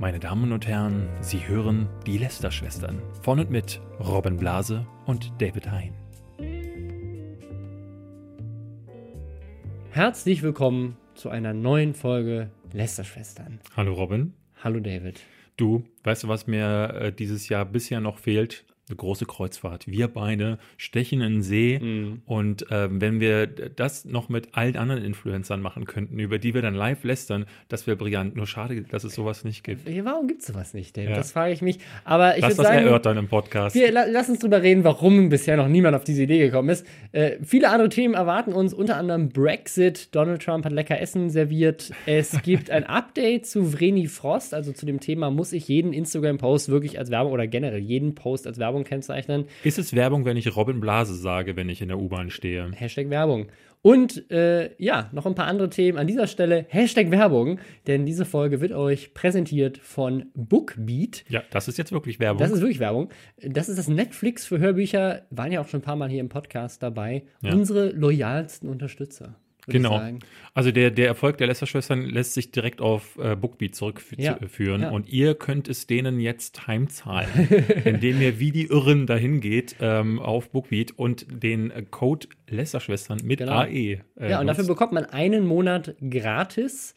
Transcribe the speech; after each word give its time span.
Meine 0.00 0.20
Damen 0.20 0.52
und 0.52 0.64
Herren, 0.68 1.08
Sie 1.20 1.48
hören 1.48 1.88
die 2.06 2.18
Lester-Schwestern 2.18 3.02
von 3.20 3.40
und 3.40 3.50
mit 3.50 3.80
Robin 3.98 4.36
Blase 4.36 4.86
und 5.06 5.32
David 5.42 5.68
Hein. 5.72 5.92
Herzlich 9.90 10.44
willkommen 10.44 10.96
zu 11.16 11.30
einer 11.30 11.52
neuen 11.52 11.94
Folge 11.94 12.48
Lester-Schwestern. 12.72 13.58
Hallo 13.76 13.94
Robin. 13.94 14.34
Hallo 14.62 14.78
David. 14.78 15.20
Du, 15.56 15.82
weißt 16.04 16.22
du, 16.22 16.28
was 16.28 16.46
mir 16.46 16.94
äh, 16.94 17.12
dieses 17.12 17.48
Jahr 17.48 17.64
bisher 17.64 17.98
noch 17.98 18.18
fehlt? 18.18 18.66
Eine 18.90 18.96
große 18.96 19.26
Kreuzfahrt. 19.26 19.86
Wir 19.86 20.08
beide 20.08 20.58
stechen 20.76 21.20
in 21.20 21.34
den 21.34 21.42
See 21.42 21.78
Mhm. 21.80 22.22
und 22.26 22.66
ähm, 22.70 23.00
wenn 23.00 23.20
wir 23.20 23.46
das 23.46 24.04
noch 24.04 24.28
mit 24.28 24.48
allen 24.56 24.76
anderen 24.76 25.04
Influencern 25.04 25.60
machen 25.60 25.84
könnten, 25.84 26.18
über 26.18 26.38
die 26.38 26.54
wir 26.54 26.62
dann 26.62 26.74
live 26.74 27.04
lästern, 27.04 27.46
das 27.68 27.86
wäre 27.86 27.96
brillant. 27.96 28.36
Nur 28.36 28.46
schade, 28.46 28.82
dass 28.82 29.04
es 29.04 29.14
sowas 29.14 29.44
nicht 29.44 29.64
gibt. 29.64 29.88
Ja, 29.88 30.04
Warum 30.04 30.26
gibt 30.28 30.40
es 30.42 30.46
sowas 30.48 30.74
nicht, 30.74 30.96
David? 30.96 31.10
Ja. 31.10 31.16
Das 31.16 31.32
frage 31.32 31.52
ich 31.52 31.62
mich. 31.62 31.78
Aber 32.04 32.36
ich 32.36 32.42
Lass 32.42 32.56
das 32.56 32.66
sagen, 32.66 32.84
erörtern 32.86 33.16
im 33.18 33.28
Podcast. 33.28 33.74
wir, 33.74 33.90
la, 33.92 34.04
lass 34.08 34.28
uns 34.28 34.38
drüber 34.38 34.62
reden, 34.62 34.84
warum 34.84 35.28
bisher 35.28 35.56
noch 35.56 35.68
niemand 35.68 35.94
auf 35.96 36.04
diese 36.04 36.22
Idee 36.22 36.38
gekommen 36.38 36.68
ist. 36.70 36.86
Äh, 37.12 37.36
viele 37.42 37.70
andere 37.70 37.88
Themen 37.88 38.14
erwarten 38.14 38.52
uns, 38.52 38.72
unter 38.74 38.96
anderem 38.96 39.28
Brexit. 39.28 40.14
Donald 40.14 40.42
Trump 40.42 40.64
hat 40.64 40.72
lecker 40.72 41.00
Essen 41.00 41.30
serviert. 41.30 41.90
Es 42.06 42.30
gibt 42.42 42.70
ein 42.70 42.84
Update 42.84 43.46
zu 43.46 43.64
Vreni 43.72 44.06
Frost, 44.06 44.54
also 44.54 44.72
zu 44.72 44.86
dem 44.86 45.00
Thema, 45.00 45.30
muss 45.30 45.52
ich 45.52 45.68
jeden 45.68 45.92
Instagram-Post 45.92 46.68
wirklich 46.68 46.98
als 46.98 47.10
Werbung 47.10 47.32
oder 47.32 47.46
generell 47.46 47.80
jeden 47.80 48.14
Post 48.14 48.46
als 48.46 48.58
Werbung 48.58 48.77
kennzeichnen. 48.84 49.44
Ist 49.64 49.78
es 49.78 49.94
Werbung, 49.94 50.24
wenn 50.24 50.36
ich 50.36 50.54
Robin 50.56 50.80
Blase 50.80 51.14
sage, 51.14 51.56
wenn 51.56 51.68
ich 51.68 51.82
in 51.82 51.88
der 51.88 51.98
U-Bahn 51.98 52.30
stehe? 52.30 52.70
Hashtag 52.74 53.10
Werbung. 53.10 53.48
Und 53.80 54.28
äh, 54.30 54.70
ja, 54.78 55.08
noch 55.12 55.24
ein 55.24 55.34
paar 55.34 55.46
andere 55.46 55.70
Themen 55.70 55.98
an 55.98 56.06
dieser 56.06 56.26
Stelle. 56.26 56.66
Hashtag 56.68 57.10
Werbung, 57.10 57.60
denn 57.86 58.06
diese 58.06 58.24
Folge 58.24 58.60
wird 58.60 58.72
euch 58.72 59.14
präsentiert 59.14 59.78
von 59.78 60.26
Bookbeat. 60.34 61.24
Ja, 61.28 61.42
das 61.50 61.68
ist 61.68 61.78
jetzt 61.78 61.92
wirklich 61.92 62.18
Werbung. 62.18 62.40
Das 62.40 62.50
ist 62.50 62.60
wirklich 62.60 62.80
Werbung. 62.80 63.10
Das 63.40 63.68
ist 63.68 63.78
das 63.78 63.88
Netflix 63.88 64.46
für 64.46 64.58
Hörbücher. 64.58 65.22
Waren 65.30 65.52
ja 65.52 65.60
auch 65.60 65.68
schon 65.68 65.80
ein 65.80 65.84
paar 65.84 65.96
Mal 65.96 66.08
hier 66.08 66.20
im 66.20 66.28
Podcast 66.28 66.82
dabei. 66.82 67.22
Ja. 67.40 67.52
Unsere 67.52 67.90
loyalsten 67.90 68.68
Unterstützer. 68.68 69.36
Genau. 69.72 70.00
Also 70.54 70.72
der, 70.72 70.90
der 70.90 71.06
Erfolg 71.06 71.38
der 71.38 71.46
Lester-Schwestern 71.46 72.02
lässt 72.06 72.34
sich 72.34 72.50
direkt 72.50 72.80
auf 72.80 73.16
äh, 73.22 73.36
Bookbeat 73.36 73.70
Ja, 74.16 74.36
zurückführen. 74.36 74.82
ja. 74.82 74.90
Und 74.90 75.08
ihr 75.08 75.34
könnt 75.34 75.68
es 75.68 75.86
denen 75.86 76.18
jetzt 76.18 76.66
heimzahlen, 76.66 77.28
indem 77.84 78.20
ihr 78.20 78.40
wie 78.40 78.50
die 78.50 78.66
Irren 78.66 79.06
dahin 79.06 79.40
geht 79.40 79.76
ähm, 79.80 80.18
auf 80.18 80.50
Bookbeat 80.50 80.92
und 80.96 81.26
den 81.30 81.70
äh, 81.70 81.84
Code 81.88 82.26
Lester-Schwestern 82.48 83.20
mit 83.22 83.38
Genau. 83.38 83.52
AE. 83.52 83.68
Äh, 83.68 84.00
Ja, 84.30 84.40
und 84.40 84.46
dafür 84.48 84.62
nutzt. 84.64 84.68
bekommt 84.68 84.92
man 84.92 85.04
einen 85.04 85.46
Monat 85.46 85.94
gratis. 86.10 86.94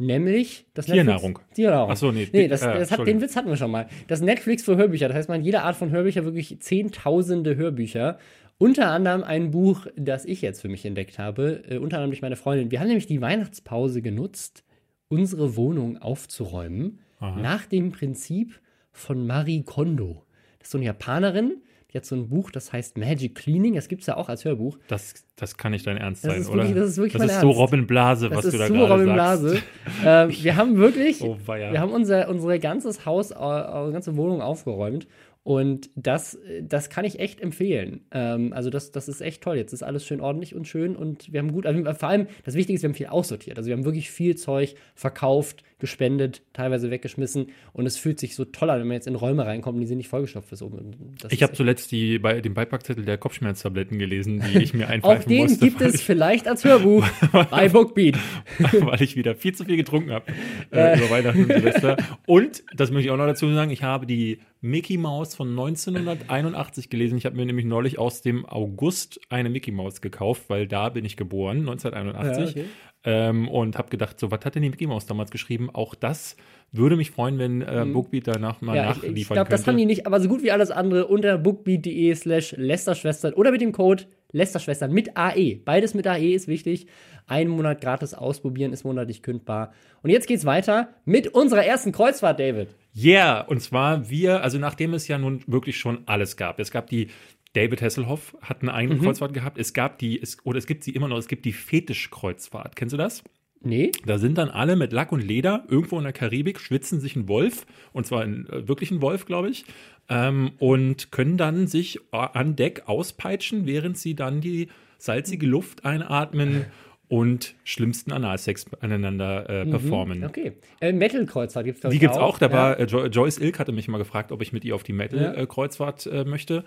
Nämlich 0.00 0.66
das 0.74 0.86
Tiernahrung. 0.86 1.32
Netflix. 1.32 1.54
Tiernahrung. 1.56 1.90
Ach 1.90 1.96
so, 1.96 2.12
nee, 2.12 2.28
nee 2.32 2.46
das, 2.46 2.62
äh, 2.62 2.78
das 2.78 2.92
hat, 2.92 3.04
den. 3.04 3.20
Witz 3.20 3.34
hatten 3.34 3.48
wir 3.48 3.56
schon 3.56 3.72
mal. 3.72 3.88
Das 4.06 4.20
Netflix 4.20 4.62
für 4.62 4.76
Hörbücher. 4.76 5.08
Das 5.08 5.16
heißt, 5.16 5.28
man 5.28 5.42
jede 5.42 5.62
Art 5.62 5.74
von 5.74 5.90
Hörbücher, 5.90 6.24
wirklich 6.24 6.60
zehntausende 6.60 7.56
Hörbücher. 7.56 8.18
Unter 8.58 8.90
anderem 8.90 9.22
ein 9.22 9.50
Buch, 9.52 9.86
das 9.96 10.24
ich 10.24 10.42
jetzt 10.42 10.60
für 10.60 10.68
mich 10.68 10.84
entdeckt 10.84 11.18
habe. 11.18 11.62
Äh, 11.68 11.78
unter 11.78 11.96
anderem 11.98 12.10
durch 12.10 12.22
meine 12.22 12.36
Freundin. 12.36 12.70
Wir 12.70 12.80
haben 12.80 12.88
nämlich 12.88 13.06
die 13.06 13.20
Weihnachtspause 13.20 14.02
genutzt, 14.02 14.64
unsere 15.08 15.56
Wohnung 15.56 15.98
aufzuräumen. 15.98 17.00
Nach 17.20 17.66
dem 17.66 17.90
Prinzip 17.90 18.60
von 18.92 19.26
Marie 19.26 19.62
Kondo. 19.64 20.22
Das 20.60 20.68
ist 20.68 20.72
so 20.72 20.78
eine 20.78 20.84
Japanerin. 20.86 21.62
Die 21.92 21.96
hat 21.96 22.04
so 22.04 22.14
ein 22.14 22.28
Buch, 22.28 22.50
das 22.52 22.72
heißt 22.72 22.96
Magic 22.98 23.34
Cleaning. 23.34 23.74
Das 23.74 23.88
gibt 23.88 24.02
es 24.02 24.06
ja 24.06 24.16
auch 24.16 24.28
als 24.28 24.44
Hörbuch. 24.44 24.78
Das, 24.88 25.14
das 25.36 25.56
kann 25.56 25.72
nicht 25.72 25.84
dein 25.86 25.96
Ernst 25.96 26.22
Das 26.24 26.32
sein, 26.32 26.42
ist 26.42 26.48
oder? 26.48 26.58
wirklich- 26.58 26.76
das 26.76 26.90
ist 26.90 26.96
wirklich 26.98 27.12
das 27.14 27.22
ist 27.32 27.40
so 27.40 27.46
Ernst. 27.48 27.58
Robin 27.60 27.86
Blase, 27.88 28.30
was 28.30 28.44
du 28.50 28.56
da 28.58 28.66
so 28.68 28.74
gerade 28.74 28.92
Robin 28.92 29.06
sagst. 29.16 29.42
Blase. 29.42 29.62
ähm, 30.04 30.44
wir 30.44 30.56
haben 30.56 30.76
wirklich, 30.76 31.22
Oh, 31.22 31.36
wir 31.46 31.80
haben 31.80 31.92
unser, 31.92 32.28
unsere 32.28 32.58
ganzes 32.60 33.04
Haus, 33.06 33.30
äh, 33.32 33.34
unsere 33.36 33.92
ganze 33.92 34.16
Wohnung 34.16 34.42
aufgeräumt. 34.42 35.08
Und 35.48 35.88
das, 35.94 36.38
das 36.60 36.90
kann 36.90 37.06
ich 37.06 37.20
echt 37.20 37.40
empfehlen. 37.40 38.02
Ähm, 38.10 38.52
also 38.52 38.68
das, 38.68 38.92
das 38.92 39.08
ist 39.08 39.22
echt 39.22 39.42
toll. 39.42 39.56
Jetzt 39.56 39.72
ist 39.72 39.82
alles 39.82 40.04
schön 40.04 40.20
ordentlich 40.20 40.54
und 40.54 40.68
schön 40.68 40.94
und 40.94 41.32
wir 41.32 41.40
haben 41.40 41.52
gut, 41.52 41.64
also 41.64 41.82
vor 41.94 42.10
allem 42.10 42.26
das 42.44 42.54
Wichtige 42.54 42.76
ist, 42.76 42.82
wir 42.82 42.90
haben 42.90 42.94
viel 42.94 43.06
aussortiert. 43.06 43.56
Also 43.56 43.68
wir 43.68 43.74
haben 43.74 43.86
wirklich 43.86 44.10
viel 44.10 44.36
Zeug 44.36 44.74
verkauft, 44.94 45.64
gespendet, 45.78 46.42
teilweise 46.52 46.90
weggeschmissen 46.90 47.46
und 47.72 47.86
es 47.86 47.96
fühlt 47.96 48.20
sich 48.20 48.34
so 48.34 48.44
toll 48.44 48.68
an, 48.68 48.80
wenn 48.80 48.88
man 48.88 48.96
jetzt 48.96 49.06
in 49.06 49.14
Räume 49.14 49.46
reinkommt 49.46 49.76
und 49.76 49.80
die 49.80 49.86
sind 49.86 49.96
nicht 49.96 50.08
vollgestopft 50.08 50.50
bis 50.50 50.60
oben. 50.60 51.14
Das 51.18 51.32
Ich 51.32 51.42
habe 51.42 51.54
zuletzt 51.54 51.92
die, 51.92 52.18
bei, 52.18 52.42
den 52.42 52.52
Beipackzettel 52.52 53.06
der 53.06 53.16
Kopfschmerztabletten 53.16 53.98
gelesen, 53.98 54.42
die 54.52 54.58
ich 54.58 54.74
mir 54.74 54.84
auch 54.84 54.90
einpfeifen 54.90 55.30
den 55.30 55.42
musste, 55.44 55.64
gibt 55.64 55.80
es 55.80 56.02
vielleicht 56.02 56.46
als 56.46 56.62
Hörbuch 56.64 57.08
bei 57.50 57.70
Bookbeat. 57.70 58.18
weil 58.80 59.00
ich 59.00 59.16
wieder 59.16 59.34
viel 59.34 59.54
zu 59.54 59.64
viel 59.64 59.78
getrunken 59.78 60.10
habe 60.10 60.26
äh, 60.72 60.98
über 60.98 61.08
Weihnachten 61.08 61.44
und 61.44 61.52
Silvester. 61.52 61.96
Und, 62.26 62.64
das 62.76 62.90
möchte 62.90 63.06
ich 63.06 63.10
auch 63.12 63.16
noch 63.16 63.26
dazu 63.26 63.50
sagen, 63.54 63.70
ich 63.70 63.82
habe 63.82 64.04
die 64.04 64.40
Mickey 64.60 64.98
Mouse 64.98 65.37
von 65.38 65.50
1981 65.50 66.90
gelesen. 66.90 67.16
Ich 67.16 67.24
habe 67.24 67.36
mir 67.36 67.46
nämlich 67.46 67.64
neulich 67.64 67.98
aus 67.98 68.22
dem 68.22 68.44
August 68.44 69.20
eine 69.28 69.48
Mickey 69.48 69.70
Mouse 69.70 70.00
gekauft, 70.00 70.42
weil 70.48 70.66
da 70.66 70.88
bin 70.88 71.04
ich 71.04 71.16
geboren, 71.16 71.60
1981. 71.60 72.56
Ja, 72.56 72.62
okay. 72.62 72.68
ähm, 73.04 73.48
und 73.48 73.78
habe 73.78 73.88
gedacht, 73.88 74.18
so, 74.18 74.32
was 74.32 74.44
hat 74.44 74.56
denn 74.56 74.62
die 74.62 74.70
Mickey 74.70 74.88
Mouse 74.88 75.06
damals 75.06 75.30
geschrieben? 75.30 75.70
Auch 75.72 75.94
das 75.94 76.36
würde 76.72 76.96
mich 76.96 77.12
freuen, 77.12 77.38
wenn 77.38 77.62
äh, 77.62 77.86
Bookbeat 77.90 78.26
danach 78.26 78.60
mal 78.60 78.72
Mhm. 78.72 78.76
Ja, 78.76 78.82
ich, 78.82 78.96
nachliefern 78.96 79.16
ich 79.16 79.26
glaube, 79.28 79.38
könnte. 79.38 79.50
das 79.52 79.66
haben 79.68 79.76
die 79.76 79.86
nicht, 79.86 80.06
aber 80.06 80.20
so 80.20 80.28
gut 80.28 80.42
wie 80.42 80.50
alles 80.50 80.72
andere 80.72 81.06
unter 81.06 81.38
bookbeat.de 81.38 82.14
slash 82.14 82.54
Lästerschwestern 82.58 83.32
oder 83.34 83.52
mit 83.52 83.60
dem 83.60 83.72
Code 83.72 84.04
Lästerschwestern 84.32 84.92
mit 84.92 85.16
AE. 85.16 85.56
Beides 85.64 85.94
mit 85.94 86.06
AE 86.06 86.34
ist 86.34 86.48
wichtig. 86.48 86.86
Einen 87.26 87.50
Monat 87.50 87.80
gratis 87.80 88.14
ausprobieren 88.14 88.72
ist 88.72 88.84
monatlich 88.84 89.22
kündbar. 89.22 89.72
Und 90.02 90.10
jetzt 90.10 90.26
geht's 90.26 90.44
weiter 90.44 90.88
mit 91.04 91.28
unserer 91.28 91.64
ersten 91.64 91.92
Kreuzfahrt, 91.92 92.38
David. 92.40 92.68
Yeah, 92.96 93.40
und 93.42 93.60
zwar 93.60 94.10
wir, 94.10 94.42
also 94.42 94.58
nachdem 94.58 94.94
es 94.94 95.08
ja 95.08 95.18
nun 95.18 95.42
wirklich 95.46 95.78
schon 95.78 96.00
alles 96.06 96.36
gab. 96.36 96.58
Es 96.58 96.70
gab 96.70 96.88
die 96.88 97.08
David 97.54 97.80
Hasselhoff 97.80 98.36
hat 98.42 98.60
eine 98.60 98.70
Mhm. 98.72 98.76
eigene 98.76 98.98
Kreuzfahrt 99.00 99.32
gehabt. 99.32 99.58
Es 99.58 99.72
gab 99.72 99.98
die, 99.98 100.20
es, 100.20 100.36
oder 100.44 100.58
es 100.58 100.66
gibt 100.66 100.84
sie 100.84 100.90
immer 100.90 101.08
noch, 101.08 101.16
es 101.16 101.28
gibt 101.28 101.44
die 101.46 101.52
Fetischkreuzfahrt. 101.52 102.76
Kennst 102.76 102.92
du 102.92 102.96
das? 102.98 103.24
Nee? 103.60 103.90
Da 104.06 104.18
sind 104.18 104.38
dann 104.38 104.50
alle 104.50 104.76
mit 104.76 104.92
Lack 104.92 105.10
und 105.10 105.20
Leder 105.20 105.64
irgendwo 105.68 105.96
in 105.98 106.04
der 106.04 106.12
Karibik, 106.12 106.60
schwitzen 106.60 107.00
sich 107.00 107.16
einen 107.16 107.28
Wolf, 107.28 107.66
und 107.92 108.06
zwar 108.06 108.22
einen 108.22 108.46
äh, 108.50 108.68
wirklichen 108.68 109.02
Wolf, 109.02 109.24
glaube 109.26 109.48
ich, 109.50 109.64
ähm, 110.08 110.52
und 110.58 111.12
können 111.12 111.36
dann 111.36 111.66
sich 111.66 111.98
äh, 112.12 112.16
an 112.16 112.56
Deck 112.56 112.82
auspeitschen, 112.86 113.66
während 113.66 113.98
sie 113.98 114.14
dann 114.14 114.40
die 114.40 114.68
salzige 114.98 115.46
Luft 115.46 115.84
einatmen 115.84 116.66
und 117.08 117.54
schlimmsten 117.64 118.12
Analsex 118.12 118.66
aneinander 118.80 119.48
äh, 119.48 119.64
performen. 119.66 120.18
Mhm. 120.18 120.24
Okay. 120.26 120.52
Äh, 120.80 120.92
Metal-Kreuzfahrt 120.92 121.64
gibt's, 121.64 121.80
glaub 121.80 121.90
Die 121.90 121.96
ich, 121.96 122.00
gibt's 122.00 122.18
auch. 122.18 122.38
Da 122.38 122.46
Ja. 122.46 122.52
war 122.52 122.78
äh, 122.80 122.84
Jo- 122.84 123.06
Joyce 123.06 123.38
Ilk 123.38 123.58
hatte 123.58 123.72
mich 123.72 123.88
mal 123.88 123.98
gefragt, 123.98 124.30
ob 124.32 124.42
ich 124.42 124.52
mit 124.52 124.64
ihr 124.64 124.74
auf 124.74 124.82
die 124.82 124.92
Metal-Kreuzfahrt 124.92 126.06
äh, 126.06 126.24
möchte. 126.24 126.64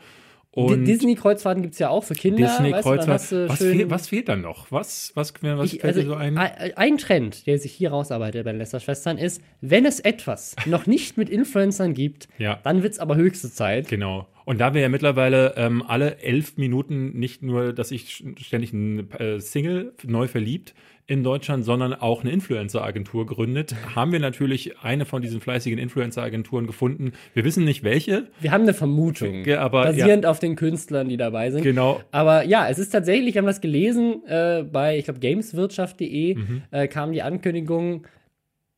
Und 0.53 0.83
Disney-Kreuzfahrten 0.83 1.63
gibt's 1.63 1.79
ja 1.79 1.89
auch 1.89 2.03
für 2.03 2.13
Kinder. 2.13 2.43
weißt 2.43 2.59
du, 2.59 2.63
dann 2.63 2.73
Disney-Kreuzfahrt. 2.73 3.07
hast 3.09 3.31
du 3.31 3.47
Was, 3.49 3.57
fehl, 3.59 3.89
was 3.89 4.07
fehlt 4.09 4.27
dann 4.27 4.41
noch? 4.41 4.69
Was, 4.69 5.11
was, 5.15 5.33
was 5.41 5.73
Ich, 5.73 5.79
fällt 5.79 5.95
also, 5.95 6.01
dir 6.01 6.07
so 6.07 6.15
ein? 6.15 6.37
ein- 6.37 6.97
Trend, 6.97 7.47
der 7.47 7.57
sich 7.57 7.71
hier 7.71 7.91
rausarbeitet 7.91 8.43
bei 8.43 8.51
den 8.51 8.57
Lästerschwestern, 8.59 9.17
ist, 9.17 9.41
wenn 9.61 9.85
es 9.85 10.01
etwas 10.01 10.55
noch 10.65 10.87
nicht 10.87 11.17
mit 11.17 11.29
Influencern 11.29 11.93
gibt, 11.93 12.27
Ja. 12.37 12.59
dann 12.63 12.83
wird's 12.83 12.99
aber 12.99 13.15
höchste 13.15 13.49
Zeit. 13.49 13.87
Genau. 13.87 14.27
Und 14.43 14.59
da 14.59 14.73
wir 14.73 14.81
ja 14.81 14.89
mittlerweile 14.89 15.53
ähm, 15.55 15.83
alle 15.87 16.17
elf 16.19 16.57
Minuten 16.57 17.17
nicht 17.17 17.41
nur, 17.43 17.71
dass 17.73 17.91
ich 17.91 18.21
ständig 18.39 18.73
ein 18.73 19.09
äh, 19.13 19.39
Single 19.39 19.93
neu 20.03 20.27
verliebt 20.27 20.73
in 21.11 21.23
Deutschland, 21.23 21.65
sondern 21.65 21.93
auch 21.93 22.21
eine 22.21 22.31
Influencer-Agentur 22.31 23.25
gründet, 23.25 23.75
haben 23.95 24.13
wir 24.13 24.19
natürlich 24.19 24.79
eine 24.79 25.03
von 25.05 25.21
diesen 25.21 25.41
fleißigen 25.41 25.77
Influencer-Agenturen 25.77 26.67
gefunden. 26.67 27.11
Wir 27.33 27.43
wissen 27.43 27.65
nicht 27.65 27.83
welche. 27.83 28.29
Wir 28.39 28.51
haben 28.51 28.61
eine 28.61 28.73
Vermutung, 28.73 29.43
Ja, 29.43 29.59
aber, 29.59 29.83
basierend 29.83 30.25
auf 30.25 30.39
den 30.39 30.55
Künstlern, 30.55 31.09
die 31.09 31.17
dabei 31.17 31.51
sind. 31.51 31.63
Genau. 31.63 31.99
Aber 32.11 32.43
ja, 32.45 32.69
es 32.69 32.79
ist 32.79 32.91
tatsächlich, 32.91 33.33
wir 33.35 33.39
haben 33.41 33.45
das 33.47 33.59
gelesen, 33.59 34.23
äh, 34.25 34.63
bei, 34.63 34.97
ich 34.97 35.03
glaube, 35.03 35.19
gameswirtschaft.de 35.19 36.35
Mhm. 36.35 36.61
äh, 36.71 36.87
kam 36.87 37.11
die 37.11 37.21
Ankündigung, 37.21 38.07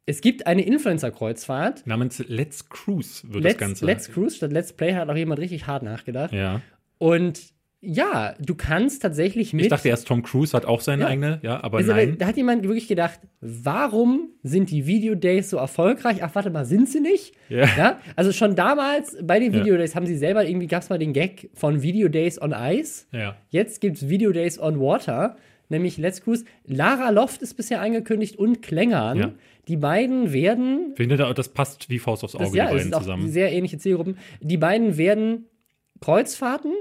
es 0.08 0.20
gibt 0.22 0.48
eine 0.48 0.64
Influencer-Kreuzfahrt. 0.66 1.86
Namens 1.86 2.24
Let's 2.28 2.68
Cruise 2.68 3.22
wird 3.32 3.44
Let's, 3.44 3.54
das 3.58 3.68
Ganze. 3.68 3.86
Let's 3.86 4.12
Cruise 4.12 4.36
statt 4.36 4.52
Let's 4.52 4.74
Play 4.74 4.96
hat 4.96 5.08
auch 5.10 5.16
jemand 5.16 5.40
richtig 5.40 5.68
hart 5.68 5.84
nachgedacht. 5.84 6.34
ja. 6.34 6.62
Und 6.98 7.53
ja, 7.86 8.34
du 8.40 8.56
kannst 8.56 9.02
tatsächlich 9.02 9.52
mit. 9.54 9.64
Ich 9.66 9.70
dachte 9.70 9.90
erst, 9.90 10.08
Tom 10.08 10.24
Cruise 10.24 10.56
hat 10.56 10.66
auch 10.66 10.80
seine 10.82 11.04
Ja. 11.04 11.08
eigene, 11.10 11.40
ja, 11.44 11.62
aber 11.64 11.80
Also, 11.80 11.92
nein. 11.92 12.18
Da 12.18 12.28
hat 12.28 12.38
jemand 12.38 12.64
wirklich 12.64 12.88
gedacht, 12.88 13.20
warum 13.42 14.30
sind 14.42 14.72
die 14.72 14.86
Videodays 14.88 15.50
so 15.50 15.58
erfolgreich? 15.58 16.24
Ach, 16.24 16.34
warte 16.34 16.50
mal, 16.50 16.66
sind 16.66 16.88
sie 16.90 17.00
nicht? 17.02 17.34
Ja. 17.50 18.00
Also 18.16 18.32
schon 18.32 18.56
damals 18.56 19.18
bei 19.22 19.40
den 19.40 19.54
Ja. 19.54 19.60
Videodays 19.60 19.96
haben 19.96 20.06
sie 20.06 20.16
selber, 20.18 20.46
irgendwie 20.48 20.68
gab 20.68 20.82
es 20.84 20.90
mal 20.90 20.98
den 20.98 21.14
Gag 21.14 21.50
von 21.54 21.82
Videodays 21.82 22.42
on 22.42 22.54
Ice. 22.58 23.06
Ja. 23.12 23.36
Jetzt 23.50 23.82
gibt 23.82 23.98
es 23.98 24.08
Videodays 24.10 24.60
on 24.60 24.80
Water, 24.80 25.36
nämlich 25.70 25.98
Let's 25.98 26.22
Cruise. 26.24 26.46
Lara 26.66 27.10
Loft 27.10 27.42
ist 27.42 27.56
bisher 27.56 27.82
angekündigt 27.82 28.38
und 28.38 28.62
Klängern. 28.62 29.18
Ja. 29.18 29.32
Die 29.68 29.78
beiden 29.78 30.34
werden 30.34 30.88
Ich 30.92 30.98
finde, 30.98 31.16
da- 31.18 31.34
das 31.34 31.50
passt 31.50 31.90
wie 31.90 32.00
Faust 32.00 32.24
aufs 32.24 32.36
Auge, 32.36 32.46
das, 32.46 32.54
ja, 32.56 32.68
die 32.70 32.76
beiden 32.78 32.94
zusammen. 32.94 33.28
sehr 33.30 33.52
ähnliche 33.52 33.78
Zielgruppen. 33.78 34.18
Die 34.42 34.58
beiden 34.58 34.98
werden 34.98 35.46
Kreuzfahrten 36.02 36.74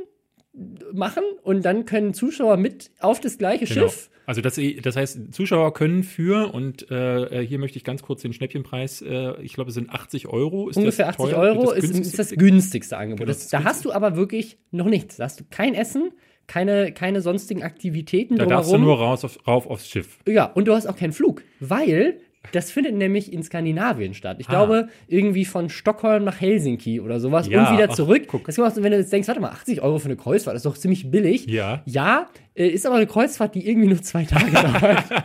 machen 0.93 1.23
und 1.43 1.65
dann 1.65 1.87
können 1.87 2.13
Zuschauer 2.15 2.57
mit 2.57 2.91
auf 3.01 3.21
das 3.21 3.39
gleiche 3.39 3.65
Genau. 3.65 3.89
Schiff 3.89 4.11
Also 4.27 4.41
das, 4.43 4.61
das 4.83 4.97
heißt, 4.97 5.33
Zuschauer 5.35 5.73
können 5.73 6.03
für, 6.03 6.53
und 6.53 6.91
äh, 6.91 7.45
hier 7.45 7.59
möchte 7.59 7.79
ich 7.79 7.85
ganz 7.85 8.03
kurz 8.03 8.23
den 8.23 8.33
Schnäppchenpreis, 8.33 9.03
äh, 9.03 9.41
ich 9.43 9.55
glaube, 9.55 9.69
es 9.69 9.75
sind 9.75 9.91
80 9.91 10.29
Euro. 10.29 10.69
Ist 10.69 10.77
Ungefähr 10.77 11.07
das 11.07 11.19
80 11.19 11.35
teuer? 11.35 11.39
Euro 11.43 11.73
das 11.75 11.85
ist, 11.85 11.99
ist 11.99 12.19
das 12.19 12.31
günstigste 12.33 12.97
Angebot. 12.99 13.21
Genau, 13.21 13.29
Das, 13.29 13.49
da 13.49 13.65
hast 13.65 13.85
du 13.85 13.93
aber 13.93 14.17
wirklich 14.17 14.59
noch 14.71 14.87
nichts. 14.87 15.17
Da 15.17 15.25
hast 15.25 15.41
du 15.41 15.45
kein 15.51 15.75
Essen, 15.75 16.11
keine, 16.47 16.93
keine 16.93 17.23
sonstigen 17.23 17.63
Aktivitäten 17.63 18.37
Da 18.37 18.45
darfst 18.47 18.71
du 18.71 18.77
drumherum. 18.77 18.99
nur 18.99 19.07
raus 19.07 19.25
auf, 19.25 19.39
rauf 19.47 19.67
aufs 19.67 19.89
Schiff. 19.89 20.19
Ja, 20.29 20.45
und 20.47 20.69
du 20.69 20.75
hast 20.75 20.87
auch 20.87 20.97
keinen 20.97 21.13
Flug, 21.13 21.43
weil 21.61 22.19
das 22.51 22.73
findet 22.73 22.95
nämlich 22.97 23.33
in 23.33 23.43
Skandinavien 23.45 24.15
statt. 24.15 24.39
Ich 24.41 24.49
Ah. 24.49 24.53
glaube, 24.53 24.89
irgendwie 25.07 25.45
von 25.45 25.69
Stockholm 25.71 26.25
nach 26.25 26.41
Helsinki 26.41 27.01
oder 27.01 27.21
sowas 27.21 27.47
Ja, 27.49 27.69
und 27.71 27.77
wieder 27.79 27.89
ach, 27.91 27.95
zurück. 27.95 28.25
guck. 28.27 28.45
Das 28.47 28.59
ist, 28.59 28.83
wenn 28.83 28.91
du 28.91 28.99
jetzt 28.99 29.13
denkst, 29.13 29.29
warte 29.29 29.41
mal, 29.41 29.51
80 29.51 29.81
Euro 29.83 29.99
für 30.01 30.07
eine 30.07 30.17
Kreuzfahrt, 30.17 30.55
das 30.57 30.61
ist 30.65 30.67
doch 30.67 30.77
ziemlich 30.77 31.11
billig. 31.11 31.47
Ja. 31.47 31.83
Ja, 31.87 32.29
äh, 32.55 32.67
ist 32.67 32.85
aber 32.85 32.97
eine 32.97 33.07
Kreuzfahrt, 33.07 33.55
die 33.55 33.67
irgendwie 33.69 33.89
nur 33.89 34.03
zwei 34.03 34.25
Tage 34.25 34.51
dauert. 34.51 35.05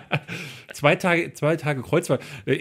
Zwei 0.74 0.96
Tage, 0.96 1.34
zwei 1.34 1.56
Tage 1.56 1.82
Kreuzfahrt. 1.82 2.22
Äh, 2.46 2.54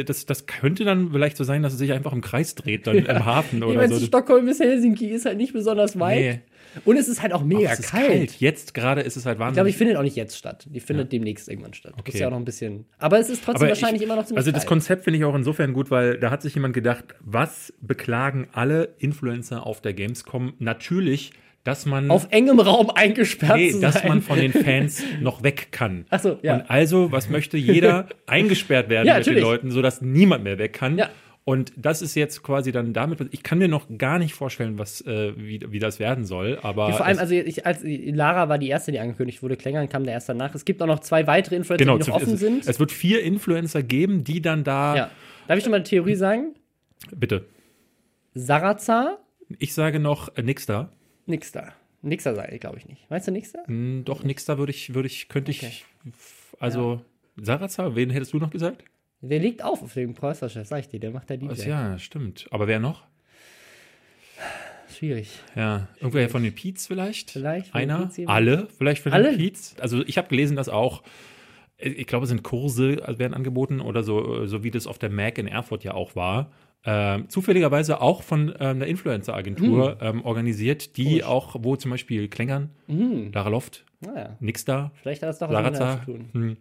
äh, 0.00 0.04
das, 0.04 0.26
das 0.26 0.46
könnte 0.46 0.84
dann 0.84 1.12
vielleicht 1.12 1.36
so 1.36 1.44
sein, 1.44 1.62
dass 1.62 1.72
es 1.74 1.78
sich 1.78 1.92
einfach 1.92 2.12
im 2.12 2.20
Kreis 2.20 2.56
dreht, 2.56 2.86
dann 2.88 2.96
im 3.04 3.24
Hafen 3.24 3.58
Ich 3.58 3.64
oder 3.64 3.76
meine, 3.76 3.94
so. 3.94 4.04
Stockholm 4.04 4.46
bis 4.46 4.58
Helsinki 4.58 5.06
ist 5.06 5.26
halt 5.26 5.36
nicht 5.36 5.52
besonders 5.52 5.96
weit. 6.00 6.18
Nee. 6.18 6.40
Und 6.84 6.96
es 6.96 7.08
ist 7.08 7.22
halt 7.22 7.32
auch 7.32 7.44
mega 7.44 7.72
ist 7.72 7.90
kalt. 7.90 8.40
Jetzt 8.40 8.74
gerade 8.74 9.00
ist 9.02 9.16
es 9.16 9.26
halt 9.26 9.34
Ich 9.34 9.38
glaube, 9.38 9.48
wahnsinnig. 9.56 9.72
die 9.74 9.78
findet 9.78 9.96
auch 9.96 10.02
nicht 10.02 10.16
jetzt 10.16 10.36
statt. 10.36 10.66
Die 10.70 10.80
findet 10.80 11.12
demnächst 11.12 11.48
irgendwann 11.48 11.74
statt. 11.74 11.92
Das 11.96 12.02
ist 12.06 12.08
Okay. 12.14 12.20
ja 12.20 12.26
auch 12.28 12.30
noch 12.32 12.38
ein 12.38 12.44
bisschen. 12.44 12.86
Aber 12.98 13.18
es 13.18 13.28
ist 13.28 13.44
trotzdem 13.44 13.62
Aber 13.62 13.68
wahrscheinlich 13.68 14.02
ich, 14.02 14.06
immer 14.06 14.16
noch 14.16 14.24
ziemlich 14.24 14.38
Also 14.38 14.50
das 14.52 14.62
kalt. 14.62 14.68
Konzept 14.68 15.04
finde 15.04 15.18
ich 15.18 15.24
auch 15.24 15.34
insofern 15.34 15.72
gut, 15.72 15.90
weil 15.90 16.18
da 16.18 16.30
hat 16.30 16.42
sich 16.42 16.54
jemand 16.54 16.74
gedacht, 16.74 17.04
was 17.20 17.72
beklagen 17.80 18.48
alle 18.52 18.94
Influencer 18.98 19.66
auf 19.66 19.80
der 19.80 19.92
Gamescom? 19.92 20.54
Natürlich, 20.58 21.32
dass 21.64 21.86
man 21.86 22.10
Auf 22.10 22.26
engem 22.30 22.58
Raum 22.58 22.90
eingesperrt 22.90 23.56
nee, 23.56 23.72
dass 23.80 24.02
man 24.02 24.20
von 24.20 24.36
den 24.38 24.52
Fans 24.64 25.02
noch 25.20 25.44
weg 25.44 25.68
kann. 25.70 26.06
Ach 26.10 26.20
so, 26.20 26.38
ja. 26.42 26.54
Und 26.54 26.62
also, 26.70 27.12
was 27.12 27.28
möchte 27.28 27.56
jeder 27.56 28.08
eingesperrt 28.26 28.88
werden 28.88 29.06
Ja, 29.06 29.14
mit 29.18 29.26
den 29.26 29.34
natürlich. 29.34 29.42
Leuten, 29.44 29.70
sodass 29.70 30.00
niemand 30.00 30.42
mehr 30.42 30.58
weg 30.58 30.72
kann? 30.72 30.98
Ja. 30.98 31.08
Und 31.44 31.72
das 31.76 32.02
ist 32.02 32.14
jetzt 32.14 32.42
quasi 32.44 32.70
dann 32.70 32.92
damit, 32.92 33.18
ich 33.32 33.42
kann 33.42 33.58
mir 33.58 33.66
noch 33.66 33.86
gar 33.98 34.18
nicht 34.20 34.32
vorstellen, 34.32 34.78
was, 34.78 35.00
äh, 35.00 35.32
wie, 35.36 35.60
wie 35.68 35.80
das 35.80 35.98
werden 35.98 36.24
soll, 36.24 36.58
aber. 36.62 36.90
Ja, 36.90 36.96
vor 36.96 37.06
allem, 37.06 37.18
also 37.18 37.34
ich, 37.34 37.66
als 37.66 37.80
Lara 37.82 38.48
war 38.48 38.58
die 38.58 38.68
erste, 38.68 38.92
die 38.92 39.00
angekündigt 39.00 39.42
wurde, 39.42 39.56
Klängern 39.56 39.88
kam 39.88 40.04
der 40.04 40.14
erst 40.14 40.28
danach. 40.28 40.54
Es 40.54 40.64
gibt 40.64 40.80
auch 40.82 40.86
noch 40.86 41.00
zwei 41.00 41.26
weitere 41.26 41.56
Influencer, 41.56 41.84
genau, 41.84 41.98
die 41.98 42.08
noch 42.08 42.16
offen 42.16 42.34
es, 42.34 42.40
sind. 42.40 42.68
es 42.68 42.78
wird 42.78 42.92
vier 42.92 43.22
Influencer 43.22 43.82
geben, 43.82 44.22
die 44.22 44.40
dann 44.40 44.62
da. 44.62 44.94
ja. 44.96 45.10
Darf 45.48 45.58
ich 45.58 45.64
schon 45.64 45.72
mal 45.72 45.78
eine 45.78 45.84
Theorie 45.84 46.14
sagen? 46.14 46.54
Bitte. 47.10 47.44
Sarazar, 48.34 49.18
Ich 49.58 49.74
sage 49.74 49.98
noch 49.98 50.36
äh, 50.36 50.42
nix 50.42 50.66
da. 50.66 50.90
nix 51.26 51.50
da. 51.52 51.72
Nixer 52.02 52.34
sei, 52.34 52.58
glaube 52.58 52.78
ich 52.78 52.86
nicht. 52.86 53.08
Weißt 53.10 53.28
du 53.28 53.32
nix 53.32 53.52
da? 53.52 53.60
Hm, 53.66 54.02
Doch, 54.04 54.24
nix 54.24 54.44
da 54.44 54.58
würde 54.58 54.70
ich, 54.72 54.94
würde 54.94 55.06
ich, 55.06 55.28
könnte 55.28 55.52
ich. 55.52 55.84
Also, 56.58 57.00
Sarazar, 57.36 57.94
wen 57.94 58.10
hättest 58.10 58.32
du 58.32 58.38
noch 58.38 58.50
gesagt? 58.50 58.84
Der 59.22 59.38
liegt 59.38 59.62
auf 59.64 59.82
auf 59.82 59.94
dem 59.94 60.14
Kreuzfahrtschiff, 60.14 60.66
sag 60.66 60.80
ich 60.80 60.88
dir. 60.88 61.00
Der 61.00 61.10
macht 61.12 61.30
da 61.30 61.36
DJ. 61.36 61.68
Ja, 61.68 61.98
stimmt. 61.98 62.46
Aber 62.50 62.66
wer 62.66 62.80
noch? 62.80 63.04
Schwierig. 64.94 65.38
Ja, 65.56 65.88
irgendwer 66.00 66.28
von 66.28 66.42
den 66.42 66.54
Peets 66.54 66.86
vielleicht? 66.86 67.30
Vielleicht 67.30 67.68
von 67.68 67.80
Einer? 67.80 68.10
Alle? 68.26 68.68
Vielleicht 68.76 69.02
von 69.02 69.12
Alle? 69.12 69.30
den 69.30 69.38
Peets? 69.38 69.74
Also 69.80 70.02
ich 70.04 70.18
habe 70.18 70.28
gelesen, 70.28 70.56
dass 70.56 70.68
auch, 70.68 71.02
äh, 71.78 71.88
ich 71.88 72.06
glaube, 72.06 72.24
es 72.24 72.28
sind 72.28 72.42
Kurse 72.42 72.96
werden 73.18 73.32
angeboten 73.34 73.80
oder 73.80 74.02
so, 74.02 74.46
so 74.46 74.62
wie 74.64 74.70
das 74.70 74.86
auf 74.86 74.98
der 74.98 75.08
Mac 75.10 75.38
in 75.38 75.46
Erfurt 75.46 75.84
ja 75.84 75.94
auch 75.94 76.14
war. 76.14 76.50
Ähm, 76.84 77.28
zufälligerweise 77.28 78.00
auch 78.00 78.22
von 78.24 78.48
ähm, 78.58 78.76
einer 78.76 78.86
Influencer-Agentur 78.86 79.98
ähm, 80.00 80.24
organisiert, 80.24 80.96
die. 80.96 81.04
Komisch. 81.04 81.22
auch, 81.24 81.56
wo 81.60 81.76
zum 81.76 81.92
Beispiel 81.92 82.28
Klängern, 82.28 82.70
Mhm. 82.88 83.30
Lara 83.32 83.48
Loft, 83.50 83.84
Naja, 84.04 84.36
nix 84.40 84.64
da, 84.64 84.90
vielleicht 85.00 85.22
hat 85.22 85.28
das 85.28 85.38
doch 85.38 85.50
was 85.50 85.78
zu 85.78 86.04
tun. 86.04 86.28
Hm. 86.32 86.56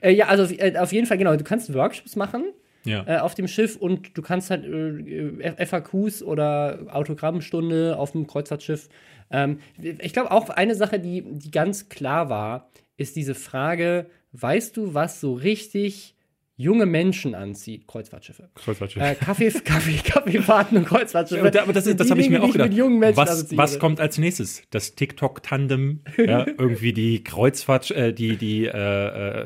Äh, 0.00 0.12
ja, 0.12 0.26
also 0.28 0.44
äh, 0.54 0.76
auf 0.78 0.92
jeden 0.92 1.06
Fall, 1.06 1.18
genau. 1.18 1.36
Du 1.36 1.44
kannst 1.44 1.72
Workshops 1.74 2.16
machen. 2.16 2.44
Ja. 2.86 3.02
äh, 3.06 3.18
auf 3.20 3.34
dem 3.34 3.48
Schiff 3.48 3.76
und 3.76 4.14
du 4.14 4.20
kannst 4.20 4.50
halt 4.50 4.66
äh, 4.66 5.66
FAQs 5.66 6.22
oder 6.22 6.80
Autogrammstunde 6.90 7.96
auf 7.98 8.12
dem 8.12 8.26
Kreuzfahrtschiff. 8.26 8.90
Ähm, 9.30 9.60
ich 9.80 10.12
glaube 10.12 10.30
auch 10.30 10.50
eine 10.50 10.74
Sache, 10.74 11.00
die, 11.00 11.22
die 11.22 11.50
ganz 11.50 11.88
klar 11.88 12.28
war, 12.28 12.68
ist 12.98 13.16
diese 13.16 13.34
Frage, 13.34 14.06
weißt 14.32 14.76
du, 14.76 14.92
was 14.92 15.18
so 15.18 15.32
richtig 15.32 16.13
junge 16.56 16.86
Menschen 16.86 17.34
anzieht? 17.34 17.86
Kreuzfahrtschiffe. 17.88 18.48
Kreuzfahrtschiff. 18.54 19.02
Äh, 19.02 19.14
Kaffee, 19.20 19.50
Kaffee, 19.50 19.96
Kaffeefahrten 19.98 20.78
und 20.78 20.84
Kreuzfahrtschiffe. 20.86 21.50
Ja, 21.52 21.62
aber 21.62 21.72
das, 21.72 21.86
ist- 21.86 21.98
das 21.98 22.10
habe 22.10 22.20
ich 22.20 22.30
mir 22.30 22.42
auch 22.42 22.52
gedacht. 22.52 22.70
Was, 23.16 23.56
was 23.56 23.78
kommt 23.78 24.00
als 24.00 24.18
nächstes? 24.18 24.62
Das 24.70 24.94
TikTok-Tandem, 24.94 26.00
ja, 26.16 26.46
irgendwie 26.46 26.92
die 26.92 27.24
Kreuzfahrt, 27.24 27.90
äh, 27.90 28.12
die, 28.12 28.36
die, 28.36 28.66
äh, 28.66 28.68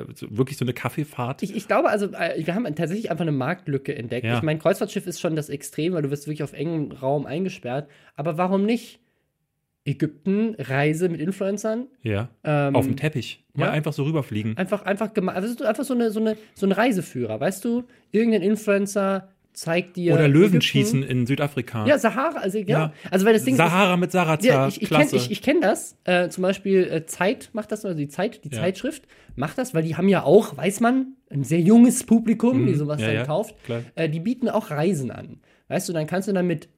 äh, 0.01 0.05
wirklich 0.29 0.59
so 0.59 0.65
eine 0.65 0.75
Kaffeefahrt. 0.75 1.43
Ich, 1.43 1.57
ich 1.57 1.67
glaube, 1.67 1.89
also, 1.89 2.07
äh, 2.13 2.45
wir 2.45 2.55
haben 2.55 2.65
tatsächlich 2.75 3.11
einfach 3.11 3.23
eine 3.23 3.33
Marktlücke 3.33 3.95
entdeckt. 3.95 4.27
Ja. 4.27 4.37
Ich 4.37 4.43
meine, 4.43 4.59
Kreuzfahrtschiff 4.59 5.07
ist 5.07 5.21
schon 5.21 5.35
das 5.37 5.49
Extrem, 5.49 5.95
weil 5.95 6.03
du 6.03 6.11
wirst 6.11 6.27
wirklich 6.27 6.43
auf 6.43 6.53
engem 6.53 6.93
Raum 6.93 7.25
eingesperrt. 7.27 7.89
Aber 8.17 8.37
warum 8.39 8.65
nicht? 8.67 9.01
Ägypten, 9.89 10.55
Reise 10.59 11.09
mit 11.09 11.21
Influencern. 11.21 11.87
ja. 12.03 12.29
Ähm, 12.45 12.77
Auf 12.77 12.87
dem 12.87 12.97
Teppich. 12.97 13.45
Mal 13.55 13.67
ja. 13.67 13.71
einfach 13.73 13.93
so 13.93 14.05
rüberfliegen. 14.05 14.57
Einfach, 14.57 14.83
einfach, 14.83 15.11
also 15.29 15.65
einfach 15.65 15.85
so, 15.85 15.95
eine, 15.95 16.11
so, 16.11 16.21
eine, 16.21 16.37
so 16.55 16.67
ein 16.67 16.73
Reiseführer, 16.73 17.41
weißt 17.41 17.65
du? 17.65 17.85
Irgendein 18.13 18.43
Influencer 18.43 19.29
zeigt 19.53 19.97
dir. 19.97 20.15
Oder. 20.15 20.29
Löwenschießen 20.29 21.03
in 21.03 21.27
Südafrika. 21.27 21.85
Ja, 21.87 21.99
Sahara, 21.99 22.39
also 22.39 22.59
ja. 22.59 22.65
Ja. 22.67 22.93
Also, 23.11 23.27
weil 23.27 23.33
das 23.33 23.43
Ding 23.45 23.55
ist, 23.55 23.59
Sahara 23.59 23.97
mit 23.97 24.13
Sarazar. 24.13 24.45
Ja, 24.49 24.69
ich, 24.69 24.81
ich 24.83 24.89
kenne 24.89 25.01
Klasse. 25.01 25.17
ich, 25.17 25.31
ich 25.33 25.43
kenn 25.43 25.61
das. 25.61 25.97
Äh, 26.05 26.29
zum 26.29 26.43
Beispiel 26.43 26.85
äh, 26.85 27.07
Zeit 27.07 27.51
macht 27.55 27.73
das, 27.73 27.85
also 27.85 27.97
die 27.99 28.09
Zeit, 28.09 28.45
die 28.45 28.51
Ja. 28.55 28.61
Zeitschrift 28.61 29.03
macht 29.35 29.59
das, 29.59 29.75
weil 29.75 29.83
die 29.83 29.97
haben 29.97 30.09
ja 30.09 30.23
auch, 30.23 30.57
weiß 30.57 30.81
man, 30.81 31.15
ein 31.31 31.43
sehr 31.43 31.61
junges 31.61 32.05
Publikum, 32.05 32.67
die 32.67 32.75
sowas 32.75 33.01
Mhm. 33.01 33.07
Dann 33.07 33.27
kauft. 33.27 33.55
Äh, 33.97 34.09
die 34.09 34.21
bieten 34.21 34.49
auch 34.49 34.71
Reisen 34.71 35.11
an. 35.11 35.41
Weißt 35.69 35.89
du, 35.89 35.93
dann 35.93 36.07
kannst 36.07 36.29
du 36.29 36.33
dann 36.33 36.47
mit 36.47 36.69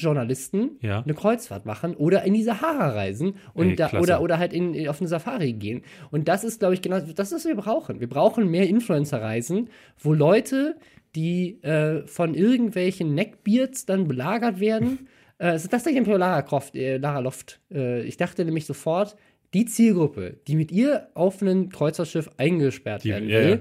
Zeitjournalisten 0.00 0.78
Ja. 0.80 1.02
eine 1.02 1.14
Kreuzfahrt 1.14 1.66
machen 1.66 1.94
oder 1.94 2.22
in 2.24 2.34
die 2.34 2.42
Sahara 2.42 2.90
reisen 2.90 3.34
und 3.54 3.70
Ey, 3.70 3.76
da, 3.76 3.92
oder, 3.98 4.20
oder 4.20 4.38
halt 4.38 4.52
in, 4.52 4.88
auf 4.88 5.00
eine 5.00 5.08
Safari 5.08 5.52
gehen. 5.52 5.82
Und 6.10 6.28
das 6.28 6.44
ist, 6.44 6.60
glaube 6.60 6.74
ich, 6.74 6.82
genau 6.82 7.00
das, 7.00 7.32
was 7.32 7.44
wir 7.44 7.56
brauchen. 7.56 8.00
Wir 8.00 8.08
brauchen 8.08 8.48
mehr 8.50 8.68
Influencer-Reisen, 8.68 9.68
wo 9.98 10.12
Leute, 10.12 10.76
die 11.14 11.62
äh, 11.62 12.06
von 12.06 12.34
irgendwelchen 12.34 13.14
Neckbeards 13.14 13.86
dann 13.86 14.06
belagert 14.06 14.60
werden. 14.60 15.08
äh, 15.38 15.52
das 15.52 15.64
ist 15.64 15.72
das 15.72 15.82
für 15.84 16.16
Lara 16.16 16.42
Croft, 16.42 16.76
äh, 16.76 16.98
Lara 16.98 17.20
Loft. 17.20 17.60
Äh, 17.72 18.02
ich 18.02 18.16
dachte 18.16 18.44
nämlich 18.44 18.66
sofort, 18.66 19.16
die 19.54 19.64
Zielgruppe, 19.64 20.36
die 20.46 20.56
mit 20.56 20.70
ihr 20.72 21.08
auf 21.14 21.40
ein 21.40 21.70
Kreuzfahrtschiff 21.70 22.28
eingesperrt 22.36 23.04
Die- 23.04 23.10
werden 23.10 23.28
ja, 23.28 23.38
will, 23.40 23.50
ja. 23.50 23.58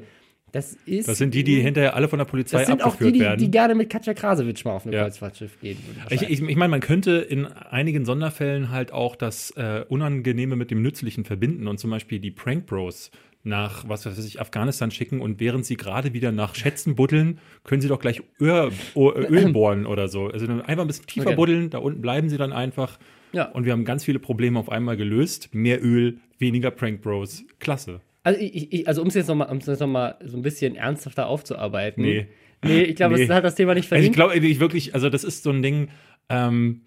Das 0.55 0.77
ist. 0.85 1.07
Das 1.07 1.17
sind 1.17 1.33
die, 1.33 1.43
die 1.43 1.59
hinterher 1.61 1.95
alle 1.95 2.07
von 2.07 2.17
der 2.17 2.25
Polizei 2.25 2.59
das 2.59 2.67
sind 2.67 2.81
auch 2.81 2.93
abgeführt 2.93 3.15
die, 3.15 3.19
die, 3.19 3.25
werden. 3.25 3.39
die 3.39 3.51
gerne 3.51 3.75
mit 3.75 3.89
Katja 3.89 4.13
Krasowitsch 4.13 4.63
mal 4.63 4.71
auf 4.71 4.85
ein 4.85 4.93
Ja. 4.93 5.03
Kreuzfahrtschiff 5.03 5.59
gehen. 5.59 5.77
Ich, 6.09 6.21
ich, 6.21 6.41
ich 6.41 6.55
meine, 6.55 6.69
man 6.69 6.79
könnte 6.79 7.17
in 7.17 7.45
einigen 7.45 8.05
Sonderfällen 8.05 8.71
halt 8.71 8.93
auch 8.93 9.15
das 9.15 9.51
äh, 9.51 9.83
Unangenehme 9.89 10.55
mit 10.55 10.71
dem 10.71 10.81
Nützlichen 10.81 11.25
verbinden 11.25 11.67
und 11.67 11.77
zum 11.79 11.91
Beispiel 11.91 12.19
die 12.19 12.31
Prank 12.31 12.65
Bros 12.67 13.11
nach, 13.43 13.87
was 13.87 14.05
weiß 14.05 14.25
ich, 14.25 14.39
Afghanistan 14.41 14.91
schicken 14.91 15.21
und 15.21 15.39
während 15.39 15.65
sie 15.65 15.75
gerade 15.75 16.13
wieder 16.13 16.31
nach 16.31 16.55
Schätzen 16.55 16.95
buddeln, 16.95 17.39
können 17.63 17.81
sie 17.81 17.87
doch 17.89 17.99
gleich 17.99 18.23
Öl, 18.39 18.71
Öl 18.95 19.51
bohren 19.51 19.85
oder 19.85 20.07
so. 20.07 20.27
Also 20.27 20.47
einfach 20.47 20.83
ein 20.83 20.87
bisschen 20.87 21.05
tiefer 21.05 21.27
Okay. 21.27 21.35
buddeln, 21.35 21.69
da 21.69 21.77
unten 21.79 22.01
bleiben 22.01 22.29
sie 22.29 22.37
dann 22.37 22.53
einfach. 22.53 22.97
Ja. 23.33 23.45
Und 23.51 23.65
wir 23.65 23.73
haben 23.73 23.83
ganz 23.83 24.05
viele 24.05 24.19
Probleme 24.19 24.57
auf 24.57 24.69
einmal 24.69 24.95
gelöst. 24.97 25.49
Mehr 25.53 25.83
Öl, 25.83 26.17
weniger 26.39 26.71
Prank 26.71 27.01
Bros. 27.01 27.43
Klasse. 27.59 27.99
Also, 28.25 28.39
ich, 28.41 28.73
ich, 28.73 28.87
also 28.87 29.03
um 29.03 29.07
es 29.07 29.13
jetzt 29.13 29.27
nochmal 29.27 29.49
um 29.51 29.59
noch 29.59 29.87
mal 29.87 30.17
so 30.25 30.35
ein 30.35 30.41
bisschen 30.41 30.75
ernsthafter 30.75 31.27
aufzuarbeiten. 31.27 32.03
Nee. 32.03 32.27
Nee, 32.63 32.81
ich 32.81 32.95
glaube, 32.95 33.15
Nee. 33.15 33.27
das 33.27 33.35
hat 33.35 33.43
das 33.43 33.53
Thema 33.53 33.75
nicht 33.75 33.91
Also 33.91 34.03
ich 34.03 34.11
glaube, 34.13 34.35
ich 34.35 34.59
wirklich, 34.59 34.95
also 34.95 35.09
das 35.09 35.23
ist 35.23 35.43
so 35.43 35.51
ein 35.51 35.61
Ding, 35.61 35.89
ähm, 36.29 36.81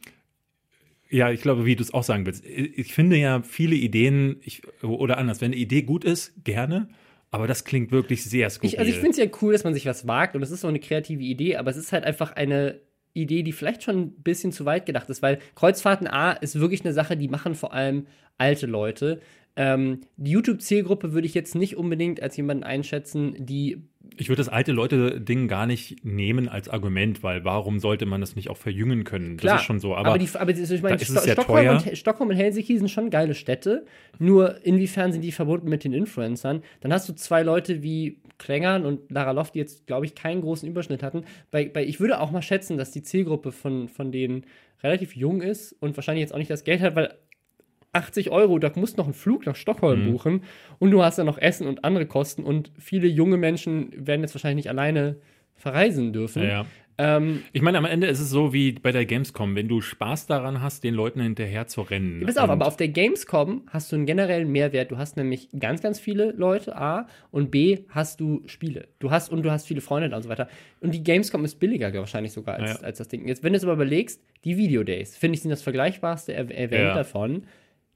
ja, 1.09 1.31
ich 1.31 1.41
glaube, 1.41 1.65
wie 1.65 1.77
du 1.77 1.83
es 1.83 1.95
auch 1.95 2.03
sagen 2.03 2.27
willst. 2.27 2.45
Ich 2.45 2.77
ich 2.77 2.93
finde 2.93 3.17
ja 3.17 3.43
viele 3.43 3.77
Ideen, 3.77 4.41
ich, 4.43 4.63
oder 4.83 5.17
anders, 5.17 5.41
wenn 5.41 5.53
eine 5.53 5.61
Idee 5.61 5.83
gut 5.83 6.05
ist, 6.05 6.33
gerne, 6.43 6.89
aber 7.31 7.47
das 7.47 7.65
klingt 7.65 7.93
wirklich 7.93 8.25
sehr 8.25 8.51
skurril. 8.51 8.73
ich, 8.75 8.79
also 8.81 8.91
ich 8.91 8.97
finde 8.97 9.11
es 9.13 9.17
ja 9.19 9.27
cool, 9.41 9.53
dass 9.53 9.63
man 9.63 9.75
sich 9.75 9.87
was 9.87 10.09
wagt 10.09 10.35
und 10.35 10.43
es 10.43 10.51
ist 10.51 10.63
so 10.63 10.69
eine 10.69 10.81
kreative 10.81 11.23
Idee, 11.23 11.55
aber 11.55 11.71
es 11.71 11.77
ist 11.77 11.93
halt 11.93 12.03
einfach 12.03 12.33
eine 12.33 12.81
Idee, 13.15 13.45
die 13.45 13.53
vielleicht 13.53 13.85
schon 13.85 13.99
ein 13.99 14.11
bisschen 14.23 14.51
zu 14.51 14.65
weit 14.65 14.87
gedacht 14.87 15.09
ist, 15.09 15.23
weil 15.23 15.39
Kreuzfahrten 15.55 16.09
A 16.09 16.33
ist 16.33 16.59
wirklich 16.59 16.85
eine 16.85 16.93
Sache, 16.93 17.17
die 17.17 17.29
machen 17.29 17.55
vor 17.55 17.73
allem 17.73 18.07
alte 18.39 18.67
Leute. 18.67 19.21
Ähm, 19.59 20.03
die 20.17 20.31
YouTube-Zielgruppe 20.31 21.13
würde 21.13 21.27
ich 21.27 21.35
jetzt 21.35 21.57
nicht 21.57 21.77
unbedingt 21.77 22.23
als 22.23 22.37
jemanden 22.37 22.63
einschätzen, 22.63 23.35
die 23.41 23.83
Ich 24.17 24.29
würde 24.29 24.39
das 24.39 24.49
alte 24.49 24.71
Leute-Ding 24.71 25.49
gar 25.49 25.67
nicht 25.67 26.05
nehmen 26.05 26.49
als 26.49 26.69
Argument, 26.69 27.25
weil 27.25 27.45
warum 27.45 27.81
sollte 27.81 28.07
man 28.07 28.21
das 28.21 28.37
nicht 28.37 28.51
auch 28.51 28.57
verjüngen 28.57 29.03
können? 29.03 29.37
Klar, 29.37 29.55
das 29.55 29.63
ist 29.63 29.67
schon 29.67 29.81
so. 29.81 29.97
Aber, 29.97 30.17
die, 30.17 30.29
aber 30.33 30.53
die, 30.53 30.63
ich 30.63 30.81
meine, 30.81 31.01
Sto 31.01 31.21
Stockholm, 31.21 31.69
und, 31.71 31.99
Stockholm 31.99 32.31
und 32.31 32.37
Helsinki 32.37 32.79
sind 32.79 32.89
schon 32.89 33.11
geile 33.11 33.35
Städte. 33.35 33.85
Nur 34.21 34.65
inwiefern 34.65 35.11
sind 35.11 35.23
die 35.23 35.33
verbunden 35.33 35.69
mit 35.69 35.83
den 35.83 35.93
Influencern? 35.93 36.63
Dann 36.81 36.93
hast 36.93 37.09
du 37.09 37.15
zwei 37.15 37.43
Leute 37.43 37.83
wie 37.83 38.21
Klängern 38.39 38.87
und 38.87 39.11
Lara 39.11 39.33
Loft, 39.33 39.57
die 39.57 39.59
jetzt, 39.59 39.89
glaube 39.89 40.07
ich, 40.07 40.15
keinen 40.15 40.41
großen 40.41 40.69
Überschnitt 40.69 41.03
hatten. 41.03 41.25
Bei, 41.51 41.69
bei, 41.69 41.85
ich 41.85 41.99
würde 41.99 42.21
auch 42.21 42.31
mal 42.31 42.43
schätzen, 42.43 42.79
dass 42.79 42.93
die 42.93 43.03
Zielgruppe 43.03 43.51
von, 43.51 43.89
von 43.89 44.13
denen 44.13 44.45
relativ 44.85 45.17
jung 45.17 45.43
ist 45.43 45.73
und 45.73 45.97
wahrscheinlich 45.97 46.23
jetzt 46.23 46.33
auch 46.33 46.39
nicht 46.39 46.51
das 46.51 46.63
Geld 46.63 46.81
hat, 46.81 46.95
weil 46.95 47.13
80 47.93 48.31
Euro, 48.31 48.59
da 48.59 48.71
musst 48.77 48.95
du 48.97 49.01
noch 49.01 49.07
einen 49.07 49.15
Flug 49.15 49.47
nach 49.47 49.57
Stockholm 49.57 50.05
Mhm. 50.07 50.13
buchen 50.13 50.43
und 50.79 50.91
du 50.91 51.03
hast 51.03 51.19
dann 51.19 51.27
noch 51.27 51.39
Essen 51.39 51.67
und 51.67 51.85
andere 51.85 52.07
Kosten 52.07 52.45
und 52.45 52.71
viele 52.79 53.07
junge 53.09 53.37
Menschen 53.37 53.91
werden 54.07 54.21
jetzt 54.23 54.35
wahrscheinlich 54.35 54.65
nicht 54.67 54.71
alleine 54.71 55.17
verreisen 55.55 56.13
dürfen. 56.13 56.43
Ja, 56.43 56.49
ja. 56.49 56.67
Ähm, 57.01 57.45
Ich 57.53 57.63
meine, 57.63 57.79
am 57.79 57.85
Ende 57.85 58.09
ist 58.09 58.19
es 58.19 58.29
so 58.29 58.53
wie 58.53 58.73
bei 58.73 58.91
der 58.91 59.07
Gamescom, 59.07 59.55
wenn 59.55 59.69
du 59.69 59.81
Spaß 59.81 60.27
daran 60.27 60.61
hast, 60.61 60.83
den 60.83 60.95
Leuten 60.95 61.21
hinterher 61.21 61.69
zu 61.69 61.83
rennen. 61.83 62.25
Pass 62.27 62.37
auf, 62.37 62.51
aber 62.51 62.67
auf 62.67 62.77
der 62.77 62.89
Gamescom 62.89 63.63
hast 63.69 63.93
du 63.93 63.97
einen 63.97 64.05
generellen 64.05 64.51
Mehrwert. 64.51 64.91
Du 64.91 64.99
hast 64.99 65.17
nämlich 65.17 65.49
ganz, 65.59 65.81
ganz 65.81 66.01
viele 66.01 66.33
Leute, 66.33 66.77
A, 66.77 67.07
und 67.31 67.53
B, 67.53 67.85
hast 67.91 68.19
du 68.21 68.43
Spiele. 68.47 68.89
Du 68.99 69.13
hast 69.13 69.31
und 69.31 69.45
du 69.45 69.51
hast 69.53 69.69
viele 69.69 69.81
Freunde 69.81 70.15
und 70.15 70.23
so 70.23 70.29
weiter. 70.29 70.49
Und 70.81 70.93
die 70.93 71.05
Gamescom 71.05 71.45
ist 71.45 71.61
billiger 71.61 71.95
wahrscheinlich 71.95 72.33
sogar 72.33 72.57
als, 72.57 72.81
Ja. 72.81 72.87
als 72.87 72.99
das 72.99 73.07
Ding. 73.07 73.29
Jetzt, 73.29 73.45
wenn 73.45 73.53
du 73.53 73.59
es 73.59 73.63
aber 73.63 73.75
überlegst, 73.75 74.21
die 74.45 74.57
Video 74.57 74.83
Days, 74.83 75.17
finde 75.17 75.37
ich, 75.37 75.43
sind 75.43 75.51
das 75.51 75.63
vergleichbarste 75.63 76.35
Event 76.37 76.73
Ja. 76.73 76.95
davon. 76.95 77.45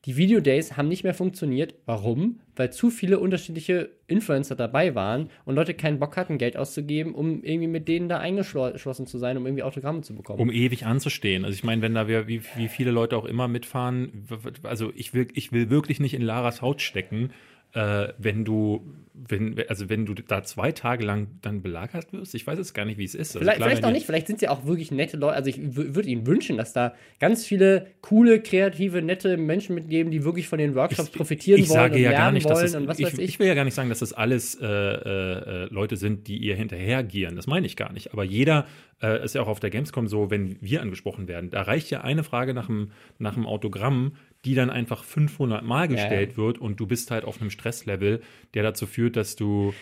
Die 0.04 0.16
Video 0.16 0.40
Days 0.40 0.76
haben 0.76 0.88
nicht 0.88 1.04
mehr 1.04 1.14
funktioniert. 1.14 1.76
Warum? 1.86 2.40
Weil 2.56 2.72
zu 2.72 2.90
viele 2.90 3.20
unterschiedliche 3.20 3.90
Influencer 4.08 4.56
dabei 4.56 4.96
waren 4.96 5.30
und 5.44 5.54
Leute 5.54 5.74
keinen 5.74 6.00
Bock 6.00 6.16
hatten, 6.16 6.38
Geld 6.38 6.56
auszugeben, 6.56 7.14
um 7.14 7.44
irgendwie 7.44 7.68
mit 7.68 7.86
denen 7.86 8.08
da 8.08 8.18
eingeschlossen 8.18 9.06
zu 9.06 9.18
sein, 9.18 9.36
um 9.36 9.46
irgendwie 9.46 9.62
Autogramme 9.62 10.00
zu 10.00 10.16
bekommen. 10.16 10.40
um 10.40 10.50
ewig 10.50 10.86
anzustehen. 10.86 11.44
Also 11.44 11.54
ich 11.54 11.62
meine, 11.62 11.82
wenn 11.82 11.94
da 11.94 12.08
wir, 12.08 12.26
wie, 12.26 12.42
wie 12.56 12.66
viele 12.66 12.90
Leute 12.90 13.16
auch 13.16 13.24
immer 13.24 13.46
mitfahren, 13.46 14.26
also 14.64 14.92
ich 14.96 15.14
will, 15.14 15.28
ich 15.34 15.52
will 15.52 15.70
wirklich 15.70 16.00
nicht 16.00 16.14
in 16.14 16.22
Laras 16.22 16.62
Haut 16.62 16.82
stecken, 16.82 17.30
äh, 17.72 18.08
wenn 18.18 18.44
du, 18.44 18.82
wenn, 19.14 19.62
also 19.68 19.90
wenn 19.90 20.06
du 20.06 20.14
da 20.14 20.42
zwei 20.42 20.72
Tage 20.72 21.04
lang 21.04 21.28
dann 21.42 21.62
belagert 21.62 22.12
wirst. 22.12 22.34
Ich 22.34 22.46
weiß 22.46 22.56
jetzt 22.56 22.72
gar 22.72 22.86
nicht, 22.86 22.96
wie 22.96 23.04
es 23.04 23.14
ist. 23.14 23.30
Also 23.36 23.40
Vielleicht, 23.40 23.58
klar, 23.58 23.68
vielleicht 23.68 23.84
auch 23.84 23.90
nicht, 23.90 24.06
vielleicht 24.06 24.26
sind 24.26 24.40
sie 24.40 24.48
auch 24.48 24.64
wirklich 24.64 24.90
nette 24.90 25.18
Leute. 25.18 25.34
Also 25.34 25.50
ich 25.50 25.58
würde 25.60 26.08
ihnen 26.08 26.26
wünschen, 26.26 26.56
dass 26.56 26.72
da 26.72 26.94
ganz 27.20 27.44
viele 27.44 27.88
coole, 28.00 28.40
kreative, 28.40 29.02
nette 29.02 29.36
Menschen 29.36 29.74
mitgeben, 29.74 30.10
die 30.10 30.24
wirklich 30.24 30.48
von 30.48 30.58
den 30.58 30.74
Workshops 30.74 31.10
profitieren 31.10 31.60
ich 31.60 31.68
wollen 31.68 31.78
sage 31.78 31.96
und 31.96 32.00
ja 32.00 32.10
lernen 32.10 32.24
gar 32.24 32.32
nicht, 32.32 32.48
dass 32.48 32.58
wollen 32.58 32.66
es, 32.66 32.74
und 32.74 32.88
was 32.88 32.98
ich, 32.98 33.06
weiß 33.06 33.14
ich. 33.14 33.20
ich 33.20 33.38
will 33.38 33.46
ja 33.46 33.54
gar 33.54 33.64
nicht 33.64 33.74
sagen, 33.74 33.90
dass 33.90 33.98
das 33.98 34.14
alles 34.14 34.58
äh, 34.60 34.66
äh, 34.66 35.64
äh, 35.64 35.68
Leute 35.70 35.96
sind, 35.96 36.26
die 36.26 36.38
ihr 36.38 36.56
hinterhergieren. 36.56 37.36
Das 37.36 37.46
meine 37.46 37.66
ich 37.66 37.76
gar 37.76 37.92
nicht. 37.92 38.12
Aber 38.12 38.24
jeder 38.24 38.66
äh, 39.02 39.22
ist 39.22 39.34
ja 39.34 39.42
auch 39.42 39.48
auf 39.48 39.60
der 39.60 39.70
Gamescom 39.70 40.08
so, 40.08 40.30
wenn 40.30 40.56
wir 40.62 40.80
angesprochen 40.80 41.28
werden, 41.28 41.50
da 41.50 41.62
reicht 41.62 41.90
ja 41.90 42.00
eine 42.00 42.24
Frage 42.24 42.54
nach 42.54 42.66
dem, 42.66 42.92
nach 43.18 43.34
dem 43.34 43.46
Autogramm, 43.46 44.12
die 44.44 44.54
dann 44.54 44.70
einfach 44.70 45.04
500 45.04 45.62
Mal 45.62 45.88
gestellt 45.88 46.36
wird 46.36 46.58
und 46.58 46.80
du 46.80 46.86
bist 46.86 47.10
halt 47.10 47.24
auf 47.24 47.40
einem 47.40 47.50
Stresslevel, 47.50 48.22
der 48.54 48.62
dazu 48.62 48.86
führt, 48.86 49.16
dass 49.16 49.36
du 49.36 49.72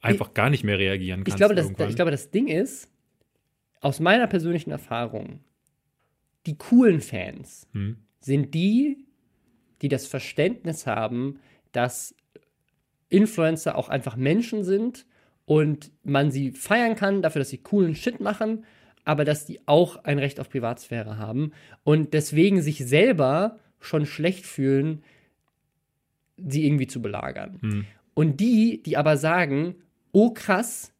einfach 0.00 0.34
gar 0.34 0.50
nicht 0.50 0.62
mehr 0.62 0.78
reagieren 0.78 1.24
kannst. 1.24 1.34
ich, 1.34 1.36
glaube, 1.36 1.54
das, 1.54 1.88
ich 1.88 1.96
glaube, 1.96 2.10
das 2.12 2.30
Ding 2.30 2.46
ist, 2.46 2.88
aus 3.80 4.00
meiner 4.00 4.26
persönlichen 4.26 4.70
Erfahrung, 4.70 5.40
die 6.46 6.56
coolen 6.56 7.00
Fans 7.00 7.66
Hm. 7.72 7.96
sind 8.20 8.54
die, 8.54 9.04
die 9.82 9.88
das 9.88 10.06
Verständnis 10.06 10.86
haben, 10.86 11.40
dass 11.72 12.14
Influencer 13.08 13.76
auch 13.76 13.88
einfach 13.88 14.16
Menschen 14.16 14.64
sind 14.64 15.06
und 15.44 15.90
man 16.02 16.30
sie 16.30 16.52
feiern 16.52 16.94
kann 16.96 17.22
dafür, 17.22 17.40
dass 17.40 17.50
sie 17.50 17.58
coolen 17.58 17.94
Shit 17.94 18.20
machen, 18.20 18.64
aber 19.04 19.24
dass 19.24 19.46
die 19.46 19.60
auch 19.66 20.04
ein 20.04 20.18
Recht 20.18 20.40
auf 20.40 20.48
Privatsphäre 20.48 21.18
haben 21.18 21.52
und 21.84 22.14
deswegen 22.14 22.62
sich 22.62 22.78
selber 22.86 23.58
schon 23.86 24.06
schlecht 24.06 24.46
fühlen, 24.46 25.02
sie 26.36 26.66
irgendwie 26.66 26.86
zu 26.86 27.00
belagern. 27.00 27.58
Hm. 27.60 27.84
Und 28.14 28.40
die, 28.40 28.82
die 28.82 28.96
aber 28.96 29.16
sagen, 29.16 29.76
oh 30.12 30.30
krass, 30.30 30.92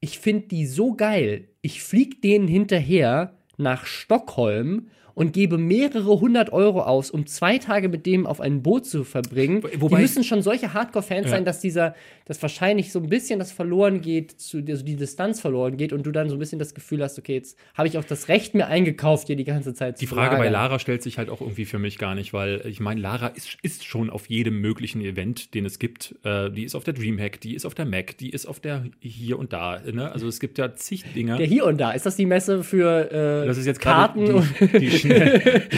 ich 0.00 0.18
finde 0.18 0.48
die 0.48 0.66
so 0.66 0.94
geil, 0.94 1.48
ich 1.62 1.82
flieg 1.82 2.22
denen 2.22 2.48
hinterher 2.48 3.36
nach 3.56 3.86
Stockholm 3.86 4.88
und 5.14 5.32
gebe 5.32 5.58
mehrere 5.58 6.20
hundert 6.20 6.52
Euro 6.52 6.82
aus, 6.82 7.10
um 7.10 7.26
zwei 7.26 7.58
Tage 7.58 7.88
mit 7.88 8.06
dem 8.06 8.26
auf 8.26 8.40
ein 8.40 8.62
Boot 8.62 8.86
zu 8.86 9.04
verbringen. 9.04 9.62
Wobei- 9.78 9.96
die 9.96 10.02
müssen 10.02 10.24
schon 10.24 10.42
solche 10.42 10.74
Hardcore-Fans 10.74 11.26
Ja. 11.26 11.30
sein, 11.30 11.44
dass 11.44 11.60
dieser, 11.60 11.94
dass 12.26 12.40
wahrscheinlich 12.42 12.92
so 12.92 12.98
ein 13.00 13.08
bisschen 13.08 13.38
das 13.38 13.52
verloren 13.52 14.00
geht, 14.00 14.32
zu, 14.40 14.58
also 14.66 14.84
die 14.84 14.96
Distanz 14.96 15.40
verloren 15.40 15.76
geht 15.76 15.92
und 15.92 16.04
du 16.06 16.12
dann 16.12 16.28
so 16.28 16.36
ein 16.36 16.38
bisschen 16.38 16.58
das 16.58 16.74
Gefühl 16.74 17.02
hast, 17.02 17.18
okay, 17.18 17.34
jetzt 17.34 17.58
habe 17.74 17.88
ich 17.88 17.98
auch 17.98 18.04
das 18.04 18.28
Recht 18.28 18.54
mir 18.54 18.66
eingekauft, 18.66 19.26
hier 19.26 19.36
die 19.36 19.44
ganze 19.44 19.74
Zeit 19.74 20.00
Die 20.00 20.06
zu 20.06 20.14
Frage 20.14 20.36
bei 20.36 20.44
belagern. 20.44 20.52
Lara 20.52 20.78
stellt 20.78 21.02
sich 21.02 21.18
halt 21.18 21.28
auch 21.30 21.40
irgendwie 21.40 21.64
für 21.64 21.78
mich 21.78 21.98
gar 21.98 22.14
nicht, 22.14 22.32
weil 22.32 22.62
ich 22.66 22.80
meine, 22.80 23.00
Lara 23.00 23.28
ist, 23.28 23.56
ist 23.62 23.84
schon 23.84 24.10
auf 24.10 24.28
jedem 24.28 24.60
möglichen 24.60 25.00
Event, 25.00 25.54
den 25.54 25.64
es 25.66 25.78
gibt. 25.78 26.14
Äh, 26.24 26.50
die 26.50 26.64
ist 26.64 26.74
auf 26.74 26.84
der 26.84 26.94
Dreamhack, 26.94 27.40
die 27.40 27.54
ist 27.54 27.66
auf 27.66 27.74
der 27.74 27.86
Mac, 27.86 28.16
die 28.18 28.30
ist 28.30 28.46
auf 28.46 28.60
der 28.60 28.84
hier 29.00 29.38
und 29.38 29.52
da. 29.52 29.80
Ne? 29.80 30.10
Also 30.12 30.28
es 30.28 30.40
gibt 30.40 30.58
ja 30.58 30.74
zig 30.74 31.04
Dinger. 31.14 31.36
Der 31.36 31.46
hier 31.46 31.64
und 31.66 31.78
da, 31.80 31.92
ist 31.92 32.06
das 32.06 32.16
die 32.16 32.26
Messe 32.26 32.62
für 32.62 33.10
äh, 33.10 33.46
das 33.46 33.58
ist 33.58 33.66
jetzt 33.66 33.80
Karten? 33.80 34.42
die, 34.72 34.78
die 34.78 34.90
schnell. 35.00 35.40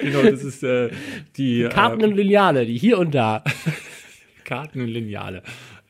genau, 0.00 0.22
das 0.22 0.44
ist 0.44 0.62
äh, 0.62 0.90
die 1.36 1.68
Karten 1.70 2.00
äh, 2.00 2.04
und 2.04 2.16
Lineale, 2.16 2.66
die 2.66 2.76
hier 2.76 2.98
und 2.98 3.14
da. 3.14 3.44
Karten 4.44 4.80
und 4.80 4.88
Lineale. 4.88 5.42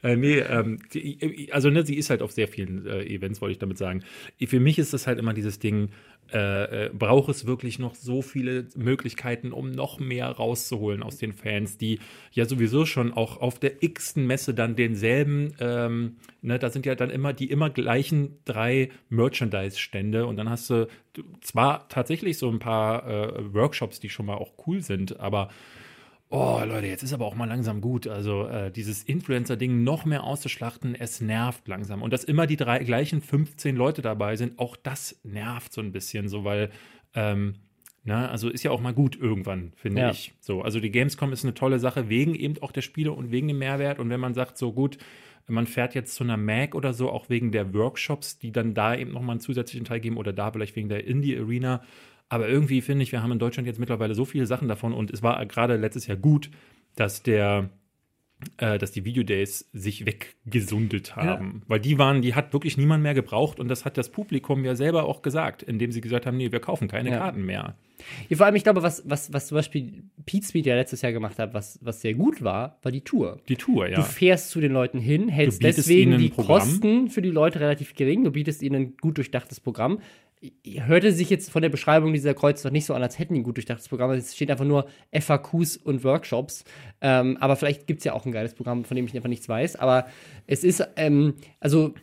Äh, 0.02 0.16
nee, 0.16 0.38
ähm, 0.38 0.80
die, 0.92 1.48
also 1.50 1.70
ne, 1.70 1.84
sie 1.84 1.96
ist 1.96 2.10
halt 2.10 2.20
auf 2.20 2.30
sehr 2.30 2.46
vielen 2.46 2.86
äh, 2.86 3.04
Events, 3.04 3.40
wollte 3.40 3.52
ich 3.52 3.58
damit 3.58 3.78
sagen. 3.78 4.02
Für 4.46 4.60
mich 4.60 4.78
ist 4.78 4.92
das 4.92 5.06
halt 5.06 5.18
immer 5.18 5.32
dieses 5.32 5.58
Ding, 5.58 5.88
äh, 6.34 6.86
äh, 6.86 6.90
braucht 6.92 7.28
es 7.28 7.46
wirklich 7.46 7.78
noch 7.78 7.94
so 7.94 8.20
viele 8.20 8.66
Möglichkeiten, 8.74 9.52
um 9.52 9.70
noch 9.70 10.00
mehr 10.00 10.26
rauszuholen 10.28 11.04
aus 11.04 11.16
den 11.16 11.32
Fans, 11.32 11.78
die 11.78 12.00
ja 12.32 12.44
sowieso 12.44 12.86
schon 12.86 13.12
auch 13.12 13.40
auf 13.40 13.60
der 13.60 13.84
x-ten 13.84 14.26
Messe 14.26 14.52
dann 14.52 14.74
denselben, 14.74 15.54
ähm, 15.60 16.16
ne, 16.42 16.58
da 16.58 16.70
sind 16.70 16.86
ja 16.86 16.96
dann 16.96 17.10
immer 17.10 17.32
die 17.32 17.50
immer 17.50 17.70
gleichen 17.70 18.38
drei 18.44 18.90
Merchandise-Stände 19.10 20.26
und 20.26 20.36
dann 20.36 20.50
hast 20.50 20.68
du 20.70 20.88
zwar 21.40 21.88
tatsächlich 21.88 22.36
so 22.36 22.50
ein 22.50 22.58
paar 22.58 23.06
äh, 23.06 23.54
Workshops, 23.54 24.00
die 24.00 24.08
schon 24.08 24.26
mal 24.26 24.34
auch 24.34 24.54
cool 24.66 24.82
sind, 24.82 25.20
aber 25.20 25.50
Oh, 26.36 26.60
Leute, 26.66 26.88
jetzt 26.88 27.04
ist 27.04 27.12
aber 27.12 27.26
auch 27.26 27.36
mal 27.36 27.44
langsam 27.48 27.80
gut. 27.80 28.08
Also 28.08 28.48
äh, 28.48 28.72
dieses 28.72 29.04
Influencer-Ding 29.04 29.84
noch 29.84 30.04
mehr 30.04 30.24
auszuschlachten, 30.24 30.96
es 30.96 31.20
nervt 31.20 31.68
langsam. 31.68 32.02
Und 32.02 32.12
dass 32.12 32.24
immer 32.24 32.48
die 32.48 32.56
drei 32.56 32.80
gleichen 32.80 33.20
15 33.20 33.76
Leute 33.76 34.02
dabei 34.02 34.34
sind, 34.34 34.58
auch 34.58 34.74
das 34.76 35.20
nervt 35.22 35.72
so 35.72 35.80
ein 35.80 35.92
bisschen, 35.92 36.28
so 36.28 36.42
weil, 36.42 36.70
ähm, 37.14 37.54
na, 38.02 38.28
also 38.28 38.48
ist 38.48 38.64
ja 38.64 38.72
auch 38.72 38.80
mal 38.80 38.92
gut 38.92 39.16
irgendwann, 39.16 39.72
finde 39.76 40.00
Ja. 40.00 40.10
ich. 40.10 40.34
So, 40.40 40.62
also 40.62 40.80
die 40.80 40.90
Gamescom 40.90 41.32
ist 41.32 41.44
eine 41.44 41.54
tolle 41.54 41.78
Sache, 41.78 42.08
wegen 42.08 42.34
eben 42.34 42.60
auch 42.62 42.72
der 42.72 42.82
Spiele 42.82 43.12
und 43.12 43.30
wegen 43.30 43.46
dem 43.46 43.58
Mehrwert. 43.58 44.00
Und 44.00 44.10
wenn 44.10 44.18
man 44.20 44.34
sagt, 44.34 44.58
so 44.58 44.72
gut, 44.72 44.98
man 45.46 45.68
fährt 45.68 45.94
jetzt 45.94 46.16
zu 46.16 46.24
einer 46.24 46.36
Mac 46.36 46.74
oder 46.74 46.94
so, 46.94 47.10
auch 47.10 47.28
wegen 47.28 47.52
der 47.52 47.72
Workshops, 47.74 48.40
die 48.40 48.50
dann 48.50 48.74
da 48.74 48.96
eben 48.96 49.12
nochmal 49.12 49.34
einen 49.34 49.40
zusätzlichen 49.40 49.84
Teil 49.84 50.00
geben 50.00 50.16
oder 50.16 50.32
da 50.32 50.50
vielleicht 50.50 50.74
wegen 50.74 50.88
der 50.88 51.06
Indie-Arena. 51.06 51.82
Aber 52.28 52.48
irgendwie 52.48 52.80
finde 52.80 53.02
ich, 53.02 53.12
wir 53.12 53.22
haben 53.22 53.32
in 53.32 53.38
Deutschland 53.38 53.66
jetzt 53.66 53.78
mittlerweile 53.78 54.14
so 54.14 54.24
viele 54.24 54.46
Sachen 54.46 54.68
davon 54.68 54.92
und 54.92 55.10
es 55.10 55.22
war 55.22 55.44
gerade 55.46 55.76
letztes 55.76 56.06
Jahr 56.06 56.16
gut, 56.16 56.50
dass 56.96 57.22
der 57.22 57.70
äh, 58.58 58.78
dass 58.78 58.92
die 58.92 59.04
Videodays 59.04 59.70
sich 59.72 60.06
weggesundet 60.06 61.16
haben. 61.16 61.62
Weil 61.66 61.80
die 61.80 61.98
waren, 61.98 62.22
die 62.22 62.34
hat 62.34 62.52
wirklich 62.52 62.76
niemand 62.76 63.02
mehr 63.02 63.14
gebraucht 63.14 63.58
und 63.60 63.68
das 63.68 63.84
hat 63.84 63.96
das 63.96 64.10
Publikum 64.10 64.64
ja 64.64 64.74
selber 64.74 65.04
auch 65.04 65.22
gesagt, 65.22 65.62
indem 65.62 65.92
sie 65.92 66.00
gesagt 66.00 66.26
haben, 66.26 66.36
nee, 66.36 66.52
wir 66.52 66.60
kaufen 66.60 66.88
keine 66.88 67.10
Ja. 67.10 67.18
Karten 67.18 67.44
mehr. 67.44 67.76
Ja, 68.28 68.36
vor 68.36 68.46
allem, 68.46 68.56
ich 68.56 68.64
glaube, 68.64 68.82
was, 68.82 69.02
was, 69.06 69.32
was 69.32 69.46
zum 69.46 69.56
Beispiel 69.56 70.04
Pete 70.26 70.46
Speed 70.46 70.66
ja 70.66 70.74
letztes 70.74 71.00
Jahr 71.02 71.12
gemacht 71.12 71.38
hat, 71.38 71.54
was, 71.54 71.78
was 71.80 72.00
sehr 72.00 72.14
gut 72.14 72.42
war, 72.42 72.78
war 72.82 72.92
die 72.92 73.00
Tour. 73.00 73.40
Die 73.48 73.56
Tour, 73.56 73.88
ja. 73.88 73.96
Du 73.96 74.02
fährst 74.02 74.50
zu 74.50 74.60
den 74.60 74.72
Leuten 74.72 74.98
hin, 74.98 75.28
hältst 75.28 75.62
deswegen 75.62 76.18
die. 76.18 76.30
Kosten 76.30 77.08
für 77.08 77.22
die 77.22 77.30
Leute 77.30 77.60
relativ 77.60 77.94
gering, 77.94 78.24
du 78.24 78.32
bietest 78.32 78.62
ihnen 78.62 78.74
ein 78.74 78.96
gut 79.00 79.16
durchdachtes 79.16 79.60
Programm. 79.60 80.00
Hörte 80.66 81.12
sich 81.12 81.30
jetzt 81.30 81.50
von 81.50 81.62
der 81.62 81.68
Beschreibung 81.68 82.12
dieser 82.12 82.34
Kreuz 82.34 82.62
doch 82.62 82.70
nicht 82.70 82.84
so 82.84 82.94
an, 82.94 83.02
als 83.02 83.18
hätten 83.18 83.34
die 83.34 83.40
ein 83.40 83.44
gut 83.44 83.56
durchdachtes 83.56 83.88
Programm. 83.88 84.10
Es 84.10 84.34
steht 84.34 84.50
einfach 84.50 84.64
nur 84.64 84.86
FAQs 85.12 85.76
und 85.76 86.04
Workshops. 86.04 86.64
Ähm, 87.00 87.36
aber 87.40 87.56
vielleicht 87.56 87.86
gibt 87.86 87.98
es 87.98 88.04
ja 88.04 88.12
auch 88.12 88.26
ein 88.26 88.32
geiles 88.32 88.54
Programm, 88.54 88.84
von 88.84 88.96
dem 88.96 89.06
ich 89.06 89.14
einfach 89.14 89.28
nichts 89.28 89.48
weiß. 89.48 89.76
Aber 89.76 90.06
es 90.46 90.64
ist, 90.64 90.86
ähm, 90.96 91.34
also, 91.60 91.94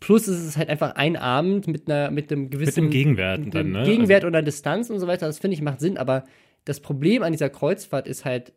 plus 0.00 0.28
ist 0.28 0.44
es 0.44 0.56
halt 0.56 0.68
einfach 0.68 0.94
ein 0.94 1.16
Abend 1.16 1.66
mit 1.66 1.90
einer, 1.90 2.10
mit 2.10 2.32
einem 2.32 2.50
gewissen 2.50 2.84
dem 2.84 2.90
Gegenwert 2.90 3.40
mit 3.40 3.54
dann, 3.54 3.66
dem 3.66 3.72
ne? 3.72 3.82
Gegenwert 3.84 4.24
oder 4.24 4.42
Distanz 4.42 4.90
und 4.90 5.00
so 5.00 5.06
weiter. 5.06 5.26
Das 5.26 5.38
finde 5.38 5.54
ich 5.54 5.62
macht 5.62 5.80
Sinn. 5.80 5.98
Aber 5.98 6.24
das 6.64 6.80
Problem 6.80 7.22
an 7.22 7.32
dieser 7.32 7.50
Kreuzfahrt 7.50 8.06
ist 8.06 8.24
halt, 8.24 8.52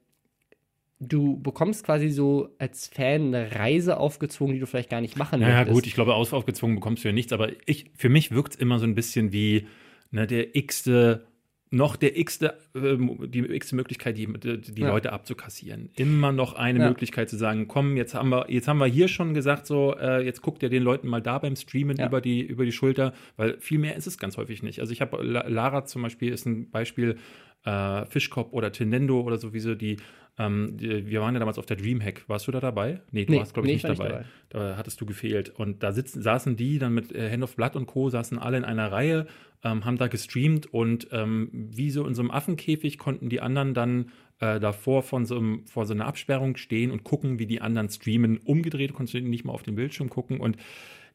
du 1.04 1.40
bekommst 1.42 1.84
quasi 1.84 2.10
so 2.10 2.50
als 2.60 2.88
Fan 2.88 3.34
eine 3.34 3.56
Reise 3.56 3.98
aufgezwungen, 3.98 4.54
die 4.54 4.60
du 4.60 4.68
vielleicht 4.68 4.90
gar 4.92 5.02
nicht 5.02 5.18
machen 5.18 5.40
Naja, 5.42 5.56
möchtest. 5.58 5.74
gut, 5.76 5.88
ich 5.88 5.94
glaube, 5.96 6.14
aus- 6.14 6.32
aufgezwungen 6.32 6.76
bekommst 6.76 7.04
du 7.04 7.08
ja 7.10 7.14
nichts, 7.14 7.34
aber 7.34 7.50
ich, 7.66 7.92
für 7.98 8.10
mich 8.10 8.32
wirkt 8.32 8.54
es 8.54 8.60
immer 8.60 8.78
so 8.80 8.86
ein 8.86 8.94
bisschen 8.96 9.34
wie 9.34 9.66
ne, 10.12 10.28
der 10.28 10.56
x-te, 10.56 11.26
noch 11.74 11.96
der 11.96 12.18
x-te, 12.20 12.54
ähm, 12.76 13.18
die 13.32 13.40
x-te 13.40 13.76
Möglichkeit, 13.78 14.18
die, 14.18 14.28
die 14.28 14.82
Ja. 14.82 14.90
Leute 14.90 15.14
abzukassieren. 15.14 15.90
Immer 15.96 16.32
noch 16.34 16.54
eine 16.54 16.80
Ja. 16.80 16.90
Möglichkeit 16.90 17.30
zu 17.30 17.38
sagen, 17.38 17.68
komm, 17.68 17.96
jetzt 17.98 18.14
haben 18.14 18.30
wir, 18.30 18.46
jetzt 18.52 18.68
haben 18.68 18.78
wir 18.78 18.88
hier 18.88 19.08
schon 19.08 19.34
gesagt, 19.34 19.66
so, 19.66 19.96
äh, 19.98 20.24
jetzt 20.24 20.42
guckt 20.42 20.62
ihr 20.64 20.70
den 20.70 20.84
Leuten 20.84 21.08
mal 21.08 21.22
da 21.22 21.40
beim 21.40 21.56
Streamen 21.56 21.98
Ja. 21.98 22.08
über, 22.08 22.20
die, 22.22 22.42
über 22.42 22.66
die 22.66 22.74
Schulter, 22.74 23.14
weil 23.38 23.58
viel 23.60 23.80
mehr 23.80 23.96
ist 23.96 24.06
es 24.06 24.18
ganz 24.18 24.36
häufig 24.38 24.62
nicht. 24.64 24.82
Also 24.82 24.92
ich 24.92 25.00
habe, 25.02 25.24
La- 25.24 25.48
Lara 25.48 25.86
zum 25.86 26.02
Beispiel 26.02 26.34
ist 26.34 26.46
ein 26.46 26.70
Beispiel, 26.70 27.16
äh, 27.64 28.06
Fischkopf 28.08 28.52
oder 28.54 28.72
Tenendo 28.72 29.22
oder 29.22 29.38
sowieso, 29.38 29.76
die 29.76 29.98
Ähm, 30.42 30.76
wir 30.80 31.22
waren 31.22 31.34
ja 31.36 31.40
damals 31.40 31.58
auf 31.60 31.66
der 31.66 31.78
Dreamhack. 31.78 32.24
Warst 32.28 32.48
du 32.48 32.52
da 32.52 32.60
dabei? 32.60 33.02
Nee, 33.12 33.26
du 33.26 33.34
Nee, 33.34 33.40
warst, 33.40 33.54
glaube 33.54 33.68
ich, 33.68 33.84
nee, 33.84 33.90
nicht, 33.90 33.90
ich 33.90 33.98
dabei. 33.98 34.20
nicht 34.20 34.30
Da 34.50 34.76
hattest 34.78 35.00
du 35.00 35.06
gefehlt. 35.06 35.50
Und 35.50 35.84
da 35.84 35.92
sitzen, 35.92 36.22
saßen 36.22 36.56
die 36.56 36.80
dann 36.80 36.94
mit 36.94 37.12
äh, 37.14 37.32
Hand 37.32 37.44
of 37.44 37.56
Blood 37.56 37.76
und 37.76 37.86
Co., 37.86 38.10
saßen 38.10 38.40
alle 38.40 38.58
in 38.58 38.64
einer 38.64 38.92
Reihe, 38.92 39.28
ähm, 39.64 39.86
haben 39.86 39.98
da 39.98 40.08
gestreamt 40.08 40.74
und 40.74 41.08
ähm, 41.12 41.50
wie 41.52 41.92
so 41.92 42.08
in 42.08 42.16
so 42.16 42.22
einem 42.22 42.32
Affenkäfig 42.32 42.98
konnten 42.98 43.30
die 43.30 43.42
anderen 43.42 43.74
dann 43.74 44.12
äh, 44.40 44.60
davor 44.60 45.04
von 45.04 45.26
so 45.26 45.38
einem, 45.38 45.66
vor 45.68 45.86
so 45.86 45.94
einer 45.94 46.08
Absperrung 46.08 46.58
stehen 46.58 46.92
und 46.92 47.04
gucken, 47.04 47.38
wie 47.38 47.46
die 47.46 47.62
anderen 47.62 47.90
streamen. 47.90 48.40
Umgedreht 48.40 48.94
konntest 48.94 49.14
du 49.14 49.22
nicht 49.22 49.46
mal 49.46 49.54
auf 49.54 49.64
den 49.64 49.76
Bildschirm 49.76 50.10
gucken 50.10 50.40
und 50.40 50.58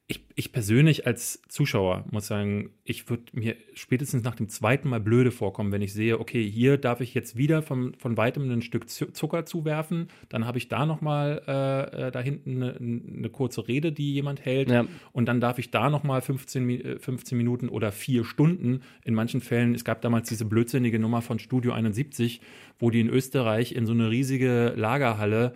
ich, 0.09 0.25
ich 0.37 0.53
persönlich 0.53 1.05
als 1.05 1.43
Zuschauer 1.49 2.05
muss 2.13 2.29
sagen, 2.29 2.71
ich 2.85 3.11
würde 3.11 3.25
mir 3.33 3.57
spätestens 3.75 4.23
nach 4.23 4.37
dem 4.37 4.49
zweiten 4.49 4.89
Mal 4.89 5.01
blöde 5.01 5.33
vorkommen, 5.33 5.73
wenn 5.73 5.83
ich 5.83 5.93
sehe, 5.93 6.21
okay, 6.21 6.49
hier 6.49 6.77
darf 6.79 7.01
ich 7.01 7.13
jetzt 7.13 7.37
wieder 7.37 7.61
von, 7.61 7.93
von 7.95 8.17
weitem 8.17 8.49
ein 8.49 8.63
Stück 8.63 8.89
Zu- 8.89 9.11
Zucker 9.13 9.47
zuwerfen, 9.47 10.07
dann 10.29 10.47
habe 10.47 10.59
ich 10.59 10.69
da 10.69 10.87
nochmal 10.87 11.43
äh, 11.49 12.07
äh, 12.07 12.11
da 12.13 12.21
hinten 12.21 12.63
eine, 12.63 12.77
eine 13.19 13.31
kurze 13.31 13.67
Rede, 13.67 13.91
die 13.91 14.15
jemand 14.15 14.45
hält. 14.45 14.71
Ja. 14.71 14.87
und 15.13 15.27
dann 15.27 15.41
darf 15.41 15.59
ich 15.59 15.73
da 15.73 15.91
nochmal 15.91 16.21
15, 16.21 16.65
Mi- 16.65 16.85
äh, 16.85 16.99
15 17.01 17.37
Minuten 17.37 17.69
oder 17.69 17.91
vier 17.91 18.25
Stunden, 18.25 18.83
in 19.05 19.13
manchen 19.15 19.41
Fällen, 19.41 19.75
es 19.75 19.85
gab 19.85 20.03
damals 20.03 20.29
diese 20.29 20.45
blödsinnige 20.45 21.01
Nummer 21.01 21.21
von 21.21 21.41
Studio 21.41 21.73
71, 21.73 22.41
wo 22.79 22.91
die 22.91 23.01
in 23.01 23.09
Österreich 23.09 23.73
in 23.73 23.87
so 23.87 23.93
eine 23.93 24.09
riesige 24.09 24.73
Lagerhalle 24.77 25.53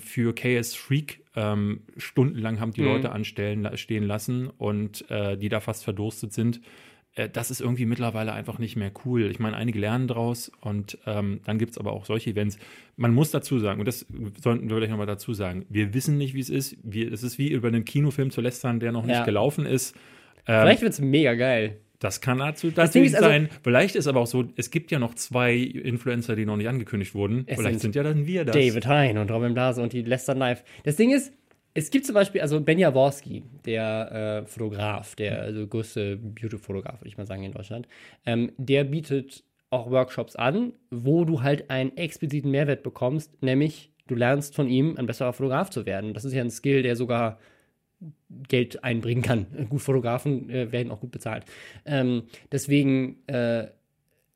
für 0.00 0.34
KS 0.34 0.74
Freak 0.74 1.20
ähm, 1.36 1.82
stundenlang 1.96 2.58
haben 2.60 2.72
die 2.72 2.80
Mhm. 2.80 2.86
Leute 2.88 3.12
anstellen, 3.12 3.68
stehen 3.76 4.04
lassen 4.04 4.48
und 4.48 5.08
äh, 5.10 5.36
die 5.36 5.48
da 5.48 5.60
fast 5.60 5.84
verdurstet 5.84 6.32
sind. 6.32 6.60
Äh, 7.14 7.28
das 7.28 7.50
ist 7.52 7.60
irgendwie 7.60 7.86
mittlerweile 7.86 8.32
einfach 8.32 8.58
nicht 8.58 8.74
mehr 8.76 8.90
cool. 9.04 9.30
Ich 9.30 9.38
meine, 9.38 9.56
einige 9.56 9.78
lernen 9.78 10.08
draus 10.08 10.50
und 10.60 10.98
ähm, 11.06 11.40
dann 11.44 11.58
gibt 11.58 11.72
es 11.72 11.78
aber 11.78 11.92
auch 11.92 12.04
solche 12.04 12.30
Events. 12.30 12.58
Man 12.96 13.14
muss 13.14 13.30
dazu 13.30 13.58
sagen, 13.60 13.78
und 13.80 13.86
das 13.86 14.06
sollten 14.42 14.68
wir 14.68 14.76
vielleicht 14.76 14.90
nochmal 14.90 15.06
dazu 15.06 15.32
sagen, 15.34 15.66
wir 15.68 15.94
wissen 15.94 16.18
nicht, 16.18 16.34
wie 16.34 16.40
es 16.40 16.50
ist. 16.50 16.76
Wir, 16.82 17.12
es 17.12 17.22
ist 17.22 17.38
wie 17.38 17.50
über 17.50 17.68
einen 17.68 17.84
Kinofilm 17.84 18.30
zu 18.30 18.40
lästern, 18.40 18.80
der 18.80 18.90
noch 18.92 19.04
nicht 19.06 19.16
Ja. 19.16 19.24
gelaufen 19.24 19.66
ist. 19.66 19.94
Ähm, 20.46 20.62
Vielleicht 20.62 20.82
wird 20.82 20.92
es 20.94 21.00
mega 21.00 21.34
geil. 21.34 21.78
Das 22.00 22.20
kann 22.20 22.38
dazu 22.38 22.68
ist 22.68 22.78
also- 23.14 23.28
sein. 23.28 23.48
Vielleicht 23.62 23.94
ist 23.94 24.06
aber 24.06 24.20
auch 24.20 24.26
so, 24.26 24.44
es 24.56 24.70
gibt 24.70 24.90
ja 24.90 24.98
noch 24.98 25.14
zwei 25.14 25.54
Influencer, 25.54 26.34
die 26.34 26.46
noch 26.46 26.56
nicht 26.56 26.68
angekündigt 26.68 27.14
wurden. 27.14 27.44
Vielleicht 27.46 27.80
sind 27.80 27.92
sind 27.92 27.94
ja 27.94 28.02
dann 28.02 28.26
wir 28.26 28.44
das. 28.44 28.56
David 28.56 28.86
Hein 28.86 29.18
und 29.18 29.30
Robin 29.30 29.52
Blase 29.54 29.82
und 29.82 29.92
die 29.92 30.02
Lester 30.02 30.34
Knife. 30.34 30.64
Das 30.84 30.96
Ding 30.96 31.10
ist, 31.10 31.32
es 31.74 31.90
gibt 31.90 32.06
zum 32.06 32.14
Beispiel, 32.14 32.40
also 32.40 32.60
Ben 32.60 32.78
Jaworski, 32.78 33.44
der 33.64 34.42
äh, 34.42 34.46
Fotograf, 34.46 35.14
der 35.14 35.42
also 35.42 35.66
größte 35.66 36.16
Beauty-Fotograf, 36.16 37.00
würde 37.00 37.08
ich 37.08 37.18
mal 37.18 37.26
sagen, 37.26 37.44
in 37.44 37.52
Deutschland, 37.52 37.86
ähm, 38.26 38.50
der 38.56 38.84
bietet 38.84 39.44
auch 39.68 39.90
Workshops 39.90 40.34
an, 40.34 40.72
wo 40.90 41.24
du 41.24 41.42
halt 41.42 41.70
einen 41.70 41.96
expliziten 41.96 42.50
Mehrwert 42.50 42.82
bekommst, 42.82 43.40
nämlich 43.42 43.92
du 44.08 44.14
lernst 44.16 44.56
von 44.56 44.68
ihm, 44.68 44.96
ein 44.96 45.06
besserer 45.06 45.32
Fotograf 45.32 45.70
zu 45.70 45.86
werden. 45.86 46.14
Das 46.14 46.24
ist 46.24 46.32
ja 46.32 46.42
ein 46.42 46.50
Skill, 46.50 46.82
der 46.82 46.96
sogar 46.96 47.38
Geld 48.48 48.82
einbringen 48.84 49.22
kann. 49.22 49.46
Gut, 49.68 49.80
Fotografen 49.82 50.48
äh, 50.50 50.72
werden 50.72 50.90
auch 50.90 51.00
gut 51.00 51.10
bezahlt. 51.10 51.44
Ähm, 51.84 52.22
deswegen 52.50 53.16
äh, 53.26 53.64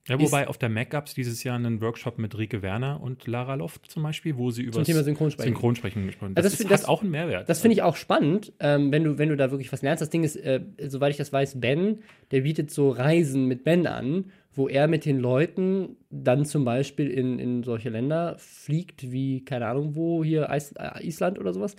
Ja, 0.07 0.21
wobei 0.21 0.49
auf 0.49 0.59
der 0.59 0.69
Mac 0.69 0.91
gab 0.91 1.07
es 1.07 1.15
dieses 1.15 1.43
Jahr 1.45 1.57
einen 1.57 1.81
Workshop 1.81 2.19
mit 2.19 2.37
Rike 2.37 2.61
Werner 2.61 3.01
und 3.01 3.27
Lara 3.27 3.55
Loft 3.55 3.91
zum 3.91 4.03
Beispiel, 4.03 4.37
wo 4.37 4.51
sie 4.51 4.63
über 4.63 4.83
Thema 4.83 5.03
Synchronsprechen. 5.03 5.55
Synchronsprechen 5.55 6.07
gesprochen 6.07 6.33
Also 6.37 6.47
Das, 6.47 6.53
das 6.53 6.61
ist, 6.61 6.71
das- 6.71 6.83
hat 6.83 6.89
auch 6.91 7.01
einen 7.01 7.11
Mehrwert. 7.13 7.49
Das 7.49 7.61
finde 7.63 7.75
ich 7.77 7.83
auch 7.83 7.97
spannend, 7.97 8.53
ähm, 8.61 8.93
wenn, 8.93 9.05
du, 9.05 9.17
wenn 9.17 9.31
du 9.31 9.37
da 9.37 9.51
wirklich 9.51 9.73
was 9.73 9.81
lernst. 9.81 10.03
Das 10.03 10.11
Ding 10.11 10.25
ist, 10.25 10.37
äh, 10.37 10.61
soweit 10.87 11.13
ich 11.13 11.17
das 11.17 11.33
weiß, 11.33 11.59
Ben, 11.61 12.01
der 12.33 12.43
bietet 12.43 12.71
so 12.71 12.91
Reisen 12.91 13.47
mit 13.47 13.65
Ben 13.65 13.87
an, 13.87 14.27
wo 14.57 14.69
er 14.69 14.87
mit 14.89 15.05
den 15.05 15.19
Leuten 15.19 15.97
dann 16.11 16.45
zum 16.45 16.65
Beispiel 16.65 17.11
in, 17.11 17.39
in 17.39 17.63
solche 17.65 17.89
Länder 17.91 18.37
fliegt, 18.39 19.11
wie, 19.11 19.45
keine 19.45 19.67
Ahnung 19.67 19.95
wo, 19.97 20.23
hier 20.23 20.49
Eis, 20.51 20.73
äh, 20.73 21.05
Island 21.07 21.39
oder 21.39 21.53
sowas. 21.53 21.75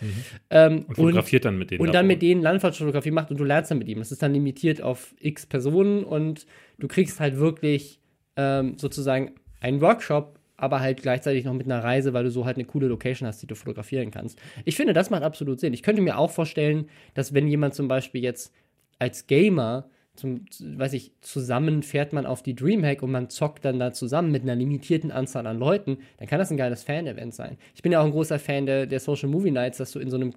Ähm, 0.49 0.73
Mhm. 0.73 0.79
und 0.87 0.95
fotografiert 0.95 1.45
dann 1.45 1.57
mit 1.57 1.71
denen. 1.71 1.81
und 1.81 1.93
dann 1.93 2.07
mit 2.07 2.21
denen 2.21 2.41
Landfahrtfotografie 2.41 3.11
macht 3.11 3.31
und 3.31 3.39
du 3.39 3.43
lernst 3.43 3.71
dann 3.71 3.77
mit 3.77 3.87
ihm. 3.87 3.99
Das 3.99 4.11
ist 4.11 4.21
dann 4.21 4.33
limitiert 4.33 4.81
auf 4.81 5.15
x 5.19 5.45
Personen 5.45 6.03
und 6.03 6.45
du 6.77 6.87
kriegst 6.87 7.19
halt 7.19 7.37
wirklich 7.37 7.99
ähm, 8.35 8.77
sozusagen 8.77 9.31
einen 9.61 9.79
Workshop, 9.81 10.39
aber 10.57 10.79
halt 10.81 11.01
gleichzeitig 11.01 11.45
noch 11.45 11.53
mit 11.53 11.65
einer 11.65 11.83
Reise, 11.83 12.13
weil 12.13 12.23
du 12.25 12.31
so 12.31 12.45
halt 12.45 12.57
eine 12.57 12.65
coole 12.65 12.87
Location 12.87 13.27
hast, 13.27 13.41
die 13.41 13.47
du 13.47 13.55
fotografieren 13.55 14.11
kannst. 14.11 14.39
Ich 14.65 14.75
finde, 14.75 14.93
das 14.93 15.09
macht 15.09 15.23
absolut 15.23 15.59
Sinn. 15.59 15.73
Ich 15.73 15.83
könnte 15.83 16.01
mir 16.01 16.17
auch 16.17 16.31
vorstellen, 16.31 16.89
dass 17.13 17.33
wenn 17.33 17.47
jemand 17.47 17.73
zum 17.73 17.87
Beispiel 17.87 18.21
jetzt 18.23 18.53
als 18.99 19.27
Gamer 19.27 19.89
zum, 20.15 20.45
weiß 20.59 20.93
ich, 20.93 21.11
zusammen 21.21 21.83
fährt 21.83 22.13
man 22.13 22.25
auf 22.25 22.41
die 22.41 22.55
Dreamhack 22.55 23.03
und 23.03 23.11
man 23.11 23.29
zockt 23.29 23.65
dann 23.65 23.79
da 23.79 23.91
zusammen 23.91 24.31
mit 24.31 24.43
einer 24.43 24.55
limitierten 24.55 25.11
Anzahl 25.11 25.47
an 25.47 25.59
Leuten, 25.59 25.97
dann 26.17 26.27
kann 26.27 26.39
das 26.39 26.51
ein 26.51 26.57
geiles 26.57 26.83
Fan-Event 26.83 27.33
sein. 27.33 27.57
Ich 27.75 27.81
bin 27.81 27.91
ja 27.91 28.01
auch 28.01 28.05
ein 28.05 28.11
großer 28.11 28.39
Fan 28.39 28.65
der, 28.65 28.85
der 28.85 28.99
Social 28.99 29.29
Movie 29.29 29.51
Nights, 29.51 29.77
dass 29.77 29.91
du 29.91 29.99
in 29.99 30.09
so 30.09 30.15
einem 30.15 30.33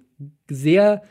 sehr 0.49 1.01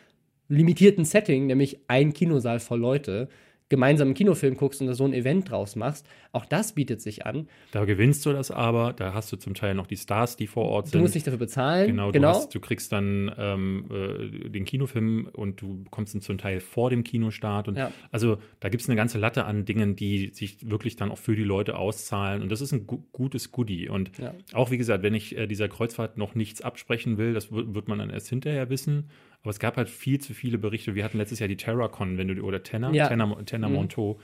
limitierten 0.48 1.04
Setting, 1.04 1.46
nämlich 1.46 1.80
ein 1.88 2.12
Kinosaal 2.12 2.60
voll 2.60 2.80
Leute, 2.80 3.28
gemeinsam 3.68 4.08
einen 4.08 4.14
Kinofilm 4.14 4.56
guckst 4.56 4.80
und 4.80 4.86
da 4.86 4.94
so 4.94 5.04
ein 5.04 5.12
Event 5.12 5.50
draus 5.50 5.76
machst. 5.76 6.06
Auch 6.32 6.44
das 6.46 6.72
bietet 6.72 7.02
sich 7.02 7.26
an. 7.26 7.48
Da 7.72 7.84
gewinnst 7.84 8.24
du 8.24 8.32
das 8.32 8.50
aber, 8.50 8.92
da 8.94 9.12
hast 9.14 9.30
du 9.32 9.36
zum 9.36 9.54
Teil 9.54 9.74
noch 9.74 9.86
die 9.86 9.96
Stars, 9.96 10.36
die 10.36 10.46
vor 10.46 10.64
Ort 10.66 10.86
Du 10.86 10.90
sind. 10.92 11.00
musst 11.02 11.14
nicht 11.14 11.26
dafür 11.26 11.38
bezahlen. 11.38 11.86
Genau, 11.88 12.10
genau. 12.12 12.32
Du, 12.32 12.38
hast, 12.38 12.54
du 12.54 12.60
kriegst 12.60 12.92
dann 12.92 13.30
ähm, 13.36 13.84
äh, 13.90 14.48
den 14.48 14.64
Kinofilm 14.64 15.28
und 15.32 15.60
du 15.60 15.82
bekommst 15.84 16.14
ihn 16.14 16.20
zum 16.22 16.38
Teil 16.38 16.60
vor 16.60 16.90
dem 16.90 17.04
Kinostart. 17.04 17.68
Und 17.68 17.76
Ja. 17.76 17.92
Also 18.10 18.38
da 18.60 18.68
gibt 18.68 18.82
es 18.82 18.88
eine 18.88 18.96
ganze 18.96 19.18
Latte 19.18 19.44
an 19.44 19.64
Dingen, 19.64 19.96
die 19.96 20.30
sich 20.32 20.68
wirklich 20.70 20.96
dann 20.96 21.10
auch 21.10 21.18
für 21.18 21.36
die 21.36 21.44
Leute 21.44 21.76
auszahlen. 21.76 22.42
Und 22.42 22.50
das 22.50 22.60
ist 22.60 22.72
ein 22.72 22.86
gu 22.86 23.02
gutes 23.12 23.52
Goodie. 23.52 23.88
Und 23.88 24.16
Ja. 24.18 24.32
auch 24.54 24.70
wie 24.70 24.78
gesagt, 24.78 25.02
wenn 25.02 25.14
ich 25.14 25.36
äh, 25.36 25.46
dieser 25.46 25.68
Kreuzfahrt 25.68 26.16
noch 26.18 26.34
nichts 26.34 26.62
absprechen 26.62 27.18
will, 27.18 27.34
das 27.34 27.52
wird 27.52 27.88
man 27.88 27.98
dann 27.98 28.10
erst 28.10 28.28
hinterher 28.28 28.70
wissen. 28.70 29.10
Aber 29.48 29.52
es 29.52 29.60
gab 29.60 29.78
halt 29.78 29.88
viel 29.88 30.20
zu 30.20 30.34
viele 30.34 30.58
Berichte. 30.58 30.94
Wir 30.94 31.02
hatten 31.04 31.16
letztes 31.16 31.38
Jahr 31.38 31.48
die 31.48 31.56
TerraCon, 31.56 32.18
wenn 32.18 32.28
du 32.28 32.42
oder 32.42 32.62
Tenor, 32.62 32.92
Ja. 32.92 33.08
Tenor, 33.08 33.42
Tenor 33.46 33.70
Mhm. 33.70 33.76
Monto, 33.76 34.20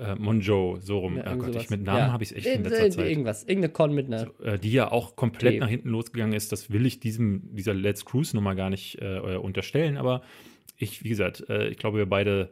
äh, 0.00 0.16
Monjo, 0.16 0.78
so 0.80 0.98
rum. 0.98 1.18
Ja, 1.18 1.34
oh 1.34 1.36
Gott, 1.36 1.54
ich 1.54 1.70
mit 1.70 1.84
Namen 1.84 1.98
Ja. 2.08 2.12
habe 2.12 2.24
ich 2.24 2.32
es 2.32 2.36
echt 2.38 2.46
in 2.46 2.64
Äh, 2.64 2.68
letzter 2.68 2.86
äh, 2.86 2.90
Zeit 2.90 3.06
Irgendwas. 3.08 3.44
Irgendeine 3.44 3.72
Con 3.72 3.94
mit 3.94 4.06
einer. 4.06 4.28
äh, 4.42 4.58
die 4.58 4.72
ja 4.72 4.90
auch 4.90 5.14
komplett 5.14 5.52
Okay. 5.52 5.60
nach 5.60 5.68
hinten 5.68 5.90
losgegangen 5.90 6.34
ist, 6.34 6.50
das 6.50 6.72
will 6.72 6.84
ich 6.84 6.98
diesem, 6.98 7.54
dieser 7.54 7.74
Let's 7.74 8.04
Cruise 8.04 8.34
Nummer 8.34 8.56
gar 8.56 8.68
nicht 8.68 9.00
äh, 9.00 9.36
unterstellen, 9.36 9.96
aber 9.98 10.22
ich, 10.78 11.04
wie 11.04 11.10
gesagt, 11.10 11.48
äh, 11.48 11.68
ich 11.68 11.76
glaube, 11.78 11.98
wir 11.98 12.06
beide, 12.06 12.50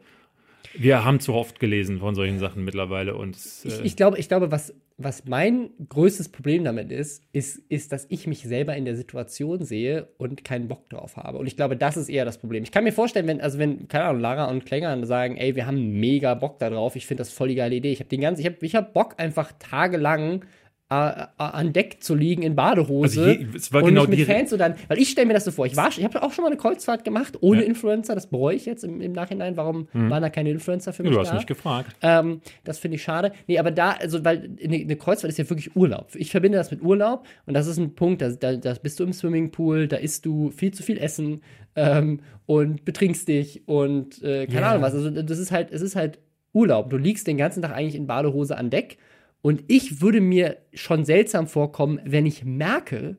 wir 0.73 1.03
haben 1.03 1.19
zu 1.19 1.33
oft 1.33 1.59
gelesen 1.59 1.99
von 1.99 2.15
solchen 2.15 2.39
Sachen 2.39 2.63
mittlerweile 2.63 3.17
und 3.17 3.35
äh, 3.35 3.67
Ich, 3.67 3.81
ich 3.83 3.95
glaube, 3.97 4.17
ich 4.19 4.29
glaube, 4.29 4.51
was, 4.51 4.73
was 4.97 5.25
mein 5.25 5.71
größtes 5.89 6.29
Problem 6.29 6.63
damit 6.63 6.89
ist, 6.89 7.23
ist, 7.33 7.57
ist, 7.67 7.91
dass 7.91 8.05
ich 8.09 8.27
mich 8.27 8.43
selber 8.43 8.75
in 8.77 8.85
der 8.85 8.95
Situation 8.95 9.65
sehe 9.65 10.07
und 10.17 10.45
keinen 10.45 10.69
Bock 10.69 10.89
drauf 10.89 11.17
habe. 11.17 11.37
Und 11.37 11.47
ich 11.47 11.57
glaube, 11.57 11.75
das 11.75 11.97
ist 11.97 12.07
eher 12.07 12.23
das 12.23 12.37
Problem. 12.37 12.63
Ich 12.63 12.71
kann 12.71 12.85
mir 12.85 12.93
vorstellen, 12.93 13.27
wenn, 13.27 13.41
also 13.41 13.59
wenn, 13.59 13.89
keine 13.89 14.05
Ahnung, 14.05 14.21
Lara 14.21 14.45
und 14.45 14.65
Klänger 14.65 15.05
sagen, 15.05 15.35
ey, 15.35 15.55
wir 15.55 15.67
haben 15.67 15.99
mega 15.99 16.33
Bock 16.33 16.59
drauf, 16.59 16.95
ich 16.95 17.05
finde 17.05 17.21
das 17.21 17.33
voll 17.33 17.49
die 17.49 17.55
geile 17.55 17.75
Idee. 17.75 17.91
Ich 17.91 17.99
habe 17.99 18.09
den 18.09 18.21
ganzen, 18.21 18.39
ich 18.39 18.47
habe 18.47 18.57
ich 18.61 18.75
hab 18.75 18.93
Bock, 18.93 19.15
einfach 19.17 19.51
tagelang 19.59 20.45
an 20.87 21.73
Deck 21.73 21.97
zu 22.03 22.13
liegen 22.13 22.43
in 22.43 22.55
Badehose 22.55 23.19
Also 23.21 23.31
je- 23.31 23.47
es 23.55 23.73
war 23.73 23.81
und 23.81 23.89
genau 23.89 24.05
mit 24.05 24.19
Fans 24.21 24.51
so 24.51 24.57
dann, 24.57 24.75
weil 24.87 24.99
ich 24.99 25.09
stelle 25.09 25.25
mir 25.27 25.33
das 25.33 25.43
so 25.45 25.49
vor, 25.51 25.65
ich 25.65 25.75
war, 25.75 25.89
ich 25.89 26.03
habe 26.03 26.21
auch 26.21 26.31
schon 26.31 26.43
mal 26.43 26.49
eine 26.49 26.57
Kreuzfahrt 26.57 27.03
gemacht 27.03 27.37
ohne 27.41 27.61
Ja. 27.61 27.67
Influencer, 27.67 28.13
das 28.13 28.27
bereue 28.27 28.55
ich 28.55 28.65
jetzt 28.67 28.83
im, 28.83 29.01
im 29.01 29.11
Nachhinein, 29.11 29.57
warum 29.57 29.87
waren 29.93 30.21
da 30.21 30.29
keine 30.29 30.51
Influencer 30.51 30.93
für 30.93 31.01
mich 31.01 31.11
du 31.13 31.19
hast 31.19 31.29
da? 31.31 31.35
mich 31.35 31.47
gefragt. 31.47 31.95
Ähm, 32.03 32.39
das 32.63 32.77
finde 32.77 32.95
ich 32.95 33.03
schade. 33.03 33.31
Nee, 33.47 33.57
aber 33.57 33.71
da, 33.71 33.91
also, 33.93 34.23
weil 34.23 34.49
eine, 34.63 34.75
eine 34.77 34.95
Kreuzfahrt 34.95 35.31
ist 35.31 35.37
ja 35.39 35.49
wirklich 35.49 35.75
Urlaub. 35.75 36.09
Ich 36.15 36.29
verbinde 36.29 36.57
das 36.57 36.69
mit 36.69 36.83
Urlaub 36.83 37.25
und 37.47 37.55
das 37.55 37.65
ist 37.65 37.77
ein 37.77 37.95
Punkt, 37.95 38.21
da, 38.21 38.29
da, 38.29 38.55
da 38.55 38.73
bist 38.75 38.99
du 38.99 39.03
im 39.05 39.13
Swimmingpool, 39.13 39.87
da 39.87 39.97
isst 39.97 40.25
du 40.25 40.51
viel 40.51 40.71
zu 40.71 40.83
viel 40.83 40.99
Essen 40.99 41.41
ähm, 41.75 42.19
und 42.45 42.85
betrinkst 42.85 43.27
dich 43.27 43.67
und 43.67 44.21
äh, 44.21 44.45
keine 44.45 44.61
Ja. 44.61 44.69
Ahnung 44.71 44.83
was. 44.83 44.93
Also, 44.93 45.09
das 45.09 45.39
ist 45.39 45.51
halt, 45.51 45.71
es 45.71 45.81
ist 45.81 45.95
halt 45.95 46.19
Urlaub. 46.53 46.89
Du 46.91 46.97
liegst 46.97 47.25
den 47.27 47.37
ganzen 47.37 47.61
Tag 47.63 47.71
eigentlich 47.73 47.95
in 47.95 48.05
Badehose 48.07 48.55
an 48.57 48.69
Deck 48.69 48.97
und 49.45 49.63
ich 49.67 50.01
würde 50.01 50.21
mir 50.21 50.57
schon 50.73 51.05
seltsam 51.05 51.45
vorkommen, 51.45 51.99
wenn 52.03 52.25
ich 52.25 52.43
merke, 52.43 53.15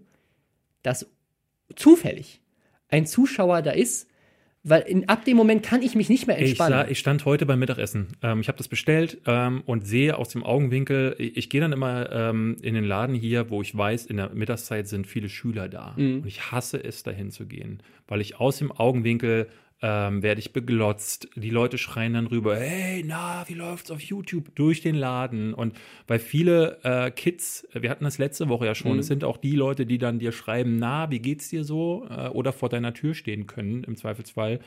dass 0.83 1.09
zufällig 1.77 2.41
ein 2.89 3.07
Zuschauer 3.07 3.62
da 3.62 3.71
ist, 3.71 4.11
weil 4.65 4.83
in, 4.83 5.09
ab 5.09 5.25
dem 5.25 5.37
Moment 5.37 5.62
kann 5.62 5.83
ich 5.83 5.95
mich 5.95 6.09
nicht 6.09 6.27
mehr 6.27 6.37
Ich, 6.41 6.49
entspannen. 6.49 6.81
sah, 6.81 6.89
ich 6.89 6.99
stand 6.99 7.27
heute 7.27 7.47
beim 7.47 7.61
Mittagessen. 7.61 8.09
Ähm, 8.25 8.41
ich 8.41 8.49
habe 8.49 8.59
das 8.59 8.67
bestellt 8.67 9.19
ähm, 9.25 9.62
und 9.67 9.87
sehe 9.87 10.19
aus 10.19 10.31
dem 10.31 10.43
Augenwinkel, 10.43 11.15
ich, 11.19 11.37
ich 11.37 11.49
gehe 11.49 11.61
dann 11.61 11.71
immer 11.71 12.11
ähm, 12.11 12.57
in 12.61 12.75
den 12.75 12.83
Laden 12.83 13.15
hier, 13.15 13.49
wo 13.49 13.62
ich 13.62 13.77
weiß, 13.79 14.07
in 14.07 14.17
der 14.17 14.31
Mittagszeit 14.31 14.89
sind 14.89 15.07
viele 15.07 15.29
Schüler 15.29 15.69
da. 15.69 15.95
Mhm. 15.97 16.23
Und 16.23 16.27
ich 16.27 16.51
hasse 16.51 16.83
es, 16.83 17.05
dahin 17.05 17.31
zu 17.31 17.47
gehen, 17.47 17.81
weil 18.09 18.21
ich 18.21 18.41
aus 18.41 18.59
dem 18.59 18.73
Augenwinkel 18.73 19.47
ähm, 19.83 20.23
werde 20.23 20.39
ich 20.41 20.53
beglotzt. 20.53 21.29
Die 21.37 21.51
Leute 21.51 21.77
schreien 21.79 22.15
dann 22.15 22.27
rüber, 22.27 22.57
hey, 22.57 23.05
na, 23.07 23.45
wie 23.47 23.55
läuft's 23.55 23.91
auf 23.91 24.01
YouTube? 24.01 24.55
Durch 24.55 24.81
den 24.81 24.95
Laden. 24.95 25.53
Und 25.53 25.77
weil 26.07 26.19
viele 26.19 26.79
äh, 26.83 27.11
Kids, 27.11 27.69
wir 27.73 27.91
hatten 27.91 28.05
das 28.05 28.19
letzte 28.19 28.49
Woche 28.49 28.67
ja 28.67 28.75
schon, 28.75 28.95
Mhm. 28.95 28.99
es 29.01 29.07
sind 29.07 29.23
auch 29.25 29.37
die 29.37 29.55
Leute, 29.55 29.85
die 29.85 29.99
dann 29.99 30.19
dir 30.19 30.33
schreiben, 30.33 30.77
na, 30.77 31.11
wie 31.11 31.19
geht's 31.21 31.51
dir 31.51 31.65
so? 31.65 32.07
Äh, 32.11 32.29
oder 32.29 32.53
vor 32.53 32.69
deiner 32.69 32.95
Tür 32.95 33.15
stehen 33.15 33.47
können, 33.47 33.85
im 33.85 33.97
Zweifelsfall 33.97 34.61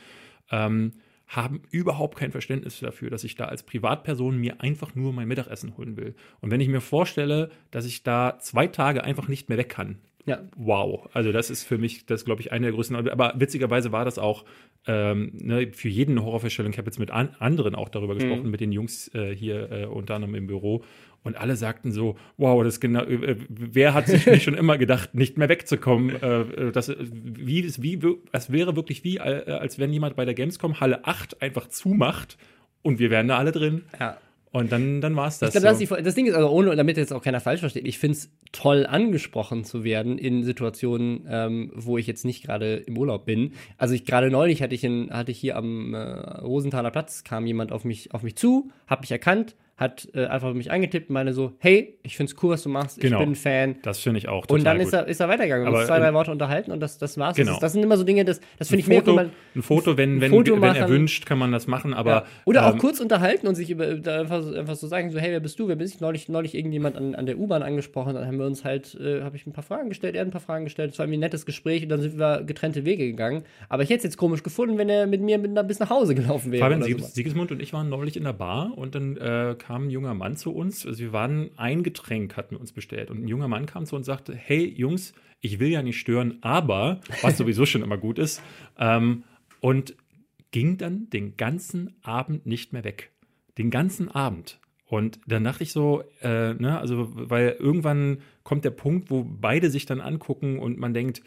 ähm, 0.50 0.92
haben 1.26 1.62
überhaupt 1.70 2.18
kein 2.18 2.32
Verständnis 2.32 2.80
dafür, 2.80 3.08
dass 3.10 3.22
ich 3.22 3.36
da 3.36 3.44
als 3.44 3.62
Privatperson 3.62 4.36
mir 4.36 4.60
einfach 4.60 4.94
nur 4.96 5.12
mein 5.12 5.28
Mittagessen 5.28 5.76
holen 5.76 5.96
will. 5.96 6.14
Und 6.40 6.50
wenn 6.50 6.60
ich 6.60 6.68
mir 6.68 6.80
vorstelle, 6.80 7.50
dass 7.70 7.84
ich 7.86 8.02
da 8.02 8.38
zwei 8.40 8.66
Tage 8.66 9.04
einfach 9.04 9.28
nicht 9.28 9.48
mehr 9.48 9.58
weg 9.58 9.68
kann, 9.68 9.98
Ja. 10.30 10.40
wow. 10.56 11.08
Also 11.12 11.32
das 11.32 11.50
ist 11.50 11.64
für 11.64 11.78
mich, 11.78 12.06
das 12.06 12.24
glaube 12.24 12.40
ich, 12.40 12.52
eine 12.52 12.66
der 12.66 12.74
größten. 12.74 12.96
Aber 13.10 13.34
witzigerweise 13.36 13.92
war 13.92 14.04
das 14.04 14.18
auch 14.18 14.44
ähm, 14.86 15.32
ne, 15.34 15.72
für 15.72 15.88
jeden 15.88 16.22
Horrorvorstellung. 16.22 16.72
Ich 16.72 16.78
habe 16.78 16.86
jetzt 16.86 16.98
mit 16.98 17.10
an, 17.10 17.36
anderen 17.38 17.74
auch 17.74 17.88
darüber 17.88 18.14
gesprochen, 18.14 18.50
mit 18.50 18.60
den 18.60 18.72
Jungs 18.72 19.12
äh, 19.14 19.34
hier 19.34 19.70
äh, 19.70 19.84
unter 19.86 20.14
anderem 20.14 20.34
im 20.34 20.46
Büro. 20.46 20.84
Und 21.22 21.36
alle 21.36 21.56
sagten 21.56 21.92
so, 21.92 22.16
wow, 22.38 22.64
das 22.64 22.80
genau, 22.80 23.02
äh, 23.02 23.36
wer 23.48 23.92
hat 23.92 24.06
sich 24.06 24.24
nicht 24.26 24.42
schon 24.42 24.54
immer 24.54 24.78
gedacht, 24.78 25.14
nicht 25.14 25.36
mehr 25.36 25.48
wegzukommen? 25.48 26.16
Äh, 26.22 26.72
das, 26.72 26.94
wie, 26.98 27.62
das, 27.62 27.82
wie, 27.82 28.00
es 28.32 28.50
wäre 28.50 28.76
wirklich 28.76 29.04
wie, 29.04 29.18
äh, 29.18 29.50
als 29.50 29.78
wenn 29.78 29.92
jemand 29.92 30.16
bei 30.16 30.24
der 30.24 30.34
Gamescom 30.34 30.80
Halle 30.80 31.04
8 31.04 31.42
einfach 31.42 31.68
zumacht 31.68 32.38
und 32.82 32.98
wir 32.98 33.10
wären 33.10 33.28
da 33.28 33.36
alle 33.36 33.52
drin. 33.52 33.82
Ja. 33.98 34.16
Und 34.52 34.72
dann, 34.72 35.00
dann 35.00 35.14
war 35.14 35.28
es 35.28 35.38
das. 35.38 35.50
Ich 35.54 35.60
glaube, 35.60 35.66
so. 35.76 35.80
das, 35.80 35.90
ist 35.90 35.98
die- 35.98 36.02
das 36.02 36.14
Ding 36.16 36.26
ist, 36.26 36.34
also 36.34 36.48
ohne, 36.50 36.74
damit 36.74 36.96
jetzt 36.96 37.12
auch 37.12 37.22
keiner 37.22 37.40
falsch 37.40 37.60
versteht, 37.60 37.86
ich 37.86 37.98
finde 38.00 38.16
es 38.18 38.30
toll, 38.50 38.84
angesprochen 38.84 39.62
zu 39.64 39.84
werden 39.84 40.18
in 40.18 40.42
Situationen, 40.42 41.24
ähm, 41.28 41.70
wo 41.76 41.98
ich 41.98 42.06
jetzt 42.08 42.24
nicht 42.24 42.42
gerade 42.44 42.76
im 42.78 42.98
Urlaub 42.98 43.26
bin. 43.26 43.52
Also 43.78 43.94
ich 43.94 44.04
gerade 44.04 44.28
neulich 44.30 44.60
hatte 44.60 44.74
ich, 44.74 44.82
in, 44.82 45.10
hatte 45.12 45.30
ich 45.30 45.38
hier 45.38 45.56
am 45.56 45.94
äh, 45.94 45.98
Rosenthaler 45.98 46.90
Platz, 46.90 47.22
kam 47.22 47.46
jemand 47.46 47.70
auf 47.70 47.84
mich, 47.84 48.12
auf 48.12 48.24
mich 48.24 48.34
zu, 48.34 48.70
hat 48.88 49.02
mich 49.02 49.12
erkannt, 49.12 49.54
hat 49.80 50.06
äh, 50.14 50.26
einfach 50.26 50.52
mich 50.52 50.70
angetippt 50.70 51.08
und 51.08 51.14
meine 51.14 51.32
so, 51.32 51.52
hey, 51.58 51.96
ich 52.02 52.16
find's 52.16 52.36
cool, 52.42 52.50
was 52.50 52.62
du 52.62 52.68
machst, 52.68 53.00
Genau. 53.00 53.16
ich 53.18 53.24
bin 53.24 53.32
ein 53.32 53.34
Fan. 53.34 53.76
Das 53.82 53.98
finde 53.98 54.18
ich 54.18 54.28
auch 54.28 54.46
Und 54.48 54.62
dann 54.64 54.76
gut. 54.76 54.86
ist 54.86 54.92
er, 54.92 55.08
ist 55.08 55.20
er 55.20 55.28
weitergegangen. 55.28 55.66
Aber, 55.66 55.78
uns 55.78 55.86
zwei, 55.86 55.98
drei 55.98 56.12
Worte 56.12 56.30
unterhalten 56.30 56.70
und 56.70 56.80
das, 56.80 56.98
das 56.98 57.16
war's. 57.18 57.34
Genau. 57.34 57.48
Das, 57.52 57.56
ist, 57.56 57.62
das 57.62 57.72
sind 57.72 57.82
immer 57.82 57.96
so 57.96 58.04
Dinge, 58.04 58.24
das, 58.26 58.40
das 58.58 58.68
finde 58.68 58.82
ich 58.82 58.88
mehr, 58.88 58.98
Foto, 59.00 59.08
wenn 59.16 59.16
man 59.16 59.30
ein 59.56 59.62
Foto, 59.62 59.96
wenn, 59.96 60.16
ein 60.16 60.20
wenn, 60.20 60.30
Foto 60.30 60.60
wenn 60.60 60.76
er 60.76 60.88
wünscht, 60.88 61.24
kann 61.24 61.38
man 61.38 61.50
das 61.50 61.66
machen, 61.66 61.94
aber 61.94 62.10
ja. 62.10 62.24
Oder 62.44 62.66
auch 62.68 62.74
ähm, 62.74 62.78
kurz 62.78 63.00
unterhalten 63.00 63.48
und 63.48 63.54
sich 63.54 63.70
über, 63.70 63.86
einfach, 63.86 64.42
so- 64.42 64.54
einfach 64.54 64.76
so 64.76 64.86
sagen, 64.86 65.10
so, 65.10 65.18
hey, 65.18 65.30
wer 65.32 65.40
bist 65.40 65.58
du? 65.58 65.66
Wer 65.66 65.76
bist 65.76 65.94
ich? 65.94 66.00
Neulich, 66.02 66.28
neulich 66.28 66.54
irgendjemand 66.54 66.96
an, 66.96 67.14
an 67.14 67.24
der 67.24 67.38
U-Bahn 67.38 67.62
angesprochen, 67.62 68.14
dann 68.14 68.26
haben 68.26 68.38
wir 68.38 68.44
uns 68.46 68.64
halt, 68.64 68.94
äh, 69.00 69.22
habe 69.22 69.36
ich 69.36 69.46
ein 69.46 69.52
paar 69.54 69.64
Fragen 69.64 69.88
gestellt, 69.88 70.14
er 70.14 70.20
hat 70.20 70.28
ein 70.28 70.32
paar 70.32 70.42
Fragen 70.42 70.64
gestellt, 70.64 70.92
es 70.92 70.98
war 70.98 71.06
irgendwie 71.06 71.16
ein 71.16 71.20
nettes 71.20 71.46
Gespräch 71.46 71.82
und 71.82 71.88
dann 71.88 72.02
sind 72.02 72.18
wir 72.18 72.42
getrennte 72.42 72.84
Wege 72.84 73.06
gegangen. 73.06 73.44
Aber 73.70 73.82
ich 73.82 73.88
hätte 73.88 73.98
es 73.98 74.04
jetzt 74.04 74.18
komisch 74.18 74.42
gefunden, 74.42 74.76
wenn 74.76 74.90
er 74.90 75.06
mit 75.06 75.22
mir 75.22 75.38
mit, 75.38 75.54
bis 75.66 75.78
nach 75.78 75.88
Hause 75.88 76.14
gelaufen 76.14 76.52
wäre. 76.52 76.68
Fabian. 76.68 76.82
Siegesmund 77.00 77.50
und 77.50 77.62
ich 77.62 77.72
waren 77.72 77.88
neulich 77.88 78.18
in 78.18 78.24
der 78.24 78.34
Bar 78.34 78.76
und 78.76 78.94
dann 78.94 79.16
äh, 79.16 79.54
kam 79.56 79.69
ein 79.78 79.90
junger 79.90 80.14
Mann 80.14 80.36
zu 80.36 80.52
uns. 80.52 80.86
Also 80.86 81.00
wir 81.00 81.12
waren 81.12 81.50
ein 81.56 81.82
Getränk, 81.82 82.36
hatten 82.36 82.52
wir 82.52 82.60
uns 82.60 82.72
bestellt. 82.72 83.10
Und 83.10 83.22
ein 83.24 83.28
junger 83.28 83.48
Mann 83.48 83.66
kam 83.66 83.86
zu 83.86 83.96
uns 83.96 84.08
und 84.08 84.12
sagte: 84.12 84.34
Hey 84.34 84.66
Jungs, 84.66 85.14
ich 85.40 85.58
will 85.60 85.68
ja 85.68 85.82
nicht 85.82 85.98
stören, 85.98 86.38
aber, 86.40 87.00
was 87.22 87.38
sowieso 87.38 87.66
schon 87.66 87.82
immer 87.82 87.98
gut 87.98 88.18
ist, 88.18 88.42
ähm, 88.78 89.24
und 89.60 89.94
ging 90.50 90.78
dann 90.78 91.08
den 91.10 91.36
ganzen 91.36 91.94
Abend 92.02 92.46
nicht 92.46 92.72
mehr 92.72 92.84
weg. 92.84 93.12
Den 93.58 93.70
ganzen 93.70 94.08
Abend. 94.08 94.58
Und 94.86 95.20
dann 95.26 95.44
dachte 95.44 95.62
ich 95.62 95.70
so, 95.70 96.02
äh, 96.20 96.54
ne, 96.54 96.78
also, 96.78 97.08
weil 97.14 97.56
irgendwann 97.60 98.22
kommt 98.42 98.64
der 98.64 98.70
Punkt, 98.70 99.08
wo 99.08 99.24
beide 99.24 99.70
sich 99.70 99.86
dann 99.86 100.00
angucken 100.00 100.58
und 100.58 100.78
man 100.78 100.94
denkt, 100.94 101.22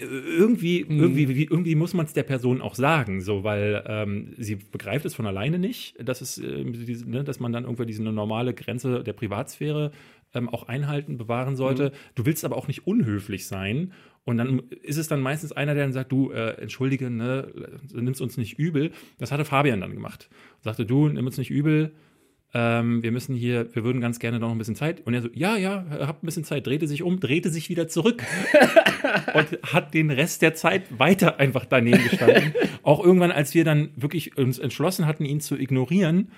irgendwie, 0.00 0.84
Mhm. 0.88 1.00
irgendwie, 1.00 1.28
wie- 1.28 1.44
irgendwie 1.44 1.74
muss 1.74 1.94
man 1.94 2.06
es 2.06 2.12
der 2.12 2.22
Person 2.22 2.60
auch 2.60 2.74
sagen, 2.74 3.20
so, 3.20 3.44
weil 3.44 3.82
ähm, 3.86 4.34
sie 4.38 4.56
begreift 4.56 5.04
es 5.06 5.14
von 5.14 5.26
alleine 5.26 5.58
nicht, 5.58 5.96
dass 6.02 6.20
es, 6.20 6.38
äh, 6.38 6.64
diese, 6.64 7.08
ne, 7.08 7.24
dass 7.24 7.40
man 7.40 7.52
dann 7.52 7.64
irgendwie 7.64 7.86
diese 7.86 8.02
normale 8.02 8.54
Grenze 8.54 9.02
der 9.02 9.12
Privatsphäre 9.12 9.90
ähm, 10.34 10.48
auch 10.48 10.68
einhalten, 10.68 11.16
bewahren 11.18 11.56
sollte. 11.56 11.86
Mhm. 11.86 11.92
Du 12.14 12.26
willst 12.26 12.44
aber 12.44 12.56
auch 12.56 12.68
nicht 12.68 12.86
unhöflich 12.86 13.46
sein. 13.46 13.92
Und 14.24 14.36
dann 14.36 14.60
ist 14.82 14.98
es 14.98 15.08
dann 15.08 15.20
meistens 15.22 15.50
einer, 15.52 15.74
der 15.74 15.84
dann 15.84 15.92
sagt, 15.92 16.12
du, 16.12 16.30
äh, 16.30 16.50
entschuldige, 16.60 17.10
ne, 17.10 17.48
nimmst 17.92 18.20
uns 18.20 18.36
nicht 18.36 18.58
übel. 18.58 18.92
Das 19.18 19.32
hatte 19.32 19.44
Fabian 19.44 19.80
dann 19.80 19.92
gemacht. 19.92 20.28
Sagte, 20.60 20.84
du, 20.86 21.08
nimm 21.08 21.24
uns 21.26 21.38
nicht 21.38 21.50
übel, 21.50 21.92
ähm, 22.52 23.02
wir 23.02 23.12
müssen 23.12 23.36
hier, 23.36 23.72
wir 23.74 23.84
würden 23.84 24.00
ganz 24.00 24.18
gerne 24.18 24.40
noch 24.40 24.50
ein 24.50 24.58
bisschen 24.58 24.74
Zeit. 24.74 25.06
Und 25.06 25.14
er 25.14 25.22
so, 25.22 25.28
ja, 25.32 25.56
ja, 25.56 25.84
habt 25.90 26.22
ein 26.22 26.26
bisschen 26.26 26.44
Zeit, 26.44 26.66
drehte 26.66 26.88
sich 26.88 27.02
um, 27.02 27.20
drehte 27.20 27.50
sich 27.50 27.68
wieder 27.68 27.86
zurück 27.86 28.24
und 29.34 29.62
hat 29.62 29.94
den 29.94 30.10
Rest 30.10 30.42
der 30.42 30.54
Zeit 30.54 30.98
weiter 30.98 31.38
einfach 31.38 31.64
daneben 31.64 32.02
gestanden. 32.02 32.52
Auch 32.82 33.04
irgendwann, 33.04 33.30
als 33.30 33.54
wir 33.54 33.64
dann 33.64 33.90
wirklich 33.94 34.36
uns 34.36 34.58
entschlossen 34.58 35.06
hatten, 35.06 35.24
ihn 35.24 35.40
zu 35.40 35.56
ignorieren, 35.56 36.32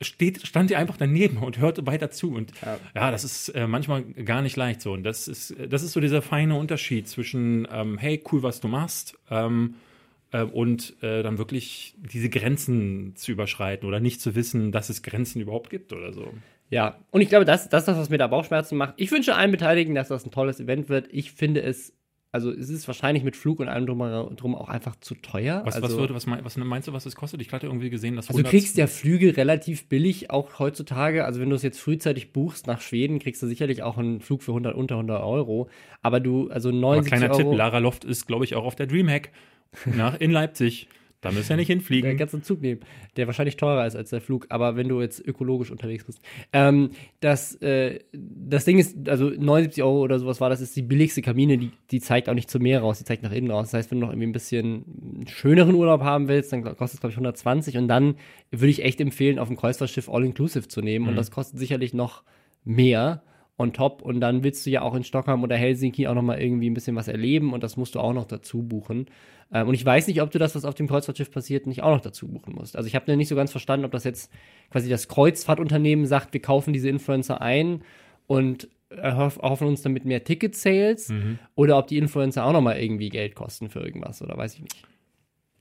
steht, 0.00 0.46
stand 0.46 0.70
er 0.70 0.78
einfach 0.78 0.96
daneben 0.96 1.38
und 1.38 1.58
hörte 1.58 1.86
weiter 1.86 2.10
zu. 2.10 2.32
Und 2.32 2.52
ja, 2.94 3.10
das 3.10 3.24
ist 3.24 3.48
äh, 3.50 3.66
manchmal 3.66 4.04
gar 4.04 4.42
nicht 4.42 4.56
leicht 4.56 4.80
so. 4.80 4.92
Und 4.92 5.02
das 5.02 5.26
ist, 5.26 5.54
das 5.68 5.82
ist 5.82 5.92
so 5.92 6.00
dieser 6.00 6.22
feine 6.22 6.56
Unterschied 6.56 7.08
zwischen, 7.08 7.66
ähm, 7.72 7.98
hey, 7.98 8.22
cool, 8.30 8.42
was 8.42 8.60
du 8.60 8.68
machst, 8.68 9.18
ähm, 9.30 9.74
äh, 10.32 10.42
und 10.42 10.94
äh, 11.02 11.22
dann 11.22 11.38
wirklich 11.38 11.94
diese 11.98 12.28
Grenzen 12.28 13.14
zu 13.16 13.32
überschreiten 13.32 13.88
oder 13.88 14.00
nicht 14.00 14.20
zu 14.20 14.34
wissen, 14.34 14.72
dass 14.72 14.88
es 14.88 15.02
Grenzen 15.02 15.40
überhaupt 15.40 15.70
gibt 15.70 15.92
oder 15.92 16.12
so. 16.12 16.32
Ja, 16.70 16.98
und 17.10 17.20
ich 17.20 17.28
glaube, 17.28 17.44
das, 17.44 17.68
das 17.68 17.82
ist 17.82 17.88
das, 17.88 17.98
was 17.98 18.10
mir 18.10 18.18
da 18.18 18.28
Bauchschmerzen 18.28 18.76
macht. 18.76 18.94
Ich 18.96 19.10
wünsche 19.10 19.34
allen 19.34 19.50
Beteiligten, 19.50 19.94
dass 19.94 20.08
das 20.08 20.24
ein 20.24 20.30
tolles 20.30 20.60
Event 20.60 20.88
wird. 20.88 21.08
Ich 21.10 21.32
finde 21.32 21.62
es, 21.62 21.92
also 22.30 22.52
es 22.52 22.70
ist 22.70 22.86
wahrscheinlich 22.86 23.24
mit 23.24 23.34
Flug 23.34 23.58
und 23.58 23.68
allem 23.68 23.86
drum, 23.86 23.98
drum 24.36 24.54
auch 24.54 24.68
einfach 24.68 24.94
zu 25.00 25.16
teuer. 25.16 25.62
Was, 25.64 25.74
also, 25.74 25.88
was, 25.88 25.96
würde, 25.96 26.14
was, 26.14 26.26
mein, 26.26 26.44
was 26.44 26.56
meinst 26.56 26.86
du, 26.86 26.92
was 26.92 27.06
es 27.06 27.16
kostet? 27.16 27.42
Ich 27.42 27.52
hatte 27.52 27.66
irgendwie 27.66 27.90
gesehen, 27.90 28.14
dass 28.14 28.28
Also 28.28 28.38
du 28.38 28.44
100 28.46 28.50
kriegst 28.52 28.76
ja 28.76 28.86
Flüge 28.86 29.36
relativ 29.36 29.88
billig, 29.88 30.30
auch 30.30 30.60
heutzutage. 30.60 31.24
Also 31.24 31.40
wenn 31.40 31.50
du 31.50 31.56
es 31.56 31.62
jetzt 31.62 31.80
frühzeitig 31.80 32.32
buchst 32.32 32.68
nach 32.68 32.80
Schweden, 32.80 33.18
kriegst 33.18 33.42
du 33.42 33.48
sicherlich 33.48 33.82
auch 33.82 33.98
einen 33.98 34.20
Flug 34.20 34.44
für 34.44 34.52
100, 34.52 34.76
unter 34.76 34.94
100 34.94 35.24
Euro. 35.24 35.68
Aber 36.02 36.20
du, 36.20 36.50
also 36.50 36.68
Aber 36.68 36.78
79 36.78 37.10
kleiner 37.10 37.34
Euro. 37.34 37.50
Tipp, 37.50 37.58
Lara 37.58 37.78
Loft 37.78 38.04
ist, 38.04 38.28
glaube 38.28 38.44
ich, 38.44 38.54
auch 38.54 38.64
auf 38.64 38.76
der 38.76 38.86
Dreamhack 38.86 39.32
nach, 39.84 40.18
in 40.18 40.30
Leipzig. 40.30 40.88
Da 41.20 41.30
müssen 41.30 41.50
wir 41.50 41.56
nicht 41.56 41.66
hinfliegen. 41.66 42.16
du 42.16 42.24
einen 42.24 42.42
Zug 42.42 42.62
nehmen, 42.62 42.80
der 43.16 43.26
wahrscheinlich 43.26 43.56
teurer 43.56 43.86
ist 43.86 43.94
als 43.94 44.08
der 44.08 44.22
Flug, 44.22 44.46
aber 44.48 44.76
wenn 44.76 44.88
du 44.88 45.02
jetzt 45.02 45.20
ökologisch 45.20 45.70
unterwegs 45.70 46.04
bist. 46.04 46.20
Ähm, 46.54 46.90
das, 47.20 47.56
äh, 47.56 48.00
das 48.12 48.64
Ding 48.64 48.78
ist, 48.78 49.06
also 49.06 49.28
79 49.28 49.82
Euro 49.82 50.00
oder 50.00 50.18
sowas 50.18 50.40
war, 50.40 50.48
das 50.48 50.62
ist 50.62 50.74
die 50.76 50.82
billigste 50.82 51.20
Kabine, 51.20 51.58
die, 51.58 51.72
die 51.90 52.00
zeigt 52.00 52.30
auch 52.30 52.34
nicht 52.34 52.50
zum 52.50 52.62
Meer 52.62 52.80
raus, 52.80 52.98
die 52.98 53.04
zeigt 53.04 53.22
nach 53.22 53.32
innen 53.32 53.50
raus. 53.50 53.70
Das 53.70 53.74
heißt, 53.78 53.90
wenn 53.90 54.00
du 54.00 54.06
noch 54.06 54.12
irgendwie 54.12 54.28
ein 54.28 54.32
bisschen 54.32 54.84
einen 55.16 55.26
schöneren 55.26 55.74
Urlaub 55.74 56.00
haben 56.00 56.28
willst, 56.28 56.54
dann 56.54 56.62
kostet 56.62 56.94
es, 56.94 57.00
glaube 57.00 57.10
ich, 57.10 57.16
120 57.16 57.76
und 57.76 57.88
dann 57.88 58.14
würde 58.50 58.68
ich 58.68 58.82
echt 58.82 59.00
empfehlen, 59.00 59.38
auf 59.38 59.48
dem 59.48 59.58
Kreuzfahrtschiff 59.58 60.08
All-Inclusive 60.08 60.68
zu 60.68 60.80
nehmen 60.80 61.06
und 61.06 61.16
das 61.16 61.30
kostet 61.30 61.58
sicherlich 61.58 61.92
noch 61.92 62.22
mehr 62.64 63.22
on 63.60 63.72
top 63.72 64.02
und 64.02 64.20
dann 64.20 64.42
willst 64.42 64.64
du 64.66 64.70
ja 64.70 64.82
auch 64.82 64.94
in 64.94 65.04
Stockholm 65.04 65.42
oder 65.42 65.56
Helsinki 65.56 66.06
auch 66.08 66.14
noch 66.14 66.22
mal 66.22 66.40
irgendwie 66.40 66.68
ein 66.68 66.74
bisschen 66.74 66.96
was 66.96 67.08
erleben 67.08 67.52
und 67.52 67.62
das 67.62 67.76
musst 67.76 67.94
du 67.94 68.00
auch 68.00 68.12
noch 68.12 68.24
dazu 68.26 68.62
buchen. 68.62 69.06
Ähm, 69.52 69.68
und 69.68 69.74
ich 69.74 69.84
weiß 69.84 70.06
nicht, 70.08 70.22
ob 70.22 70.30
du 70.30 70.38
das, 70.38 70.54
was 70.54 70.64
auf 70.64 70.74
dem 70.74 70.88
Kreuzfahrtschiff 70.88 71.30
passiert, 71.30 71.66
nicht 71.66 71.82
auch 71.82 71.94
noch 71.94 72.00
dazu 72.00 72.26
buchen 72.28 72.54
musst. 72.54 72.76
Also 72.76 72.86
ich 72.86 72.94
habe 72.94 73.16
nicht 73.16 73.28
so 73.28 73.36
ganz 73.36 73.50
verstanden, 73.50 73.84
ob 73.84 73.92
das 73.92 74.04
jetzt 74.04 74.32
quasi 74.70 74.88
das 74.88 75.08
Kreuzfahrtunternehmen 75.08 76.06
sagt, 76.06 76.32
wir 76.32 76.40
kaufen 76.42 76.72
diese 76.72 76.88
Influencer 76.88 77.40
ein 77.40 77.82
und 78.26 78.68
erhoff- 78.90 79.40
erhoffen 79.40 79.68
uns 79.68 79.82
damit 79.82 80.04
mehr 80.04 80.24
Ticket-Sales 80.24 81.12
oder 81.54 81.78
ob 81.78 81.86
die 81.86 81.98
Influencer 81.98 82.44
auch 82.44 82.52
noch 82.52 82.60
mal 82.60 82.80
irgendwie 82.80 83.08
Geld 83.08 83.34
kosten 83.34 83.68
für 83.68 83.80
irgendwas 83.80 84.22
oder 84.22 84.36
weiß 84.36 84.54
ich 84.54 84.62
nicht. 84.62 84.82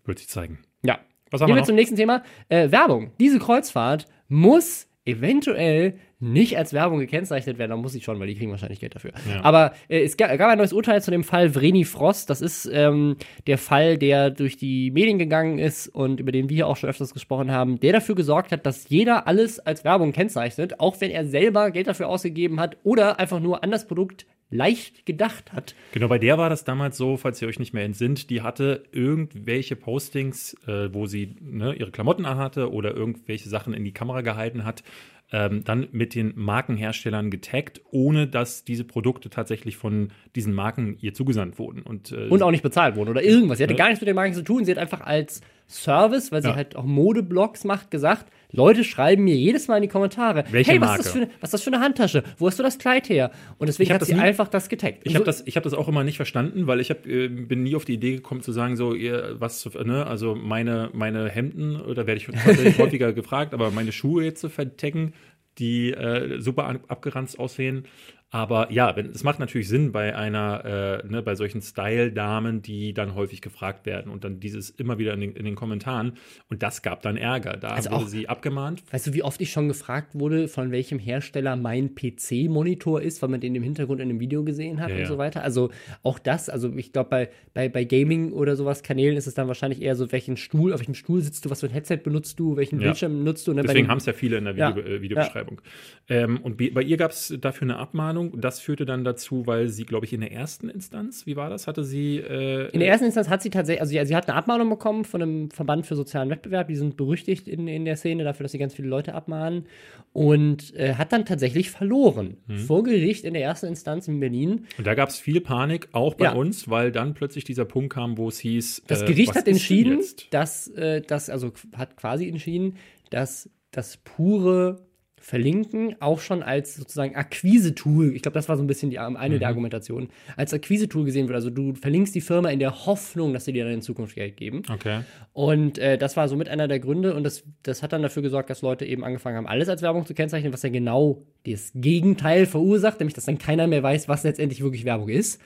Wird 0.05 0.19
sich 0.19 0.29
zeigen. 0.29 0.59
Ja. 0.83 0.99
Was 1.31 1.41
haben 1.41 1.47
Gehen 1.47 1.57
wir 1.57 1.61
wir 1.61 1.65
zum 1.65 1.75
nächsten 1.75 1.95
Thema. 1.95 2.23
Äh, 2.47 2.71
Werbung. 2.71 3.11
Diese 3.19 3.37
Kreuzfahrt 3.37 4.07
muss 4.29 4.87
eventuell 5.05 5.95
nicht 6.19 6.57
als 6.57 6.73
Werbung 6.73 6.99
gekennzeichnet 6.99 7.57
werden, 7.57 7.71
dann 7.71 7.79
muss 7.81 7.93
sie 7.93 8.01
schon, 8.01 8.19
weil 8.19 8.27
die 8.27 8.35
kriegen 8.35 8.51
wahrscheinlich 8.51 8.81
Geld 8.81 8.93
dafür. 8.93 9.11
Ja. 9.29 9.43
Aber 9.43 9.73
äh, 9.87 10.01
es 10.03 10.17
ga- 10.17 10.35
gab 10.35 10.49
ein 10.49 10.57
neues 10.57 10.73
Urteil 10.73 11.01
zu 11.01 11.11
dem 11.11 11.23
Fall 11.23 11.49
Vreni 11.55 11.85
Frost. 11.85 12.29
Das 12.29 12.41
ist 12.41 12.69
ähm, 12.71 13.15
der 13.47 13.57
Fall, 13.57 13.97
der 13.97 14.29
durch 14.29 14.57
die 14.57 14.91
Medien 14.91 15.17
gegangen 15.17 15.59
ist 15.59 15.87
und 15.87 16.19
über 16.19 16.31
den 16.33 16.49
wir 16.49 16.67
auch 16.67 16.75
schon 16.75 16.89
öfters 16.89 17.13
gesprochen 17.13 17.51
haben, 17.51 17.79
der 17.79 17.93
dafür 17.93 18.15
gesorgt 18.15 18.51
hat, 18.51 18.65
dass 18.65 18.89
jeder 18.89 19.27
alles 19.27 19.59
als 19.59 19.83
Werbung 19.85 20.11
kennzeichnet, 20.11 20.79
auch 20.81 20.99
wenn 20.99 21.11
er 21.11 21.25
selber 21.25 21.71
Geld 21.71 21.87
dafür 21.87 22.09
ausgegeben 22.09 22.59
hat 22.59 22.77
oder 22.83 23.19
einfach 23.19 23.39
nur 23.39 23.63
an 23.63 23.71
das 23.71 23.87
Produkt 23.87 24.25
leicht 24.49 25.05
gedacht 25.05 25.53
hat. 25.53 25.75
Genau, 25.91 26.07
bei 26.07 26.17
der 26.17 26.37
war 26.37 26.49
das 26.49 26.63
damals 26.63 26.97
so, 26.97 27.17
falls 27.17 27.41
ihr 27.41 27.47
euch 27.47 27.59
nicht 27.59 27.73
mehr 27.73 27.85
entsinnt, 27.85 28.29
die 28.29 28.41
hatte 28.41 28.83
irgendwelche 28.91 29.75
Postings, 29.75 30.55
äh, 30.67 30.93
wo 30.93 31.05
sie 31.05 31.35
ne, 31.39 31.73
ihre 31.73 31.91
Klamotten 31.91 32.25
anhatte 32.25 32.71
oder 32.71 32.95
irgendwelche 32.95 33.49
Sachen 33.49 33.73
in 33.73 33.83
die 33.83 33.93
Kamera 33.93 34.21
gehalten 34.21 34.65
hat, 34.65 34.83
ähm, 35.31 35.63
dann 35.63 35.87
mit 35.91 36.15
den 36.15 36.33
Markenherstellern 36.35 37.29
getaggt, 37.29 37.81
ohne 37.91 38.27
dass 38.27 38.63
diese 38.63 38.83
Produkte 38.83 39.29
tatsächlich 39.29 39.77
von 39.77 40.09
diesen 40.35 40.53
Marken 40.53 40.97
ihr 41.01 41.13
zugesandt 41.13 41.59
wurden. 41.59 41.81
Und, 41.83 42.11
äh, 42.11 42.27
und 42.29 42.41
auch 42.41 42.51
nicht 42.51 42.63
bezahlt 42.63 42.95
wurden 42.95 43.09
oder 43.09 43.23
irgendwas. 43.23 43.57
Sie 43.59 43.63
hatte 43.63 43.73
Ja. 43.73 43.77
gar 43.77 43.87
nichts 43.89 44.01
mit 44.01 44.07
den 44.07 44.15
Marken 44.15 44.33
zu 44.33 44.43
tun. 44.43 44.65
Sie 44.65 44.71
hat 44.71 44.77
einfach 44.79 45.01
als 45.01 45.41
Service, 45.67 46.31
weil 46.31 46.41
sie 46.41 46.47
Ja. 46.49 46.55
halt 46.55 46.75
auch 46.75 46.83
Modeblogs 46.83 47.63
macht, 47.63 47.91
gesagt, 47.91 48.31
Leute 48.51 48.83
schreiben 48.83 49.23
mir 49.25 49.35
jedes 49.35 49.67
Mal 49.67 49.75
in 49.75 49.83
die 49.83 49.87
Kommentare, 49.87 50.43
Welche 50.49 50.71
hey, 50.71 50.81
was 50.81 50.87
Marke? 50.87 50.99
ist, 51.01 51.05
das 51.05 51.13
für 51.13 51.19
eine, 51.21 51.29
was 51.41 51.47
ist 51.49 51.53
das 51.53 51.61
für 51.61 51.71
eine 51.71 51.79
Handtasche? 51.83 52.23
Wo 52.39 52.47
hast 52.47 52.57
du 52.57 52.63
das 52.63 52.79
Kleid 52.79 53.07
her? 53.07 53.29
Und 53.59 53.67
deswegen 53.67 53.93
hat 53.93 54.01
das 54.01 54.07
sie 54.07 54.15
nie- 54.15 54.19
einfach 54.21 54.47
das 54.47 54.67
getaggt. 54.69 55.01
Ich 55.03 55.13
habe 55.13 55.23
das, 55.25 55.43
ich 55.45 55.55
hab 55.57 55.61
das 55.63 55.75
auch 55.75 55.87
immer 55.87 56.03
nicht 56.03 56.15
verstanden, 56.15 56.65
weil 56.65 56.79
ich 56.79 56.89
hab, 56.89 57.05
äh, 57.05 57.27
bin 57.27 57.61
nie 57.61 57.75
auf 57.75 57.85
die 57.85 57.93
Idee 57.93 58.15
gekommen 58.15 58.41
zu 58.41 58.51
sagen, 58.51 58.75
so, 58.77 58.95
ihr, 58.95 59.35
was, 59.37 59.69
ne, 59.85 60.07
also 60.07 60.33
meine, 60.33 60.89
meine 60.93 61.29
Hemden, 61.29 61.79
oder 61.79 62.07
werde 62.07 62.19
ich 62.19 62.27
häufiger 62.79 63.13
gefragt, 63.13 63.53
aber 63.53 63.69
meine 63.69 63.91
Schuhe 63.91 64.23
jetzt 64.23 64.41
zu 64.41 64.49
vertecken, 64.49 65.13
die 65.59 65.91
äh, 65.91 66.39
super 66.39 66.65
an- 66.65 66.79
abgeranzt 66.87 67.39
aussehen. 67.39 67.85
Aber 68.31 68.71
ja, 68.71 68.95
wenn, 68.95 69.07
es 69.09 69.23
macht 69.23 69.39
natürlich 69.39 69.67
Sinn 69.67 69.91
bei 69.91 70.15
einer, 70.15 71.01
äh, 71.03 71.07
ne, 71.07 71.23
bei 71.23 71.33
solchen 71.33 71.61
Style-Damen, 71.61 72.61
die 72.61 72.93
dann 72.93 73.15
häufig 73.15 73.41
gefragt 73.41 73.87
werden 73.87 74.11
und 74.11 74.23
dann 74.23 74.39
dieses 74.39 74.69
immer 74.69 74.99
wieder 74.99 75.13
in 75.15 75.21
den, 75.21 75.31
in 75.33 75.45
den 75.45 75.55
Kommentaren. 75.55 76.13
Und 76.47 76.61
das 76.61 76.83
gab 76.83 77.01
dann 77.01 77.17
Ärger. 77.17 77.57
Da 77.57 77.69
Also 77.69 77.89
wurde 77.89 78.03
auch- 78.03 78.07
sie 78.07 78.29
abgemahnt. 78.29 78.83
Weißt 78.91 79.07
du, 79.07 79.13
wie 79.13 79.23
oft 79.23 79.41
ich 79.41 79.51
schon 79.51 79.67
gefragt 79.67 80.09
wurde, 80.13 80.47
von 80.47 80.71
welchem 80.71 80.99
Hersteller 80.99 81.55
mein 81.55 81.95
PC-Monitor 81.95 83.01
ist, 83.01 83.21
weil 83.23 83.29
man 83.29 83.39
den 83.41 83.55
im 83.55 83.63
Hintergrund 83.63 83.99
in 83.99 84.09
einem 84.09 84.19
Video 84.19 84.43
gesehen 84.43 84.79
hat 84.79 84.89
Ja, 84.89 84.95
und 84.95 85.01
ja. 85.01 85.07
so 85.07 85.17
weiter? 85.17 85.41
Also 85.43 85.71
auch 86.03 86.19
das, 86.19 86.49
also 86.49 86.71
ich 86.75 86.93
glaube, 86.93 87.09
bei, 87.09 87.29
bei, 87.55 87.67
bei 87.67 87.83
Gaming 87.83 88.31
oder 88.33 88.55
sowas 88.55 88.83
Kanälen 88.83 89.17
ist 89.17 89.25
es 89.25 89.33
dann 89.33 89.47
wahrscheinlich 89.47 89.81
eher 89.81 89.95
so, 89.95 90.11
welchen 90.11 90.37
Stuhl, 90.37 90.71
auf 90.73 90.79
welchem 90.81 90.93
Stuhl 90.93 91.21
sitzt 91.21 91.45
du, 91.45 91.49
was 91.49 91.61
für 91.61 91.65
ein 91.65 91.71
Headset 91.73 91.97
benutzt 92.03 92.39
du, 92.39 92.55
welchen 92.57 92.79
Ja. 92.79 92.87
Bildschirm 92.89 93.23
nutzt 93.23 93.47
du. 93.47 93.53
Ne? 93.53 93.63
Deswegen 93.63 93.87
haben 93.87 93.97
es 93.97 94.05
ja 94.05 94.13
viele 94.13 94.37
in 94.37 94.45
der. 94.45 94.55
Video, 94.55 94.83
äh, 94.83 95.01
Videobeschreibung. 95.01 95.61
Ähm, 96.09 96.37
und 96.43 96.57
bei 96.57 96.83
ihr 96.83 96.97
gab 96.97 97.09
es 97.11 97.35
dafür 97.41 97.63
eine 97.65 97.77
Abmahnung. 97.77 98.18
Das 98.35 98.59
führte 98.59 98.85
dann 98.85 99.03
dazu, 99.03 99.47
weil 99.47 99.69
sie, 99.69 99.85
glaube 99.85 100.05
ich, 100.05 100.13
in 100.13 100.21
der 100.21 100.31
ersten 100.31 100.69
Instanz, 100.69 101.25
wie 101.25 101.35
war 101.35 101.49
das, 101.49 101.67
hatte 101.67 101.83
sie. 101.83 102.17
Äh, 102.17 102.69
In 102.71 102.79
der 102.79 102.89
ersten 102.89 103.05
Instanz 103.05 103.29
hat 103.29 103.41
sie 103.41 103.49
tatsächlich, 103.49 103.81
also 103.81 103.93
ja, 103.93 104.05
sie 104.05 104.15
hat 104.15 104.27
eine 104.29 104.37
Abmahnung 104.37 104.69
bekommen 104.69 105.05
von 105.05 105.21
einem 105.21 105.51
Verband 105.51 105.85
für 105.85 105.95
sozialen 105.95 106.29
Wettbewerb. 106.29 106.67
Die 106.67 106.75
sind 106.75 106.97
berüchtigt 106.97 107.47
in, 107.47 107.67
in 107.67 107.85
der 107.85 107.95
Szene 107.95 108.23
dafür, 108.23 108.43
dass 108.43 108.51
sie 108.51 108.57
ganz 108.57 108.73
viele 108.73 108.87
Leute 108.87 109.13
abmahnen. 109.13 109.65
Und 110.13 110.75
äh, 110.75 110.95
hat 110.95 111.13
dann 111.13 111.25
tatsächlich 111.25 111.69
verloren. 111.71 112.37
Mhm. 112.47 112.57
Vor 112.57 112.83
Gericht 112.83 113.25
in 113.25 113.33
der 113.33 113.43
ersten 113.43 113.67
Instanz 113.67 114.07
in 114.07 114.19
Berlin. 114.19 114.65
Und 114.77 114.87
da 114.87 114.95
gab 114.95 115.09
es 115.09 115.19
viel 115.19 115.39
Panik, 115.41 115.89
auch 115.91 116.15
bei 116.15 116.25
Ja. 116.25 116.33
uns, 116.33 116.69
weil 116.69 116.91
dann 116.91 117.13
plötzlich 117.13 117.43
dieser 117.43 117.65
Punkt 117.65 117.93
kam, 117.93 118.17
wo 118.17 118.27
es 118.27 118.39
hieß. 118.39 118.83
Das 118.87 119.03
äh, 119.03 119.05
Gericht 119.05 119.35
hat 119.35 119.47
entschieden, 119.47 120.01
dass 120.31 120.67
äh, 120.69 121.01
das, 121.01 121.29
also 121.29 121.51
hat 121.75 121.95
quasi 121.95 122.27
entschieden, 122.27 122.75
dass 123.11 123.49
das 123.71 123.97
pure 123.97 124.81
Verlinken 125.21 125.95
auch 125.99 126.19
schon 126.19 126.43
als 126.43 126.75
sozusagen 126.75 127.15
Akquise-Tool, 127.15 128.15
ich 128.15 128.21
glaube, 128.21 128.35
das 128.35 128.49
war 128.49 128.57
so 128.57 128.63
ein 128.63 128.67
bisschen 128.67 128.89
die, 128.89 128.99
eine 128.99 129.35
Mhm. 129.35 129.39
der 129.39 129.47
Argumentationen, 129.47 130.09
als 130.37 130.53
Akquise-Tool 130.53 131.05
gesehen 131.05 131.27
wird. 131.27 131.35
Also 131.35 131.49
du 131.49 131.73
verlinkst 131.75 132.15
die 132.15 132.21
Firma 132.21 132.49
in 132.49 132.59
der 132.59 132.85
Hoffnung, 132.85 133.33
dass 133.33 133.45
sie 133.45 133.53
dir 133.53 133.65
dann 133.65 133.73
in 133.73 133.81
Zukunft 133.81 134.15
Geld 134.15 134.37
geben. 134.37 134.63
Okay. 134.71 135.01
Und 135.33 135.77
äh, 135.77 135.97
das 135.97 136.17
war 136.17 136.27
so 136.27 136.35
mit 136.35 136.49
einer 136.49 136.67
der 136.67 136.79
Gründe 136.79 137.13
und 137.13 137.23
das, 137.23 137.43
das 137.63 137.83
hat 137.83 137.93
dann 137.93 138.01
dafür 138.01 138.23
gesorgt, 138.23 138.49
dass 138.49 138.61
Leute 138.61 138.85
eben 138.85 139.03
angefangen 139.03 139.37
haben, 139.37 139.47
alles 139.47 139.69
als 139.69 139.81
Werbung 139.81 140.05
zu 140.05 140.13
kennzeichnen, 140.13 140.53
was 140.53 140.63
ja 140.63 140.69
genau 140.69 141.23
das 141.45 141.71
Gegenteil 141.75 142.45
verursacht, 142.45 142.99
nämlich 142.99 143.13
dass 143.13 143.25
dann 143.25 143.37
keiner 143.37 143.67
mehr 143.67 143.83
weiß, 143.83 144.07
was 144.07 144.23
letztendlich 144.23 144.61
wirklich 144.61 144.85
Werbung 144.85 145.09
ist. 145.09 145.41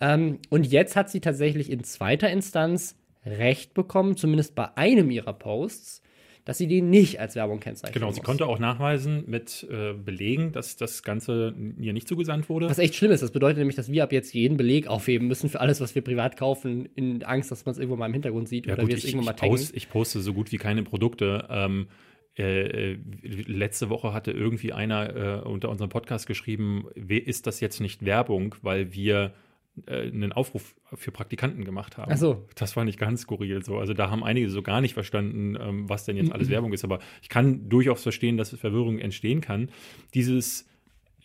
Ähm, 0.00 0.38
und 0.50 0.66
jetzt 0.66 0.96
hat 0.96 1.10
sie 1.10 1.20
tatsächlich 1.20 1.70
in 1.70 1.84
zweiter 1.84 2.30
Instanz 2.30 2.96
Recht 3.26 3.72
bekommen, 3.72 4.16
zumindest 4.18 4.54
bei 4.54 4.76
einem 4.76 5.10
ihrer 5.10 5.32
Posts, 5.32 6.02
dass 6.44 6.58
sie 6.58 6.66
den 6.66 6.90
nicht 6.90 7.20
als 7.20 7.34
Werbung 7.36 7.58
kennzeichnen 7.60 7.94
Genau, 7.94 8.10
sie 8.12 8.20
muss. 8.20 8.26
konnte 8.26 8.46
auch 8.46 8.58
nachweisen 8.58 9.24
mit 9.26 9.66
äh, 9.70 9.94
Belegen, 9.94 10.52
dass 10.52 10.76
das 10.76 11.02
Ganze 11.02 11.54
ihr 11.78 11.92
nicht 11.92 12.06
zugesandt 12.06 12.48
wurde. 12.48 12.68
Was 12.68 12.78
echt 12.78 12.94
schlimm 12.94 13.12
ist. 13.12 13.22
Das 13.22 13.30
bedeutet 13.30 13.58
nämlich, 13.58 13.76
dass 13.76 13.90
wir 13.90 14.02
ab 14.02 14.12
jetzt 14.12 14.34
jeden 14.34 14.56
Beleg 14.56 14.86
aufheben 14.86 15.26
müssen 15.26 15.48
für 15.48 15.60
alles, 15.60 15.80
was 15.80 15.94
wir 15.94 16.02
privat 16.02 16.36
kaufen, 16.36 16.88
in 16.94 17.22
Angst, 17.22 17.50
dass 17.50 17.64
man 17.64 17.72
es 17.72 17.78
irgendwo 17.78 17.96
mal 17.96 18.06
im 18.06 18.12
Hintergrund 18.12 18.48
sieht 18.48 18.66
Ja, 18.66 18.74
oder 18.74 18.82
gut, 18.82 18.90
wir 18.90 18.96
es 18.98 19.04
irgendwo 19.04 19.24
mal 19.24 19.32
taggen. 19.32 19.56
post, 19.56 19.74
ich 19.74 19.88
poste 19.88 20.20
so 20.20 20.34
gut 20.34 20.52
wie 20.52 20.58
keine 20.58 20.82
Produkte. 20.82 21.46
Ähm, 21.48 21.86
äh, 22.36 22.92
äh, 22.92 22.98
letzte 23.22 23.88
Woche 23.90 24.12
hatte 24.12 24.32
irgendwie 24.32 24.72
einer 24.72 25.42
äh, 25.44 25.48
unter 25.48 25.70
unserem 25.70 25.88
Podcast 25.88 26.26
geschrieben, 26.26 26.86
ist 26.94 27.46
das 27.46 27.60
jetzt 27.60 27.80
nicht 27.80 28.04
Werbung, 28.04 28.56
weil 28.60 28.92
wir 28.92 29.32
äh, 29.86 30.02
einen 30.08 30.32
Aufruf 30.32 30.74
für 30.94 31.10
Praktikanten 31.10 31.64
gemacht 31.64 31.96
haben. 31.98 32.12
Ach 32.12 32.16
so. 32.16 32.46
Das 32.54 32.72
fand 32.72 32.88
ich 32.88 32.96
ganz 32.98 33.22
skurril 33.22 33.64
so. 33.64 33.78
Also 33.78 33.94
da 33.94 34.10
haben 34.10 34.22
einige 34.24 34.48
so 34.50 34.62
gar 34.62 34.80
nicht 34.80 34.94
verstanden, 34.94 35.56
ähm, 35.60 35.88
was 35.88 36.04
denn 36.04 36.16
jetzt 36.16 36.28
Mhm. 36.28 36.32
alles 36.32 36.48
Werbung 36.50 36.72
ist. 36.72 36.84
Aber 36.84 37.00
ich 37.22 37.28
kann 37.28 37.68
durchaus 37.68 38.02
verstehen, 38.02 38.36
dass 38.36 38.50
Verwirrung 38.50 38.98
entstehen 38.98 39.40
kann. 39.40 39.70
Dieses 40.14 40.68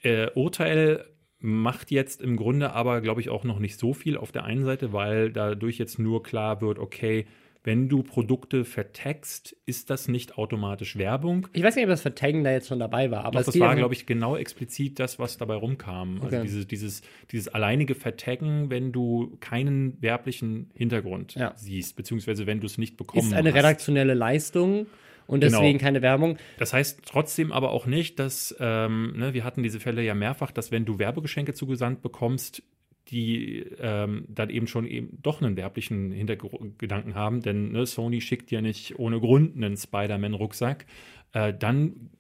äh, 0.02 0.30
Urteil 0.34 1.06
macht 1.40 1.90
jetzt 1.92 2.22
im 2.22 2.36
Grunde 2.36 2.74
aber, 2.74 3.02
glaube 3.02 3.22
ich, 3.22 3.30
auch 3.30 3.44
noch 3.44 3.60
nicht 3.60 3.78
so 3.80 3.94
viel 3.94 4.18
auf 4.18 4.32
der 4.32 4.44
einen 4.44 4.66
Seite, 4.66 4.92
weil 4.94 5.32
dadurch 5.32 5.78
jetzt 5.78 6.00
nur 6.00 6.22
klar 6.24 6.62
wird, 6.62 6.80
okay, 6.80 7.28
wenn 7.64 7.90
du 7.90 8.04
Produkte 8.04 8.64
vertext, 8.66 9.56
ist 9.66 9.90
das 9.90 10.08
nicht 10.08 10.38
automatisch 10.38 10.98
Werbung. 10.98 11.48
Ich 11.54 11.62
weiß 11.62 11.76
nicht, 11.76 11.84
ob 11.86 11.90
das 11.90 12.02
Vertaggen 12.02 12.44
da 12.44 12.52
jetzt 12.52 12.68
schon 12.70 12.80
dabei 12.80 13.12
war, 13.12 13.26
aber 13.26 13.40
Doch, 13.40 13.46
das 13.46 13.60
war, 13.60 13.76
glaube 13.76 13.94
ich, 13.94 14.06
genau 14.06 14.36
explizit 14.38 14.98
das, 15.00 15.20
was 15.20 15.38
dabei 15.38 15.56
rumkam. 15.56 16.22
Also 16.22 16.28
Okay. 16.38 16.42
dieses, 16.44 16.68
dieses, 16.68 17.02
dieses 17.32 17.48
alleinige 17.50 17.96
Vertaggen, 17.96 18.70
wenn 18.70 18.92
du 18.92 19.36
keinen 19.42 20.02
werblichen 20.02 20.72
Hintergrund 20.74 21.36
Ja. 21.36 21.54
siehst, 21.56 21.96
beziehungsweise 21.96 22.48
wenn 22.48 22.60
du 22.62 22.66
es 22.66 22.78
nicht 22.78 22.96
bekommen 22.98 23.28
ist 23.28 23.34
eine 23.34 23.50
hast. 23.50 23.58
redaktionelle 23.58 24.14
Leistung 24.14 24.88
und 25.28 25.42
Genau. 25.42 25.60
deswegen 25.60 25.80
keine 25.80 26.02
Werbung. 26.02 26.38
Das 26.58 26.72
heißt 26.74 27.02
trotzdem 27.06 27.52
aber 27.52 27.72
auch 27.72 27.86
nicht, 27.86 28.20
dass, 28.20 28.56
ähm, 28.60 29.14
ne, 29.18 29.34
wir 29.34 29.44
hatten 29.44 29.64
diese 29.64 29.80
Fälle 29.82 30.02
ja 30.02 30.16
mehrfach, 30.16 30.52
dass 30.52 30.72
wenn 30.72 30.86
du 30.86 30.98
Werbegeschenke 30.98 31.54
zugesandt 31.54 32.02
bekommst, 32.02 32.64
die 33.12 33.66
ähm, 33.80 34.26
dann 34.30 34.50
eben 34.50 34.68
schon 34.68 34.86
eben 34.86 35.18
doch 35.22 35.42
einen 35.42 35.58
werblichen 35.58 36.12
Hintergedanken 36.12 37.16
haben, 37.16 37.42
denn 37.42 37.72
ne, 37.72 37.86
Sony 37.86 38.22
schickt 38.22 38.52
ja 38.52 38.62
nicht 38.62 38.98
ohne 39.00 39.20
Grund 39.20 39.56
einen 39.56 39.78
Spider-Man-Rucksack, 39.78 40.86
äh, 41.34 41.54
dann 41.58 42.12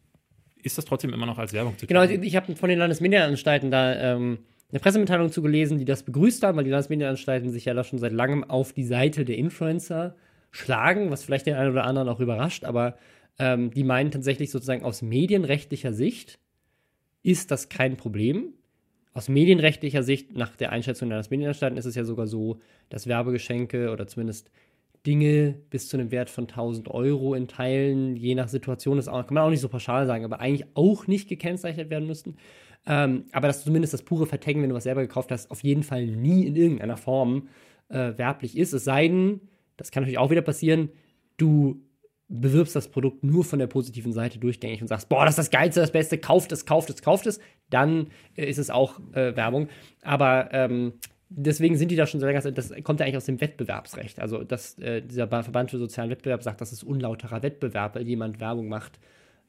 ist 0.61 0.77
das 0.77 0.85
trotzdem 0.85 1.13
immer 1.13 1.25
noch 1.25 1.37
als 1.37 1.53
Werbung 1.53 1.77
zu 1.77 1.87
Genau, 1.87 2.05
tun. 2.05 2.23
ich 2.23 2.35
habe 2.35 2.55
von 2.55 2.69
den 2.69 2.79
Landesmedienanstalten 2.79 3.71
da 3.71 4.15
ähm, 4.15 4.39
eine 4.71 4.79
Pressemitteilung 4.79 5.31
zugelesen, 5.31 5.77
die 5.79 5.85
das 5.85 6.03
begrüßt 6.03 6.43
haben, 6.43 6.57
weil 6.57 6.65
die 6.65 6.69
Landesmedienanstalten 6.69 7.49
sich 7.49 7.65
ja 7.65 7.73
da 7.73 7.83
schon 7.83 7.99
seit 7.99 8.11
langem 8.11 8.43
auf 8.43 8.73
die 8.73 8.83
Seite 8.83 9.25
der 9.25 9.37
Influencer 9.37 10.15
schlagen, 10.51 11.11
was 11.11 11.23
vielleicht 11.23 11.45
den 11.45 11.55
einen 11.55 11.71
oder 11.71 11.85
anderen 11.85 12.09
auch 12.09 12.19
überrascht, 12.19 12.65
aber 12.65 12.97
ähm, 13.37 13.71
die 13.71 13.83
meinen 13.83 14.11
tatsächlich 14.11 14.51
sozusagen 14.51 14.83
aus 14.83 15.01
medienrechtlicher 15.01 15.93
Sicht 15.93 16.39
ist 17.23 17.51
das 17.51 17.69
kein 17.69 17.97
Problem. 17.97 18.53
Aus 19.19 19.27
medienrechtlicher 19.27 20.01
Sicht, 20.01 20.37
nach 20.37 20.55
der 20.55 20.71
Einschätzung 20.71 21.09
der 21.09 21.17
Landesmedienanstalten, 21.17 21.77
ist 21.77 21.83
es 21.83 21.95
ja 21.95 22.05
sogar 22.05 22.25
so, 22.25 22.59
dass 22.87 23.05
Werbegeschenke 23.05 23.91
oder 23.91 24.07
zumindest 24.07 24.49
Dinge 25.05 25.55
bis 25.69 25.89
zu 25.89 25.97
einem 25.97 26.09
Wert 26.11 26.29
von 26.29 26.45
1000 26.45 26.87
Euro 26.87 27.33
in 27.35 27.49
Teilen, 27.49 28.15
je 28.15 28.33
nach 28.33 28.47
Situation, 28.47 28.95
das 28.95 29.07
kann 29.07 29.25
man 29.31 29.43
auch 29.43 29.49
nicht 29.49 29.59
so 29.59 29.67
pauschal 29.67 30.07
sagen, 30.07 30.23
aber 30.23 30.39
eigentlich 30.39 30.69
auch 30.73 31.05
nicht 31.05 31.27
gekennzeichnet 31.27 31.89
werden 31.89 32.07
müssten. 32.07 32.37
Ähm, 32.87 33.25
aber 33.33 33.49
dass 33.49 33.65
zumindest 33.65 33.93
das 33.93 34.03
pure 34.03 34.25
Vertaggen, 34.25 34.61
wenn 34.61 34.69
du 34.69 34.75
was 34.75 34.85
selber 34.85 35.01
gekauft 35.01 35.33
hast, 35.33 35.51
auf 35.51 35.65
jeden 35.65 35.83
Fall 35.83 36.05
nie 36.07 36.45
in 36.45 36.55
irgendeiner 36.55 36.95
Form 36.95 37.49
äh, 37.89 38.17
werblich 38.17 38.57
ist. 38.57 38.71
Es 38.71 38.85
sei 38.85 39.09
denn, 39.09 39.41
das 39.75 39.91
kann 39.91 40.03
natürlich 40.03 40.19
auch 40.19 40.31
wieder 40.31 40.43
passieren, 40.43 40.91
du 41.35 41.81
bewirbst 42.29 42.73
das 42.73 42.87
Produkt 42.87 43.23
nur 43.23 43.43
von 43.43 43.59
der 43.59 43.67
positiven 43.67 44.13
Seite 44.13 44.39
durchgängig 44.39 44.81
und 44.81 44.87
sagst, 44.87 45.09
boah, 45.09 45.25
das 45.25 45.33
ist 45.33 45.39
das 45.39 45.49
Geilste, 45.49 45.81
das 45.81 45.91
Beste, 45.91 46.17
kauft 46.19 46.53
es, 46.53 46.65
kauft 46.65 46.89
es, 46.89 47.01
kauft 47.01 47.25
es, 47.25 47.39
dann 47.69 48.07
äh, 48.35 48.45
ist 48.49 48.57
es 48.57 48.69
auch 48.69 48.99
äh, 49.13 49.35
Werbung. 49.35 49.69
Aber 50.01 50.49
ähm, 50.53 50.93
deswegen 51.29 51.75
sind 51.77 51.91
die 51.91 51.95
da 51.95 52.05
schon 52.07 52.19
so 52.19 52.25
länger, 52.25 52.41
das 52.51 52.73
kommt 52.83 52.99
ja 52.99 53.05
eigentlich 53.05 53.17
aus 53.17 53.25
dem 53.25 53.39
Wettbewerbsrecht. 53.41 54.19
Also 54.19 54.43
dass 54.43 54.77
äh, 54.79 55.01
dieser 55.01 55.27
Ba- 55.27 55.43
Verband 55.43 55.71
für 55.71 55.77
sozialen 55.77 56.09
Wettbewerb 56.09 56.43
sagt, 56.43 56.61
das 56.61 56.71
ist 56.71 56.83
unlauterer 56.83 57.43
Wettbewerb, 57.43 57.95
weil 57.95 58.07
jemand 58.07 58.39
Werbung 58.39 58.67
macht, 58.67 58.99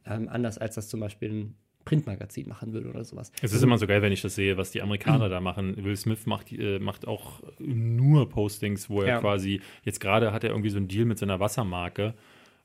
ähm, 0.07 0.29
anders 0.29 0.59
als 0.59 0.75
das 0.75 0.89
zum 0.89 1.01
Beispiel 1.01 1.31
ein 1.33 1.55
Printmagazin 1.87 2.47
machen 2.47 2.75
würde 2.75 2.91
oder 2.91 3.05
sowas. 3.05 3.33
Es 3.41 3.55
ist 3.55 3.63
immer 3.63 3.79
so 3.79 3.87
geil, 3.87 4.03
wenn 4.03 4.13
ich 4.13 4.21
das 4.21 4.35
sehe, 4.35 4.59
was 4.59 4.71
die 4.71 4.83
Amerikaner 4.83 5.29
da 5.31 5.41
machen. 5.41 5.83
Will 5.83 5.97
Smith 5.97 6.27
macht, 6.27 6.53
äh, 6.53 6.79
macht 6.79 7.09
auch 7.09 7.41
nur 7.59 8.29
Postings, 8.29 8.91
wo 8.91 9.01
er 9.01 9.09
Ja. 9.09 9.21
quasi, 9.21 9.63
jetzt 9.83 9.99
gerade 10.01 10.33
hat 10.33 10.45
er 10.45 10.51
irgendwie 10.51 10.69
so 10.69 10.77
einen 10.77 10.89
Deal 10.89 11.07
mit 11.07 11.19
seiner 11.19 11.41
Wassermarke. 11.41 12.15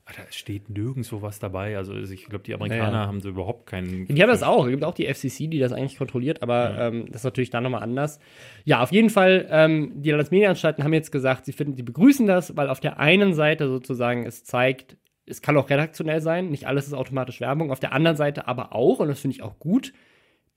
Da 0.06 0.22
steht 0.30 0.70
nirgendwo 0.70 1.20
was 1.20 1.40
dabei. 1.40 1.76
Also 1.76 1.94
ich 1.96 2.26
glaube, 2.26 2.44
die 2.44 2.54
Amerikaner 2.54 2.92
Ja, 2.92 3.02
ja. 3.02 3.06
haben 3.08 3.20
so 3.20 3.28
überhaupt 3.28 3.66
keinen. 3.66 4.06
Die 4.06 4.22
haben 4.22 4.30
das 4.30 4.44
auch. 4.44 4.64
Es 4.64 4.70
gibt 4.70 4.84
auch 4.84 4.94
die 4.94 5.06
FCC, 5.12 5.48
die 5.48 5.58
das 5.58 5.72
eigentlich 5.72 5.98
kontrolliert, 5.98 6.42
aber 6.42 6.78
ähm, 6.78 7.06
das 7.06 7.22
ist 7.22 7.24
natürlich 7.24 7.50
dann 7.50 7.64
nochmal 7.64 7.82
anders. 7.82 8.20
Ja, 8.64 8.82
auf 8.82 8.92
jeden 8.92 9.10
Fall, 9.10 9.48
ähm, 9.50 9.92
die 9.96 10.10
Landesmedienanstalten 10.10 10.84
haben 10.84 10.92
jetzt 10.92 11.10
gesagt, 11.10 11.44
sie 11.44 11.52
finden, 11.52 11.74
sie 11.74 11.82
begrüßen 11.82 12.26
das, 12.26 12.56
weil 12.56 12.68
auf 12.68 12.78
der 12.78 13.00
einen 13.00 13.34
Seite 13.34 13.68
sozusagen 13.68 14.24
es 14.24 14.44
zeigt, 14.44 14.96
es 15.26 15.42
kann 15.42 15.56
auch 15.56 15.68
redaktionell 15.68 16.20
sein, 16.20 16.50
nicht 16.50 16.68
alles 16.68 16.86
ist 16.86 16.94
automatisch 16.94 17.40
Werbung. 17.40 17.72
Auf 17.72 17.80
der 17.80 17.92
anderen 17.92 18.16
Seite 18.16 18.46
aber 18.46 18.72
auch, 18.74 19.00
und 19.00 19.08
das 19.08 19.18
finde 19.18 19.34
ich 19.34 19.42
auch 19.42 19.58
gut, 19.58 19.92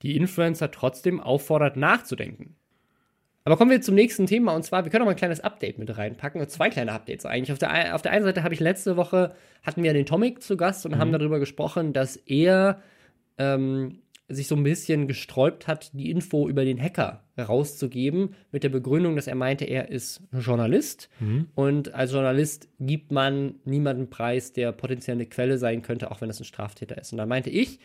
die 0.04 0.16
Influencer 0.16 0.70
trotzdem 0.70 1.20
auffordert, 1.20 1.76
nachzudenken. 1.76 2.56
Aber 3.50 3.58
kommen 3.58 3.72
wir 3.72 3.82
zum 3.82 3.96
nächsten 3.96 4.28
Thema 4.28 4.54
und 4.54 4.62
zwar, 4.62 4.84
wir 4.84 4.92
können 4.92 5.02
auch 5.02 5.08
mal 5.08 5.14
ein 5.14 5.18
kleines 5.18 5.40
Update 5.40 5.80
mit 5.80 5.98
reinpacken, 5.98 6.48
zwei 6.50 6.70
kleine 6.70 6.92
Updates 6.92 7.26
eigentlich. 7.26 7.52
Auf 7.52 7.58
der, 7.58 7.96
auf 7.96 8.04
der 8.04 8.12
einen 8.12 8.24
Seite 8.24 8.44
habe 8.44 8.54
ich 8.54 8.60
letzte 8.60 8.96
Woche, 8.96 9.34
hatten 9.64 9.82
wir 9.82 9.92
den 9.92 10.06
Tomic 10.06 10.44
zu 10.44 10.56
Gast 10.56 10.86
und 10.86 11.00
haben 11.00 11.12
darüber 11.12 11.40
gesprochen, 11.40 11.92
dass 11.92 12.16
er 12.16 12.80
ähm, 13.40 14.04
sich 14.28 14.48
so 14.48 14.56
ein 14.56 14.62
bisschen 14.62 15.08
gesträubt 15.08 15.68
hat, 15.68 15.90
die 15.94 16.12
Info 16.12 16.48
über 16.48 16.64
den 16.64 16.80
Hacker 16.80 17.24
rauszugeben, 17.40 18.36
mit 18.52 18.64
der 18.64 18.70
Begründung, 18.70 19.16
dass 19.16 19.26
er 19.26 19.34
meinte, 19.34 19.66
er 19.66 19.90
ist 19.90 20.22
Journalist 20.32 21.10
und 21.56 21.96
als 21.96 22.12
Journalist 22.12 22.70
gibt 22.80 23.12
man 23.12 23.56
niemanden 23.66 24.12
preis, 24.12 24.54
der 24.54 24.72
potenziell 24.74 25.18
eine 25.18 25.26
Quelle 25.26 25.58
sein 25.58 25.82
könnte, 25.82 26.12
auch 26.12 26.22
wenn 26.22 26.30
es 26.30 26.40
ein 26.40 26.46
Straftäter 26.46 27.00
ist. 27.00 27.14
Und 27.14 27.18
da 27.18 27.26
meinte 27.26 27.50
ich, 27.50 27.80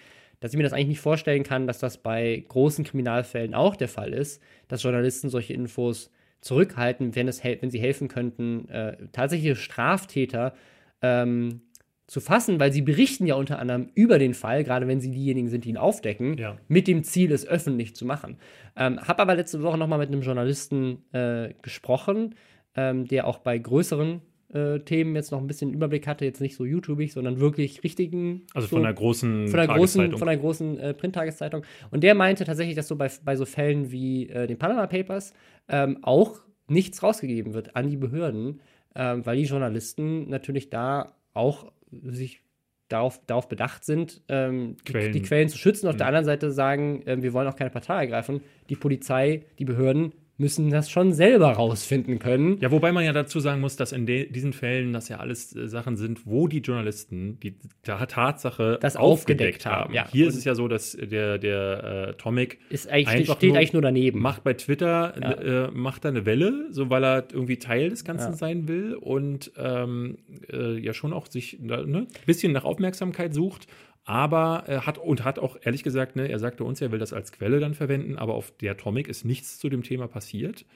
dass 0.45 0.53
ich 0.53 0.59
mir 0.59 0.63
das 0.63 0.75
eigentlich 0.75 0.89
nicht 0.89 1.01
vorstellen 1.01 1.43
kann, 1.43 1.67
dass 1.67 1.79
das 1.79 1.97
bei 2.03 2.45
großen 2.49 2.85
Kriminalfällen 2.85 3.55
auch 3.55 3.77
der 3.77 3.89
Fall 3.89 4.13
ist, 4.13 4.43
dass 4.69 4.83
Journalisten 4.83 5.31
solche 5.31 5.55
Infos 5.55 6.11
zurückhalten, 6.43 7.15
wenn, 7.17 7.29
es 7.29 7.43
wenn 7.43 7.71
sie 7.71 7.81
helfen 7.81 8.09
könnten, 8.09 8.69
äh, 8.69 9.09
tatsächliche 9.13 9.57
Straftäter 9.57 10.53
ähm, 11.01 11.63
zu 12.07 12.21
fassen, 12.21 12.61
weil 12.61 12.75
sie 12.75 12.83
berichten 12.83 13.27
ja 13.27 13.37
unter 13.37 13.59
anderem 13.59 13.89
über 13.95 14.19
den 14.19 14.35
Fall, 14.35 14.65
gerade 14.65 14.87
wenn 14.87 15.01
sie 15.01 15.13
diejenigen 15.13 15.49
sind, 15.49 15.65
die 15.65 15.71
ihn 15.71 15.79
aufdecken, 15.79 16.37
Ja. 16.37 16.59
mit 16.69 16.89
dem 16.89 17.05
Ziel, 17.05 17.33
es 17.33 17.47
öffentlich 17.47 17.97
zu 17.97 18.05
machen. 18.05 18.37
Ähm, 18.77 19.01
habe 19.01 19.23
aber 19.23 19.37
letzte 19.37 19.63
Woche 19.63 19.79
nochmal 19.79 19.99
mit 19.99 20.09
einem 20.09 20.21
Journalisten 20.21 21.11
äh, 21.15 21.55
gesprochen, 21.63 22.35
ähm, 22.77 23.07
der 23.07 23.27
auch 23.27 23.39
bei 23.39 23.57
größeren 23.57 24.21
äh, 24.55 24.79
Themen 24.81 25.15
jetzt 25.17 25.33
noch 25.33 25.41
ein 25.41 25.47
bisschen 25.47 25.73
Überblick 25.73 26.07
hatte, 26.07 26.25
jetzt 26.25 26.41
nicht 26.41 26.57
so 26.57 26.65
YouTubig, 26.65 27.13
sondern 27.13 27.41
wirklich 27.41 27.83
richtigen. 27.83 28.47
Also 28.55 28.69
so, 28.69 28.77
von 28.77 28.87
einer 28.87 28.95
großen 28.95 29.49
von 29.49 29.59
der 29.59 29.67
großen, 29.67 30.17
von 30.17 30.29
der 30.29 30.37
großen 30.37 30.79
äh, 30.79 30.95
Printtageszeitung. 30.95 31.65
Und 31.91 32.03
der 32.03 32.15
meinte 32.15 32.45
tatsächlich, 32.45 32.77
dass 32.77 32.89
so 32.89 32.97
bei, 32.97 33.11
bei 33.25 33.37
so 33.37 33.45
Fällen 33.45 33.91
wie 33.91 34.29
äh, 34.29 34.47
den 34.47 34.59
Panama 34.59 34.87
Papers 34.87 35.35
ähm, 35.69 35.99
auch 36.03 36.41
nichts 36.69 37.03
rausgegeben 37.03 37.53
wird 37.53 37.77
an 37.77 37.89
die 37.89 37.97
Behörden, 37.97 38.61
ähm, 38.95 39.27
weil 39.27 39.37
die 39.37 39.45
Journalisten 39.45 40.29
natürlich 40.31 40.71
da 40.71 41.17
auch 41.35 41.73
sich 41.91 42.41
darauf, 42.89 43.21
darauf 43.27 43.49
bedacht 43.49 43.85
sind, 43.85 44.23
ähm, 44.29 44.77
die, 44.87 44.93
Quellen. 44.93 45.13
die 45.13 45.23
Quellen 45.23 45.49
zu 45.49 45.59
schützen. 45.59 45.89
Auf 45.89 45.97
der 45.97 46.07
anderen 46.07 46.25
Seite 46.25 46.53
sagen, 46.53 47.03
ähm, 47.07 47.23
wir 47.23 47.33
wollen 47.33 47.49
auch 47.49 47.57
keine 47.57 47.71
Partei 47.71 48.03
ergreifen. 48.03 48.41
Die 48.69 48.77
Polizei, 48.77 49.43
die 49.59 49.65
Behörden 49.65 50.13
müssen 50.37 50.71
das 50.71 50.91
schon 50.91 51.13
selber 51.13 51.53
rausfinden 51.53 52.19
können. 52.19 52.59
Ja, 52.61 52.73
wobei 52.73 52.91
man 52.91 53.05
ja 53.05 53.13
dazu 53.13 53.39
sagen 53.39 53.61
muss, 53.61 53.77
dass 53.77 53.93
in 53.93 54.05
diesen 54.07 54.53
Fällen 54.53 54.93
das 54.93 55.09
ja 55.09 55.19
alles 55.19 55.55
äh, 55.55 55.69
Sachen 55.69 55.97
sind, 55.97 56.27
wo 56.27 56.49
die 56.49 56.59
Journalisten 56.59 57.39
die 57.41 57.55
Ta- 57.85 58.05
Tatsache 58.07 58.79
Das 58.81 58.97
aufgedeckt 58.97 59.65
haben, 59.65 59.85
haben. 59.85 59.95
ja. 59.95 60.09
Hier 60.11 60.25
Und- 60.27 60.31
ist 60.31 60.37
es 60.39 60.45
ja 60.45 60.57
so, 60.57 60.67
dass 60.67 60.93
der, 61.01 61.39
der 61.39 62.09
äh, 62.09 62.15
Tomic 62.15 62.59
Ist 62.69 62.89
eigentlich, 62.89 63.09
steht, 63.11 63.21
Einfach 63.21 63.37
steht 63.37 63.49
nur- 63.51 63.59
eigentlich 63.59 63.73
nur 63.75 63.83
daneben. 63.83 64.21
macht 64.21 64.43
bei 64.43 64.55
Twitter 64.55 65.69
äh, 65.69 65.71
macht 65.71 66.05
da 66.05 66.09
eine 66.09 66.27
Welle, 66.27 66.67
so 66.71 66.91
weil 66.91 67.05
er 67.05 67.25
irgendwie 67.33 67.59
Teil 67.59 67.91
des 67.91 68.05
Ganzen 68.05 68.33
Ja. 68.33 68.37
sein 68.37 68.67
will 68.67 68.95
und 68.95 69.53
ähm, 69.57 70.19
äh, 70.53 70.79
ja 70.81 70.95
schon 70.95 71.13
auch 71.13 71.29
sich 71.29 71.61
ein 71.61 71.67
ne, 71.67 72.07
bisschen 72.27 72.53
nach 72.53 72.65
Aufmerksamkeit 72.65 73.33
sucht. 73.35 73.69
Aber 74.05 74.65
er 74.67 74.87
hat 74.87 74.99
und 74.99 75.25
hat 75.25 75.39
auch 75.39 75.57
ehrlich 75.63 75.83
gesagt, 75.83 76.15
ne, 76.17 76.29
er 76.29 76.39
sagte 76.39 76.65
uns, 76.65 76.81
er 76.81 76.93
will 76.93 76.99
das 76.99 77.13
als 77.13 77.33
Quelle 77.33 77.59
dann 77.59 77.75
verwenden, 77.75 78.17
aber 78.17 78.35
auf 78.35 78.53
der 78.61 78.73
Atomic 78.73 79.09
ist 79.09 79.25
nichts 79.25 79.59
zu 79.59 79.69
dem 79.69 79.83
Thema 79.83 80.09
passiert. 80.09 80.67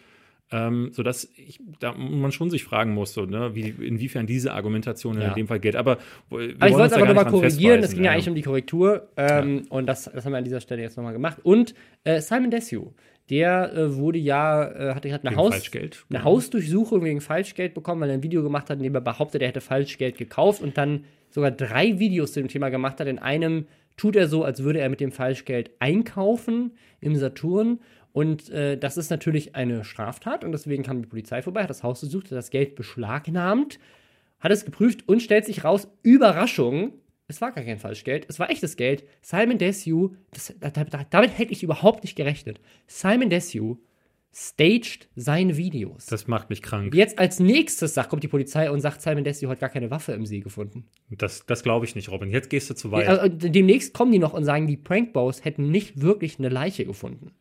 Ähm, 0.50 0.88
sodass 0.92 1.30
ich, 1.36 1.60
da 1.78 1.92
man 1.92 2.32
schon 2.32 2.48
sich 2.48 2.64
fragen 2.64 2.94
muss, 2.94 3.12
so, 3.12 3.26
ne, 3.26 3.54
wie, 3.54 3.68
inwiefern 3.68 4.26
diese 4.26 4.54
Argumentation 4.54 5.20
Ja. 5.20 5.28
in 5.28 5.34
dem 5.34 5.46
Fall 5.46 5.60
geht. 5.60 5.76
Aber, 5.76 5.98
wir 6.30 6.54
Aber 6.58 6.68
ich 6.68 6.72
wollte 6.72 6.86
es 6.86 6.92
aber 6.94 7.04
nochmal 7.04 7.26
korrigieren. 7.26 7.82
Es 7.82 7.92
ging 7.92 8.04
ja 8.04 8.12
eigentlich 8.12 8.30
um 8.30 8.34
die 8.34 8.40
Korrektur. 8.40 9.08
Ähm, 9.18 9.66
Und 9.68 9.84
das, 9.84 10.04
das 10.04 10.24
haben 10.24 10.32
wir 10.32 10.38
an 10.38 10.44
dieser 10.44 10.62
Stelle 10.62 10.80
jetzt 10.80 10.96
nochmal 10.96 11.12
gemacht. 11.12 11.36
Und 11.42 11.74
äh, 12.04 12.22
Simon 12.22 12.50
Desue, 12.50 12.94
der 13.30 13.72
äh, 13.74 13.96
wurde 13.96 14.18
ja, 14.18 14.64
äh, 14.64 14.94
hatte, 14.94 15.12
hat 15.12 15.26
eine, 15.26 15.36
Haus, 15.36 15.70
eine 16.08 16.24
Hausdurchsuchung 16.24 17.04
wegen 17.04 17.20
Falschgeld 17.20 17.74
bekommen, 17.74 18.00
weil 18.00 18.10
er 18.10 18.14
ein 18.14 18.22
Video 18.22 18.42
gemacht 18.42 18.70
hat, 18.70 18.78
in 18.78 18.84
dem 18.84 18.94
er 18.94 19.00
behauptet, 19.00 19.42
er 19.42 19.48
hätte 19.48 19.60
Falschgeld 19.60 20.16
gekauft 20.16 20.62
und 20.62 20.78
dann 20.78 21.04
sogar 21.30 21.50
drei 21.50 21.98
Videos 21.98 22.32
zu 22.32 22.40
dem 22.40 22.48
Thema 22.48 22.68
gemacht 22.70 23.00
hat. 23.00 23.06
In 23.06 23.18
einem 23.18 23.66
tut 23.96 24.16
er 24.16 24.28
so, 24.28 24.44
als 24.44 24.62
würde 24.62 24.80
er 24.80 24.88
mit 24.88 25.00
dem 25.00 25.12
Falschgeld 25.12 25.70
einkaufen 25.78 26.72
im 27.00 27.16
Saturn. 27.16 27.80
Und 28.12 28.48
äh, 28.50 28.76
das 28.78 28.96
ist 28.96 29.10
natürlich 29.10 29.54
eine 29.54 29.84
Straftat 29.84 30.44
und 30.44 30.52
deswegen 30.52 30.82
kam 30.82 31.02
die 31.02 31.08
Polizei 31.08 31.42
vorbei, 31.42 31.62
hat 31.62 31.70
das 31.70 31.82
Haus 31.82 32.00
besucht, 32.00 32.26
hat 32.26 32.38
das 32.38 32.50
Geld 32.50 32.74
beschlagnahmt 32.74 33.78
hat 34.40 34.52
es 34.52 34.64
geprüft 34.64 35.08
und 35.08 35.20
stellt 35.20 35.44
sich 35.44 35.64
raus, 35.64 35.88
Überraschung, 36.02 36.92
es 37.28 37.40
war 37.40 37.52
gar 37.52 37.62
kein 37.62 37.78
Falschgeld, 37.78 38.26
es 38.28 38.38
war 38.38 38.50
echtes 38.50 38.76
Geld. 38.76 39.04
Simon 39.20 39.58
Desue, 39.58 40.16
das, 40.32 40.54
da, 40.58 40.70
da, 40.70 41.04
damit 41.10 41.38
hätte 41.38 41.52
ich 41.52 41.62
überhaupt 41.62 42.02
nicht 42.02 42.16
gerechnet. 42.16 42.60
Simon 42.86 43.28
Desue 43.28 43.78
staged 44.34 45.08
seine 45.14 45.56
Videos. 45.56 46.06
Das 46.06 46.26
macht 46.26 46.48
mich 46.48 46.62
krank. 46.62 46.94
Jetzt 46.94 47.18
als 47.18 47.38
nächstes 47.38 47.94
sagt, 47.94 48.08
kommt 48.08 48.22
die 48.22 48.28
Polizei 48.28 48.70
und 48.70 48.80
sagt, 48.80 49.02
Simon 49.02 49.24
Desue 49.24 49.48
hat 49.48 49.60
gar 49.60 49.68
keine 49.68 49.90
Waffe 49.90 50.12
im 50.12 50.24
See 50.26 50.40
gefunden. 50.40 50.86
Das, 51.10 51.44
das 51.46 51.62
glaube 51.62 51.84
ich 51.84 51.94
nicht, 51.94 52.08
Robin. 52.08 52.30
Jetzt 52.30 52.48
gehst 52.48 52.70
du 52.70 52.74
zu 52.74 52.92
weit. 52.92 53.08
Also, 53.08 53.28
demnächst 53.28 53.92
kommen 53.92 54.12
die 54.12 54.18
noch 54.18 54.32
und 54.32 54.44
sagen, 54.44 54.66
die 54.66 54.76
Prankbows 54.76 55.44
hätten 55.44 55.70
nicht 55.70 56.00
wirklich 56.00 56.38
eine 56.38 56.48
Leiche 56.48 56.86
gefunden. 56.86 57.32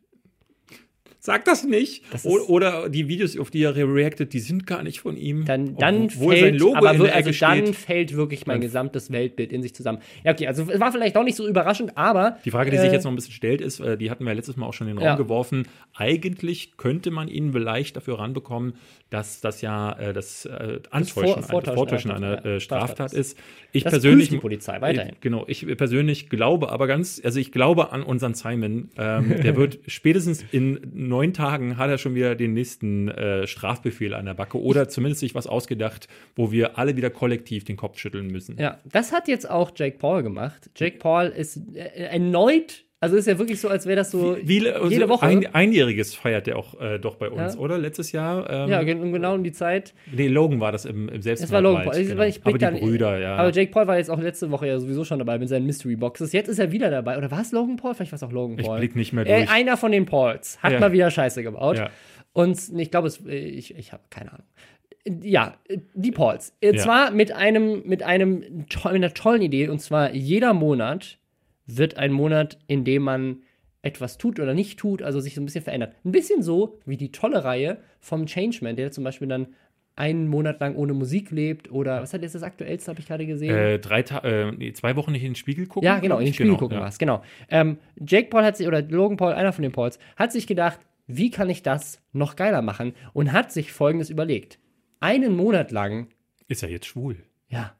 Sag 1.27 1.43
das 1.43 1.65
nicht. 1.65 2.03
Das 2.13 2.25
Oder 2.25 2.87
die 2.87 3.09
Videos, 3.09 3.37
auf 3.37 3.51
die 3.51 3.61
er 3.61 3.75
reactet, 3.75 4.31
die 4.31 4.39
sind 4.39 4.65
gar 4.65 4.81
nicht 4.81 5.01
von 5.01 5.17
ihm. 5.17 5.43
Dann, 5.43 5.75
dann 5.75 6.09
fällt, 6.09 6.39
sein 6.39 6.55
Logo 6.55 6.77
aber 6.77 6.97
wir- 6.97 7.13
also 7.13 7.31
dann 7.37 7.73
fällt 7.73 8.15
wirklich 8.15 8.47
mein 8.47 8.61
gesamtes 8.61 9.11
Weltbild 9.11 9.51
in 9.51 9.61
sich 9.61 9.75
zusammen. 9.75 9.99
Ja, 10.23 10.31
okay, 10.31 10.47
also 10.47 10.65
es 10.71 10.79
war 10.79 10.89
vielleicht 10.93 11.17
auch 11.17 11.25
nicht 11.25 11.35
so 11.35 11.45
überraschend, 11.45 11.97
aber 11.97 12.37
Die 12.45 12.51
Frage, 12.51 12.71
die 12.71 12.77
sich 12.77 12.89
äh, 12.89 12.93
jetzt 12.93 13.03
noch 13.03 13.11
ein 13.11 13.15
bisschen 13.15 13.33
stellt, 13.33 13.59
ist, 13.59 13.81
äh, 13.81 13.97
die 13.97 14.09
hatten 14.09 14.23
wir 14.25 14.33
letztes 14.33 14.55
Mal 14.55 14.67
auch 14.67 14.73
schon 14.73 14.87
in 14.87 14.93
den 14.93 14.99
Raum 14.99 15.05
Ja. 15.05 15.15
geworfen. 15.15 15.67
Eigentlich 15.95 16.77
könnte 16.77 17.11
man 17.11 17.27
ihn 17.27 17.51
vielleicht 17.51 17.97
dafür 17.97 18.19
ranbekommen, 18.19 18.75
dass 19.09 19.41
das 19.41 19.61
ja 19.61 19.91
äh, 19.99 20.13
das 20.13 20.45
äh, 20.45 20.79
Antäuschen, 20.91 21.43
Vor- 21.43 21.61
das 21.61 21.73
Vortäuschen 21.75 22.11
einer 22.11 22.45
äh, 22.45 22.59
Straftat 22.61 23.11
ist. 23.13 23.37
Ich 23.73 23.83
Das 23.83 23.91
persönlich 23.91 24.29
die 24.29 24.37
Polizei 24.37 24.79
weiterhin. 24.81 25.13
Ich, 25.15 25.21
genau, 25.21 25.43
ich 25.47 25.65
persönlich 25.77 26.29
glaube 26.29 26.69
aber 26.71 26.87
ganz, 26.87 27.21
also 27.23 27.39
ich 27.39 27.51
glaube 27.51 27.91
an 27.91 28.03
unseren 28.03 28.33
Simon. 28.33 28.89
Ähm, 28.97 29.41
der 29.43 29.55
wird 29.57 29.79
spätestens 29.87 30.45
in 30.51 30.79
neun 31.17 31.33
Tagen 31.33 31.77
hat 31.77 31.89
er 31.89 31.97
schon 31.97 32.13
wieder 32.13 32.35
den 32.35 32.53
nächsten 32.53 33.07
äh, 33.09 33.47
Strafbefehl 33.47 34.13
an 34.13 34.25
der 34.25 34.35
Backe 34.35 34.61
oder 34.61 34.87
zumindest 34.87 35.21
sich 35.21 35.33
was 35.33 35.47
ausgedacht, 35.47 36.07
wo 36.35 36.51
wir 36.51 36.77
alle 36.77 36.95
wieder 36.95 37.09
kollektiv 37.09 37.63
den 37.65 37.75
Kopf 37.75 37.97
schütteln 37.97 38.27
müssen. 38.27 38.57
Ja, 38.59 38.79
das 38.85 39.11
hat 39.11 39.27
jetzt 39.27 39.49
auch 39.49 39.71
Jake 39.75 39.97
Paul 39.97 40.21
gemacht. 40.21 40.69
Jake 40.75 40.97
Paul 40.99 41.27
ist 41.27 41.59
äh, 41.73 41.79
erneut, 41.79 42.83
also 42.99 43.15
ist 43.15 43.27
ja 43.27 43.37
wirklich 43.37 43.61
so, 43.61 43.67
als 43.69 43.85
wäre 43.85 43.95
das 43.97 44.09
so 44.09 44.37
Wie, 44.41 44.67
also 44.69 44.89
jede 44.89 45.07
Woche. 45.07 45.25
Ein, 45.25 45.45
einjähriges 45.53 46.15
feiert 46.15 46.47
der 46.47 46.57
auch 46.57 46.79
äh, 46.81 46.97
doch 46.97 47.15
bei 47.15 47.29
uns, 47.29 47.53
Ja. 47.53 47.59
oder? 47.59 47.77
Letztes 47.77 48.11
Jahr. 48.11 48.49
Ähm, 48.49 48.69
ja, 48.69 48.81
gen- 48.83 49.11
genau 49.13 49.35
um 49.35 49.43
die 49.43 49.51
Zeit. 49.51 49.93
Nee, 50.11 50.27
Logan 50.27 50.59
war 50.59 50.71
das 50.71 50.85
im, 50.85 51.07
im 51.09 51.21
Das 51.21 51.51
war 51.51 51.61
Logan 51.61 51.83
Paul. 51.83 51.93
Selbstmordwald. 51.93 52.29
Ich, 52.29 52.35
Genau. 52.43 52.51
ich 52.51 52.57
Aber 52.57 52.71
die 52.71 52.79
dann- 52.79 52.89
Brüder, 52.89 53.19
ja. 53.19 53.35
Aber 53.35 53.51
Jake 53.51 53.71
Paul 53.71 53.85
war 53.87 53.97
jetzt 53.97 54.09
auch 54.09 54.19
letzte 54.19 54.49
Woche 54.49 54.67
ja 54.67 54.79
sowieso 54.79 55.03
schon 55.03 55.19
dabei 55.19 55.37
mit 55.37 55.47
seinen 55.49 55.65
Mystery 55.67 55.95
Boxes. 55.95 56.31
Jetzt 56.33 56.47
ist 56.47 56.57
er 56.59 56.71
wieder 56.71 56.89
dabei. 56.89 57.17
Oder 57.17 57.29
war 57.29 57.41
es 57.41 57.51
Logan 57.51 57.75
Paul? 57.77 57.93
Vielleicht 57.93 58.11
war 58.11 58.17
es 58.17 58.23
auch 58.23 58.31
Logan 58.31 58.57
Ich 58.57 58.65
Paul. 58.65 58.79
blick 58.79 58.95
nicht 58.95 59.13
mehr 59.13 59.25
Äh, 59.27 59.39
durch. 59.45 59.51
einer 59.51 59.77
von 59.77 59.91
den 59.91 60.05
Pauls 60.05 60.57
hat 60.63 60.73
Ja. 60.73 60.79
mal 60.79 60.91
wieder 60.91 61.11
Scheiße 61.11 61.43
gebaut. 61.43 61.77
Ja. 61.77 61.89
Und 62.33 62.57
ich 62.77 62.89
glaube, 62.91 63.11
äh, 63.27 63.35
ich, 63.37 63.75
ich 63.77 63.91
habe 63.93 64.03
keine 64.09 64.31
Ahnung. 64.33 64.45
Ja, 65.23 65.55
äh, 65.69 65.77
die 65.93 66.11
Pauls. 66.11 66.53
Ja. 66.63 66.75
zwar 66.77 67.11
mit 67.11 67.31
einem, 67.31 67.83
mit 67.85 68.01
einem 68.03 68.39
mit 68.39 68.75
einer 68.83 69.13
tollen 69.13 69.41
Idee. 69.41 69.69
Und 69.69 69.79
zwar 69.79 70.13
jeder 70.13 70.53
Monat 70.53 71.17
wird 71.67 71.97
ein 71.97 72.11
Monat, 72.11 72.57
in 72.67 72.83
dem 72.83 73.03
man 73.03 73.43
etwas 73.83 74.17
tut 74.17 74.39
oder 74.39 74.53
nicht 74.53 74.79
tut, 74.79 75.01
also 75.01 75.19
sich 75.19 75.35
so 75.35 75.41
ein 75.41 75.45
bisschen 75.45 75.63
verändert. 75.63 75.93
Ein 76.03 76.11
bisschen 76.11 76.41
so 76.41 76.79
wie 76.85 76.97
die 76.97 77.11
tolle 77.11 77.43
Reihe 77.43 77.77
vom 77.99 78.25
Changeman, 78.25 78.75
der 78.75 78.91
zum 78.91 79.03
Beispiel 79.03 79.27
dann 79.27 79.47
einen 79.95 80.27
Monat 80.27 80.59
lang 80.59 80.75
ohne 80.75 80.93
Musik 80.93 81.31
lebt 81.31 81.71
oder 81.71 82.01
was 82.01 82.13
hat 82.13 82.21
jetzt 82.21 82.35
das 82.35 82.43
aktuellste, 82.43 82.91
habe 82.91 82.99
ich 82.99 83.07
gerade 83.07 83.25
gesehen? 83.25 83.55
Äh, 83.55 83.79
drei 83.79 84.03
Ta 84.03 84.19
äh, 84.19 84.51
nee, 84.51 84.71
zwei 84.73 84.95
Wochen 84.95 85.11
nicht 85.11 85.23
in 85.23 85.29
den 85.31 85.35
Spiegel 85.35 85.65
gucken? 85.67 85.85
Ja, 85.85 85.99
genau, 85.99 86.19
in 86.19 86.25
den. 86.25 86.33
Spiegel 86.33 86.49
Genau, 86.51 86.59
gucken 86.59 86.77
ja. 86.77 86.83
war's, 86.83 86.99
genau. 86.99 87.23
Ähm, 87.49 87.77
Jake 87.99 88.29
Paul 88.29 88.43
hat 88.43 88.57
sich, 88.57 88.67
oder 88.67 88.81
Logan 88.83 89.17
Paul, 89.17 89.33
einer 89.33 89.53
von 89.53 89.63
den 89.63 89.71
Pauls, 89.71 89.97
hat 90.15 90.31
sich 90.31 90.45
gedacht, 90.47 90.79
wie 91.07 91.31
kann 91.31 91.49
ich 91.49 91.63
das 91.63 92.01
noch 92.13 92.35
geiler 92.35 92.61
machen? 92.61 92.93
Und 93.13 93.31
hat 93.31 93.51
sich 93.51 93.71
folgendes 93.71 94.09
überlegt. 94.09 94.59
Einen 94.99 95.35
Monat 95.35 95.71
lang, 95.71 96.09
Ist 96.47 96.61
er 96.63 96.69
jetzt 96.69 96.85
schwul? 96.87 97.23
ja, 97.47 97.75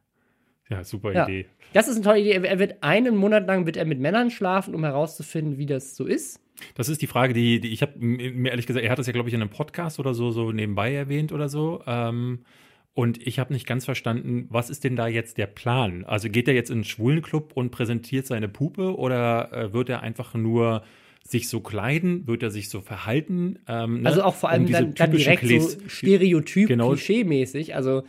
Ja, 0.69 0.83
super 0.83 1.13
ja. 1.13 1.23
Idee. 1.27 1.45
Das 1.73 1.87
ist 1.87 1.95
eine 1.95 2.03
tolle 2.03 2.19
Idee. 2.19 2.31
Er- 2.31 2.59
wird 2.59 2.81
einen 2.81 3.15
Monat 3.15 3.47
lang 3.47 3.65
wird 3.65 3.77
er 3.77 3.85
mit 3.85 3.99
Männern 3.99 4.31
schlafen, 4.31 4.75
um 4.75 4.83
herauszufinden, 4.83 5.57
wie 5.57 5.65
das 5.65 5.95
so 5.95 6.05
ist. 6.05 6.39
Das 6.75 6.89
ist 6.89 7.01
die 7.01 7.07
Frage, 7.07 7.33
die, 7.33 7.59
die 7.59 7.69
ich 7.69 7.81
habe 7.81 7.93
mir 7.99 8.49
ehrlich 8.49 8.65
gesagt, 8.65 8.83
er 8.83 8.91
hat 8.91 8.97
das 8.99 9.05
ja, 9.07 9.13
glaube 9.13 9.29
ich, 9.29 9.35
in 9.35 9.41
einem 9.41 9.49
Podcast 9.51 9.99
oder 9.99 10.13
so, 10.13 10.31
so 10.31 10.51
nebenbei 10.51 10.93
erwähnt 10.93 11.31
oder 11.31 11.49
so. 11.49 11.81
Ähm, 11.85 12.39
und 12.95 13.25
ich 13.27 13.37
habe 13.37 13.53
nicht 13.53 13.67
ganz 13.67 13.85
verstanden, 13.85 14.47
was 14.49 14.71
ist 14.71 14.83
denn 14.83 14.95
da 14.95 15.07
jetzt 15.07 15.37
der 15.37 15.45
Plan? 15.45 16.03
Also 16.05 16.29
geht 16.29 16.47
er 16.47 16.55
jetzt 16.55 16.71
in 16.71 16.77
einen 16.77 16.83
Schwulenclub 16.83 17.51
und 17.53 17.69
präsentiert 17.69 18.25
seine 18.25 18.47
Puppe 18.49 18.97
oder 18.97 19.51
äh, 19.53 19.73
wird 19.73 19.89
er 19.89 20.01
einfach 20.01 20.33
nur 20.33 20.81
sich 21.23 21.47
so 21.47 21.59
kleiden? 21.59 22.25
Wird 22.25 22.41
er 22.41 22.49
sich 22.49 22.69
so 22.69 22.81
verhalten? 22.81 23.59
Ähm, 23.67 24.01
ne? 24.01 24.09
Also 24.09 24.23
auch 24.23 24.33
vor 24.33 24.49
allem 24.49 24.65
Um 24.65 24.71
dann, 24.71 24.93
dann 24.95 25.11
direkt 25.11 25.41
so 25.43 25.47
Klis- 25.47 25.77
stereotyp, 25.89 26.69
Genau. 26.69 26.89
klischee-mäßig. 26.93 27.75
Also, 27.75 28.03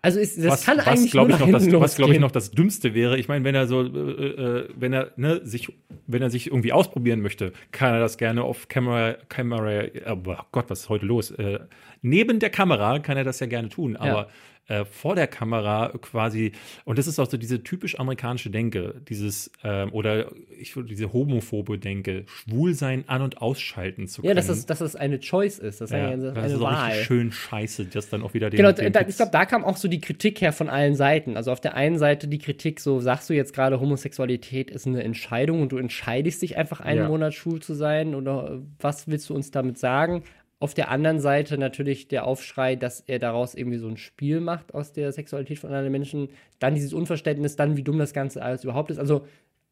also 0.00 0.20
ist, 0.20 0.38
das 0.38 0.46
was, 0.46 0.64
kann 0.64 0.78
was 0.78 0.86
eigentlich 0.86 1.10
glaube 1.10 1.30
nur 1.30 1.40
ich 1.40 1.46
noch 1.46 1.52
das, 1.52 1.72
was 1.72 1.96
glaube 1.96 2.14
ich 2.14 2.20
noch 2.20 2.30
das 2.30 2.50
Dümmste 2.52 2.94
wäre. 2.94 3.18
Ich 3.18 3.28
meine, 3.28 3.44
wenn 3.44 3.54
er 3.54 3.66
so, 3.66 3.82
äh, 3.82 3.86
äh, 3.86 4.68
wenn 4.76 4.92
er 4.92 5.12
ne, 5.16 5.40
sich, 5.44 5.72
wenn 6.06 6.22
er 6.22 6.30
sich 6.30 6.48
irgendwie 6.48 6.72
ausprobieren 6.72 7.20
möchte, 7.20 7.52
kann 7.72 7.94
er 7.94 8.00
das 8.00 8.16
gerne 8.16 8.42
auf 8.42 8.68
Kamera, 8.68 9.14
Kamera, 9.28 9.84
oh 10.08 10.36
Gott, 10.52 10.70
was 10.70 10.80
ist 10.80 10.88
heute 10.88 11.06
los? 11.06 11.32
Äh, 11.32 11.60
neben 12.02 12.38
der 12.38 12.50
Kamera 12.50 13.00
kann 13.00 13.16
er 13.16 13.24
das 13.24 13.40
ja 13.40 13.46
gerne 13.46 13.68
tun, 13.68 13.96
aber 13.96 14.28
äh, 14.68 14.84
vor 14.84 15.14
der 15.14 15.26
Kamera 15.26 15.92
quasi, 16.00 16.52
und 16.84 16.98
das 16.98 17.06
ist 17.06 17.18
auch 17.18 17.28
so 17.28 17.36
diese 17.36 17.62
typisch 17.62 17.98
amerikanische 17.98 18.50
Denke, 18.50 19.00
dieses, 19.08 19.50
ähm, 19.64 19.92
oder 19.92 20.30
ich 20.60 20.76
würde 20.76 20.88
diese 20.88 21.12
homophobe 21.12 21.78
Denke, 21.78 22.24
Schwulsein 22.26 23.04
an- 23.06 23.22
und 23.22 23.40
ausschalten 23.42 24.08
zu 24.08 24.20
können. 24.22 24.28
Ja, 24.28 24.34
dass 24.34 24.46
das, 24.48 24.66
dass 24.66 24.78
das 24.80 24.94
eine 24.94 25.20
Choice 25.20 25.58
ist. 25.58 25.80
Das 25.80 25.90
ist 25.90 25.96
ja, 25.96 26.08
eine, 26.08 26.32
das 26.32 26.36
eine 26.36 26.46
ist 26.46 26.54
auch 26.56 26.60
Wahl. 26.62 26.86
richtig 26.90 27.06
schön 27.06 27.32
scheiße, 27.32 27.86
das 27.86 28.08
dann 28.10 28.22
auch 28.22 28.34
wieder 28.34 28.50
den, 28.50 28.58
Genau, 28.58 28.72
den 28.72 28.92
da, 28.92 29.00
ich 29.06 29.16
glaube, 29.16 29.32
da 29.32 29.46
kam 29.46 29.64
auch 29.64 29.76
so 29.76 29.88
die 29.88 30.00
Kritik 30.00 30.40
her 30.40 30.52
von 30.52 30.68
allen 30.68 30.94
Seiten. 30.94 31.36
Also 31.36 31.50
auf 31.50 31.60
der 31.60 31.74
einen 31.74 31.98
Seite 31.98 32.28
die 32.28 32.38
Kritik, 32.38 32.80
so 32.80 33.00
sagst 33.00 33.30
du 33.30 33.34
jetzt 33.34 33.54
gerade, 33.54 33.80
Homosexualität 33.80 34.70
ist 34.70 34.86
eine 34.86 35.02
Entscheidung 35.02 35.62
und 35.62 35.72
du 35.72 35.78
entscheidest 35.78 36.42
dich 36.42 36.56
einfach 36.56 36.80
einen 36.80 37.00
Ja. 37.00 37.08
Monat 37.08 37.34
schwul 37.34 37.60
zu 37.60 37.74
sein 37.74 38.14
oder 38.14 38.60
was 38.80 39.08
willst 39.08 39.30
du 39.30 39.34
uns 39.34 39.50
damit 39.50 39.78
sagen? 39.78 40.22
Auf 40.60 40.74
der 40.74 40.90
anderen 40.90 41.20
Seite 41.20 41.56
natürlich 41.56 42.08
der 42.08 42.26
Aufschrei, 42.26 42.74
dass 42.74 43.00
er 43.00 43.20
daraus 43.20 43.54
irgendwie 43.54 43.78
so 43.78 43.86
ein 43.86 43.96
Spiel 43.96 44.40
macht 44.40 44.74
aus 44.74 44.92
der 44.92 45.12
Sexualität 45.12 45.58
von 45.60 45.70
anderen 45.70 45.92
Menschen. 45.92 46.28
Dann 46.58 46.74
dieses 46.74 46.92
Unverständnis, 46.92 47.54
dann 47.54 47.76
wie 47.76 47.84
dumm 47.84 47.98
das 47.98 48.12
Ganze 48.12 48.42
alles 48.42 48.64
überhaupt 48.64 48.90
ist. 48.90 48.98
Also 48.98 49.24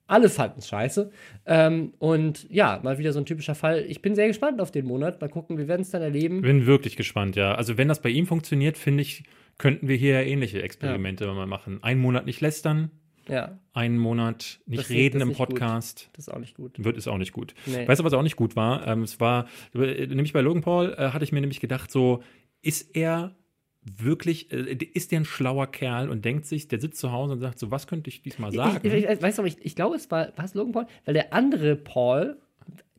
alle 0.06 0.28
fanden 0.28 0.60
es 0.60 0.68
scheiße. 0.68 1.10
Ähm, 1.46 1.94
und 1.98 2.46
ja, 2.50 2.78
mal 2.82 2.98
wieder 2.98 3.12
so 3.12 3.18
ein 3.18 3.26
typischer 3.26 3.56
Fall. 3.56 3.84
Ich 3.88 4.02
bin 4.02 4.14
sehr 4.14 4.28
gespannt 4.28 4.60
auf 4.60 4.70
den 4.70 4.86
Monat. 4.86 5.20
Mal 5.20 5.28
gucken, 5.28 5.58
wir 5.58 5.66
werden 5.66 5.82
es 5.82 5.90
dann 5.90 6.02
erleben. 6.02 6.42
Bin 6.42 6.66
wirklich 6.66 6.96
gespannt, 6.96 7.34
ja. 7.34 7.54
Also 7.56 7.76
wenn 7.76 7.88
das 7.88 8.00
bei 8.00 8.10
ihm 8.10 8.26
funktioniert, 8.26 8.78
finde 8.78 9.02
ich, 9.02 9.24
könnten 9.58 9.88
wir 9.88 9.96
hier 9.96 10.14
ja 10.14 10.20
ähnliche 10.20 10.62
Experimente 10.62 11.26
mal 11.26 11.46
machen. 11.46 11.82
Einen 11.82 12.00
Monat 12.00 12.26
nicht 12.26 12.40
lästern, 12.40 12.90
Ja, 13.28 13.58
einen 13.72 13.98
Monat 13.98 14.60
nicht 14.66 14.80
Das- 14.82 14.90
reden 14.90 15.20
im 15.20 15.28
nicht 15.28 15.38
gut. 15.38 15.48
Podcast. 15.48 16.10
das 16.14 16.28
ist 16.28 16.34
auch 16.34 16.38
nicht 16.38 16.54
gut. 16.56 16.82
Wird 16.82 16.96
ist 16.96 17.08
auch 17.08 17.18
nicht 17.18 17.32
gut. 17.32 17.54
Nee. 17.66 17.86
Weißt 17.86 18.00
du, 18.00 18.04
was 18.04 18.12
auch 18.12 18.22
nicht 18.22 18.36
gut 18.36 18.56
war? 18.56 18.86
Ähm, 18.86 19.02
es 19.02 19.20
war, 19.20 19.46
nämlich 19.74 20.32
bei 20.32 20.40
Logan 20.40 20.62
Paul 20.62 20.94
äh, 20.96 21.08
hatte 21.10 21.24
ich 21.24 21.32
mir 21.32 21.40
nämlich 21.40 21.60
gedacht, 21.60 21.90
so, 21.90 22.22
ist 22.62 22.94
er 22.96 23.34
wirklich, 23.82 24.50
äh, 24.52 24.74
ist 24.94 25.12
der 25.12 25.20
ein 25.20 25.24
schlauer 25.24 25.68
Kerl 25.68 26.08
und 26.10 26.24
denkt 26.24 26.46
sich, 26.46 26.68
der 26.68 26.80
sitzt 26.80 26.98
zu 26.98 27.12
Hause 27.12 27.34
und 27.34 27.40
sagt 27.40 27.58
so, 27.58 27.70
was 27.70 27.86
könnte 27.86 28.08
ich 28.10 28.22
diesmal 28.22 28.52
sagen? 28.52 28.80
Ich, 28.82 28.92
ich, 28.92 29.04
ich, 29.08 29.22
weißt 29.22 29.38
du, 29.38 29.44
ich, 29.44 29.56
ich 29.64 29.76
glaube, 29.76 29.96
es 29.96 30.10
war, 30.10 30.32
war 30.36 30.44
es 30.44 30.54
Logan 30.54 30.72
Paul, 30.72 30.86
weil 31.04 31.14
der 31.14 31.32
andere 31.32 31.76
Paul, 31.76 32.40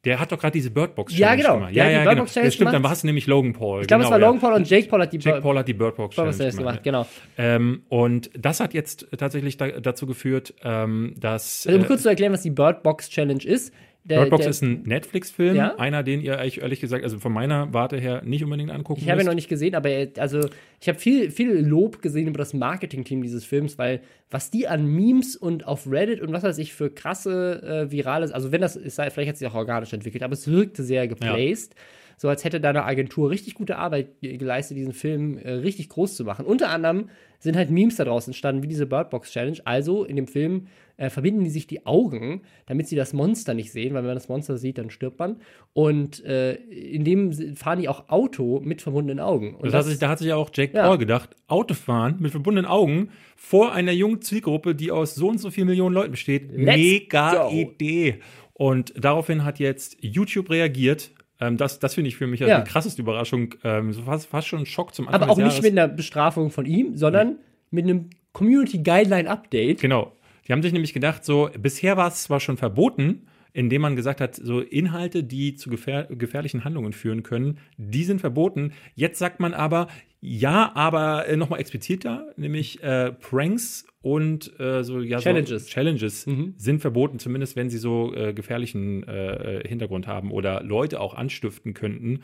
der 0.08 0.20
hat 0.22 0.32
doch 0.32 0.40
gerade 0.40 0.54
diese 0.54 0.72
Birdbox 0.72 1.18
Ja, 1.18 1.36
genau. 1.36 1.56
gemacht. 1.56 1.74
Ja, 1.74 1.90
ja, 1.90 2.00
genau. 2.06 2.26
Challenge 2.26 2.48
Das 2.48 2.54
stimmt, 2.56 2.68
dann 2.68 2.76
gemacht. 2.76 2.84
war 2.86 2.94
es 2.94 3.04
nämlich 3.04 3.28
Logan 3.28 3.52
Paul. 3.52 3.82
ich 3.82 3.88
glaube, 3.88 4.04
genau, 4.06 4.16
es 4.16 4.22
war. 4.22 4.28
Logan 4.28 4.40
Paul 4.40 4.54
und 4.54 4.70
Jake 4.70 4.88
Paul 4.88 5.02
hat 5.02 5.12
die 5.12 5.18
Jake 5.20 5.42
Paul 5.42 5.58
hat 5.60 5.68
die 5.68 5.74
Birdbox 5.74 6.16
Box 6.16 6.38
Challenge 6.38 6.56
gemacht, 6.56 6.84
gemacht. 6.84 6.84
genau. 6.84 7.06
Ähm, 7.38 7.84
und 7.90 8.30
das 8.34 8.62
hat 8.62 8.74
jetzt 8.74 9.06
tatsächlich 9.18 9.58
da, 9.58 9.68
dazu 9.68 10.08
geführt, 10.08 10.54
ähm, 10.64 11.14
dass 11.20 11.68
Also, 11.68 11.78
um 11.78 11.84
äh, 11.84 11.88
kurz 11.88 12.04
zu 12.04 12.10
erklären, 12.10 12.32
was 12.32 12.42
die 12.42 12.52
Bird 12.52 12.84
Box 12.84 13.10
Challenge 13.10 13.44
ist. 13.44 13.74
Der, 14.10 14.20
Bird 14.20 14.30
Box 14.30 14.42
der, 14.44 14.50
ist 14.52 14.62
ein 14.62 14.84
Netflix-Film, 14.84 15.56
Ja? 15.56 15.76
einer, 15.78 16.02
den 16.04 16.22
ihr 16.22 16.40
eigentlich 16.40 16.62
ehrlich 16.62 16.80
gesagt, 16.80 17.04
also 17.04 17.20
von 17.20 17.34
meiner 17.34 17.74
Warte 17.74 17.98
her 18.00 18.22
nicht 18.24 18.44
unbedingt 18.44 18.72
angucken 18.72 19.02
Ich 19.04 19.10
habe 19.10 19.22
ihn 19.22 19.28
noch 19.28 19.34
nicht 19.34 19.50
gesehen, 19.50 19.76
aber 19.76 19.90
er- 19.90 20.08
also 20.18 20.40
ich 20.80 20.88
habe 20.88 20.98
viel, 20.98 21.30
viel 21.32 21.52
Lob 21.58 22.02
gesehen 22.02 22.28
über 22.28 22.38
das 22.38 22.54
Marketing-Team 22.54 23.22
dieses 23.22 23.44
Films, 23.46 23.78
weil 23.78 24.00
was 24.32 24.50
die 24.52 24.68
an 24.68 24.86
Memes 24.88 25.36
und 25.36 25.68
auf 25.68 25.90
Reddit 25.92 26.22
und 26.22 26.32
was 26.32 26.44
weiß 26.44 26.58
ich 26.60 26.74
für 26.74 26.90
krasse 26.90 27.62
äh, 27.88 27.92
virales, 27.92 28.32
also 28.32 28.52
wenn 28.52 28.62
das 28.62 28.76
ist, 28.76 28.96
vielleicht 28.96 29.30
hat 29.30 29.38
sich 29.38 29.48
auch 29.48 29.56
organisch 29.56 29.92
entwickelt, 29.94 30.24
aber 30.24 30.34
es 30.34 30.48
wirkte 30.48 30.84
sehr 30.84 31.08
geplaced. 31.08 31.76
So 32.20 32.30
als 32.30 32.44
hätte 32.44 32.60
da 32.60 32.70
eine 32.70 32.84
Agentur 32.84 33.30
richtig 33.30 33.54
gute 33.54 33.78
Arbeit 33.78 34.20
ge- 34.22 34.38
geleistet, 34.38 34.76
diesen 34.76 34.94
Film 34.94 35.38
äh, 35.38 35.52
richtig 35.52 35.88
groß 35.90 36.16
zu 36.16 36.26
machen. 36.26 36.46
Unter 36.46 36.70
anderem 36.70 37.10
sind 37.40 37.56
halt 37.56 37.70
Memes 37.70 37.98
daraus 37.98 38.26
entstanden, 38.26 38.64
wie 38.64 38.68
diese 38.68 38.88
Bird 38.88 39.12
Box 39.12 39.32
Challenge. 39.32 39.60
Also 39.66 40.04
in 40.04 40.16
dem 40.16 40.26
Film 40.26 40.66
äh, 40.98 41.12
verbinden 41.12 41.44
die 41.44 41.52
sich 41.52 41.68
die 41.68 41.86
Augen, 41.86 42.42
damit 42.66 42.88
sie 42.88 42.96
das 42.96 43.14
Monster 43.14 43.54
nicht 43.54 43.72
sehen, 43.72 43.94
weil 43.94 44.02
wenn 44.02 44.08
man 44.08 44.16
das 44.16 44.30
Monster 44.30 44.58
sieht, 44.58 44.80
dann 44.80 44.90
stirbt 44.90 45.20
man. 45.20 45.36
Und 45.74 46.26
äh, 46.26 46.56
in 46.56 47.04
dem 47.04 47.56
fahren 47.56 47.80
die 47.80 47.88
auch 47.88 48.10
Auto 48.10 48.62
mit 48.66 48.82
verbundenen 48.82 49.20
Augen. 49.24 49.54
Und 49.54 49.68
Das 49.68 49.76
hat 49.76 49.86
sich, 49.86 50.00
da 50.00 50.10
hat 50.10 50.18
sich 50.18 50.30
ja 50.30 50.38
auch 50.38 50.50
Jake 50.52 50.76
Ja. 50.76 50.88
Paul 50.88 50.98
gedacht, 50.98 51.36
Autofahren 51.48 52.16
mit 52.20 52.32
verbundenen 52.32 52.66
Augen 52.66 53.10
vor 53.36 53.74
einer 53.74 53.92
jungen 53.92 54.24
Zielgruppe, 54.24 54.74
die 54.74 54.90
aus 54.90 55.14
so 55.14 55.28
und 55.30 55.38
so 55.38 55.52
vielen 55.52 55.68
Millionen 55.68 55.94
Leuten 55.94 56.12
besteht. 56.12 56.50
Let's 56.52 56.78
Mega 56.78 57.48
go. 57.50 57.52
Idee. 57.56 58.16
Und 58.54 58.92
daraufhin 58.98 59.44
hat 59.46 59.60
jetzt 59.60 59.98
YouTube 60.02 60.50
reagiert. 60.50 61.12
Ähm, 61.40 61.58
das 61.58 61.80
das 61.80 61.94
finde 61.94 62.10
ich 62.10 62.18
für 62.18 62.28
mich 62.28 62.40
ja. 62.40 62.48
Ja. 62.48 62.62
die 62.62 62.70
krasseste 62.70 63.02
Überraschung. 63.02 63.56
Ähm, 63.64 63.94
so 63.94 64.04
fast, 64.04 64.28
fast 64.28 64.48
schon 64.48 64.60
ein 64.60 64.66
Schock 64.66 64.94
zum 64.94 65.08
Anfang 65.08 65.24
aber 65.24 65.32
auch 65.32 65.38
nicht 65.38 65.48
Jahres. 65.48 65.62
mit 65.62 65.72
einer 65.72 65.88
Bestrafung 65.88 66.52
von 66.52 66.66
ihm, 66.66 66.96
sondern 66.98 67.38
mit 67.72 67.86
einem 67.86 68.10
Community 68.34 68.80
Guideline 68.80 69.30
Update. 69.30 69.82
Genau. 69.82 70.14
Die 70.48 70.54
haben 70.54 70.62
sich 70.62 70.72
nämlich 70.72 70.94
gedacht, 70.94 71.26
so, 71.26 71.50
bisher 71.60 71.98
war 71.98 72.08
es 72.08 72.24
zwar 72.24 72.40
schon 72.40 72.58
verboten, 72.58 73.28
indem 73.54 73.82
man 73.82 73.96
gesagt 73.96 74.22
hat, 74.22 74.36
so 74.36 74.62
Inhalte, 74.62 75.24
die 75.24 75.56
zu 75.56 75.70
gefähr 75.70 76.04
gefährlichen 76.06 76.64
Handlungen 76.64 76.94
führen 76.94 77.24
können, 77.24 77.58
die 77.78 78.04
sind 78.04 78.22
verboten. 78.22 78.74
Jetzt 78.96 79.20
sagt 79.20 79.40
man 79.40 79.54
aber, 79.54 79.88
ja, 80.20 80.72
aber 80.76 81.28
äh, 81.28 81.38
nochmal 81.38 81.60
expliziter, 81.60 82.34
nämlich 82.38 82.82
äh, 82.82 83.12
Pranks 83.12 83.86
und 84.02 84.60
äh, 84.60 84.84
so, 84.84 85.00
ja, 85.02 85.20
Challenges. 85.20 85.66
So 85.66 85.70
Challenges 85.70 86.28
sind 86.58 86.80
verboten, 86.80 87.20
zumindest 87.20 87.56
wenn 87.56 87.70
sie 87.70 87.78
so 87.78 88.14
äh, 88.16 88.34
gefährlichen 88.34 89.08
äh, 89.08 89.60
äh, 89.60 89.68
Hintergrund 89.68 90.08
haben 90.08 90.32
oder 90.32 90.64
Leute 90.64 91.00
auch 91.02 91.14
anstiften 91.14 91.74
könnten. 91.74 92.22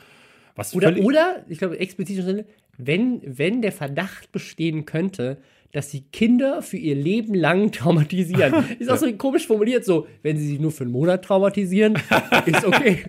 Was 0.56 0.74
Oder, 0.74 0.96
oder, 0.98 1.44
ich 1.48 1.58
glaube, 1.58 1.78
explizit 1.78 2.46
wenn, 2.76 3.22
wenn 3.24 3.62
der 3.62 3.72
Verdacht 3.72 4.32
bestehen 4.32 4.84
könnte, 4.84 5.38
dass 5.72 5.90
sie 5.90 6.02
Kinder 6.12 6.62
für 6.62 6.76
ihr 6.76 6.94
Leben 6.94 7.34
lang 7.34 7.72
traumatisieren. 7.72 8.64
Ist 8.78 8.90
auch 8.90 8.96
so 8.96 9.12
komisch 9.14 9.46
formuliert, 9.46 9.84
so, 9.84 10.06
wenn 10.22 10.36
sie 10.36 10.46
sie 10.46 10.58
nur 10.58 10.70
für 10.70 10.84
einen 10.84 10.92
Monat 10.92 11.24
traumatisieren, 11.24 11.94
ist 12.46 12.64
okay. 12.64 13.04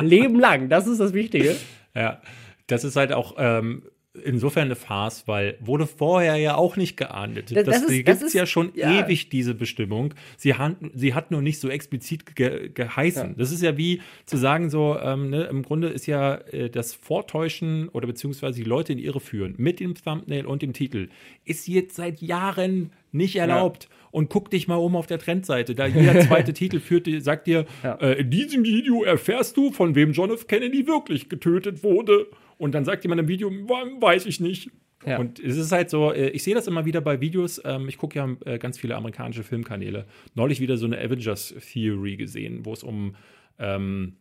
Leben 0.00 0.38
lang, 0.38 0.68
das 0.68 0.86
ist 0.86 0.98
das 0.98 1.12
Wichtige. 1.12 1.56
Ja, 1.94 2.20
das 2.68 2.84
ist 2.84 2.96
halt 2.96 3.12
auch 3.12 3.34
ähm, 3.38 3.82
insofern 4.24 4.64
eine 4.64 4.76
Farce, 4.76 5.26
weil 5.26 5.56
wurde 5.60 5.86
vorher 5.86 6.36
ja 6.36 6.56
auch 6.56 6.76
nicht 6.76 6.96
geahndet. 6.96 7.54
Das- 7.54 7.64
Das, 7.64 7.80
das 7.82 7.90
gibt 7.90 8.08
es 8.22 8.32
ja 8.32 8.46
schon 8.46 8.70
ja. 8.74 9.04
ewig, 9.04 9.28
diese 9.30 9.54
Bestimmung. 9.54 10.14
Sie 10.36 10.54
hat, 10.54 10.76
sie 10.94 11.14
hat 11.14 11.30
nur 11.30 11.42
nicht 11.42 11.60
so 11.60 11.68
explizit 11.68 12.34
ge, 12.36 12.68
geheißen. 12.72 13.34
Das 13.36 13.52
ist 13.52 13.62
ja 13.62 13.76
wie 13.76 14.00
zu 14.26 14.36
sagen, 14.36 14.70
so, 14.70 14.96
ähm, 15.00 15.30
ne, 15.30 15.44
im 15.44 15.62
Grunde 15.62 15.88
ist 15.88 16.06
ja 16.06 16.34
äh, 16.52 16.70
das 16.70 16.94
Vortäuschen 16.94 17.88
oder 17.90 18.06
beziehungsweise 18.06 18.58
die 18.62 18.68
Leute 18.68 18.92
in 18.92 18.98
die 18.98 19.04
Irre 19.04 19.20
führen 19.20 19.54
mit 19.58 19.80
dem 19.80 19.94
Thumbnail 19.94 20.46
und 20.46 20.62
dem 20.62 20.72
Titel 20.72 21.08
ist 21.44 21.66
jetzt 21.68 21.96
seit 21.96 22.20
Jahren 22.20 22.92
nicht 23.12 23.36
erlaubt. 23.36 23.88
Und 24.10 24.30
guck 24.30 24.50
dich 24.50 24.68
mal 24.68 24.76
um 24.76 24.96
auf 24.96 25.06
der 25.06 25.18
Trendseite. 25.18 25.74
Da 25.74 25.86
jeder 25.86 26.20
zweite 26.26 26.52
Titel 26.52 26.80
führt, 26.80 27.06
sagt 27.22 27.46
dir, 27.46 27.66
Ja. 27.82 27.94
äh, 27.96 28.20
in 28.20 28.30
diesem 28.30 28.64
Video 28.64 29.02
erfährst 29.04 29.56
du, 29.56 29.70
von 29.72 29.94
wem 29.94 30.12
John 30.12 30.30
F. 30.30 30.46
Kennedy 30.46 30.86
wirklich 30.86 31.28
getötet 31.28 31.82
wurde. 31.82 32.26
Und 32.56 32.74
dann 32.74 32.84
sagt 32.84 33.04
jemand 33.04 33.20
im 33.20 33.28
Video, 33.28 33.50
"Wa- 33.50 33.86
weiß 34.00 34.26
ich 34.26 34.40
nicht. 34.40 34.70
Ja. 35.06 35.18
Und 35.18 35.38
es 35.38 35.56
ist 35.56 35.70
halt 35.70 35.90
so, 35.90 36.12
äh, 36.12 36.30
ich 36.30 36.42
sehe 36.42 36.54
das 36.54 36.66
immer 36.66 36.84
wieder 36.84 37.00
bei 37.00 37.20
Videos. 37.20 37.62
Ähm, 37.64 37.88
ich 37.88 37.98
gucke 37.98 38.16
ja 38.18 38.28
äh, 38.44 38.58
ganz 38.58 38.78
viele 38.78 38.96
amerikanische 38.96 39.44
Filmkanäle. 39.44 40.06
Neulich 40.34 40.58
wieder 40.60 40.76
so 40.76 40.86
eine 40.86 40.98
Avengers 40.98 41.54
Theory 41.72 42.16
gesehen, 42.16 42.64
wo 42.64 42.72
es 42.72 42.82
um 42.82 43.14
ähm, 43.60 44.14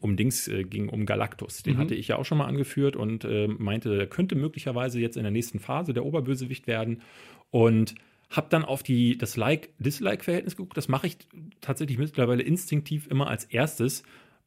um 0.00 0.16
Dings 0.16 0.48
äh, 0.48 0.64
ging, 0.64 0.88
um 0.88 1.04
Galactus. 1.06 1.62
Den 1.62 1.76
hatte 1.78 1.94
ich 1.94 2.08
ja 2.08 2.16
auch 2.16 2.24
schon 2.24 2.38
mal 2.38 2.46
angeführt 2.46 2.96
und 2.96 3.26
meinte, 3.58 3.94
der 3.96 4.06
könnte 4.06 4.34
möglicherweise 4.36 4.98
jetzt 5.00 5.16
in 5.18 5.22
der 5.22 5.32
nächsten 5.32 5.58
Phase 5.58 5.92
der 5.92 6.04
Oberbösewicht 6.06 6.66
werden. 6.66 7.02
Und 7.50 7.94
habe 8.32 8.48
dann 8.50 8.64
auf 8.64 8.82
die, 8.82 9.16
das 9.16 9.36
Like-Dislike-Verhältnis 9.36 10.56
geguckt. 10.56 10.76
Das 10.76 10.88
mache 10.88 11.06
ich 11.06 11.18
tatsächlich 11.60 11.98
mittlerweile 11.98 12.42
instinktiv 12.42 13.06
immer 13.06 13.28
als 13.28 13.44
erstes. 13.44 14.02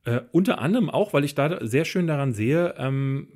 Äh, 0.06 0.22
unter 0.32 0.60
anderem 0.60 0.90
auch, 0.90 1.14
weil 1.14 1.24
ich 1.24 1.36
da 1.36 1.66
sehr 1.66 1.84
schön 1.84 2.08
daran 2.08 2.34
sehe, 2.34 2.76
ähm, 2.78 3.28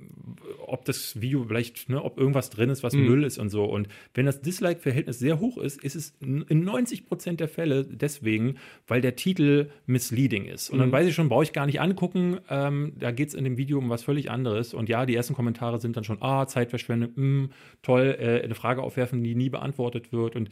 ob 0.65 0.85
das 0.85 1.19
Video 1.19 1.43
vielleicht, 1.43 1.89
ne, 1.89 2.03
ob 2.03 2.19
irgendwas 2.19 2.51
drin 2.51 2.69
ist, 2.69 2.83
was 2.83 2.93
Müll 2.93 3.23
ist 3.23 3.39
und 3.39 3.49
so. 3.49 3.65
Und 3.65 3.87
wenn 4.13 4.27
das 4.27 4.41
Dislike-Verhältnis 4.41 5.17
sehr 5.17 5.39
hoch 5.39 5.57
ist, 5.57 5.83
ist 5.83 5.95
es 5.95 6.13
in 6.21 6.63
90 6.63 7.07
Prozent 7.07 7.39
der 7.39 7.47
Fälle 7.47 7.83
deswegen, 7.85 8.57
weil 8.87 9.01
der 9.01 9.15
Titel 9.15 9.69
misleading 9.87 10.45
ist. 10.45 10.69
Und 10.69 10.77
dann 10.77 10.91
weiß 10.91 11.07
ich 11.07 11.15
schon, 11.15 11.27
brauche 11.27 11.43
ich 11.43 11.53
gar 11.53 11.65
nicht 11.65 11.81
angucken. 11.81 12.39
Ähm, 12.49 12.93
da 12.99 13.09
geht 13.11 13.29
es 13.29 13.33
in 13.33 13.43
dem 13.43 13.57
Video 13.57 13.79
um 13.79 13.89
was 13.89 14.03
völlig 14.03 14.29
anderes. 14.29 14.75
Und 14.75 14.89
ja, 14.89 15.07
die 15.07 15.15
ersten 15.15 15.33
Kommentare 15.33 15.79
sind 15.79 15.97
dann 15.97 16.03
schon, 16.03 16.21
ah, 16.21 16.45
Zeitverschwendung, 16.45 17.11
mh, 17.15 17.49
toll, 17.81 18.15
äh, 18.19 18.43
eine 18.43 18.55
Frage 18.55 18.83
aufwerfen, 18.83 19.23
die 19.23 19.33
nie 19.33 19.49
beantwortet 19.49 20.13
wird. 20.13 20.35
Und 20.35 20.49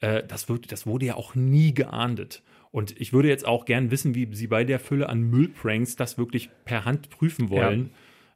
äh, 0.00 0.24
das, 0.26 0.48
wird, 0.48 0.72
das 0.72 0.86
wurde 0.86 1.06
ja 1.06 1.14
auch 1.14 1.36
nie 1.36 1.72
geahndet. 1.74 2.42
Und 2.72 3.00
ich 3.00 3.12
würde 3.12 3.28
jetzt 3.28 3.46
auch 3.46 3.64
gern 3.64 3.90
wissen, 3.90 4.14
wie 4.14 4.28
Sie 4.32 4.46
bei 4.46 4.64
der 4.64 4.78
Fülle 4.78 5.08
an 5.08 5.22
Müllpranks 5.22 5.96
das 5.96 6.18
wirklich 6.18 6.50
per 6.64 6.84
Hand 6.84 7.10
prüfen 7.10 7.50
wollen. 7.50 7.90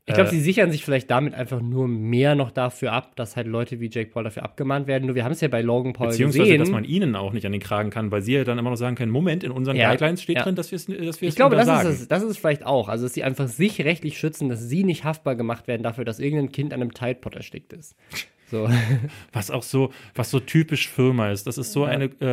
Ich 0.06 0.12
glaube, 0.12 0.28
Äh, 0.28 0.32
sie 0.32 0.40
sichern 0.40 0.70
sich 0.70 0.84
vielleicht 0.84 1.10
damit 1.10 1.32
einfach 1.32 1.62
nur 1.62 1.88
mehr 1.88 2.34
noch 2.34 2.50
dafür 2.50 2.92
ab, 2.92 3.16
dass 3.16 3.36
halt 3.36 3.46
Leute 3.46 3.80
wie 3.80 3.88
Jake 3.90 4.10
Paul 4.10 4.24
dafür 4.24 4.42
abgemahnt 4.42 4.86
werden. 4.86 5.06
Nur 5.06 5.14
wir 5.14 5.24
haben 5.24 5.32
es 5.32 5.40
ja 5.40 5.48
bei 5.48 5.62
Logan 5.62 5.94
Paul 5.94 6.08
Beziehungsweise, 6.08 6.42
gesehen. 6.44 6.58
dass 6.60 6.68
man 6.68 6.84
ihnen 6.84 7.16
auch 7.16 7.32
nicht 7.32 7.46
an 7.46 7.52
den 7.52 7.60
Kragen 7.62 7.88
kann, 7.88 8.10
weil 8.10 8.20
sie 8.20 8.34
ja 8.34 8.44
dann 8.44 8.58
immer 8.58 8.68
noch 8.68 8.76
sagen 8.76 8.96
können: 8.96 9.10
Moment, 9.10 9.44
in 9.44 9.50
unseren 9.50 9.76
Ja, 9.76 9.88
Guidelines 9.88 10.20
steht 10.20 10.36
ja. 10.36 10.42
drin, 10.42 10.56
dass 10.56 10.70
wir 10.70 10.76
es 10.76 10.84
dass 10.86 11.22
wir 11.22 11.28
ich 11.30 11.36
glaube, 11.36 11.56
das 11.56 11.68
ist, 11.68 12.02
es, 12.02 12.08
das 12.08 12.22
ist 12.22 12.30
es 12.32 12.36
vielleicht 12.36 12.66
auch. 12.66 12.90
Also, 12.90 13.04
dass 13.06 13.14
sie 13.14 13.24
einfach 13.24 13.48
sich 13.48 13.82
rechtlich 13.82 14.18
schützen, 14.18 14.50
dass 14.50 14.60
sie 14.60 14.84
nicht 14.84 15.04
haftbar 15.04 15.36
gemacht 15.36 15.68
werden 15.68 15.82
dafür, 15.82 16.04
dass 16.04 16.18
irgendein 16.18 16.52
Kind 16.52 16.74
an 16.74 16.82
einem 16.82 16.92
Tide 16.92 17.14
Pod 17.14 17.34
erstickt 17.36 17.72
ist. 17.72 17.96
So. 18.50 18.68
Was 19.32 19.50
auch 19.50 19.62
so, 19.62 19.90
was 20.14 20.30
so 20.30 20.38
typisch 20.38 20.88
Firma 20.88 21.30
ist. 21.30 21.46
Das 21.46 21.58
ist 21.58 21.72
so 21.72 21.84
eine, 21.84 22.04
äh, 22.20 22.24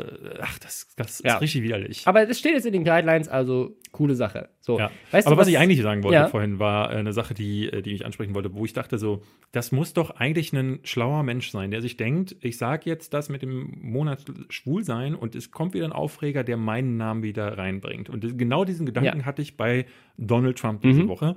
äh, 0.00 0.38
ach, 0.40 0.58
das, 0.58 0.88
das 0.96 1.22
Ja. 1.24 1.36
ist 1.36 1.40
richtig 1.42 1.62
widerlich. 1.62 2.02
Aber 2.06 2.26
das 2.26 2.38
steht 2.38 2.52
jetzt 2.54 2.66
in 2.66 2.72
den 2.72 2.84
Guidelines, 2.84 3.28
also 3.28 3.76
coole 3.92 4.14
Sache. 4.14 4.50
So. 4.60 4.78
Ja. 4.78 4.90
Weißt 5.12 5.26
du, 5.26 5.30
Aber 5.32 5.40
was, 5.40 5.48
ich 5.48 5.56
eigentlich 5.58 5.80
sagen 5.80 6.02
wollte 6.02 6.14
Ja. 6.16 6.28
vorhin, 6.28 6.58
war 6.58 6.92
äh, 6.92 6.96
eine 6.96 7.12
Sache, 7.12 7.32
die, 7.32 7.68
äh, 7.72 7.80
die 7.80 7.92
ich 7.92 8.04
ansprechen 8.04 8.34
wollte, 8.34 8.52
wo 8.54 8.64
ich 8.64 8.72
dachte 8.72 8.98
so, 8.98 9.22
das 9.52 9.72
muss 9.72 9.94
doch 9.94 10.10
eigentlich 10.10 10.52
ein 10.52 10.80
schlauer 10.82 11.22
Mensch 11.22 11.50
sein, 11.50 11.70
der 11.70 11.80
sich 11.80 11.96
denkt, 11.96 12.36
ich 12.40 12.58
sage 12.58 12.82
jetzt 12.90 13.14
das 13.14 13.28
mit 13.28 13.42
dem 13.42 13.72
Monat 13.80 14.24
schwul 14.50 14.84
sein 14.84 15.14
und 15.14 15.34
es 15.34 15.50
kommt 15.52 15.72
wieder 15.74 15.86
ein 15.86 15.92
Aufreger, 15.92 16.44
der 16.44 16.56
meinen 16.58 16.96
Namen 16.96 17.22
wieder 17.22 17.56
reinbringt. 17.56 18.10
Und 18.10 18.36
genau 18.36 18.64
diesen 18.64 18.84
Gedanken 18.84 19.06
Ja. 19.06 19.14
Mhm. 19.14 19.26
hatte 19.26 19.40
ich 19.42 19.56
bei 19.56 19.86
Donald 20.18 20.58
Trump 20.58 20.82
diese 20.82 21.08
Woche. 21.08 21.36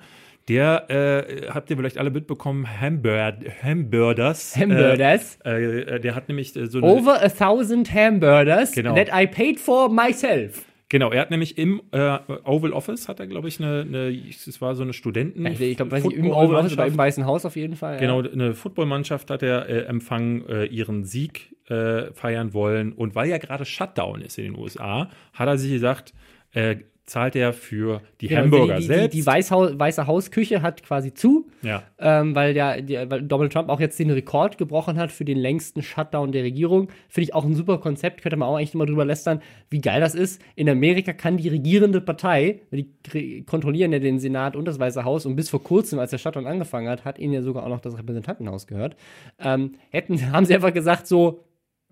Der, 0.49 0.89
äh, 0.89 1.47
habt 1.49 1.69
ihr 1.69 1.77
vielleicht 1.77 1.97
alle 1.97 2.09
mitbekommen, 2.09 2.67
Hamburg, 2.81 3.35
Hamburgers. 3.63 4.55
Hamburgers. 4.57 5.37
Äh, 5.45 5.81
äh, 5.81 5.99
der 5.99 6.15
hat 6.15 6.27
nämlich 6.27 6.55
äh, 6.55 6.65
so 6.67 6.79
eine, 6.79 6.87
Over 6.87 7.21
a 7.23 7.29
thousand 7.29 7.93
hamburgers 7.93 8.71
Genau. 8.71 8.95
that 8.95 9.09
I 9.13 9.27
paid 9.27 9.59
for 9.59 9.89
myself. 9.89 10.65
Genau, 10.91 11.11
er 11.11 11.21
hat 11.21 11.29
nämlich 11.29 11.59
im 11.59 11.83
äh, 11.91 12.17
Oval 12.45 12.73
Office, 12.73 13.07
hat 13.07 13.19
er, 13.19 13.27
glaube 13.27 13.47
ich, 13.47 13.59
eine, 13.59 13.81
eine, 13.81 14.07
es 14.31 14.59
war 14.59 14.73
so 14.73 14.81
eine 14.81 14.93
Studenten. 14.93 15.45
Ja, 15.45 15.51
ich 15.51 15.77
glaube, 15.77 15.95
im 15.99 16.31
Oval 16.31 16.55
Office 16.55 16.73
oder 16.73 16.87
im 16.87 16.97
Weißen 16.97 17.27
Haus 17.27 17.45
auf 17.45 17.55
jeden 17.55 17.75
Fall. 17.75 17.99
Genau, 17.99 18.23
Ja. 18.23 18.31
eine 18.31 18.55
Footballmannschaft 18.55 19.29
hat 19.29 19.43
er 19.43 19.69
äh, 19.69 19.81
empfangen, 19.83 20.49
äh, 20.49 20.65
ihren 20.65 21.03
Sieg 21.03 21.55
äh, 21.69 22.11
feiern 22.13 22.55
wollen. 22.55 22.91
Und 22.93 23.13
weil 23.13 23.29
ja 23.29 23.37
gerade 23.37 23.65
Shutdown 23.65 24.21
ist 24.21 24.39
in 24.39 24.45
den 24.45 24.55
USA, 24.57 25.11
hat 25.33 25.47
er 25.47 25.59
sich 25.59 25.71
gesagt, 25.71 26.15
äh, 26.53 26.77
zahlt 27.09 27.35
er 27.35 27.53
für 27.53 28.01
die 28.21 28.27
Genau, 28.27 28.41
Hamburger 28.41 28.75
die, 28.75 28.81
die, 28.81 28.87
selbst. 28.87 29.13
Die, 29.13 29.19
die 29.19 29.25
Weißhau 29.25 29.79
Weiße 29.79 30.07
Hausküche 30.07 30.61
hat 30.61 30.83
quasi 30.83 31.13
zu, 31.13 31.47
ja. 31.61 31.83
ähm, 31.99 32.35
weil, 32.35 32.53
der, 32.53 32.81
die, 32.81 32.95
weil 32.95 33.23
Donald 33.23 33.51
Trump 33.51 33.69
auch 33.69 33.79
jetzt 33.79 33.99
den 33.99 34.09
Rekord 34.11 34.57
gebrochen 34.57 34.97
hat 34.97 35.11
für 35.11 35.25
den 35.25 35.37
längsten 35.37 35.81
Shutdown 35.81 36.31
der 36.31 36.43
Regierung. 36.43 36.89
Finde 37.09 37.23
ich 37.23 37.33
auch 37.33 37.43
ein 37.43 37.55
super 37.55 37.79
Konzept, 37.79 38.21
könnte 38.21 38.37
man 38.37 38.47
auch 38.47 38.55
eigentlich 38.55 38.73
immer 38.73 38.85
drüber 38.85 39.05
lästern, 39.05 39.41
wie 39.69 39.81
geil 39.81 39.99
das 39.99 40.15
ist. 40.15 40.41
In 40.55 40.69
Amerika 40.69 41.13
kann 41.13 41.37
die 41.37 41.49
regierende 41.49 42.01
Partei, 42.01 42.61
die 42.71 43.43
kontrollieren 43.43 43.91
ja 43.91 43.99
den 43.99 44.19
Senat 44.19 44.55
und 44.55 44.65
das 44.65 44.79
Weiße 44.79 45.03
Haus 45.03 45.25
und 45.25 45.35
bis 45.35 45.49
vor 45.49 45.63
kurzem, 45.63 45.99
als 45.99 46.11
der 46.11 46.17
Shutdown 46.17 46.47
angefangen 46.47 46.87
hat, 46.87 47.05
hat 47.05 47.19
ihnen 47.19 47.33
ja 47.33 47.41
sogar 47.41 47.63
auch 47.63 47.69
noch 47.69 47.81
das 47.81 47.97
Repräsentantenhaus 47.97 48.67
gehört. 48.67 48.95
Ähm, 49.39 49.73
hätten, 49.89 50.31
haben 50.31 50.45
sie 50.45 50.55
einfach 50.55 50.73
gesagt 50.73 51.07
so, 51.07 51.43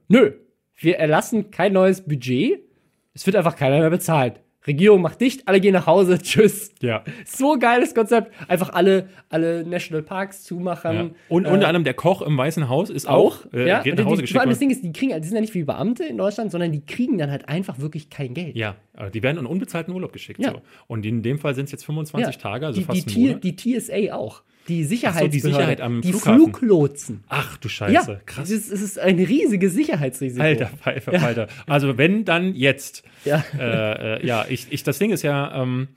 nö, 0.07 0.31
wir 0.79 0.97
erlassen 0.97 1.49
kein 1.49 1.73
neues 1.73 2.01
Budget, 2.01 2.59
es 3.13 3.25
wird 3.25 3.35
einfach 3.35 3.55
keiner 3.55 3.79
mehr 3.79 3.89
bezahlt. 3.89 4.41
Regierung 4.67 5.01
macht 5.01 5.21
dicht, 5.21 5.47
alle 5.47 5.59
gehen 5.61 5.73
nach 5.73 5.85
Hause, 5.87 6.19
tschüss. 6.21 6.71
Ja. 6.81 7.03
So 7.25 7.57
geiles 7.57 7.95
Konzept. 7.95 8.31
Einfach 8.49 8.69
alle, 8.73 9.07
alle 9.29 9.65
National 9.65 10.03
Parks 10.03 10.43
zumachen. 10.43 10.93
ja. 10.93 11.09
Und 11.29 11.45
Äh, 11.45 11.49
unter 11.49 11.67
anderem 11.67 11.83
der 11.85 11.93
Koch 11.93 12.21
im 12.21 12.37
Weißen 12.37 12.67
Haus 12.69 12.89
ist 12.89 13.07
auch, 13.07 13.45
auch, 13.45 13.53
äh, 13.53 13.67
ja. 13.67 13.81
geht 13.81 13.95
nach 13.97 14.05
Hause 14.05 14.17
die, 14.17 14.21
geschickt 14.23 14.33
vor 14.33 14.41
allem 14.41 14.49
das. 14.49 14.59
Ding 14.59 14.69
ist, 14.69 14.83
die 14.83 14.91
kriegen, 14.91 15.19
die 15.19 15.27
sind 15.27 15.35
ja 15.35 15.41
nicht 15.41 15.53
wie 15.53 15.63
Beamte 15.63 16.03
in 16.03 16.17
Deutschland, 16.17 16.51
sondern 16.51 16.71
die 16.71 16.85
kriegen 16.85 17.17
dann 17.17 17.31
halt 17.31 17.47
einfach 17.49 17.79
wirklich 17.79 18.09
kein 18.09 18.33
Geld. 18.33 18.55
Ja, 18.55 18.75
die 19.13 19.23
werden 19.23 19.37
in 19.37 19.45
unbezahlten 19.45 19.93
Urlaub 19.93 20.11
geschickt. 20.13 20.39
Ja. 20.39 20.51
So. 20.51 20.61
Und 20.87 21.05
in 21.05 21.23
dem 21.23 21.39
Fall 21.39 21.55
sind 21.55 21.65
es 21.65 21.71
jetzt 21.71 21.85
25 21.85 22.35
Ja. 22.35 22.41
Tage, 22.41 22.65
also 22.65 22.79
die, 22.79 22.85
fast 22.85 23.09
die, 23.15 23.23
ein 23.23 23.27
Monat. 23.27 23.43
Die 23.43 23.55
TSA 23.55 24.13
auch. 24.13 24.41
Die 24.67 24.83
Sicherheitsbehörde, 24.83 25.39
Sicherheit 25.39 25.81
am 25.81 26.01
die 26.01 26.09
Flughafen. 26.09 26.35
Fluglotsen. 26.35 27.23
Ach 27.27 27.57
du 27.57 27.67
Ja, 27.67 27.73
Scheiße, 27.73 28.21
krass. 28.25 28.49
Es 28.49 28.69
ist, 28.69 28.99
ein 28.99 29.17
riesiges 29.19 29.73
Sicherheitsrisiko. 29.73 30.43
Alter, 30.43 30.67
Pfeife, 30.67 31.19
Alter. 31.19 31.47
Also 31.65 31.97
wenn 31.97 32.25
dann 32.25 32.55
jetzt. 32.55 33.03
Ja. 33.25 33.43
Äh, 33.57 34.17
äh, 34.17 34.25
ja, 34.25 34.45
ich, 34.47 34.67
ich, 34.69 34.83
das 34.83 34.99
Ding 34.99 35.11
ist 35.11 35.23
ja, 35.23 35.61
ähm, 35.61 35.87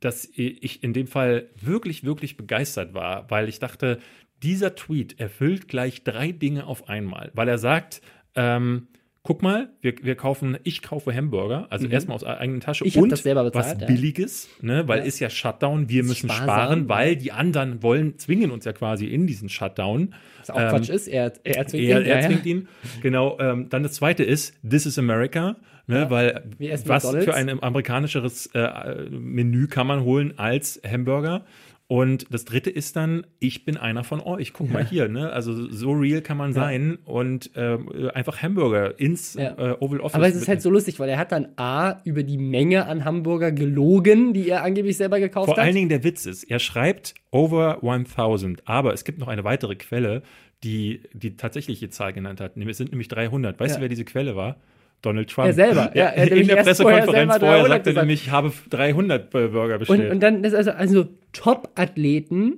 dass 0.00 0.28
ich 0.34 0.82
in 0.82 0.92
dem 0.92 1.06
Fall 1.06 1.48
wirklich, 1.60 2.04
wirklich 2.04 2.36
begeistert 2.36 2.94
war, 2.94 3.30
weil 3.30 3.48
ich 3.48 3.58
dachte, 3.58 3.98
dieser 4.42 4.74
Tweet 4.74 5.18
erfüllt 5.18 5.68
gleich 5.68 6.04
drei 6.04 6.32
Dinge 6.32 6.66
auf 6.66 6.88
einmal, 6.88 7.30
weil 7.34 7.48
er 7.48 7.58
sagt, 7.58 8.02
ähm, 8.34 8.88
guck 9.24 9.42
mal, 9.42 9.70
wir, 9.80 9.94
wir 10.02 10.14
kaufen, 10.16 10.58
ich 10.64 10.82
kaufe 10.82 11.12
Hamburger, 11.14 11.66
also 11.70 11.88
erstmal 11.88 12.14
aus 12.14 12.24
eigener 12.24 12.60
Tasche 12.60 12.84
Mhm. 12.84 12.88
Ich 12.88 12.98
und 12.98 13.08
das 13.10 13.22
selber 13.22 13.42
bezahlt, 13.42 13.76
was 13.76 13.80
ja. 13.80 13.86
Billiges, 13.86 14.48
ne, 14.60 14.86
weil 14.86 14.98
Ja. 15.00 15.04
ist 15.04 15.18
ja 15.18 15.30
Shutdown, 15.30 15.88
wir 15.88 16.04
müssen 16.04 16.28
sparsam, 16.28 16.44
sparen, 16.44 16.88
weil 16.90 17.16
die 17.16 17.32
anderen 17.32 17.82
wollen, 17.82 18.18
zwingen 18.18 18.50
uns 18.50 18.66
ja 18.66 18.72
quasi 18.74 19.06
in 19.06 19.26
diesen 19.26 19.48
Shutdown. 19.48 20.14
Was 20.40 20.50
auch 20.50 20.56
Quatsch 20.56 20.90
ist, 20.90 21.08
er, 21.08 21.32
er 21.42 21.66
zwingt 21.66 21.88
Er, 21.88 22.00
ihn, 22.02 22.06
er 22.06 22.20
ja, 22.20 22.26
zwingt 22.28 22.44
ja. 22.46 22.52
ihn. 22.52 22.68
Genau. 23.02 23.38
Ähm, 23.40 23.68
dann 23.70 23.82
das 23.82 23.92
zweite 23.94 24.22
ist, 24.22 24.54
This 24.68 24.86
is 24.86 24.98
America. 24.98 25.56
Ne, 25.86 26.08
weil 26.08 26.42
was 26.58 26.86
McDonald's. 27.04 27.24
für 27.26 27.34
ein 27.34 27.62
amerikanischeres 27.62 28.46
äh, 28.54 29.10
Menü 29.10 29.66
kann 29.66 29.86
man 29.86 30.02
holen 30.02 30.32
als 30.38 30.80
Hamburger? 30.82 31.44
Und 31.86 32.26
das 32.32 32.46
dritte 32.46 32.70
ist 32.70 32.96
dann, 32.96 33.26
ich 33.40 33.66
bin 33.66 33.76
einer 33.76 34.04
von 34.04 34.20
euch. 34.20 34.54
Guck 34.54 34.72
mal 34.72 34.84
hier, 34.86 35.06
ne? 35.08 35.30
Also 35.30 35.68
so 35.70 35.92
real 35.92 36.22
kann 36.22 36.38
man 36.38 36.54
sein 36.54 36.96
und 37.04 37.50
ähm, 37.56 37.90
einfach 38.14 38.40
Hamburger 38.42 38.98
ins 38.98 39.34
Ja. 39.34 39.50
äh, 39.58 39.76
Oval 39.80 40.00
Office. 40.00 40.14
Aber 40.14 40.26
es 40.26 40.34
ist 40.34 40.48
halt 40.48 40.62
so 40.62 40.70
lustig, 40.70 40.98
weil 40.98 41.10
er 41.10 41.18
hat 41.18 41.30
dann 41.30 41.48
A, 41.56 42.00
über 42.04 42.22
die 42.22 42.38
Menge 42.38 42.86
an 42.86 43.04
Hamburger 43.04 43.52
gelogen, 43.52 44.32
die 44.32 44.48
er 44.48 44.62
angeblich 44.64 44.96
selber 44.96 45.20
gekauft 45.20 45.46
Vor 45.48 45.56
hat. 45.58 45.62
allen 45.62 45.74
Dingen 45.74 45.90
der 45.90 46.02
Witz 46.04 46.24
ist, 46.24 46.44
er 46.44 46.58
schreibt 46.58 47.14
over 47.30 47.80
1000, 47.84 48.62
aber 48.66 48.94
es 48.94 49.04
gibt 49.04 49.18
noch 49.18 49.28
eine 49.28 49.44
weitere 49.44 49.76
Quelle, 49.76 50.22
die 50.62 51.02
die 51.12 51.36
tatsächliche 51.36 51.90
Zahl 51.90 52.14
genannt 52.14 52.40
hat. 52.40 52.56
Es 52.56 52.78
sind 52.78 52.92
nämlich 52.92 53.08
300. 53.08 53.60
Weißt 53.60 53.72
Ja. 53.74 53.76
du, 53.76 53.82
wer 53.82 53.88
diese 53.90 54.06
Quelle 54.06 54.34
war? 54.36 54.56
Donald 55.02 55.28
Trump. 55.28 55.48
Er 55.48 55.52
selber, 55.52 55.90
ja, 55.94 56.06
er 56.06 56.32
in 56.32 56.46
der 56.46 56.64
vorher 56.64 56.64
Pressekonferenz 56.64 57.36
vorher 57.36 57.58
300 57.58 57.68
sagte 57.68 57.90
er 57.90 57.96
nämlich, 58.02 58.22
ich 58.22 58.30
habe 58.30 58.52
300 58.70 59.28
Burger 59.30 59.74
Und, 59.74 59.78
bestellt. 59.80 60.10
und 60.12 60.22
dann 60.22 60.42
ist 60.44 60.54
also, 60.54 60.70
also 60.70 61.08
Top-Athleten 61.34 62.56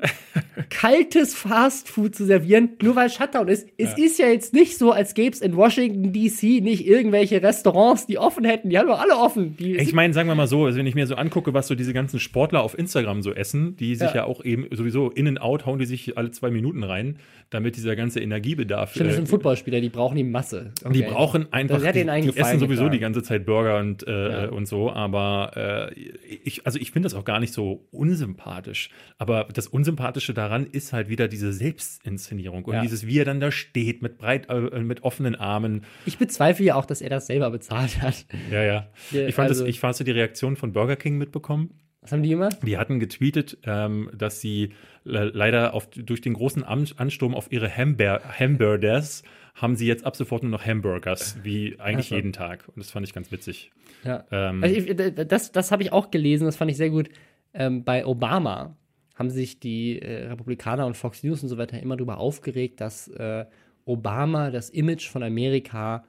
kaltes 0.70 1.34
Fastfood 1.34 2.14
zu 2.14 2.24
servieren, 2.24 2.70
nur 2.82 2.94
weil 2.96 3.10
Shutdown 3.10 3.48
ist. 3.48 3.66
Es 3.76 3.96
ist 3.98 4.18
ja 4.18 4.28
jetzt 4.28 4.52
nicht 4.54 4.78
so, 4.78 4.92
als 4.92 5.14
gäbe 5.14 5.34
es 5.34 5.40
in 5.40 5.56
Washington 5.56 6.12
D.C. 6.12 6.60
nicht 6.60 6.86
irgendwelche 6.86 7.42
Restaurants, 7.42 8.06
die 8.06 8.18
offen 8.18 8.44
hätten. 8.44 8.70
Die 8.70 8.78
haben 8.78 8.86
doch 8.88 9.00
alle 9.00 9.16
offen. 9.16 9.56
Die 9.56 9.76
ich 9.76 9.92
meine, 9.92 10.14
sagen 10.14 10.28
wir 10.28 10.34
mal 10.34 10.46
so, 10.46 10.66
also 10.66 10.78
wenn 10.78 10.86
ich 10.86 10.94
mir 10.94 11.06
so 11.06 11.14
angucke, 11.16 11.52
was 11.54 11.66
so 11.66 11.74
diese 11.74 11.92
ganzen 11.92 12.20
Sportler 12.20 12.62
auf 12.62 12.78
Instagram 12.78 13.22
so 13.22 13.32
essen, 13.32 13.76
die 13.76 13.94
sich 13.96 14.08
Ja. 14.10 14.16
ja, 14.16 14.24
auch 14.24 14.44
eben 14.44 14.66
sowieso 14.70 15.10
in 15.10 15.26
and 15.28 15.40
out 15.40 15.66
hauen 15.66 15.78
die 15.78 15.86
sich 15.86 16.16
alle 16.16 16.30
zwei 16.30 16.50
Minuten 16.50 16.82
rein, 16.84 17.18
damit 17.50 17.76
dieser 17.76 17.96
ganze 17.96 18.20
Energiebedarf. 18.20 18.90
Stimmt, 18.92 19.06
das 19.06 19.14
äh, 19.14 19.16
sind 19.16 19.28
Footballspieler, 19.28 19.80
die 19.80 19.88
brauchen 19.88 20.16
die 20.16 20.24
Masse. 20.24 20.72
Die 20.92 21.02
Okay. 21.02 21.10
brauchen 21.10 21.52
einfach, 21.52 21.80
die, 21.80 22.04
die 22.04 22.36
essen 22.36 22.58
sowieso 22.58 22.82
getan. 22.84 22.92
die 22.92 22.98
ganze 22.98 23.22
Zeit 23.22 23.46
Burger 23.46 23.78
und, 23.78 24.06
äh, 24.06 24.26
Ja. 24.44 24.48
und 24.50 24.66
so, 24.66 24.90
aber 24.90 25.90
äh, 25.94 25.94
ich, 26.44 26.66
also 26.66 26.78
ich 26.78 26.90
finde 26.90 27.06
das 27.06 27.14
auch 27.14 27.24
gar 27.24 27.40
nicht 27.40 27.52
so 27.52 27.84
unsympathisch. 27.92 28.65
Aber 29.18 29.48
das 29.52 29.66
Unsympathische 29.66 30.34
daran 30.34 30.66
ist 30.66 30.92
halt 30.92 31.08
wieder 31.08 31.28
diese 31.28 31.52
Selbstinszenierung 31.52 32.64
und 32.64 32.74
Ja. 32.74 32.80
dieses, 32.82 33.06
wie 33.06 33.18
er 33.18 33.24
dann 33.24 33.40
da 33.40 33.50
steht 33.50 34.02
mit 34.02 34.18
breit, 34.18 34.48
äh, 34.48 34.80
mit 34.80 35.02
offenen 35.02 35.34
Armen. 35.34 35.82
Ich 36.04 36.18
bezweifle 36.18 36.64
ja 36.64 36.74
auch, 36.74 36.86
dass 36.86 37.00
er 37.00 37.10
das 37.10 37.26
selber 37.26 37.50
bezahlt 37.50 38.00
hat. 38.02 38.26
Ja, 38.50 38.62
ja. 38.62 38.86
Ich 39.12 39.34
fand 39.34 39.48
also- 39.48 39.64
das, 39.64 39.70
ich 39.74 39.82
hast 39.82 40.00
du 40.00 40.04
die 40.04 40.10
Reaktion 40.12 40.56
von 40.56 40.72
Burger 40.72 40.96
King 40.96 41.16
mitbekommen? 41.18 41.70
Was 42.02 42.12
haben 42.12 42.22
die 42.22 42.28
gemacht? 42.30 42.58
Die 42.62 42.78
hatten 42.78 43.00
getweetet, 43.00 43.58
ähm, 43.64 44.10
dass 44.16 44.40
sie 44.40 44.70
le 45.04 45.24
leider 45.34 45.74
auf, 45.74 45.88
durch 45.90 46.20
den 46.20 46.34
großen 46.34 46.62
An 46.62 46.86
Ansturm 46.96 47.34
auf 47.34 47.50
ihre 47.50 47.68
Hamber 47.74 48.20
Hamburgers 48.38 49.22
haben 49.54 49.74
sie 49.74 49.86
jetzt 49.86 50.04
ab 50.04 50.14
sofort 50.16 50.42
nur 50.42 50.52
noch 50.52 50.64
Hamburgers, 50.66 51.38
wie 51.42 51.80
eigentlich 51.80 52.06
Ach 52.06 52.10
so. 52.10 52.14
jeden 52.16 52.32
Tag. 52.32 52.68
Und 52.68 52.76
das 52.78 52.90
fand 52.90 53.06
ich 53.06 53.14
ganz 53.14 53.32
witzig. 53.32 53.70
Ja. 54.04 54.24
Ähm, 54.30 54.62
Also 54.62 54.76
ich, 54.76 54.94
das 55.26 55.50
das 55.50 55.72
habe 55.72 55.82
ich 55.82 55.92
auch 55.92 56.10
gelesen, 56.10 56.44
das 56.44 56.56
fand 56.56 56.70
ich 56.70 56.76
sehr 56.76 56.90
gut. 56.90 57.08
Ähm, 57.56 57.84
bei 57.84 58.06
Obama 58.06 58.76
haben 59.14 59.30
sich 59.30 59.58
die 59.60 60.00
äh, 60.00 60.26
Republikaner 60.28 60.86
und 60.86 60.96
Fox 60.96 61.22
News 61.22 61.42
und 61.42 61.48
so 61.48 61.58
weiter 61.58 61.80
immer 61.80 61.96
darüber 61.96 62.18
aufgeregt, 62.18 62.80
dass 62.80 63.08
äh, 63.08 63.46
Obama 63.86 64.50
das 64.50 64.68
Image 64.70 65.08
von 65.08 65.22
Amerika 65.22 66.04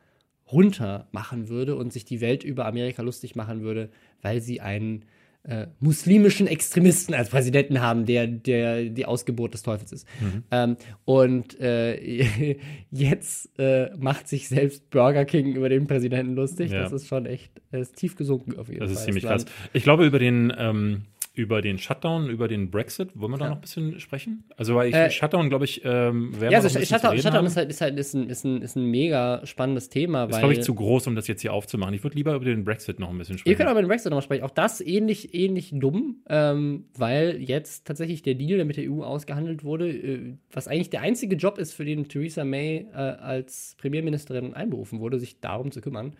runter 0.51 1.07
machen 1.11 1.49
würde 1.49 1.75
und 1.75 1.93
sich 1.93 2.05
die 2.05 2.21
Welt 2.21 2.43
über 2.43 2.65
Amerika 2.65 3.01
lustig 3.01 3.35
machen 3.35 3.61
würde, 3.61 3.89
weil 4.21 4.41
sie 4.41 4.61
einen 4.61 5.05
äh, 5.43 5.67
muslimischen 5.79 6.47
Extremisten 6.47 7.13
als 7.13 7.29
Präsidenten 7.29 7.79
haben, 7.79 8.05
der, 8.05 8.27
der 8.27 8.85
die 8.85 9.05
Ausgeburt 9.05 9.53
des 9.53 9.63
Teufels 9.63 9.93
ist. 9.93 10.07
Ähm, 10.51 10.75
und 11.05 11.57
äh, 11.59 12.57
jetzt 12.91 13.57
äh, 13.57 13.91
macht 13.97 14.27
sich 14.27 14.49
selbst 14.49 14.89
Burger 14.89 15.23
King 15.23 15.55
über 15.55 15.69
den 15.69 15.87
Präsidenten 15.87 16.35
lustig. 16.35 16.71
Ja. 16.71 16.81
Das 16.81 16.91
ist 16.91 17.07
schon 17.07 17.25
echt 17.25 17.51
äh, 17.71 17.81
ist 17.81 17.95
tief 17.95 18.15
gesunken 18.15 18.57
auf 18.57 18.67
jeden 18.67 18.81
Das 18.81 18.89
Fall. 18.89 18.99
ist 18.99 19.05
ziemlich 19.05 19.23
krass. 19.23 19.45
Ich 19.71 19.83
glaube, 19.83 20.05
über 20.05 20.19
den, 20.19 20.51
ähm, 20.57 21.03
über 21.37 21.61
den 21.61 21.77
Shutdown, 21.77 22.29
über 22.29 22.47
den 22.47 22.71
Brexit, 22.71 23.09
wollen 23.13 23.31
wir 23.33 23.37
da 23.37 23.45
Ja. 23.45 23.49
noch 23.51 23.57
ein 23.57 23.61
bisschen 23.61 23.99
sprechen? 23.99 24.43
Also, 24.57 24.75
weil 24.75 24.89
ich, 24.89 24.95
Äh, 24.95 25.11
Shutdown, 25.11 25.49
glaube 25.49 25.65
ich, 25.65 25.81
ähm, 25.85 26.33
werden 26.39 26.51
Ja, 26.51 26.57
also 26.59 26.79
noch 26.79 26.85
Shutdown, 26.85 27.17
Shutdown 27.19 27.45
ist 27.45 27.57
halt, 27.57 27.69
ist 27.69 27.81
halt 27.81 27.97
ist 27.99 28.13
ein, 28.15 28.29
ist 28.29 28.43
ein, 28.43 28.61
ist 28.61 28.75
ein 28.75 28.85
mega 28.85 29.45
spannendes 29.45 29.89
Thema, 29.89 30.25
ist, 30.25 30.39
glaube 30.39 30.53
ich, 30.53 30.61
zu 30.61 30.73
groß, 30.73 31.07
um 31.07 31.15
das 31.15 31.27
jetzt 31.27 31.41
hier 31.41 31.53
aufzumachen. 31.53 31.93
Ich 31.93 32.03
würde 32.03 32.15
lieber 32.15 32.33
über 32.33 32.45
den 32.45 32.63
Brexit 32.63 32.99
noch 32.99 33.09
ein 33.09 33.17
bisschen 33.17 33.37
sprechen. 33.37 33.51
Ihr 33.51 33.55
könnt 33.57 33.67
auch 33.69 33.73
über 33.73 33.81
den 33.81 33.87
Brexit 33.87 34.09
nochmal 34.09 34.23
sprechen. 34.23 34.43
Auch 34.43 34.49
das 34.51 34.81
ähnlich, 34.81 35.33
ähnlich 35.35 35.71
dumm, 35.73 36.17
ähm, 36.27 36.85
weil 36.97 37.37
jetzt 37.41 37.85
tatsächlich 37.85 38.23
der 38.23 38.33
Deal, 38.35 38.57
der 38.57 38.65
mit 38.65 38.77
der 38.77 38.91
EU 38.91 39.03
ausgehandelt 39.03 39.63
wurde, 39.63 39.89
äh, 39.89 40.33
was 40.51 40.67
eigentlich 40.67 40.89
der 40.89 41.01
einzige 41.01 41.35
Job 41.35 41.57
ist, 41.59 41.73
für 41.73 41.85
den 41.85 42.07
Theresa 42.07 42.43
May 42.43 42.87
äh, 42.93 42.95
als 42.97 43.75
Premierministerin 43.77 44.53
einberufen 44.53 44.99
wurde, 44.99 45.19
sich 45.19 45.39
darum 45.39 45.71
zu 45.71 45.81
kümmern. 45.81 46.13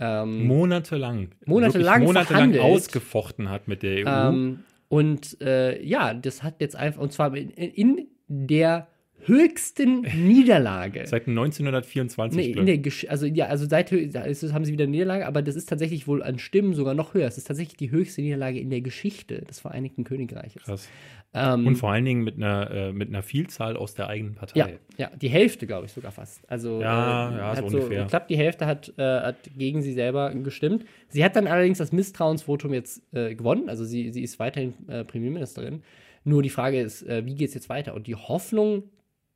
Ähm, 0.00 0.46
monatelang, 0.46 1.28
Monatelang 1.44 2.04
monatelang 2.04 2.58
ausgefochten 2.58 3.50
hat 3.50 3.68
mit 3.68 3.82
der 3.82 4.06
EU. 4.06 4.08
Ähm, 4.08 4.60
und 4.88 5.40
äh, 5.40 5.80
ja, 5.84 6.14
das 6.14 6.42
hat 6.42 6.60
jetzt 6.60 6.74
einfach, 6.74 7.00
und 7.00 7.12
zwar 7.12 7.36
in, 7.36 7.50
in 7.50 8.06
der 8.26 8.88
höchsten 9.24 10.00
Niederlage. 10.16 11.06
Seit 11.06 11.28
1924. 11.28 12.36
Nee, 12.36 12.52
in 12.58 12.66
der. 12.66 12.78
Gesch 12.78 13.06
also 13.08 13.26
ja, 13.26 13.46
also 13.46 13.66
seit 13.66 13.92
ist 13.92 14.52
haben 14.52 14.64
sie 14.64 14.72
wieder 14.72 14.84
eine 14.84 14.92
Niederlage, 14.92 15.26
aber 15.26 15.42
das 15.42 15.56
ist 15.56 15.68
tatsächlich 15.68 16.08
wohl 16.08 16.22
an 16.22 16.38
Stimmen 16.38 16.74
sogar 16.74 16.94
noch 16.94 17.14
höher. 17.14 17.26
Es 17.26 17.38
ist 17.38 17.46
tatsächlich 17.46 17.76
die 17.76 17.90
höchste 17.90 18.22
Niederlage 18.22 18.58
in 18.58 18.70
der 18.70 18.80
Geschichte 18.80 19.42
des 19.42 19.60
Vereinigten 19.60 20.04
Königreiches. 20.04 20.62
Krass. 20.62 20.88
Ähm, 21.32 21.66
Und 21.66 21.76
vor 21.76 21.92
allen 21.92 22.04
Dingen 22.04 22.24
mit 22.24 22.36
einer, 22.36 22.70
äh, 22.70 22.92
mit 22.92 23.08
einer 23.08 23.22
Vielzahl 23.22 23.76
aus 23.76 23.94
der 23.94 24.08
eigenen 24.08 24.34
Partei. 24.34 24.58
ja, 24.58 24.68
ja, 24.96 25.10
die 25.16 25.28
Hälfte, 25.28 25.66
glaube 25.66 25.86
ich, 25.86 25.92
sogar 25.92 26.10
fast. 26.10 26.48
Also 26.50 26.80
Ja, 26.80 27.30
äh, 27.30 27.36
ja, 27.38 27.48
hat 27.50 27.58
so 27.58 27.76
ungefähr. 27.76 28.02
Ich 28.02 28.08
glaube, 28.08 28.26
die 28.28 28.36
Hälfte 28.36 28.66
hat, 28.66 28.92
äh, 28.98 29.02
hat 29.02 29.36
gegen 29.56 29.80
sie 29.80 29.92
selber 29.92 30.34
gestimmt. 30.34 30.84
Sie 31.08 31.24
hat 31.24 31.36
dann 31.36 31.46
allerdings 31.46 31.78
das 31.78 31.92
Misstrauensvotum 31.92 32.74
jetzt 32.74 33.02
äh, 33.14 33.36
gewonnen. 33.36 33.68
Also 33.68 33.84
sie, 33.84 34.10
sie 34.10 34.22
ist 34.22 34.40
weiterhin 34.40 34.74
äh, 34.88 35.04
Premierministerin. 35.04 35.82
Nur 36.24 36.42
die 36.42 36.50
Frage 36.50 36.80
ist, 36.80 37.02
äh, 37.04 37.24
wie 37.24 37.36
geht 37.36 37.48
es 37.48 37.54
jetzt 37.54 37.68
weiter? 37.68 37.94
Und 37.94 38.08
die 38.08 38.16
Hoffnung 38.16 38.90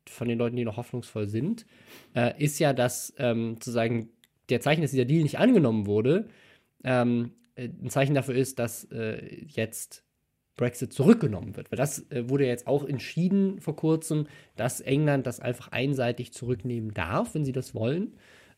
von 0.07 0.29
den 0.29 0.39
Leuten, 0.39 0.57
die 0.57 0.65
noch 0.65 0.77
hoffnungsvoll 0.77 1.29
sind, 1.29 1.65
ist 2.37 2.59
ja, 2.59 2.75
dass 2.75 3.15
ähm, 3.17 3.55
sozusagen 3.55 4.11
der 4.51 4.61
Zeichen, 4.61 4.83
dass 4.83 4.91
dieser 4.91 5.07
Deal 5.07 5.23
nicht 5.23 5.39
angenommen 5.39 5.87
wurde, 5.87 6.29
ähm, 6.85 7.33
äh, 7.55 7.71
ein 7.83 7.89
Zeichen 7.89 8.15
dafür 8.15 8.35
ist, 8.35 8.59
dass 8.59 8.87
jetzt 9.47 10.04
Brexit 10.57 10.93
zurückgenommen 10.93 11.57
wird. 11.57 11.71
Weil 11.71 11.77
das 11.77 12.11
äh, 12.11 12.29
wurde 12.29 12.47
jetzt 12.47 12.67
auch 12.67 12.85
entschieden 12.85 13.61
vor 13.61 13.77
kurzem, 13.77 14.27
dass 14.57 14.81
England 14.81 15.27
das 15.27 15.41
einfach 15.41 15.69
einseitig 15.69 16.33
zurücknehmen 16.33 16.95
darf, 16.95 17.35
wenn 17.35 17.45
sie 17.45 17.53
das 17.53 17.75
wollen. 17.75 18.15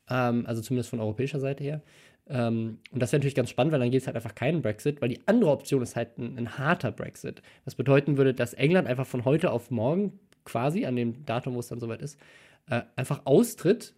Ähm, 0.09 0.45
also 0.47 0.63
zumindest 0.63 0.91
von 0.91 1.01
europäischer 1.01 1.41
Seite 1.41 1.65
her. 1.65 1.83
Ähm, 2.29 2.79
und 2.91 3.01
das 3.01 3.13
wäre 3.13 3.21
natürlich 3.21 3.35
ganz 3.35 3.51
spannend, 3.51 3.73
weil 3.73 3.81
dann 3.81 3.91
gibt 3.91 4.03
es 4.03 4.07
halt 4.07 4.17
einfach 4.17 4.35
keinen 4.35 4.63
Brexit, 4.63 5.01
weil 5.01 5.09
die 5.09 5.21
andere 5.27 5.51
Option 5.51 5.83
ist 5.83 5.97
halt 5.97 6.19
ein, 6.19 6.37
ein, 6.37 6.59
harter 6.59 6.91
Brexit. 6.93 7.41
Was 7.65 7.77
bedeuten 7.77 8.17
würde, 8.17 8.35
dass 8.35 8.53
England 8.53 8.89
einfach 8.89 9.07
von 9.07 9.25
heute 9.25 9.51
auf 9.53 9.71
morgen 9.71 10.19
quasi, 10.45 10.87
an 10.87 10.97
dem 10.97 11.25
Datum, 11.25 11.55
wo 11.55 11.61
es 11.61 11.69
dann 11.69 11.81
soweit 11.81 12.03
ist, 12.03 12.21
äh, 12.69 12.83
einfach 12.97 13.23
austritt 13.25 13.95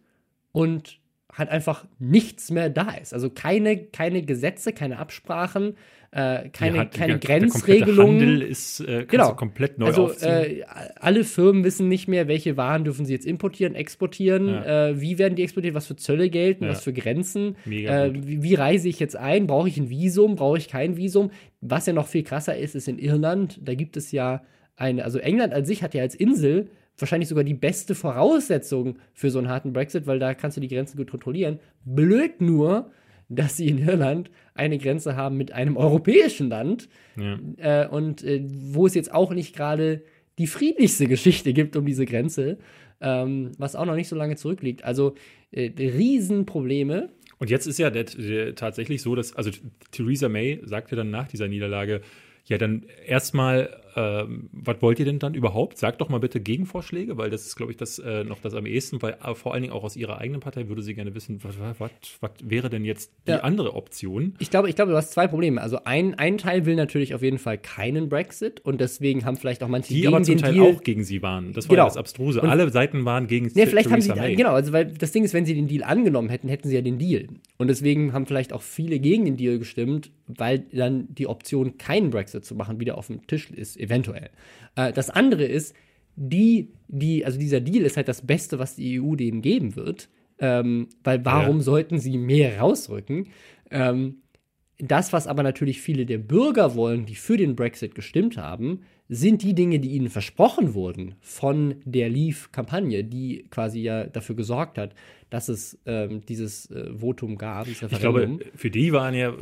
und 0.52 1.00
halt 1.32 1.50
einfach 1.50 1.86
nichts 1.98 2.50
mehr 2.50 2.70
da 2.70 2.90
ist. 2.92 3.12
Also 3.12 3.30
keine, 3.30 3.76
keine 3.76 4.22
Gesetze, 4.22 4.72
keine 4.72 4.98
Absprachen, 4.98 5.76
äh, 6.10 6.48
keine, 6.48 6.78
hat, 6.78 6.94
keine 6.94 7.18
der, 7.18 7.38
Grenzregelungen. 7.38 8.18
Der 8.18 8.28
Handel 8.28 8.42
ist 8.42 8.80
äh, 8.80 9.04
genau. 9.06 9.34
komplett 9.34 9.78
neu 9.78 9.86
also, 9.86 10.10
äh, 10.22 10.64
alle 10.98 11.24
Firmen 11.24 11.64
wissen 11.64 11.88
nicht 11.88 12.08
mehr, 12.08 12.28
welche 12.28 12.56
Waren 12.56 12.84
dürfen 12.84 13.04
sie 13.04 13.12
jetzt 13.12 13.26
importieren, 13.26 13.74
exportieren, 13.74 14.48
ja. 14.48 14.88
äh, 14.88 15.00
wie 15.00 15.18
werden 15.18 15.36
die 15.36 15.42
exportiert, 15.42 15.74
was 15.74 15.86
für 15.86 15.96
Zölle 15.96 16.30
gelten, 16.30 16.64
ja. 16.64 16.70
was 16.70 16.82
für 16.82 16.94
Grenzen, 16.94 17.56
äh, 17.66 18.10
wie, 18.14 18.42
wie, 18.42 18.54
reise 18.54 18.88
ich 18.88 18.98
jetzt 18.98 19.16
ein, 19.16 19.46
brauche 19.46 19.68
ich 19.68 19.76
ein 19.76 19.90
Visum, 19.90 20.36
brauche 20.36 20.56
ich 20.56 20.68
kein 20.68 20.96
Visum. 20.96 21.30
Was 21.60 21.84
ja 21.84 21.92
noch 21.92 22.06
viel 22.06 22.22
krasser 22.22 22.56
ist, 22.56 22.74
ist 22.74 22.88
in 22.88 22.98
Irland, 22.98 23.60
da 23.62 23.74
gibt 23.74 23.98
es 23.98 24.10
ja 24.10 24.42
eine, 24.76 25.04
also 25.04 25.18
England 25.18 25.52
an 25.52 25.66
sich 25.66 25.82
hat 25.82 25.92
ja 25.92 26.02
als 26.02 26.14
Insel 26.14 26.70
wahrscheinlich 27.00 27.28
sogar 27.28 27.44
die 27.44 27.54
beste 27.54 27.94
Voraussetzung 27.94 28.98
für 29.14 29.30
so 29.30 29.38
einen 29.38 29.48
harten 29.48 29.72
Brexit, 29.72 30.06
weil 30.06 30.18
da 30.18 30.34
kannst 30.34 30.56
du 30.56 30.60
die 30.60 30.68
Grenzen 30.68 30.96
gut 30.96 31.10
kontrollieren. 31.10 31.60
Blöd 31.84 32.40
nur, 32.40 32.90
dass 33.28 33.56
sie 33.56 33.68
in 33.68 33.78
Irland 33.78 34.30
eine 34.54 34.78
Grenze 34.78 35.16
haben 35.16 35.36
mit 35.36 35.52
einem 35.52 35.76
europäischen 35.76 36.48
Land 36.48 36.88
ja. 37.16 37.38
äh, 37.84 37.88
und 37.88 38.24
äh, 38.24 38.42
wo 38.44 38.86
es 38.86 38.94
jetzt 38.94 39.12
auch 39.12 39.32
nicht 39.32 39.54
gerade 39.54 40.02
die 40.38 40.46
friedlichste 40.46 41.06
Geschichte 41.06 41.52
gibt 41.52 41.76
um 41.76 41.84
diese 41.84 42.06
Grenze, 42.06 42.58
ähm, 43.00 43.52
was 43.58 43.76
auch 43.76 43.84
noch 43.84 43.94
nicht 43.94 44.08
so 44.08 44.16
lange 44.16 44.36
zurückliegt. 44.36 44.84
Also 44.84 45.14
äh, 45.50 45.70
Riesenprobleme. 45.76 47.10
Und 47.38 47.50
jetzt 47.50 47.66
ist 47.66 47.78
ja 47.78 47.90
der, 47.90 48.04
der, 48.04 48.54
tatsächlich 48.54 49.02
so, 49.02 49.14
dass, 49.14 49.34
also 49.36 49.50
Theresa 49.90 50.28
May 50.28 50.60
sagte 50.64 50.96
dann 50.96 51.10
nach 51.10 51.28
dieser 51.28 51.48
Niederlage, 51.48 52.00
ja, 52.46 52.56
dann 52.56 52.84
erstmal, 53.06 53.80
ähm, 53.98 54.48
was 54.52 54.80
wollt 54.80 55.00
ihr 55.00 55.04
denn 55.04 55.18
dann 55.18 55.34
überhaupt? 55.34 55.76
Sagt 55.76 56.00
doch 56.00 56.08
mal 56.08 56.20
bitte 56.20 56.40
Gegenvorschläge, 56.40 57.18
weil 57.18 57.30
das 57.30 57.46
ist, 57.46 57.56
glaube 57.56 57.72
ich, 57.72 57.78
das 57.78 57.98
äh, 57.98 58.22
noch 58.22 58.38
das 58.40 58.54
am 58.54 58.64
ehesten, 58.64 59.02
weil 59.02 59.16
äh, 59.24 59.34
vor 59.34 59.52
allen 59.52 59.62
Dingen 59.62 59.74
auch 59.74 59.82
aus 59.82 59.96
ihrer 59.96 60.18
eigenen 60.18 60.40
Partei 60.40 60.68
würde 60.68 60.82
sie 60.82 60.94
gerne 60.94 61.14
wissen, 61.16 61.40
was 61.42 61.56
wäre 62.44 62.70
denn 62.70 62.84
jetzt 62.84 63.10
die 63.26 63.32
ja. 63.32 63.40
andere 63.40 63.74
Option? 63.74 64.34
Ich 64.38 64.50
glaube, 64.50 64.68
ich 64.68 64.76
glaube, 64.76 64.92
du 64.92 64.96
hast 64.96 65.10
zwei 65.10 65.26
Probleme. 65.26 65.60
Also 65.60 65.80
ein, 65.84 66.14
ein 66.14 66.38
Teil 66.38 66.64
will 66.64 66.76
natürlich 66.76 67.14
auf 67.14 67.22
jeden 67.22 67.38
Fall 67.38 67.58
keinen 67.58 68.08
Brexit 68.08 68.60
und 68.60 68.80
deswegen 68.80 69.24
haben 69.24 69.36
vielleicht 69.36 69.64
auch 69.64 69.68
manche 69.68 69.88
die 69.88 70.02
gegen 70.02 70.14
aber 70.14 70.22
zum 70.22 70.36
Teil 70.36 70.52
Deal 70.54 70.76
auch 70.76 70.82
gegen 70.82 71.02
sie 71.02 71.20
waren. 71.22 71.52
Das 71.52 71.68
war 71.68 71.74
genau. 71.74 71.86
das 71.86 71.96
Abstruse. 71.96 72.40
Und 72.40 72.48
Alle 72.48 72.70
Seiten 72.70 73.04
waren 73.04 73.26
gegen 73.26 73.46
ja, 73.46 73.66
vielleicht 73.66 73.88
Theresa 73.88 74.10
haben 74.10 74.20
sie, 74.20 74.28
May. 74.28 74.36
Genau, 74.36 74.52
also 74.52 74.72
weil 74.72 74.86
das 74.86 75.10
Ding 75.10 75.24
ist, 75.24 75.34
wenn 75.34 75.44
sie 75.44 75.54
den 75.54 75.66
Deal 75.66 75.82
angenommen 75.82 76.28
hätten, 76.28 76.48
hätten 76.48 76.68
sie 76.68 76.76
ja 76.76 76.82
den 76.82 76.98
Deal. 76.98 77.26
Und 77.56 77.66
deswegen 77.66 78.12
haben 78.12 78.26
vielleicht 78.26 78.52
auch 78.52 78.62
viele 78.62 79.00
gegen 79.00 79.24
den 79.24 79.36
Deal 79.36 79.58
gestimmt, 79.58 80.12
weil 80.28 80.60
dann 80.72 81.08
die 81.14 81.26
Option, 81.26 81.78
keinen 81.78 82.10
Brexit 82.10 82.44
zu 82.44 82.54
machen, 82.54 82.78
wieder 82.78 82.98
auf 82.98 83.08
dem 83.08 83.26
Tisch 83.26 83.50
ist, 83.50 83.76
eventuell. 83.88 84.30
Äh, 84.76 84.92
das 84.92 85.10
andere 85.10 85.44
ist, 85.44 85.74
die, 86.16 86.72
die, 86.88 87.24
also 87.24 87.38
dieser 87.38 87.60
Deal 87.60 87.84
ist 87.84 87.96
halt 87.96 88.08
das 88.08 88.26
Beste, 88.26 88.58
was 88.58 88.76
die 88.76 89.00
EU 89.00 89.14
denen 89.14 89.42
geben 89.42 89.76
wird. 89.76 90.08
Ähm, 90.40 90.88
weil 91.02 91.24
warum 91.24 91.56
ja. 91.56 91.62
sollten 91.62 91.98
sie 91.98 92.16
mehr 92.16 92.60
rausrücken? 92.60 93.28
Ähm, 93.70 94.22
das, 94.78 95.12
was 95.12 95.26
aber 95.26 95.42
natürlich 95.42 95.80
viele 95.80 96.06
der 96.06 96.18
Bürger 96.18 96.76
wollen, 96.76 97.04
die 97.04 97.16
für 97.16 97.36
den 97.36 97.56
Brexit 97.56 97.96
gestimmt 97.96 98.36
haben, 98.36 98.82
sind 99.08 99.42
die 99.42 99.54
Dinge, 99.54 99.80
die 99.80 99.90
ihnen 99.90 100.10
versprochen 100.10 100.74
wurden 100.74 101.16
von 101.20 101.76
der 101.84 102.08
Leave-Kampagne, 102.08 103.02
die 103.04 103.46
quasi 103.50 103.80
ja 103.80 104.04
dafür 104.04 104.36
gesorgt 104.36 104.78
hat, 104.78 104.94
dass 105.30 105.48
es 105.48 105.78
ähm, 105.86 106.24
dieses 106.26 106.70
äh, 106.70 106.92
Votum 106.94 107.36
gab, 107.36 107.66
dieses 107.66 107.82
Referendum. 107.82 108.32
Ich 108.32 108.38
glaube, 108.44 108.58
für 108.58 108.70
die 108.70 108.92
waren 108.92 109.14
ja, 109.14 109.32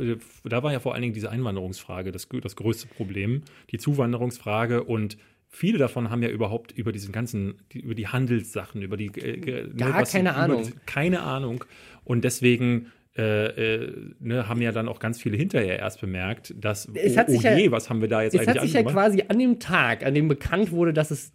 da 0.43 0.63
war 0.63 0.71
ja 0.71 0.79
vor 0.79 0.93
allen 0.93 1.01
Dingen 1.01 1.13
diese 1.13 1.31
Einwanderungsfrage 1.31 2.11
das, 2.11 2.27
das 2.41 2.55
größte 2.55 2.87
Problem, 2.87 3.43
die 3.71 3.77
Zuwanderungsfrage 3.77 4.83
und 4.83 5.17
viele 5.49 5.77
davon 5.77 6.09
haben 6.09 6.21
ja 6.21 6.29
überhaupt 6.29 6.71
über 6.71 6.91
diesen 6.91 7.11
ganzen, 7.11 7.55
die, 7.71 7.79
über 7.79 7.95
die 7.95 8.07
Handelssachen, 8.07 8.81
über 8.81 8.97
die 8.97 9.07
äh, 9.17 9.67
ne, 9.67 9.73
gar 9.75 10.03
keine 10.03 10.35
Ahnung. 10.35 10.71
Keine 10.85 11.21
Ahnung. 11.21 11.63
Und 12.03 12.23
deswegen 12.23 12.91
äh, 13.17 13.83
äh, 13.83 14.13
ne, 14.19 14.47
haben 14.47 14.61
ja 14.61 14.71
dann 14.71 14.87
auch 14.87 14.99
ganz 14.99 15.21
viele 15.21 15.37
hinterher 15.37 15.79
erst 15.79 16.01
bemerkt, 16.01 16.53
dass, 16.55 16.87
es 16.93 17.17
hat 17.17 17.29
oh, 17.29 17.31
sich 17.31 17.45
oh 17.45 17.55
je, 17.55 17.65
ja, 17.65 17.71
was 17.71 17.89
haben 17.89 18.01
wir 18.01 18.07
da 18.07 18.21
jetzt 18.21 18.35
es 18.35 18.41
eigentlich 18.41 18.55
Es 18.55 18.61
hat 18.61 18.67
sich 18.67 18.77
angemacht? 18.77 18.95
ja 18.95 19.01
quasi 19.01 19.23
an 19.27 19.39
dem 19.39 19.59
Tag, 19.59 20.05
an 20.05 20.13
dem 20.13 20.27
bekannt 20.27 20.71
wurde, 20.71 20.93
dass 20.93 21.11
es 21.11 21.33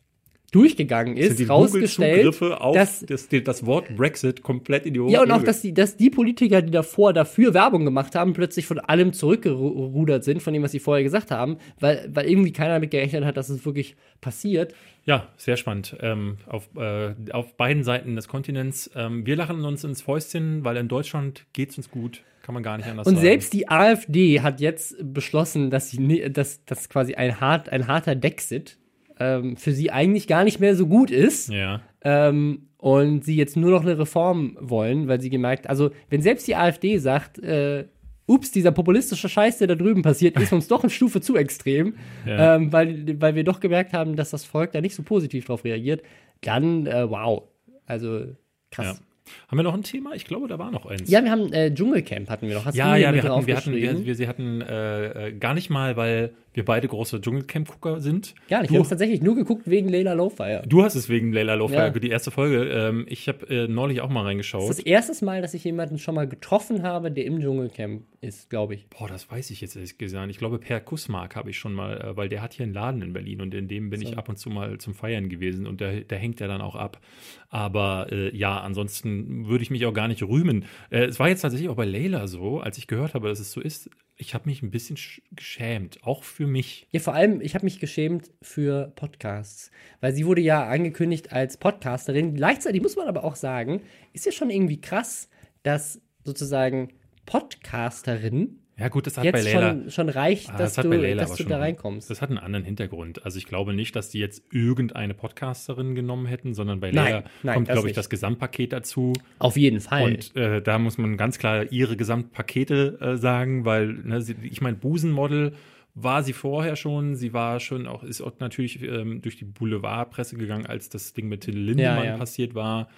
durchgegangen 0.53 1.17
ist, 1.17 1.39
die 1.39 1.45
rausgestellt, 1.45 2.43
auf 2.43 2.75
dass 2.75 3.01
das, 3.01 3.29
das, 3.29 3.67
Wort 3.67 3.97
Brexit 3.97 4.43
komplett 4.43 4.85
in 4.85 4.95
die 4.95 5.01
Ja, 5.11 5.23
und 5.23 5.31
auch, 5.31 5.43
dass 5.43 5.63
die, 5.63 5.73
dass 5.73 5.97
die 5.97 6.11
Politiker, 6.11 6.61
die 6.61 6.71
davor 6.71 7.15
dafür 7.15 7.55
Werbung 7.55 7.87
gemacht 7.87 8.15
haben, 8.15 8.35
plötzlich 8.35 8.67
von 8.67 8.79
allem 8.79 9.15
zurückgerudert 9.15 10.25
sind, 10.25 10.43
von 10.43 10.53
dem, 10.53 10.63
was 10.63 10.73
sie 10.73 10.79
vorher 10.79 11.03
gesagt 11.03 11.31
haben, 11.31 11.57
weil, 11.81 12.09
weil 12.13 12.29
irgendwie 12.29 12.53
keiner 12.53 12.75
damit 12.75 12.91
gerechnet 12.91 13.25
hat, 13.25 13.39
dass 13.39 13.49
es 13.49 13.65
wirklich 13.65 13.97
passiert. 14.21 14.75
Ja, 15.07 15.29
sehr 15.39 15.57
spannend. 15.57 15.97
Ähm, 16.01 16.37
auf, 16.47 16.69
äh, 16.77 17.15
auf 17.33 17.57
beiden 17.57 17.83
Seiten 17.83 18.15
des 18.15 18.29
Kontinents. 18.29 18.91
Ähm, 18.95 19.27
wir 19.27 19.37
lachen 19.37 19.65
uns 19.65 19.83
ins 19.85 20.03
Fäustchen, 20.03 20.65
weil 20.65 20.77
in 20.77 20.89
Deutschland 20.89 21.47
geht 21.55 21.71
es 21.71 21.79
uns 21.79 21.91
gut. 21.91 22.23
Kann 22.43 22.55
man 22.55 22.63
gar 22.63 22.77
nicht 22.77 22.89
anders 22.89 23.07
und 23.07 23.15
sagen. 23.15 23.25
Und 23.25 23.31
selbst 23.31 23.53
die 23.55 23.69
AfD 23.69 24.41
hat 24.41 24.61
jetzt 24.61 24.97
beschlossen, 25.01 25.71
dass 25.71 25.91
sie 25.91 26.31
dass, 26.31 26.65
dass 26.67 26.89
quasi 26.91 27.15
ein, 27.15 27.41
hart, 27.41 27.71
ein 27.71 27.87
harter 27.87 28.15
Dexit 28.17 28.79
ähm, 29.19 29.57
für 29.57 29.73
sie 29.73 29.91
eigentlich 29.91 30.27
gar 30.27 30.45
nicht 30.45 30.61
mehr 30.61 30.77
so 30.77 30.87
gut 30.87 31.11
ist. 31.11 31.51
Ja. 31.51 31.81
Ähm, 32.03 32.69
und 32.79 33.25
sie 33.25 33.37
jetzt 33.37 33.57
nur 33.57 33.71
noch 33.71 33.83
eine 33.83 33.97
Reform 33.97 34.57
wollen, 34.61 35.07
weil 35.07 35.21
sie 35.21 35.31
gemerkt, 35.31 35.69
also 35.69 35.91
wenn 36.11 36.21
selbst 36.21 36.49
die 36.49 36.57
AfD 36.57 36.99
sagt, 36.99 37.39
äh, 37.39 37.85
ups, 38.27 38.51
dieser 38.51 38.73
populistische 38.73 39.29
Scheiß, 39.29 39.59
der 39.59 39.69
da 39.69 39.75
drüben 39.77 40.03
passiert, 40.03 40.39
ist 40.41 40.53
uns 40.53 40.67
doch 40.67 40.83
eine 40.83 40.91
Stufe 40.91 41.21
zu 41.21 41.37
extrem, 41.37 41.95
ja. 42.27 42.57
ähm, 42.57 42.73
weil, 42.73 43.21
weil 43.21 43.35
wir 43.37 43.45
doch 43.45 43.61
gemerkt 43.61 43.93
haben, 43.93 44.17
dass 44.17 44.31
das 44.31 44.45
Volk 44.45 44.73
da 44.73 44.81
nicht 44.81 44.97
so 44.97 45.03
positiv 45.03 45.47
drauf 45.47 45.65
reagiert, 45.65 46.03
dann 46.41 46.87
äh, 46.87 47.09
wow. 47.09 47.45
Also 47.87 48.27
krass. 48.71 48.99
Ja. 48.99 49.07
Haben 49.49 49.59
wir 49.59 49.63
noch 49.63 49.75
ein 49.75 49.83
Thema? 49.83 50.15
Ich 50.15 50.25
glaube, 50.25 50.49
da 50.49 50.59
war 50.59 50.71
noch 50.71 50.87
eins. 50.87 51.09
Ja, 51.11 51.23
wir 51.23 51.31
haben 51.31 51.53
äh, 51.53 51.73
Dschungelcamp 51.73 52.29
hatten 52.29 52.49
wir 52.49 52.55
noch. 52.55 52.65
Hast 52.65 52.75
ja, 52.75 52.97
ja, 52.97 53.15
wir 53.15 53.23
hatten, 53.23 53.47
wir 53.47 53.57
hatten, 53.57 53.75
wir, 53.75 54.05
wir, 54.05 54.15
sie 54.15 54.29
hatten 54.29 54.61
äh, 54.61 55.29
äh, 55.29 55.33
gar 55.33 55.55
nicht 55.55 55.71
mal, 55.71 55.97
weil 55.97 56.33
wir 56.55 56.65
beide 56.65 56.87
große 56.87 57.21
Dschungelcamp-Gucker 57.21 58.01
sind. 58.01 58.35
Gar 58.49 58.61
nicht. 58.61 58.71
Du, 58.71 58.75
wir 58.75 58.79
haben 58.79 58.83
es 58.85 58.91
tatsächlich 58.91 59.23
nur 59.23 59.35
geguckt 59.35 59.69
wegen 59.69 59.89
Layla 59.89 60.13
Lowfire. 60.13 60.63
Du 60.67 60.83
hast 60.83 60.95
es 60.95 61.09
wegen 61.09 61.33
Layla 61.33 61.55
Lowfire, 61.55 61.87
ja. 61.87 61.91
die 61.91 62.11
erste 62.11 62.31
Folge. 62.31 62.65
Ähm, 62.65 63.07
ich 63.09 63.29
habe 63.29 63.49
äh, 63.49 63.69
neulich 63.69 64.01
auch 64.01 64.11
mal 64.11 64.25
reingeschaut. 64.25 64.63
Das 64.63 64.79
ist 64.79 64.79
das 64.81 64.87
erste 64.87 65.25
Mal, 65.25 65.41
dass 65.41 65.55
ich 65.55 65.65
jemanden 65.65 65.99
schon 65.99 66.15
mal 66.15 66.29
getroffen 66.29 66.83
habe, 66.83 67.11
der 67.11 67.25
im 67.25 67.41
Dschungelcamp 67.41 68.03
ist, 68.21 68.51
glaube 68.51 68.75
ich. 68.75 68.87
Boah, 68.89 69.09
das 69.09 69.31
weiß 69.31 69.51
ich 69.51 69.61
jetzt 69.61 69.77
ehrlich 69.77 69.99
gesagt. 69.99 70.31
Ich 70.31 70.39
glaube, 70.39 70.59
Per 70.59 70.81
Kussmark 70.81 71.37
habe 71.37 71.51
ich 71.51 71.59
schon 71.59 71.73
mal, 71.73 72.01
äh, 72.01 72.17
weil 72.17 72.29
der 72.29 72.43
hat 72.43 72.53
hier 72.53 72.65
einen 72.65 72.75
Laden 72.75 73.03
in 73.03 73.13
Berlin 73.13 73.41
und 73.41 73.55
in 73.55 73.69
dem 73.69 73.91
bin 73.91 74.01
so. 74.01 74.09
ich 74.09 74.19
ab 74.19 74.29
und 74.29 74.37
zu 74.37 74.51
mal 74.51 74.79
zum 74.79 74.95
Feiern 74.95 75.29
gewesen 75.29 75.67
und 75.67 75.81
da, 75.81 75.93
da 76.07 76.17
hängt 76.17 76.41
er 76.41 76.49
dann 76.49 76.61
auch 76.61 76.77
ab. 76.77 77.01
Aber 77.49 78.07
äh, 78.11 78.35
ja, 78.37 78.61
ansonsten 78.61 79.12
würde 79.47 79.63
ich 79.63 79.71
mich 79.71 79.85
auch 79.87 79.95
gar 79.95 80.09
nicht 80.09 80.23
rühmen. 80.23 80.65
Äh, 80.91 81.05
es 81.05 81.19
war 81.19 81.29
jetzt 81.29 81.43
tatsächlich 81.43 81.69
auch 81.69 81.77
bei 81.77 81.85
Layla 81.85 82.27
so, 82.27 82.61
als 82.61 82.79
ich 82.79 82.87
gehört 82.87 83.15
habe, 83.15 83.29
dass 83.29 83.41
es 83.41 83.53
so 83.53 83.61
ist, 83.61 83.91
ich 84.17 84.35
habe 84.35 84.49
mich 84.49 84.63
ein 84.63 84.71
bisschen 84.71 84.97
geschämt, 85.33 85.99
auch 86.03 86.23
für 86.23 86.47
mich. 86.47 86.87
Ja, 86.91 87.01
vor 87.01 87.15
allem, 87.15 87.41
ich 87.41 87.55
habe 87.55 87.65
mich 87.65 87.81
geschämt 87.81 88.31
für 88.41 88.93
Podcasts, 88.95 89.71
weil 90.01 90.15
sie 90.15 90.27
wurde 90.27 90.41
ja 90.41 90.67
angekündigt 90.69 91.33
als 91.33 91.57
Podcasterin. 91.57 92.35
Gleichzeitig 92.35 92.83
muss 92.83 92.97
man 92.97 93.09
aber 93.09 93.25
auch 93.25 93.37
sagen, 93.37 93.83
ist 94.13 94.27
ja 94.27 94.33
schon 94.33 94.51
irgendwie 94.51 94.81
krass, 94.81 95.29
dass 95.63 96.01
sozusagen 96.25 96.91
Podcasterin 97.27 98.62
ja, 98.79 98.89
gut, 98.89 99.07
das 99.07 99.19
hat 99.19 99.25
jetzt 99.25 99.35
bei 99.35 99.43
Layla, 99.43 99.71
schon, 99.71 99.91
schon 99.91 100.09
reicht, 100.09 100.51
ah, 100.51 100.57
dass, 100.57 100.75
das 100.75 100.85
du, 100.85 101.15
dass 101.15 101.35
du 101.37 101.45
da 101.45 101.59
reinkommst. 101.59 102.09
Das 102.09 102.23
hat 102.23 102.31
einen 102.31 102.39
anderen 102.39 102.65
Hintergrund. 102.65 103.25
Also 103.25 103.39
ich 103.39 103.47
glaube 103.47 103.75
nicht, 103.75 103.95
dass 103.95 104.09
die 104.09 104.19
jetzt 104.19 104.43
irgendeine 104.51 105.15
Podcasterin 105.15 105.95
genommen 105.95 106.27
hätten, 106.27 106.55
sondern 106.55 106.81
bei 106.81 106.91
Layla 106.91 107.25
nein, 107.43 107.55
kommt, 107.55 107.69
glaube 107.69 107.89
ich, 107.89 107.95
das 107.95 108.09
Gesamtpaket 108.09 108.73
dazu. 108.73 109.13
Auf 109.39 109.57
jeden 109.57 109.81
Fall. 109.81 110.05
Und 110.05 110.37
äh, 110.37 110.63
da 110.63 110.79
muss 110.79 110.97
man 110.97 111.17
ganz 111.17 111.39
klar 111.39 111.71
ihre 111.71 111.97
Gesamtpakete 111.97 112.99
äh, 113.01 113.17
sagen, 113.19 113.65
weil, 113.65 113.93
ne, 113.93 114.23
sie, 114.23 114.37
ich 114.43 114.63
meine, 114.63 114.77
Busenmodel 114.77 115.53
war 115.95 116.23
sie 116.23 116.33
vorher 116.33 116.77
schon. 116.77 117.15
Sie 117.15 117.35
war 117.35 117.61
schon 117.61 117.87
auch, 117.87 118.03
ist 118.03 118.23
auch 118.23 118.33
natürlich 118.39 118.83
ähm, 118.83 119.21
durch 119.21 119.37
die 119.37 119.45
Boulevardpresse 119.45 120.37
gegangen, 120.37 120.65
als 120.65 120.89
das 120.89 121.13
Ding 121.13 121.29
mit 121.29 121.43
Till 121.43 121.59
Lindemann 121.59 122.05
ja, 122.05 122.05
ja. 122.13 122.17
passiert 122.17 122.55
war. 122.55 122.89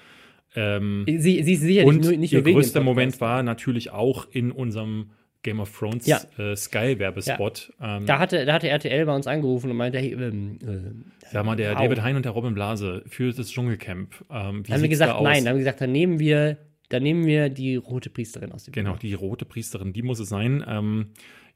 Ähm, 0.54 1.04
sie, 1.06 1.42
sie 1.42 1.54
ist 1.54 1.62
sicherlich 1.62 1.88
und 1.88 2.04
nur, 2.04 2.12
nicht 2.16 2.32
ihr 2.32 2.42
größter 2.42 2.80
Moment 2.80 3.20
war 3.20 3.42
natürlich 3.42 3.90
auch 3.90 4.28
in 4.30 4.52
unserem 4.52 5.10
Game 5.45 5.61
of 5.61 5.78
Thrones 5.78 6.07
ja. 6.07 6.20
äh, 6.36 6.57
Sky-Werbespot. 6.57 7.72
Ja. 7.80 7.99
Ähm, 7.99 8.07
da, 8.07 8.18
hatte, 8.18 8.45
da 8.45 8.55
hatte 8.55 8.68
RTL 8.68 9.07
bei 9.07 9.14
uns 9.14 9.28
angerufen 9.28 9.70
und 9.70 9.76
meinte, 9.76 9.99
hey, 9.99 10.12
ähm, 10.12 10.59
äh, 10.62 11.26
Sag 11.30 11.47
mal, 11.47 11.55
der 11.55 11.74
wow. 11.74 11.82
David 11.82 12.03
Hein 12.03 12.16
und 12.16 12.24
der 12.24 12.32
Robin 12.32 12.55
Blase 12.55 13.05
für 13.07 13.32
das 13.32 13.51
Dschungelcamp. 13.51 14.24
Ähm, 14.30 14.66
wie 14.66 14.72
haben 14.72 14.82
wir 14.82 14.88
gesagt, 14.88 15.20
nein, 15.22 15.47
haben 15.47 15.55
wir 15.55 15.59
gesagt, 15.61 15.80
dann 15.80 15.92
nehmen 15.92 16.18
wir 16.18 16.59
dann 16.90 17.03
nehmen 17.03 17.26
wir 17.26 17.49
die 17.49 17.76
rote 17.76 18.11
Priesterin 18.11 18.53
aus 18.53 18.64
dem 18.64 18.72
Genau, 18.72 18.97
die 18.97 19.14
rote 19.14 19.45
Priesterin, 19.45 19.92
die 19.92 20.03
muss 20.03 20.20
es 20.20 20.28
sein. 20.28 20.64
Ähm, 20.68 21.07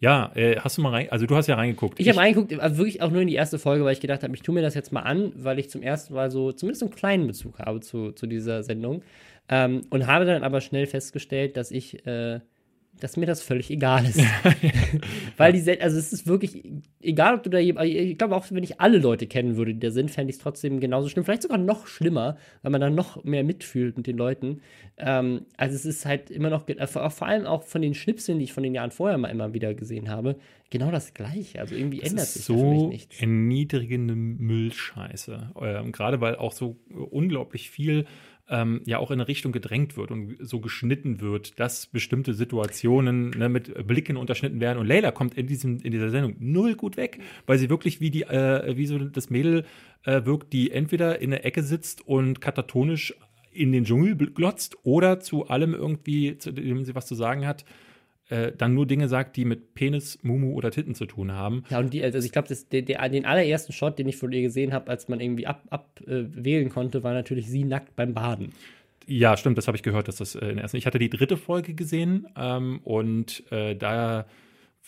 ja, 0.01 0.33
äh, 0.35 0.57
hast 0.57 0.79
du 0.79 0.83
mal 0.83 0.91
rein, 0.91 1.11
also 1.11 1.27
du 1.27 1.37
hast 1.37 1.49
ja 1.49 1.57
reingeguckt. 1.57 2.01
Ich 2.01 2.09
habe 2.09 2.19
reingeguckt, 2.19 2.51
wirklich 2.77 3.03
auch 3.03 3.11
nur 3.11 3.21
in 3.21 3.29
die 3.29 3.35
erste 3.35 3.59
Folge, 3.59 3.85
weil 3.85 3.93
ich 3.93 4.01
gedacht 4.01 4.23
habe, 4.23 4.35
ich 4.35 4.43
tue 4.43 4.55
mir 4.55 4.63
das 4.63 4.75
jetzt 4.75 4.91
mal 4.91 5.03
an, 5.03 5.33
weil 5.37 5.59
ich 5.59 5.71
zum 5.71 5.83
ersten 5.83 6.15
Mal 6.15 6.31
so 6.31 6.53
zumindest 6.53 6.83
einen 6.83 6.93
kleinen 6.93 7.27
Bezug 7.27 7.59
habe 7.59 7.81
zu, 7.81 8.13
zu 8.13 8.27
dieser 8.27 8.63
Sendung. 8.63 9.03
Ähm, 9.49 9.83
und 9.91 10.07
habe 10.07 10.25
dann 10.25 10.45
aber 10.45 10.61
schnell 10.61 10.87
festgestellt, 10.87 11.57
dass 11.57 11.71
ich 11.71 12.07
äh, 12.07 12.41
dass 13.01 13.17
mir 13.17 13.27
das 13.27 13.43
völlig 13.43 13.71
egal 13.71 14.05
ist. 14.09 14.21
Weil 15.37 15.53
die, 15.53 15.81
also 15.81 15.99
es 15.99 16.13
ist 16.13 16.27
wirklich, 16.27 16.65
egal 17.01 17.35
ob 17.35 17.43
du 17.43 17.51
da, 17.51 17.59
ich 17.59 18.19
glaube 18.19 18.37
auch, 18.37 18.47
wenn 18.51 18.65
ich 18.65 18.81
alle 18.81 18.99
Leute 18.99 19.27
kennen 19.27 19.57
würde, 19.57 19.75
die 19.75 19.81
da 19.81 19.91
sind, 19.91 20.11
fände 20.11 20.31
ich 20.31 20.37
es 20.37 20.43
trotzdem 20.43 20.81
genauso 20.81 21.09
schlimm. 21.09 21.25
Vielleicht 21.25 21.43
sogar 21.43 21.59
noch 21.59 21.87
schlimmer, 21.87 22.37
weil 22.63 22.73
man 22.73 22.81
dann 22.81 22.95
noch 22.95 23.25
mehr 23.25 23.45
mitfühlt 23.45 23.97
mit 23.97 24.07
den 24.07 24.17
Leuten. 24.17 24.61
Ähm, 24.97 25.47
also 25.57 25.75
es 25.75 25.85
ist 25.85 26.07
halt 26.07 26.31
immer 26.31 26.51
noch, 26.51 26.65
vor 26.89 27.27
allem 27.27 27.47
auch 27.47 27.63
von 27.63 27.83
den 27.83 27.95
Schnipseln, 27.95 28.39
die 28.39 28.45
ich 28.45 28.53
von 28.53 28.63
den 28.63 28.75
Jahren 28.75 28.91
vorher 28.91 29.19
mal 29.19 29.29
immer 29.29 29.55
wieder 29.55 29.75
gesehen 29.75 30.09
habe, 30.09 30.37
genau 30.71 30.91
das 30.91 31.15
Gleiche. 31.15 31.61
Also 31.61 31.75
irgendwie 31.75 32.01
das 32.01 32.11
ändert 32.11 32.27
sich 32.27 32.45
so 32.45 32.59
für 32.59 32.67
mich 32.67 32.89
nichts. 32.89 33.21
erniedrigende 33.21 34.15
Müllscheiße. 34.15 35.53
Ähm, 35.61 35.93
gerade 35.93 36.21
weil 36.21 36.37
auch 36.37 36.53
so 36.53 36.77
unglaublich 37.11 37.71
viel 37.71 38.07
ähm, 38.49 38.81
ja 38.85 38.99
auch 38.99 39.11
in 39.11 39.21
eine 39.21 39.29
Richtung 39.29 39.53
gedrängt 39.53 39.97
wird 39.97 40.11
und 40.11 40.37
so 40.41 40.61
geschnitten 40.61 41.21
wird, 41.21 41.59
dass 41.61 41.87
bestimmte 41.87 42.35
Situationen 42.35 43.31
ne, 43.31 43.49
mit 43.49 43.87
Blicken 43.87 44.17
unterschnitten 44.17 44.61
werden. 44.61 44.79
Und 44.79 44.87
Leila 44.87 45.11
kommt 45.11 45.35
in, 45.35 45.47
diesem, 45.47 45.79
in 45.81 45.93
dieser 45.93 46.11
Sendung 46.11 46.37
null 46.39 46.75
gut 46.75 46.97
weg, 46.97 47.21
weil 47.47 47.59
sie 47.59 47.71
wirklich 47.71 48.01
wie, 48.01 48.11
die, 48.11 48.23
äh, 48.23 48.77
wie 48.77 48.87
so 48.87 48.99
das 48.99 49.31
Mädel 49.31 49.65
äh, 50.05 50.25
wirkt, 50.25 50.53
die 50.53 50.71
entweder 50.71 51.21
in 51.21 51.31
der 51.31 51.45
Ecke 51.45 51.63
sitzt 51.63 52.07
und 52.07 52.41
katatonisch 52.41 53.15
in 53.53 53.73
den 53.73 53.85
Dschungel 53.85 54.17
glotzt 54.17 54.77
oder 54.85 55.21
zu 55.21 55.49
allem 55.49 55.75
irgendwie, 55.75 56.39
zu 56.39 56.53
dem 56.53 56.85
sie 56.85 56.95
was 56.95 57.07
zu 57.07 57.15
sagen 57.15 57.47
hat, 57.47 57.65
äh, 58.29 58.53
dann 58.57 58.75
nur 58.75 58.87
Dinge 58.87 59.09
sagt, 59.09 59.37
die 59.37 59.45
mit 59.45 59.75
Penis, 59.75 60.19
Mumu 60.23 60.53
oder 60.53 60.71
Titten 60.71 60.95
zu 60.95 61.07
tun 61.07 61.33
haben. 61.33 61.65
Ja, 61.71 61.79
und 61.79 61.93
die, 61.95 62.03
also 62.03 62.19
ich 62.19 62.33
glaube, 62.33 62.49
den 62.49 63.25
allerersten 63.25 63.73
Shot, 63.73 63.99
den 63.99 64.09
ich 64.09 64.17
von 64.17 64.33
ihr 64.33 64.43
gesehen 64.43 64.73
habe, 64.73 64.91
als 64.91 65.09
man 65.09 65.21
irgendwie 65.21 65.47
abwählen 65.47 65.71
ab, 65.71 66.01
äh, 66.07 66.65
konnte, 66.69 67.03
war 67.03 67.15
natürlich 67.15 67.49
sie 67.49 67.65
nackt 67.65 67.97
beim 67.97 68.15
Baden. 68.15 68.53
Ja, 69.07 69.39
stimmt, 69.39 69.57
das 69.57 69.67
habe 69.67 69.77
ich 69.77 69.83
gehört, 69.83 70.09
dass 70.09 70.17
das 70.17 70.35
äh, 70.35 70.47
in 70.49 70.57
der 70.57 70.65
ersten. 70.65 70.77
Ich 70.77 70.87
hatte 70.87 70.99
die 70.99 71.09
dritte 71.09 71.39
Folge 71.39 71.73
gesehen 71.73 72.27
ähm, 72.37 72.81
und 72.85 73.51
äh, 73.51 73.75
da 73.75 74.27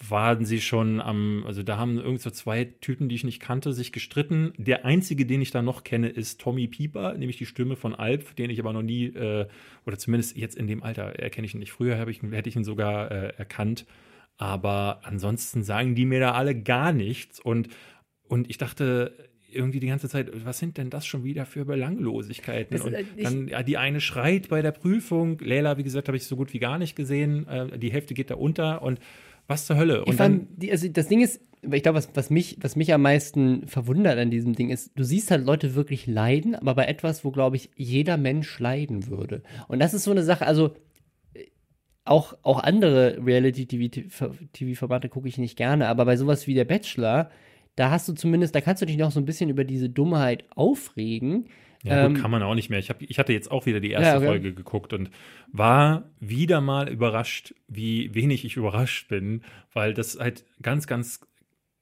waren 0.08 0.44
sie 0.44 0.60
schon 0.60 1.00
am, 1.00 1.44
also 1.46 1.62
da 1.62 1.76
haben 1.76 1.98
irgend 1.98 2.22
so 2.22 2.30
zwei 2.30 2.64
Typen, 2.64 3.08
die 3.08 3.16
ich 3.16 3.24
nicht 3.24 3.40
kannte, 3.40 3.72
sich 3.72 3.92
gestritten. 3.92 4.52
Der 4.56 4.84
einzige, 4.84 5.26
den 5.26 5.42
ich 5.42 5.50
da 5.50 5.60
noch 5.60 5.84
kenne, 5.84 6.08
ist 6.08 6.40
Tommy 6.40 6.68
Pieper, 6.68 7.14
nämlich 7.14 7.36
die 7.36 7.46
Stimme 7.46 7.76
von 7.76 7.94
Alp, 7.94 8.34
den 8.36 8.50
ich 8.50 8.58
aber 8.60 8.72
noch 8.72 8.82
nie, 8.82 9.06
äh, 9.06 9.46
oder 9.84 9.98
zumindest 9.98 10.36
jetzt 10.36 10.56
in 10.56 10.66
dem 10.66 10.82
Alter 10.82 11.18
erkenne 11.18 11.46
ich 11.46 11.54
ihn 11.54 11.60
nicht. 11.60 11.72
Früher 11.72 12.08
ich, 12.08 12.22
hätte 12.22 12.48
ich 12.48 12.56
ihn 12.56 12.64
sogar 12.64 13.10
äh, 13.10 13.34
erkannt. 13.36 13.84
Aber 14.38 15.00
ansonsten 15.02 15.62
sagen 15.62 15.94
die 15.94 16.06
mir 16.06 16.20
da 16.20 16.32
alle 16.32 16.58
gar 16.58 16.92
nichts. 16.92 17.38
Und, 17.38 17.68
und 18.26 18.48
ich 18.48 18.56
dachte, 18.56 19.14
irgendwie 19.52 19.80
die 19.80 19.88
ganze 19.88 20.08
Zeit, 20.08 20.30
was 20.46 20.58
sind 20.58 20.78
denn 20.78 20.88
das 20.88 21.06
schon 21.06 21.24
wieder 21.24 21.44
für 21.44 21.66
Belanglosigkeiten? 21.66 22.76
Das, 22.76 22.86
und 22.86 22.94
äh, 22.94 23.04
dann, 23.22 23.48
ja, 23.48 23.62
die 23.62 23.76
eine 23.76 24.00
schreit 24.00 24.48
bei 24.48 24.62
der 24.62 24.72
Prüfung. 24.72 25.38
Leila, 25.40 25.76
wie 25.76 25.82
gesagt, 25.82 26.08
habe 26.08 26.16
ich 26.16 26.24
so 26.24 26.36
gut 26.36 26.54
wie 26.54 26.58
gar 26.58 26.78
nicht 26.78 26.96
gesehen. 26.96 27.46
Äh, 27.48 27.78
die 27.78 27.92
Hälfte 27.92 28.14
geht 28.14 28.30
da 28.30 28.36
unter 28.36 28.80
und 28.80 28.98
was 29.50 29.66
zur 29.66 29.76
Hölle? 29.76 30.04
Und 30.04 30.14
fand, 30.14 30.46
die, 30.56 30.70
also 30.70 30.88
das 30.88 31.08
Ding 31.08 31.20
ist, 31.20 31.40
ich 31.62 31.82
glaube, 31.82 31.98
was, 31.98 32.08
was, 32.14 32.30
mich, 32.30 32.56
was 32.60 32.76
mich 32.76 32.94
am 32.94 33.02
meisten 33.02 33.66
verwundert 33.66 34.18
an 34.18 34.30
diesem 34.30 34.54
Ding 34.54 34.70
ist, 34.70 34.92
du 34.96 35.04
siehst 35.04 35.30
halt 35.30 35.44
Leute 35.44 35.74
wirklich 35.74 36.06
leiden, 36.06 36.54
aber 36.54 36.74
bei 36.74 36.84
etwas, 36.86 37.24
wo, 37.24 37.30
glaube 37.30 37.56
ich, 37.56 37.70
jeder 37.76 38.16
Mensch 38.16 38.58
leiden 38.58 39.08
würde. 39.08 39.42
Und 39.68 39.80
das 39.80 39.92
ist 39.92 40.04
so 40.04 40.10
eine 40.10 40.22
Sache, 40.22 40.46
also 40.46 40.74
auch, 42.04 42.34
auch 42.42 42.62
andere 42.62 43.18
Reality-TV-Formate 43.24 45.08
gucke 45.08 45.28
ich 45.28 45.38
nicht 45.38 45.56
gerne, 45.56 45.88
aber 45.88 46.06
bei 46.06 46.16
sowas 46.16 46.46
wie 46.46 46.54
der 46.54 46.64
Bachelor, 46.64 47.30
da 47.76 47.90
hast 47.90 48.08
du 48.08 48.14
zumindest, 48.14 48.54
da 48.54 48.60
kannst 48.60 48.82
du 48.82 48.86
dich 48.86 48.96
noch 48.96 49.12
so 49.12 49.20
ein 49.20 49.26
bisschen 49.26 49.50
über 49.50 49.64
diese 49.64 49.88
Dummheit 49.88 50.44
aufregen. 50.56 51.46
Ja, 51.82 52.06
gut, 52.06 52.16
ähm, 52.16 52.22
kann 52.22 52.30
man 52.30 52.42
auch 52.42 52.54
nicht 52.54 52.68
mehr. 52.68 52.78
Ich, 52.78 52.90
hab, 52.90 53.00
ich 53.00 53.18
hatte 53.18 53.32
jetzt 53.32 53.50
auch 53.50 53.66
wieder 53.66 53.80
die 53.80 53.90
erste 53.90 54.08
ja, 54.08 54.16
okay. 54.16 54.26
Folge 54.26 54.52
geguckt 54.52 54.92
und 54.92 55.10
war 55.50 56.10
wieder 56.20 56.60
mal 56.60 56.88
überrascht, 56.88 57.54
wie 57.68 58.14
wenig 58.14 58.44
ich 58.44 58.56
überrascht 58.56 59.08
bin, 59.08 59.42
weil 59.72 59.94
das 59.94 60.18
halt 60.18 60.44
ganz, 60.60 60.86
ganz 60.86 61.20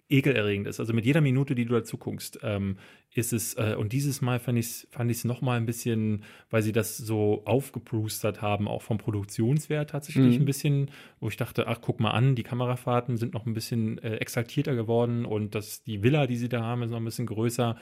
ekelerregend 0.08 0.66
ist. 0.66 0.80
Also 0.80 0.92
mit 0.94 1.04
jeder 1.04 1.20
Minute, 1.20 1.54
die 1.54 1.64
du 1.64 1.74
dazu 1.74 1.98
guckst, 1.98 2.38
ähm, 2.42 2.78
ist 3.14 3.32
es, 3.32 3.54
äh, 3.54 3.74
und 3.76 3.92
dieses 3.92 4.20
Mal 4.20 4.38
fand 4.38 4.58
ich 4.58 4.66
es 4.66 4.88
fand 4.90 5.10
ich's 5.10 5.24
noch 5.24 5.40
mal 5.40 5.56
ein 5.56 5.66
bisschen, 5.66 6.24
weil 6.50 6.62
sie 6.62 6.72
das 6.72 6.96
so 6.96 7.42
aufgebrustert 7.44 8.40
haben, 8.40 8.68
auch 8.68 8.82
vom 8.82 8.98
Produktionswert 8.98 9.90
tatsächlich 9.90 10.36
mhm. 10.36 10.42
ein 10.42 10.44
bisschen, 10.44 10.90
wo 11.20 11.28
ich 11.28 11.36
dachte, 11.36 11.66
ach, 11.66 11.80
guck 11.80 12.00
mal 12.00 12.10
an, 12.10 12.36
die 12.36 12.42
Kamerafahrten 12.42 13.16
sind 13.16 13.34
noch 13.34 13.46
ein 13.46 13.54
bisschen 13.54 13.98
äh, 13.98 14.16
exaltierter 14.16 14.74
geworden 14.74 15.24
und 15.24 15.54
das, 15.54 15.82
die 15.82 16.02
Villa, 16.02 16.26
die 16.26 16.36
sie 16.36 16.48
da 16.48 16.62
haben, 16.62 16.82
ist 16.82 16.90
noch 16.90 16.98
ein 16.98 17.04
bisschen 17.04 17.26
größer 17.26 17.76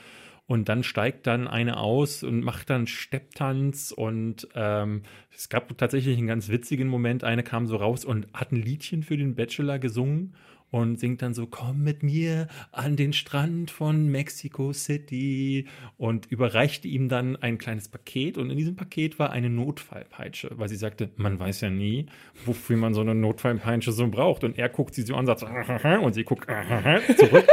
und 0.46 0.68
dann 0.68 0.84
steigt 0.84 1.26
dann 1.26 1.48
eine 1.48 1.76
aus 1.76 2.22
und 2.22 2.40
macht 2.40 2.70
dann 2.70 2.86
Stepptanz 2.86 3.92
und 3.92 4.48
ähm, 4.54 5.02
es 5.34 5.48
gab 5.48 5.76
tatsächlich 5.76 6.16
einen 6.16 6.28
ganz 6.28 6.48
witzigen 6.48 6.88
Moment. 6.88 7.24
Eine 7.24 7.42
kam 7.42 7.66
so 7.66 7.76
raus 7.76 8.04
und 8.04 8.28
hat 8.32 8.52
ein 8.52 8.62
Liedchen 8.62 9.02
für 9.02 9.16
den 9.16 9.34
Bachelor 9.34 9.78
gesungen 9.80 10.34
und 10.70 10.98
singt 10.98 11.22
dann 11.22 11.34
so, 11.34 11.46
komm 11.46 11.82
mit 11.82 12.02
mir 12.02 12.48
an 12.70 12.96
den 12.96 13.12
Strand 13.12 13.70
von 13.70 14.08
Mexico 14.08 14.72
City. 14.72 15.66
Und 15.96 16.26
überreichte 16.26 16.86
ihm 16.86 17.08
dann 17.08 17.36
ein 17.36 17.58
kleines 17.58 17.88
Paket 17.88 18.38
und 18.38 18.50
in 18.50 18.56
diesem 18.56 18.76
Paket 18.76 19.18
war 19.18 19.30
eine 19.30 19.50
Notfallpeitsche, 19.50 20.50
weil 20.56 20.68
sie 20.68 20.76
sagte, 20.76 21.10
man 21.16 21.38
weiß 21.38 21.62
ja 21.62 21.70
nie, 21.70 22.06
wofür 22.44 22.76
man 22.76 22.94
so 22.94 23.00
eine 23.00 23.14
Notfallpeitsche 23.14 23.92
so 23.92 24.06
braucht. 24.08 24.44
Und 24.44 24.58
er 24.58 24.68
guckt 24.68 24.94
sie 24.94 25.02
so 25.02 25.14
an 25.14 25.28
und 25.28 25.38
sagt, 25.38 25.84
und 26.02 26.14
sie 26.14 26.24
guckt 26.24 26.46
zurück 27.16 27.46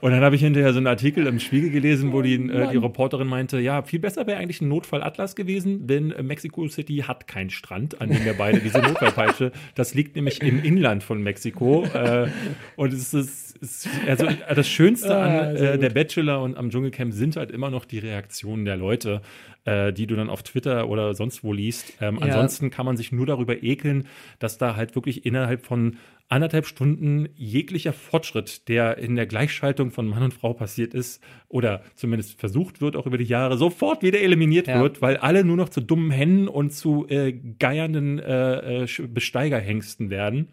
und 0.00 0.10
dann 0.12 0.22
habe 0.22 0.34
ich 0.34 0.42
hinterher 0.42 0.72
so 0.72 0.78
einen 0.78 0.86
Artikel 0.86 1.26
im 1.26 1.40
Spiegel 1.40 1.70
gelesen, 1.70 2.12
wo 2.12 2.22
die, 2.22 2.34
äh, 2.34 2.70
die 2.70 2.76
Reporterin 2.76 3.28
meinte, 3.28 3.60
ja, 3.60 3.82
viel 3.82 4.00
besser 4.00 4.26
wäre 4.26 4.38
eigentlich 4.38 4.60
ein 4.60 4.68
Notfallatlas 4.68 5.36
gewesen, 5.36 5.86
denn 5.86 6.12
äh, 6.12 6.22
Mexico 6.22 6.66
City 6.68 7.04
hat 7.06 7.26
keinen 7.26 7.50
Strand, 7.50 8.00
an 8.00 8.10
dem 8.10 8.24
wir 8.24 8.34
beide 8.34 8.60
diese 8.60 8.78
Notfallpeitsche, 8.78 9.52
das 9.74 9.94
liegt 9.94 10.16
nämlich 10.16 10.42
im 10.42 10.62
Inland 10.62 11.02
von 11.02 11.22
Mexiko. 11.22 11.84
Äh, 11.94 12.28
und 12.76 12.92
es 12.92 13.14
ist, 13.14 13.56
ist, 13.58 13.88
also 14.06 14.26
das 14.54 14.68
Schönste 14.68 15.16
ah, 15.16 15.40
an 15.40 15.56
äh, 15.56 15.78
der 15.78 15.90
Bachelor 15.90 16.42
und 16.42 16.56
am 16.56 16.70
Dschungelcamp 16.70 17.12
sind 17.12 17.36
halt 17.36 17.50
immer 17.50 17.70
noch 17.70 17.84
die 17.84 17.98
Reaktionen 17.98 18.64
der 18.64 18.76
Leute 18.76 19.20
äh, 19.64 19.92
die 19.92 20.06
du 20.06 20.16
dann 20.16 20.30
auf 20.30 20.42
Twitter 20.42 20.88
oder 20.88 21.14
sonst 21.14 21.44
wo 21.44 21.52
liest. 21.52 21.94
Ähm, 22.00 22.18
ja. 22.18 22.26
Ansonsten 22.26 22.70
kann 22.70 22.86
man 22.86 22.96
sich 22.96 23.12
nur 23.12 23.26
darüber 23.26 23.62
ekeln, 23.62 24.08
dass 24.38 24.58
da 24.58 24.76
halt 24.76 24.94
wirklich 24.94 25.24
innerhalb 25.24 25.64
von 25.64 25.98
anderthalb 26.32 26.66
Stunden 26.66 27.28
jeglicher 27.34 27.92
Fortschritt, 27.92 28.66
der 28.68 28.96
in 28.96 29.16
der 29.16 29.26
Gleichschaltung 29.26 29.90
von 29.90 30.06
Mann 30.06 30.22
und 30.22 30.32
Frau 30.32 30.54
passiert 30.54 30.94
ist 30.94 31.22
oder 31.48 31.82
zumindest 31.94 32.40
versucht 32.40 32.80
wird, 32.80 32.96
auch 32.96 33.06
über 33.06 33.18
die 33.18 33.24
Jahre, 33.24 33.58
sofort 33.58 34.02
wieder 34.02 34.18
eliminiert 34.18 34.66
ja. 34.66 34.80
wird, 34.80 35.02
weil 35.02 35.18
alle 35.18 35.44
nur 35.44 35.58
noch 35.58 35.68
zu 35.68 35.82
dummen 35.82 36.10
Hennen 36.10 36.48
und 36.48 36.72
zu 36.72 37.06
äh, 37.08 37.32
geiernden 37.32 38.18
äh, 38.18 38.84
äh 38.84 38.86
Besteigerhengsten 39.08 40.08
werden. 40.08 40.48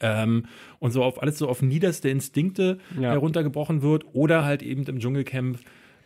Ähm, 0.00 0.46
und 0.78 0.92
so 0.92 1.02
auf 1.02 1.20
alles 1.20 1.36
so 1.36 1.48
auf 1.48 1.62
niederste 1.62 2.08
Instinkte 2.08 2.78
ja. 2.98 3.10
heruntergebrochen 3.10 3.82
wird 3.82 4.04
oder 4.12 4.44
halt 4.44 4.62
eben 4.62 4.84
im 4.84 5.00
Dschungelcamp 5.00 5.58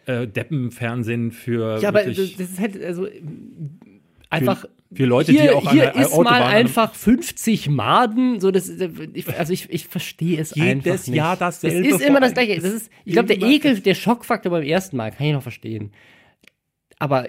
äh, 0.06 0.26
Deppenfernsehen 0.26 1.32
für. 1.32 1.78
Ja, 1.80 1.90
aber 1.90 2.02
das 2.02 2.18
ist 2.18 2.58
halt 2.58 2.82
also 2.82 3.06
einfach. 4.30 4.60
Für, 4.60 4.96
für 4.96 5.04
Leute, 5.04 5.32
hier, 5.32 5.42
die 5.42 5.50
auch 5.50 5.70
hier 5.72 5.88
an 5.88 5.96
der 5.96 6.06
ist 6.06 6.12
Autobahn 6.12 6.40
mal 6.40 6.46
einfach 6.46 6.94
50 6.94 7.68
Maden, 7.68 8.40
so 8.40 8.50
das, 8.50 8.70
also 9.36 9.52
ich, 9.52 9.68
ich 9.70 9.88
verstehe 9.88 10.40
es 10.40 10.54
Jedes 10.54 10.68
einfach 10.68 11.06
nicht. 11.06 11.16
Jahr 11.16 11.36
dasselbe. 11.36 11.88
Das 11.88 12.00
ist 12.00 12.06
immer 12.06 12.20
das 12.20 12.34
Gleiche. 12.34 12.60
Das 12.60 12.72
ist, 12.72 12.90
ich 13.04 13.12
glaube, 13.12 13.34
der 13.34 13.46
Ekel, 13.48 13.80
der 13.80 13.94
Schockfaktor 13.94 14.50
beim 14.50 14.62
ersten 14.62 14.96
Mal 14.96 15.10
kann 15.10 15.26
ich 15.26 15.32
noch 15.32 15.42
verstehen. 15.42 15.92
Aber 16.98 17.28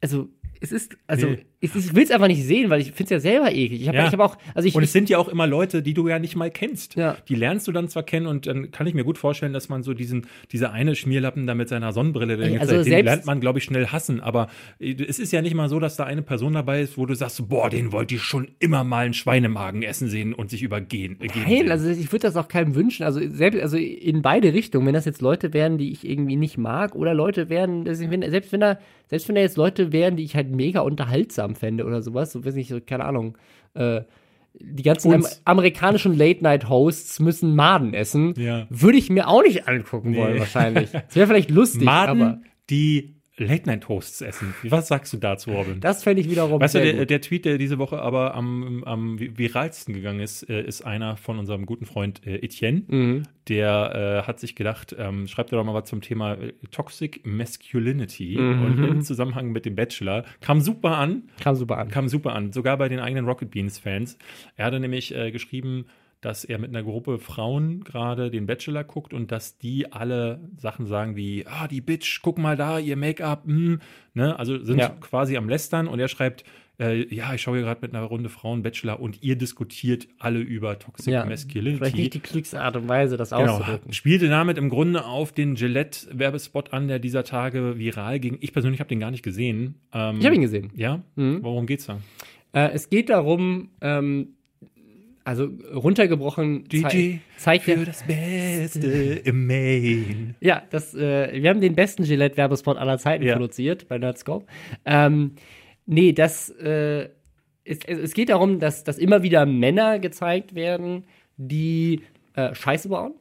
also 0.00 0.28
es 0.60 0.72
ist, 0.72 0.96
also, 1.06 1.28
nee. 1.28 1.46
Ich, 1.62 1.76
ich 1.76 1.94
will 1.94 2.02
es 2.02 2.10
einfach 2.10 2.26
nicht 2.26 2.42
sehen, 2.42 2.70
weil 2.70 2.80
ich 2.80 2.92
finde 2.92 3.04
es 3.04 3.10
ja 3.10 3.20
selber 3.20 3.52
eklig. 3.52 3.82
Ich 3.82 3.88
habe 3.88 3.98
ja. 3.98 4.10
hab 4.10 4.20
auch, 4.20 4.38
also 4.54 4.66
ich, 4.66 4.74
und 4.74 4.82
es 4.82 4.92
sind 4.92 5.10
ja 5.10 5.18
auch 5.18 5.28
immer 5.28 5.46
Leute, 5.46 5.82
die 5.82 5.92
du 5.92 6.08
ja 6.08 6.18
nicht 6.18 6.34
mal 6.34 6.50
kennst. 6.50 6.94
Ja. 6.96 7.18
Die 7.28 7.34
lernst 7.34 7.68
du 7.68 7.72
dann 7.72 7.88
zwar 7.88 8.02
kennen 8.02 8.26
und 8.26 8.46
dann 8.46 8.70
kann 8.70 8.86
ich 8.86 8.94
mir 8.94 9.04
gut 9.04 9.18
vorstellen, 9.18 9.52
dass 9.52 9.68
man 9.68 9.82
so 9.82 9.92
diesen, 9.92 10.26
diese 10.52 10.70
eine 10.70 10.94
Schmierlappen 10.94 11.46
da 11.46 11.54
mit 11.54 11.68
seiner 11.68 11.92
Sonnenbrille, 11.92 12.38
den, 12.38 12.58
also 12.58 12.82
den 12.82 13.04
lernt 13.04 13.26
man, 13.26 13.40
glaube 13.40 13.58
ich, 13.58 13.64
schnell 13.64 13.88
hassen. 13.88 14.20
Aber 14.20 14.48
es 14.78 15.18
ist 15.18 15.32
ja 15.32 15.42
nicht 15.42 15.54
mal 15.54 15.68
so, 15.68 15.78
dass 15.80 15.96
da 15.96 16.04
eine 16.04 16.22
Person 16.22 16.54
dabei 16.54 16.80
ist, 16.80 16.96
wo 16.96 17.04
du 17.04 17.14
sagst, 17.14 17.46
boah, 17.50 17.68
den 17.68 17.92
wollte 17.92 18.14
ich 18.14 18.22
schon 18.22 18.48
immer 18.58 18.82
mal 18.82 19.04
einen 19.04 19.14
Schweinemagen 19.14 19.82
essen 19.82 20.08
sehen 20.08 20.32
und 20.32 20.48
sich 20.48 20.62
übergehen. 20.62 21.20
Äh, 21.20 21.28
Nein, 21.46 21.70
also 21.70 21.90
ich 21.90 22.10
würde 22.10 22.22
das 22.22 22.36
auch 22.36 22.48
keinem 22.48 22.74
wünschen. 22.74 23.04
Also 23.04 23.20
selbst, 23.28 23.60
also 23.60 23.76
in 23.76 24.22
beide 24.22 24.54
Richtungen, 24.54 24.86
wenn 24.86 24.94
das 24.94 25.04
jetzt 25.04 25.20
Leute 25.20 25.52
wären, 25.52 25.76
die 25.76 25.92
ich 25.92 26.08
irgendwie 26.08 26.36
nicht 26.36 26.56
mag, 26.56 26.94
oder 26.94 27.12
Leute 27.12 27.50
wären, 27.50 27.84
selbst 27.84 28.50
wenn 28.52 28.60
da 28.60 28.78
selbst 29.10 29.26
wenn 29.26 29.34
da 29.34 29.40
jetzt 29.40 29.56
Leute 29.56 29.92
wären, 29.92 30.16
die 30.16 30.22
ich 30.22 30.36
halt 30.36 30.50
mega 30.50 30.80
unterhaltsam 30.80 31.49
fände 31.54 31.84
oder 31.84 32.02
sowas, 32.02 32.32
so 32.32 32.44
weiß 32.44 32.56
ich, 32.56 32.68
so, 32.68 32.80
keine 32.80 33.04
Ahnung, 33.04 33.36
äh, 33.74 34.02
die 34.54 34.82
ganzen 34.82 35.12
am 35.12 35.26
amerikanischen 35.44 36.16
Late-Night-Hosts 36.16 37.20
müssen 37.20 37.54
Maden 37.54 37.94
essen, 37.94 38.34
ja. 38.36 38.66
würde 38.68 38.98
ich 38.98 39.08
mir 39.08 39.28
auch 39.28 39.42
nicht 39.42 39.68
angucken 39.68 40.16
wollen, 40.16 40.34
nee. 40.34 40.40
wahrscheinlich. 40.40 40.90
Das 40.92 41.16
wäre 41.16 41.26
vielleicht 41.26 41.50
lustig, 41.50 41.84
Maden, 41.84 42.22
aber. 42.22 42.40
die 42.68 43.19
Late-Night-Toasts 43.44 44.20
essen. 44.22 44.54
Was 44.64 44.88
sagst 44.88 45.12
du 45.12 45.16
dazu, 45.16 45.50
Robin? 45.50 45.80
Das 45.80 46.02
fände 46.04 46.20
ich 46.20 46.30
wiederum. 46.30 46.60
Weißt 46.60 46.74
du, 46.74 46.80
der, 46.82 47.06
der 47.06 47.20
Tweet, 47.20 47.44
der 47.44 47.58
diese 47.58 47.78
Woche 47.78 48.00
aber 48.00 48.34
am, 48.34 48.84
am 48.84 49.18
viralsten 49.18 49.94
gegangen 49.94 50.20
ist, 50.20 50.48
äh, 50.48 50.62
ist 50.62 50.82
einer 50.82 51.16
von 51.16 51.38
unserem 51.38 51.66
guten 51.66 51.86
Freund 51.86 52.26
äh, 52.26 52.36
Etienne. 52.36 52.82
Mhm. 52.88 53.22
Der 53.48 54.20
äh, 54.24 54.26
hat 54.26 54.38
sich 54.38 54.54
gedacht, 54.54 54.94
ähm, 54.98 55.26
schreibt 55.26 55.52
doch 55.52 55.64
mal 55.64 55.74
was 55.74 55.88
zum 55.88 56.00
Thema 56.02 56.34
äh, 56.34 56.52
Toxic 56.70 57.20
Masculinity 57.26 58.36
Mhm. 58.38 58.64
und 58.64 58.84
im 58.84 59.02
Zusammenhang 59.02 59.50
mit 59.52 59.64
dem 59.64 59.74
Bachelor. 59.74 60.24
Kam 60.40 60.60
super 60.60 60.96
an, 60.98 61.24
Kam 61.42 61.54
super 61.56 61.78
an. 61.78 61.88
kam 61.88 62.08
super 62.08 62.34
an, 62.34 62.52
sogar 62.52 62.76
bei 62.78 62.88
den 62.88 63.00
eigenen 63.00 63.24
Rocket 63.26 63.50
Beans 63.50 63.78
Fans. 63.78 64.18
Er 64.56 64.66
hatte 64.66 64.80
nämlich 64.80 65.14
äh, 65.14 65.30
geschrieben, 65.30 65.86
dass 66.20 66.44
er 66.44 66.58
mit 66.58 66.68
einer 66.70 66.82
Gruppe 66.82 67.18
Frauen 67.18 67.82
gerade 67.84 68.30
den 68.30 68.46
Bachelor 68.46 68.84
guckt 68.84 69.14
und 69.14 69.32
dass 69.32 69.56
die 69.58 69.90
alle 69.92 70.40
Sachen 70.58 70.86
sagen 70.86 71.16
wie, 71.16 71.46
ah, 71.46 71.66
die 71.68 71.80
Bitch, 71.80 72.20
guck 72.22 72.38
mal 72.38 72.56
da, 72.56 72.78
ihr 72.78 72.96
Make-up, 72.96 73.44
hm, 73.46 73.80
ne? 74.14 74.38
Also 74.38 74.62
sind 74.62 74.78
Ja. 74.78 74.90
quasi 74.90 75.36
am 75.36 75.48
Lästern 75.48 75.88
und 75.88 75.98
er 75.98 76.08
schreibt, 76.08 76.44
äh, 76.78 77.14
ja, 77.14 77.34
ich 77.34 77.42
schaue 77.42 77.56
hier 77.58 77.64
gerade 77.66 77.80
mit 77.82 77.94
einer 77.94 78.04
Runde 78.04 78.28
Frauen 78.30 78.62
Bachelor 78.62 79.00
und 79.00 79.22
ihr 79.22 79.36
diskutiert 79.36 80.08
alle 80.18 80.40
über 80.40 80.78
Toxic 80.78 81.12
Ja. 81.12 81.24
Masculinity. 81.26 81.76
Vielleicht 81.78 81.96
nicht 81.96 82.14
die 82.14 82.20
klügste 82.20 82.60
Art 82.60 82.76
und 82.76 82.88
Weise, 82.88 83.16
das 83.18 83.30
Genau, 83.30 83.56
auszudrücken. 83.56 83.92
spielte 83.92 84.28
damit 84.28 84.56
im 84.58 84.68
Grunde 84.70 85.04
auf 85.04 85.32
den 85.32 85.56
Gillette-Werbespot 85.56 86.72
an, 86.72 86.88
der 86.88 86.98
dieser 86.98 87.24
Tage 87.24 87.78
viral 87.78 88.18
ging. 88.20 88.38
Ich 88.40 88.52
persönlich 88.52 88.80
habe 88.80 88.88
den 88.88 89.00
gar 89.00 89.10
nicht 89.10 89.22
gesehen. 89.22 89.76
Ähm, 89.92 90.18
Ich 90.20 90.24
habe 90.26 90.34
ihn 90.34 90.40
gesehen. 90.42 90.70
Ja? 90.74 91.02
Mhm. 91.16 91.40
Worum 91.42 91.66
geht's 91.66 91.86
da? 91.86 91.98
Äh, 92.52 92.70
es 92.72 92.88
geht 92.90 93.08
darum, 93.10 93.70
ähm, 93.80 94.28
also 95.30 95.48
runtergebrochen 95.72 96.64
zei- 96.68 97.20
zeigt 97.36 97.64
für 97.64 97.72
er, 97.72 97.84
das 97.84 98.02
Beste 98.04 98.88
im 99.24 99.46
Main. 99.46 100.34
ja, 100.40 100.62
das, 100.70 100.92
äh, 100.94 101.40
wir 101.40 101.50
haben 101.50 101.60
den 101.60 101.74
besten 101.76 102.02
Gillette-Werbespot 102.02 102.76
aller 102.76 102.98
Zeiten 102.98 103.24
Ja. 103.24 103.34
produziert 103.34 103.86
bei 103.88 103.96
Nerdscope. 103.98 104.46
Ähm, 104.84 105.32
nee, 105.86 106.12
das, 106.12 106.50
äh, 106.50 107.10
es, 107.64 107.78
es 107.86 107.98
es 107.98 108.14
geht 108.14 108.28
darum, 108.30 108.58
dass, 108.58 108.82
dass 108.82 108.98
immer 108.98 109.22
wieder 109.22 109.46
Männer 109.46 110.00
gezeigt 110.00 110.54
werden, 110.56 111.04
die 111.36 112.00
äh, 112.34 112.52
Scheiße 112.52 112.88
bauen, 112.88 113.14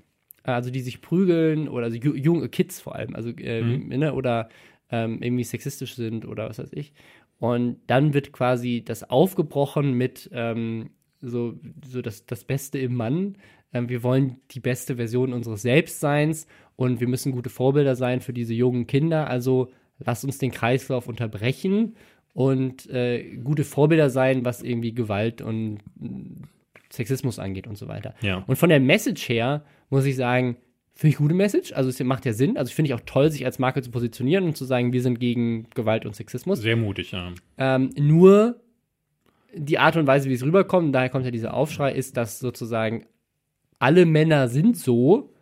also 0.43 0.71
die 0.71 0.81
sich 0.81 1.01
prügeln 1.01 1.67
oder 1.67 1.85
also 1.85 1.97
ju- 1.97 2.15
junge 2.15 2.49
Kids 2.49 2.81
vor 2.81 2.95
allem, 2.95 3.15
also 3.15 3.29
äh, 3.29 3.61
ne, 3.61 4.13
oder 4.13 4.49
ähm, 4.91 5.21
irgendwie 5.21 5.43
sexistisch 5.43 5.93
sind 5.95 6.25
oder 6.25 6.49
was 6.49 6.57
weiß 6.57 6.73
ich. 6.73 6.91
Und 7.37 7.77
dann 7.87 8.13
wird 8.15 8.31
quasi 8.33 8.81
das 8.83 9.09
aufgebrochen 9.09 9.93
mit 9.93 10.29
ähm, 10.33 10.89
so, 11.21 11.55
so 11.85 12.01
das, 12.01 12.25
das 12.25 12.43
Beste 12.43 12.79
im 12.79 12.95
Mann. 12.95 13.35
Ähm, 13.73 13.89
wir 13.89 14.03
wollen 14.03 14.37
die 14.51 14.59
beste 14.59 14.95
Version 14.95 15.33
unseres 15.33 15.61
Selbstseins 15.61 16.47
und 16.75 16.99
wir 16.99 17.07
müssen 17.07 17.31
gute 17.31 17.49
Vorbilder 17.49 17.95
sein 17.95 18.21
für 18.21 18.33
diese 18.33 18.53
jungen 18.53 18.87
Kinder. 18.87 19.29
Also 19.29 19.71
lasst 19.99 20.23
uns 20.23 20.37
den 20.37 20.51
Kreislauf 20.51 21.07
unterbrechen 21.07 21.95
und 22.33 22.89
äh, 22.89 23.37
gute 23.37 23.63
Vorbilder 23.63 24.09
sein, 24.09 24.45
was 24.45 24.61
irgendwie 24.61 24.93
Gewalt 24.93 25.41
und 25.41 25.79
mm, 25.99 26.43
Sexismus 26.91 27.37
angeht 27.37 27.67
und 27.67 27.77
so 27.77 27.87
weiter. 27.87 28.15
Ja. 28.21 28.43
Und 28.47 28.55
von 28.55 28.69
der 28.69 28.79
Message 28.79 29.27
her 29.29 29.63
muss 29.89 30.05
ich 30.05 30.15
sagen, 30.15 30.57
finde 30.95 31.11
ich 31.11 31.17
gute 31.17 31.35
Message. 31.35 31.73
Also 31.73 31.89
es 31.89 31.99
macht 32.03 32.25
ja 32.25 32.33
Sinn. 32.33 32.57
Also 32.57 32.73
finde 32.73 32.89
ich 32.89 32.93
auch 32.93 33.01
toll, 33.05 33.31
sich 33.31 33.45
als 33.45 33.59
Marke 33.59 33.81
zu 33.81 33.91
positionieren 33.91 34.45
und 34.45 34.57
zu 34.57 34.65
sagen, 34.65 34.91
wir 34.91 35.01
sind 35.01 35.19
gegen 35.19 35.69
Gewalt 35.75 36.05
und 36.05 36.15
Sexismus. 36.15 36.59
Sehr 36.59 36.75
mutig, 36.75 37.11
ja. 37.11 37.31
Ähm, 37.57 37.91
nur 37.97 38.59
die 39.55 39.79
Art 39.79 39.95
und 39.97 40.07
Weise, 40.07 40.29
wie 40.29 40.33
es 40.33 40.43
rüberkommt, 40.43 40.93
daher 40.93 41.09
kommt 41.09 41.25
ja 41.25 41.31
dieser 41.31 41.53
Aufschrei, 41.53 41.93
ist, 41.93 42.17
dass 42.17 42.39
sozusagen 42.39 43.05
alle 43.79 44.05
Männer 44.05 44.47
sind 44.47 44.77
so 44.77 45.33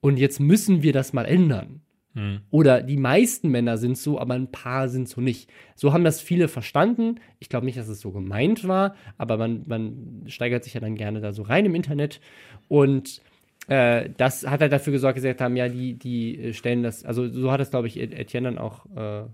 und 0.00 0.18
jetzt 0.18 0.40
müssen 0.40 0.82
wir 0.82 0.92
das 0.92 1.12
mal 1.12 1.24
ändern. 1.24 1.80
Hm. 2.14 2.40
Oder 2.50 2.82
die 2.82 2.96
meisten 2.96 3.48
Männer 3.48 3.76
sind 3.76 3.98
so, 3.98 4.20
aber 4.20 4.34
ein 4.34 4.50
paar 4.52 4.88
sind 4.88 5.08
so 5.08 5.20
nicht. 5.20 5.50
So 5.74 5.92
haben 5.92 6.04
das 6.04 6.20
viele 6.20 6.48
verstanden. 6.48 7.16
Ich 7.40 7.48
glaube 7.48 7.66
nicht, 7.66 7.78
dass 7.78 7.88
es 7.88 8.00
so 8.00 8.12
gemeint 8.12 8.68
war, 8.68 8.94
aber 9.18 9.36
man, 9.36 9.64
man 9.66 10.24
steigert 10.26 10.62
sich 10.64 10.74
ja 10.74 10.80
dann 10.80 10.94
gerne 10.94 11.20
da 11.20 11.32
so 11.32 11.42
rein 11.42 11.66
im 11.66 11.74
Internet. 11.74 12.20
Und 12.68 13.20
äh, 13.66 14.10
das 14.16 14.46
hat 14.46 14.60
halt 14.60 14.72
dafür 14.72 14.92
gesorgt, 14.92 15.16
gesagt 15.16 15.40
haben, 15.40 15.56
ja, 15.56 15.68
die, 15.68 15.94
die 15.94 16.38
äh, 16.38 16.52
stellen 16.52 16.82
das, 16.82 17.04
also 17.04 17.28
so 17.28 17.50
hat 17.50 17.60
es, 17.60 17.70
glaube 17.70 17.88
ich, 17.88 17.98
Etienne 17.98 18.48
dann 18.48 18.58
auch 18.58 18.86
äh, 18.94 19.24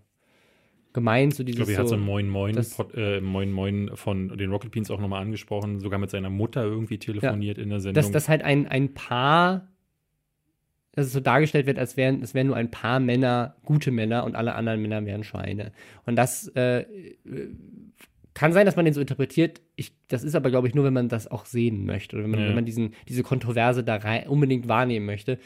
gemeint, 0.93 1.35
so 1.35 1.43
Ich 1.43 1.47
dieses 1.47 1.59
glaube, 1.67 1.73
er 1.73 1.79
hat 1.79 1.89
so 1.89 1.95
ein 1.95 2.01
Moin 2.01 2.29
Moin, 2.29 2.55
das- 2.55 2.77
Pod, 2.77 2.95
äh, 2.95 3.21
Moin 3.21 3.51
Moin 3.53 3.91
von 3.95 4.37
den 4.37 4.51
Rocket 4.51 4.71
Beans 4.71 4.91
auch 4.91 5.01
nochmal 5.01 5.23
angesprochen, 5.23 5.81
sogar 5.81 5.99
mit 5.99 6.11
seiner 6.11 6.31
Mutter 6.31 6.63
irgendwie 6.65 6.99
telefoniert 6.99 7.59
in 7.59 7.71
der 7.71 7.81
Sendung. 7.81 7.95
dass 8.03 8.11
das 8.11 8.29
halt 8.29 8.43
ein, 8.43 8.67
ein 8.67 8.95
Paar, 8.95 9.69
dass 10.93 11.07
es 11.07 11.13
so 11.13 11.21
dargestellt 11.21 11.67
wird, 11.67 11.79
als 11.79 11.97
wären, 11.97 12.23
es 12.23 12.35
wären 12.35 12.49
nur 12.49 12.57
ein 12.57 12.71
paar 12.71 12.99
Männer 13.01 13.55
gute 13.65 13.91
Männer 13.91 14.25
und 14.25 14.35
alle 14.35 14.55
anderen 14.55 14.83
Männer 14.83 15.05
wären 15.07 15.23
Schweine. 15.23 15.73
Und 16.07 16.17
das 16.17 16.49
äh, 16.57 16.81
äh, 16.81 16.87
kann 18.35 18.53
sein, 18.53 18.67
dass 18.67 18.77
man 18.77 18.85
den 18.85 18.95
so 18.95 19.01
interpretiert. 19.01 19.61
Ich, 19.77 19.93
das 20.09 20.25
ist 20.25 20.35
aber, 20.35 20.51
glaube 20.51 20.67
ich, 20.69 20.75
nur, 20.75 20.85
wenn 20.85 20.93
man 20.93 21.09
das 21.09 21.29
auch 21.29 21.47
sehen 21.47 21.85
möchte 21.87 22.17
oder 22.17 22.25
wenn 22.25 22.31
man, 22.33 22.41
Ja. 22.41 22.47
wenn 22.49 22.55
man 22.55 22.65
diesen, 22.65 22.95
diese 23.09 23.23
Kontroverse 23.23 23.85
da 23.85 23.97
rein, 23.97 24.27
unbedingt 24.29 24.67
wahrnehmen 24.69 25.07
möchte. 25.07 25.39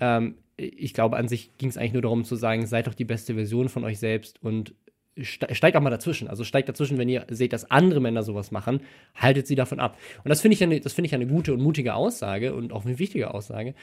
Ähm, 0.00 0.36
ich 0.56 0.92
glaube, 0.94 1.16
an 1.16 1.28
sich 1.28 1.56
ging 1.58 1.70
es 1.70 1.76
eigentlich 1.78 1.94
nur 1.94 2.02
darum 2.02 2.24
zu 2.24 2.36
sagen, 2.36 2.66
seid 2.66 2.86
doch 2.86 2.94
die 2.94 3.04
beste 3.04 3.34
Version 3.34 3.68
von 3.68 3.84
euch 3.84 3.98
selbst 3.98 4.40
und 4.42 4.74
steigt 5.20 5.76
auch 5.76 5.80
mal 5.80 5.90
dazwischen. 5.90 6.28
Also 6.28 6.44
steigt 6.44 6.68
dazwischen, 6.68 6.98
wenn 6.98 7.08
ihr 7.08 7.26
seht, 7.28 7.52
dass 7.52 7.70
andere 7.70 8.00
Männer 8.00 8.22
sowas 8.22 8.50
machen, 8.50 8.80
haltet 9.14 9.46
sie 9.46 9.54
davon 9.54 9.80
ab. 9.80 9.98
Und 10.24 10.28
das 10.28 10.40
finde 10.40 10.54
ich, 10.54 10.62
eine, 10.62 10.80
das 10.80 10.94
finde 10.94 11.06
ich 11.06 11.14
eine 11.14 11.26
gute 11.26 11.52
und 11.52 11.60
mutige 11.60 11.94
Aussage 11.94 12.54
und 12.54 12.72
auch 12.72 12.84
eine 12.84 12.98
wichtige 12.98 13.34
Aussage. 13.34 13.74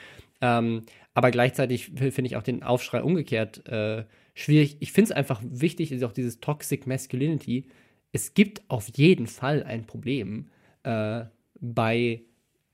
Ähm, 0.41 0.83
aber 1.13 1.31
gleichzeitig 1.31 1.91
finde 1.95 2.25
ich 2.25 2.35
auch 2.35 2.43
den 2.43 2.63
Aufschrei 2.63 3.03
umgekehrt 3.03 3.67
äh, 3.67 4.05
schwierig. 4.33 4.77
Ich 4.79 4.91
finde 4.91 5.11
es 5.11 5.17
einfach 5.17 5.41
wichtig, 5.43 5.91
ist 5.91 6.03
auch 6.03 6.13
dieses 6.13 6.39
Toxic 6.39 6.87
Masculinity. 6.87 7.67
Es 8.11 8.33
gibt 8.33 8.63
auf 8.67 8.89
jeden 8.95 9.27
Fall 9.27 9.63
ein 9.63 9.85
Problem 9.85 10.49
äh, 10.83 11.25
bei 11.59 12.23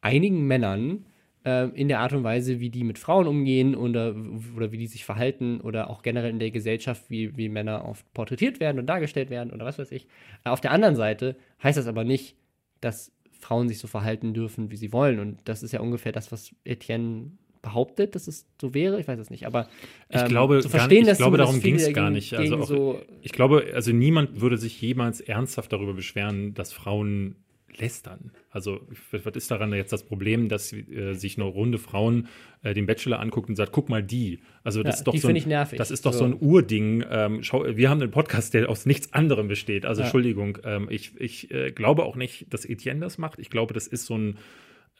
einigen 0.01 0.47
Männern 0.47 1.05
äh, 1.45 1.69
in 1.69 1.87
der 1.87 1.99
Art 1.99 2.13
und 2.13 2.23
Weise, 2.23 2.59
wie 2.59 2.69
die 2.69 2.83
mit 2.83 2.99
Frauen 2.99 3.27
umgehen 3.27 3.75
oder, 3.75 4.15
oder 4.55 4.71
wie 4.71 4.77
die 4.77 4.87
sich 4.87 5.05
verhalten 5.05 5.61
oder 5.61 5.89
auch 5.89 6.01
generell 6.01 6.31
in 6.31 6.39
der 6.39 6.51
Gesellschaft, 6.51 7.09
wie, 7.09 7.37
wie 7.37 7.49
Männer 7.49 7.85
oft 7.87 8.11
porträtiert 8.13 8.59
werden 8.59 8.79
und 8.79 8.87
dargestellt 8.87 9.29
werden 9.29 9.53
oder 9.53 9.65
was 9.65 9.79
weiß 9.79 9.91
ich. 9.91 10.07
Äh, 10.43 10.49
Auf 10.49 10.61
der 10.61 10.71
anderen 10.71 10.95
Seite 10.95 11.35
heißt 11.63 11.77
das 11.77 11.87
aber 11.87 12.03
nicht, 12.03 12.35
dass 12.81 13.11
Frauen 13.39 13.67
sich 13.69 13.79
so 13.79 13.87
verhalten 13.87 14.33
dürfen, 14.33 14.71
wie 14.71 14.75
sie 14.75 14.91
wollen. 14.91 15.19
Und 15.19 15.39
das 15.45 15.61
ist 15.61 15.71
ja 15.71 15.79
ungefähr 15.79 16.11
das, 16.11 16.31
was 16.31 16.53
Etienne 16.63 17.31
behauptet, 17.61 18.15
dass 18.15 18.27
es 18.27 18.47
so 18.59 18.73
wäre. 18.73 18.99
Ich 18.99 19.07
weiß 19.07 19.19
es 19.19 19.29
nicht, 19.29 19.45
aber 19.45 19.67
Ich 20.09 20.21
ähm, 20.21 20.27
glaube, 20.27 20.59
zu 20.61 20.69
verstehen, 20.69 21.03
nicht, 21.03 21.13
ich 21.13 21.17
glaube 21.17 21.37
darum 21.37 21.59
ging 21.59 21.75
es 21.75 21.91
gar 21.93 22.09
nicht. 22.09 22.33
Also 22.33 22.57
auch, 22.57 22.67
so, 22.67 23.01
ich 23.21 23.31
glaube, 23.31 23.71
also 23.73 23.91
niemand 23.91 24.41
würde 24.41 24.57
sich 24.57 24.79
jemals 24.81 25.19
ernsthaft 25.19 25.73
darüber 25.73 25.93
beschweren, 25.93 26.53
dass 26.53 26.71
Frauen 26.71 27.35
lästern. 27.79 28.31
Also 28.49 28.81
was 29.11 29.35
ist 29.35 29.51
daran 29.51 29.73
jetzt 29.73 29.91
das 29.93 30.03
Problem, 30.03 30.49
dass 30.49 30.71
äh, 30.73 31.13
sich 31.13 31.37
eine 31.37 31.45
runde 31.45 31.77
Frauen 31.77 32.27
äh, 32.63 32.73
den 32.73 32.85
Bachelor 32.85 33.19
anguckt 33.19 33.49
und 33.49 33.55
sagt, 33.55 33.71
guck 33.71 33.89
mal 33.89 34.03
die. 34.03 34.39
Also 34.63 34.83
das 34.83 34.95
Ja, 34.95 34.97
ist 34.99 35.03
doch 35.07 35.13
die 35.13 35.19
so 35.19 35.27
ein, 35.27 35.35
ich 35.35 35.45
nervig. 35.45 35.77
Das 35.77 35.91
ist 35.91 36.05
doch 36.05 36.13
So. 36.13 36.19
so 36.19 36.25
ein 36.25 36.37
Urding. 36.39 37.03
Ähm, 37.09 37.43
schau, 37.43 37.65
wir 37.65 37.89
haben 37.89 38.01
einen 38.01 38.11
Podcast, 38.11 38.53
der 38.53 38.69
aus 38.69 38.85
nichts 38.85 39.13
anderem 39.13 39.47
besteht. 39.47 39.85
Also 39.85 40.01
Ja. 40.01 40.05
Entschuldigung, 40.05 40.57
ähm, 40.63 40.87
ich, 40.89 41.19
ich 41.19 41.51
äh, 41.51 41.71
glaube 41.71 42.03
auch 42.03 42.15
nicht, 42.15 42.53
dass 42.53 42.65
Etienne 42.65 42.99
das 43.01 43.17
macht. 43.17 43.39
Ich 43.39 43.49
glaube, 43.49 43.73
das 43.73 43.87
ist 43.87 44.05
so 44.05 44.17
ein 44.17 44.37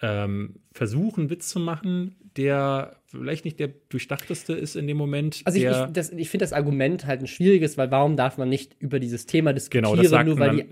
ähm, 0.02 0.56
Versuch, 0.74 1.18
einen 1.18 1.30
Witz 1.30 1.48
zu 1.50 1.60
machen, 1.60 2.16
der 2.36 2.98
vielleicht 3.06 3.46
nicht 3.46 3.60
der 3.60 3.70
durchdachteste 3.90 4.54
ist 4.54 4.76
in 4.76 4.88
dem 4.88 4.98
Moment. 4.98 5.42
Also 5.46 5.58
ich, 5.58 5.64
ich, 5.66 6.20
ich 6.20 6.30
finde 6.30 6.44
das 6.44 6.52
Argument 6.52 7.06
halt 7.06 7.22
ein 7.22 7.28
schwieriges, 7.28 7.78
weil 7.78 7.92
warum 7.92 8.18
darf 8.18 8.38
man 8.38 8.50
nicht 8.50 8.76
über 8.80 9.00
dieses 9.00 9.26
Thema 9.26 9.54
diskutieren, 9.54 9.86
Genau, 9.86 9.96
das 9.96 10.10
sagten 10.10 10.30
nur 10.30 10.40
weil 10.40 10.56
die, 10.58 10.66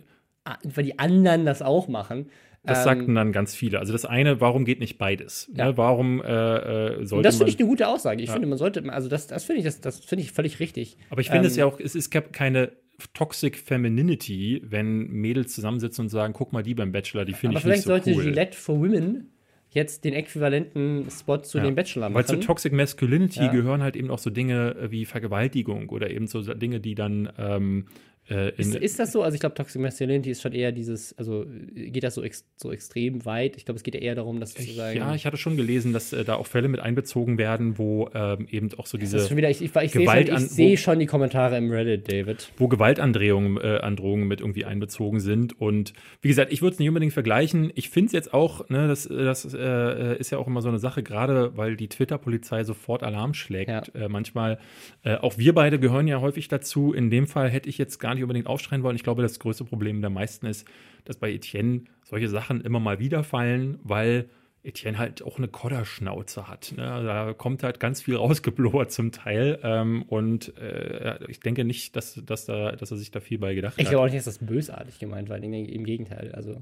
weil 0.63 0.83
die 0.83 0.99
anderen 0.99 1.45
das 1.45 1.61
auch 1.61 1.87
machen. 1.87 2.29
Das 2.65 2.79
Ähm, 2.79 2.83
sagten 2.83 3.15
dann 3.15 3.31
ganz 3.33 3.55
viele. 3.55 3.79
Also 3.79 3.91
das 3.91 4.05
eine, 4.05 4.39
warum 4.39 4.63
geht 4.63 4.79
nicht 4.79 4.97
beides? 4.97 5.51
Ja. 5.53 5.65
Ne, 5.65 5.77
warum 5.77 6.21
äh, 6.21 6.27
äh, 6.27 6.97
Und 6.97 7.07
sollte 7.07 7.23
das 7.27 7.37
finde 7.37 7.51
ich 7.51 7.59
eine 7.59 7.67
gute 7.67 7.87
Aussage. 7.87 8.21
Ich 8.21 8.27
Ja. 8.27 8.33
finde, 8.33 8.47
man 8.47 8.57
sollte, 8.57 8.83
also 8.91 9.09
das, 9.09 9.27
das 9.27 9.43
finde 9.43 9.59
ich, 9.59 9.65
das, 9.65 9.81
das 9.81 9.99
finde 9.99 10.23
ich 10.23 10.31
völlig 10.31 10.59
richtig. 10.59 10.97
Aber 11.09 11.19
ich 11.19 11.27
finde 11.27 11.45
ähm, 11.45 11.51
es 11.51 11.55
ja 11.57 11.65
auch, 11.65 11.79
es 11.79 11.93
ist 11.95 12.09
keine 12.11 12.71
Toxic 13.13 13.57
Femininity, 13.57 14.61
wenn 14.65 15.07
Mädels 15.07 15.53
zusammensitzen 15.53 16.03
und 16.05 16.09
sagen, 16.09 16.33
guck 16.33 16.53
mal 16.53 16.63
die 16.63 16.73
beim 16.73 16.91
Bachelor, 16.91 17.25
die 17.25 17.33
finde 17.33 17.57
Aber 17.57 17.57
ich 17.57 17.63
vielleicht 17.63 17.77
nicht 17.79 17.83
so 18.05 18.11
sollte 18.11 18.11
cool. 18.13 18.23
Gillette 18.23 18.57
for 18.57 18.79
Women 18.79 19.29
jetzt 19.71 20.05
den 20.05 20.13
äquivalenten 20.13 21.07
Spot 21.09 21.39
zu 21.39 21.57
Ja. 21.57 21.63
dem 21.65 21.75
Bachelor 21.75 22.13
Weil 22.13 22.25
zu 22.25 22.33
machen. 22.33 22.45
Toxic 22.45 22.71
Masculinity 22.71 23.41
Ja. 23.45 23.51
gehören 23.51 23.81
halt 23.81 23.95
eben 23.95 24.11
auch 24.11 24.19
so 24.19 24.29
Dinge 24.29 24.75
wie 24.89 25.05
Vergewaltigung 25.05 25.89
oder 25.89 26.11
eben 26.11 26.27
so 26.27 26.41
Dinge, 26.41 26.79
die 26.79 26.95
dann 26.95 27.27
ähm, 27.37 27.87
Äh, 28.29 28.53
Ist, 28.55 28.75
ist 28.75 28.99
das 28.99 29.11
so? 29.11 29.21
Also 29.21 29.35
ich 29.35 29.41
glaube, 29.41 29.55
Toxic 29.55 29.81
Masculinity 29.81 30.31
ist 30.31 30.41
schon 30.41 30.53
eher 30.53 30.71
dieses, 30.71 31.17
also 31.17 31.45
geht 31.75 32.03
das 32.03 32.15
so, 32.15 32.23
ex, 32.23 32.45
so 32.55 32.71
extrem 32.71 33.25
weit? 33.25 33.57
Ich 33.57 33.65
glaube, 33.65 33.77
es 33.77 33.83
geht 33.83 33.95
ja 33.95 34.01
eher 34.01 34.15
darum, 34.15 34.39
dass 34.39 34.53
sozusagen. 34.53 34.97
ja, 34.97 35.13
ich 35.13 35.25
hatte 35.25 35.35
schon 35.37 35.57
gelesen, 35.57 35.91
dass 35.91 36.13
äh, 36.13 36.23
da 36.23 36.35
auch 36.35 36.47
Fälle 36.47 36.67
mit 36.69 36.79
einbezogen 36.79 37.37
werden, 37.37 37.77
wo 37.77 38.09
ähm, 38.13 38.47
eben 38.49 38.69
auch 38.77 38.85
so 38.85 38.97
diese 38.97 39.17
das 39.17 39.23
ist 39.23 39.27
schon 39.29 39.37
wieder, 39.37 39.49
ich, 39.49 39.61
ich, 39.61 39.75
ich 39.75 39.91
sehe 39.91 40.05
schon, 40.07 40.35
an- 40.35 40.49
ich 40.59 40.81
schon 40.81 40.99
die 40.99 41.05
Kommentare 41.05 41.57
im 41.57 41.69
Reddit, 41.69 42.09
David. 42.11 42.49
wo 42.57 42.67
Gewaltandrohungen 42.69 43.57
äh, 43.57 43.79
Androhungen 43.81 44.27
mit 44.27 44.39
irgendwie 44.39 44.65
einbezogen 44.65 45.19
sind. 45.19 45.59
Und 45.59 45.93
wie 46.21 46.29
gesagt, 46.29 46.53
ich 46.53 46.61
würde 46.61 46.73
es 46.73 46.79
nicht 46.79 46.87
unbedingt 46.87 47.13
vergleichen. 47.13 47.71
Ich 47.75 47.89
finde 47.89 48.07
es 48.07 48.13
jetzt 48.13 48.33
auch, 48.33 48.69
ne, 48.69 48.87
das, 48.87 49.07
das 49.07 49.53
äh, 49.53 50.17
ist 50.17 50.31
ja 50.31 50.37
auch 50.37 50.47
immer 50.47 50.61
so 50.61 50.69
eine 50.69 50.79
Sache, 50.79 51.03
gerade 51.03 51.57
weil 51.57 51.75
die 51.75 51.89
Twitter-Polizei 51.89 52.63
sofort 52.63 53.03
Alarm 53.03 53.33
schlägt. 53.33 53.69
Ja. 53.69 53.83
Äh, 53.93 54.07
manchmal, 54.07 54.59
äh, 55.03 55.15
auch 55.15 55.37
wir 55.37 55.53
beide 55.53 55.77
gehören 55.79 56.07
ja 56.07 56.21
häufig 56.21 56.47
dazu. 56.47 56.93
In 56.93 57.09
dem 57.09 57.27
Fall 57.27 57.49
hätte 57.49 57.67
ich 57.69 57.77
jetzt 57.77 57.99
gar 57.99 58.12
nicht 58.13 58.23
unbedingt 58.23 58.47
aufschreien 58.47 58.83
wollen. 58.83 58.95
Ich 58.95 59.03
glaube, 59.03 59.21
das 59.21 59.39
größte 59.39 59.65
Problem 59.65 60.01
der 60.01 60.09
meisten 60.09 60.45
ist, 60.45 60.67
dass 61.05 61.17
bei 61.17 61.31
Etienne 61.31 61.83
solche 62.03 62.29
Sachen 62.29 62.61
immer 62.61 62.79
mal 62.79 62.99
wieder 62.99 63.23
fallen, 63.23 63.79
weil 63.83 64.29
Etienne 64.65 64.97
halt 64.97 65.21
auch 65.23 65.37
eine 65.37 65.49
Kodderschnauze 65.49 66.47
hat. 66.47 66.73
Ne? 66.77 66.83
Da 66.83 67.33
kommt 67.33 67.63
halt 67.63 67.81
ganz 67.81 68.01
viel 68.01 68.15
rausgeblubbert 68.15 68.91
zum 68.91 69.11
Teil. 69.11 69.59
Ähm, 69.61 70.03
und 70.03 70.57
äh, 70.57 71.19
ich 71.27 71.41
denke 71.41 71.65
nicht, 71.65 71.95
dass, 71.97 72.21
dass, 72.25 72.45
da, 72.45 72.71
dass 72.71 72.89
er 72.91 72.97
sich 72.97 73.11
da 73.11 73.19
viel 73.19 73.39
bei 73.39 73.55
gedacht 73.55 73.73
Ich 73.77 73.85
hat. 73.85 73.91
glaube 73.91 74.05
auch 74.05 74.11
nicht, 74.11 74.25
dass 74.25 74.37
das 74.37 74.45
bösartig 74.45 74.99
gemeint 74.99 75.27
war, 75.29 75.37
im 75.37 75.83
Gegenteil. 75.83 76.31
Also, 76.33 76.61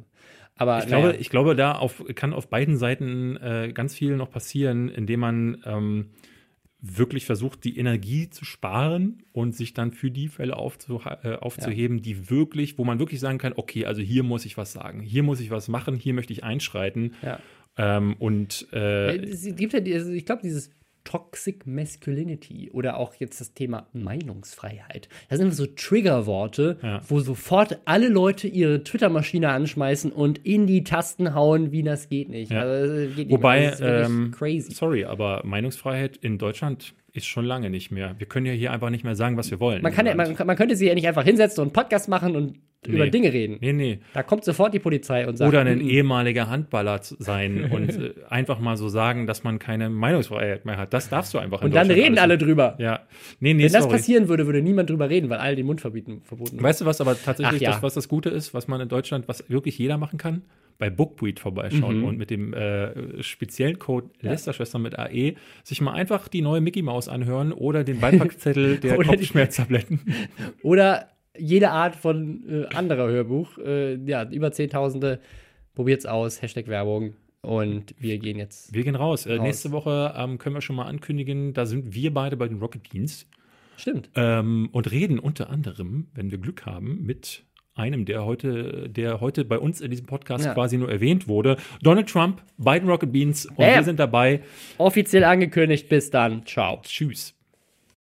aber 0.56 0.80
Ich 0.80 0.88
glaube, 0.88 1.08
naja. 1.10 1.20
ich 1.20 1.30
glaube, 1.30 1.56
da 1.56 1.74
auf, 1.74 2.04
kann 2.16 2.34
auf 2.34 2.48
beiden 2.50 2.78
Seiten 2.78 3.38
äh, 3.38 3.72
ganz 3.72 3.94
viel 3.94 4.16
noch 4.16 4.32
passieren, 4.32 4.90
indem 4.90 5.20
man 5.20 5.62
ähm, 5.66 6.10
wirklich 6.82 7.26
versucht, 7.26 7.64
die 7.64 7.78
Energie 7.78 8.30
zu 8.30 8.44
sparen 8.44 9.24
und 9.32 9.56
sich 9.56 9.74
dann 9.74 9.92
für 9.92 10.10
die 10.10 10.28
Fälle 10.28 10.56
aufzu, 10.58 11.02
äh, 11.24 11.36
aufzuheben, 11.36 12.02
die 12.02 12.30
wirklich, 12.30 12.78
wo 12.78 12.84
man 12.84 12.98
wirklich 13.00 13.20
sagen 13.20 13.38
kann, 13.38 13.54
okay, 13.56 13.86
also 13.86 14.02
hier 14.02 14.24
muss 14.24 14.46
ich 14.46 14.58
was 14.58 14.74
sagen, 14.74 15.02
hier 15.02 15.22
muss 15.22 15.40
ich 15.40 15.52
was 15.52 15.68
machen, 15.68 15.96
hier 15.96 16.14
möchte 16.14 16.34
ich 16.34 16.44
einschreiten. 16.44 17.14
ja. 17.22 17.40
Ähm, 17.78 18.16
und 18.20 18.68
äh, 18.74 19.16
Es 19.16 19.44
gibt 19.56 19.72
ja, 19.72 19.80
also 19.96 20.12
ich 20.12 20.26
glaube, 20.26 20.42
dieses 20.42 20.72
Toxic 21.04 21.66
Masculinity 21.68 22.70
oder 22.72 22.98
auch 22.98 23.16
jetzt 23.16 23.42
das 23.42 23.54
Thema 23.54 23.88
Meinungsfreiheit. 23.94 25.10
Das 25.30 25.40
sind 25.40 25.54
so 25.54 25.66
Triggerworte, 25.66 26.78
Ja. 26.82 27.02
wo 27.08 27.20
sofort 27.20 27.80
alle 27.86 28.08
Leute 28.10 28.48
ihre 28.48 28.84
Twitter-Maschine 28.84 29.50
anschmeißen 29.50 30.12
und 30.12 30.40
in 30.46 30.68
die 30.68 30.84
Tasten 30.84 31.34
hauen, 31.34 31.72
wie 31.72 31.84
das 31.84 32.10
geht 32.10 32.30
nicht. 32.30 32.52
Ja. 32.52 32.62
Also, 32.62 32.94
geht 33.16 33.18
nicht. 33.18 33.32
Wobei, 33.32 33.72
wirklich 33.80 34.06
ähm, 34.08 34.32
crazy. 34.32 34.72
sorry, 34.74 35.06
aber 35.06 35.42
Meinungsfreiheit 35.46 36.18
in 36.18 36.38
Deutschland 36.38 36.94
ist 37.14 37.26
schon 37.26 37.46
lange 37.46 37.70
nicht 37.70 37.92
mehr. 37.92 38.16
Wir 38.20 38.28
können 38.28 38.46
ja 38.46 38.54
hier 38.54 38.72
einfach 38.72 38.90
nicht 38.90 39.04
mehr 39.04 39.16
sagen, 39.16 39.36
was 39.38 39.52
wir 39.52 39.60
wollen. 39.60 39.82
Man, 39.82 39.92
kann 39.94 40.06
ja, 40.06 40.16
man, 40.16 40.34
man 40.46 40.56
könnte 40.56 40.76
sich 40.76 40.88
ja 40.88 40.94
nicht 40.96 41.08
einfach 41.08 41.24
hinsetzen 41.26 41.62
und 41.62 41.68
einen 41.68 41.74
Podcast 41.74 42.08
machen 42.08 42.36
und 42.36 42.58
über 42.88 43.06
Nee. 43.06 43.12
Dinge 43.12 43.32
reden. 43.32 43.58
nee, 43.62 43.74
nee. 43.74 44.00
Da 44.14 44.24
kommt 44.24 44.44
sofort 44.44 44.74
die 44.74 44.80
Polizei 44.80 45.28
und 45.28 45.38
sagt, 45.38 45.50
Oder 45.50 45.62
ein 45.62 45.78
"Mm, 45.78 45.88
ehemaliger 45.90 46.50
Handballer 46.50 47.02
zu 47.02 47.16
sein 47.20 47.66
und 47.72 47.90
äh, 47.90 48.14
einfach 48.28 48.60
mal 48.60 48.76
so 48.76 48.90
sagen, 48.90 49.28
dass 49.28 49.44
man 49.44 49.60
keine 49.60 49.90
Meinungsfreiheit 49.92 50.66
mehr 50.66 50.78
hat. 50.78 50.92
Das 50.92 51.08
darfst 51.10 51.32
du 51.34 51.38
einfach 51.38 51.62
in 51.62 51.68
und 51.68 51.76
dann 51.76 51.92
reden 51.92 52.18
alles 52.18 52.22
alle 52.22 52.38
drüber. 52.40 52.76
Ja. 52.80 53.02
Nee, 53.40 53.54
nee, 53.54 53.66
Wenn 53.66 53.72
das 53.72 53.84
sorry. 53.84 53.98
passieren 53.98 54.28
würde, 54.30 54.48
würde 54.48 54.64
niemand 54.64 54.90
drüber 54.90 55.10
reden, 55.12 55.30
weil 55.30 55.38
alle 55.38 55.56
den 55.56 55.68
Mund 55.68 55.80
verbieten, 55.80 56.22
verboten 56.24 56.54
wird. 56.54 56.64
Weißt 56.64 56.82
du, 56.82 56.86
was 56.86 57.00
aber 57.02 57.16
tatsächlich 57.22 57.58
Ach 57.58 57.62
ja. 57.62 57.72
das, 57.74 57.84
was 57.84 57.94
das 57.94 58.08
Gute 58.08 58.30
ist, 58.30 58.54
was 58.56 58.68
man 58.68 58.82
in 58.82 58.90
Deutschland, 58.90 59.28
was 59.28 59.48
wirklich 59.50 59.78
jeder 59.78 59.98
machen 60.00 60.18
kann? 60.18 60.42
Bei 60.80 60.90
Bookbeat 60.90 61.40
vorbeischauen 61.40 62.00
Mhm. 62.00 62.04
und 62.06 62.18
mit 62.18 62.32
dem 62.32 62.56
äh, 62.56 63.22
speziellen 63.22 63.78
Code 63.78 64.10
Lästerschwestern 64.22 64.82
mit 64.82 64.98
AE 64.98 65.36
sich 65.64 65.80
mal 65.82 65.94
einfach 65.94 66.28
die 66.28 66.42
neue 66.42 66.62
Mickey 66.62 66.82
Maus 66.82 67.08
anhören 67.08 67.54
oder 67.54 67.84
den 67.84 68.00
Beipackzettel 68.00 68.78
der 68.80 68.98
Oder 68.98 69.12
die- 69.12 69.18
Kopfschmerztabletten. 69.18 70.00
Oder 70.64 71.10
jede 71.38 71.72
Art 71.72 71.96
von 71.96 72.44
äh, 72.70 72.76
anderer 72.76 73.08
Hörbuch. 73.08 73.58
Äh, 73.58 73.96
ja, 74.06 74.24
über 74.30 74.52
Zehntausende. 74.52 75.20
Probiert's 75.76 76.06
aus. 76.06 76.42
Hashtag 76.42 76.68
Werbung. 76.68 77.14
Und 77.42 77.96
wir 77.98 78.20
gehen 78.20 78.38
jetzt. 78.38 78.74
Wir 78.74 78.84
gehen 78.84 78.96
raus. 78.96 79.26
Äh, 79.26 79.34
Raus. 79.36 79.42
nächste 79.44 79.72
Woche 79.72 80.14
ähm, 80.16 80.38
können 80.38 80.56
wir 80.56 80.62
schon 80.62 80.76
mal 80.76 80.86
ankündigen, 80.86 81.54
da 81.54 81.66
sind 81.66 81.96
wir 81.96 82.14
beide 82.14 82.38
bei 82.38 82.48
den 82.48 82.60
Rocket 82.60 82.88
Beans. 82.90 83.28
Stimmt. 83.78 84.10
ähm, 84.16 84.70
und 84.74 84.92
reden 84.92 85.18
unter 85.18 85.50
anderem, 85.50 86.08
wenn 86.14 86.30
wir 86.30 86.38
Glück 86.38 86.68
haben, 86.68 87.02
mit 87.04 87.44
einem, 87.74 88.06
der 88.06 88.26
heute, 88.26 88.90
der 88.90 89.22
heute 89.22 89.44
bei 89.44 89.58
uns 89.58 89.82
in 89.82 89.90
diesem 89.90 90.06
Podcast 90.06 90.46
Ja. 90.46 90.54
quasi 90.54 90.78
nur 90.78 90.92
erwähnt 90.92 91.28
wurde. 91.28 91.58
Donald 91.82 92.08
Trump, 92.08 92.44
Biden 92.58 92.88
Rocket 92.88 93.12
Beans 93.12 93.48
und 93.48 93.56
Bam. 93.58 93.74
wir 93.74 93.84
sind 93.84 93.98
dabei. 94.00 94.42
Offiziell 94.78 95.24
angekündigt. 95.24 95.90
Bis 95.90 96.12
dann. 96.12 96.46
Ciao. 96.46 96.82
Tschüss. 96.84 97.34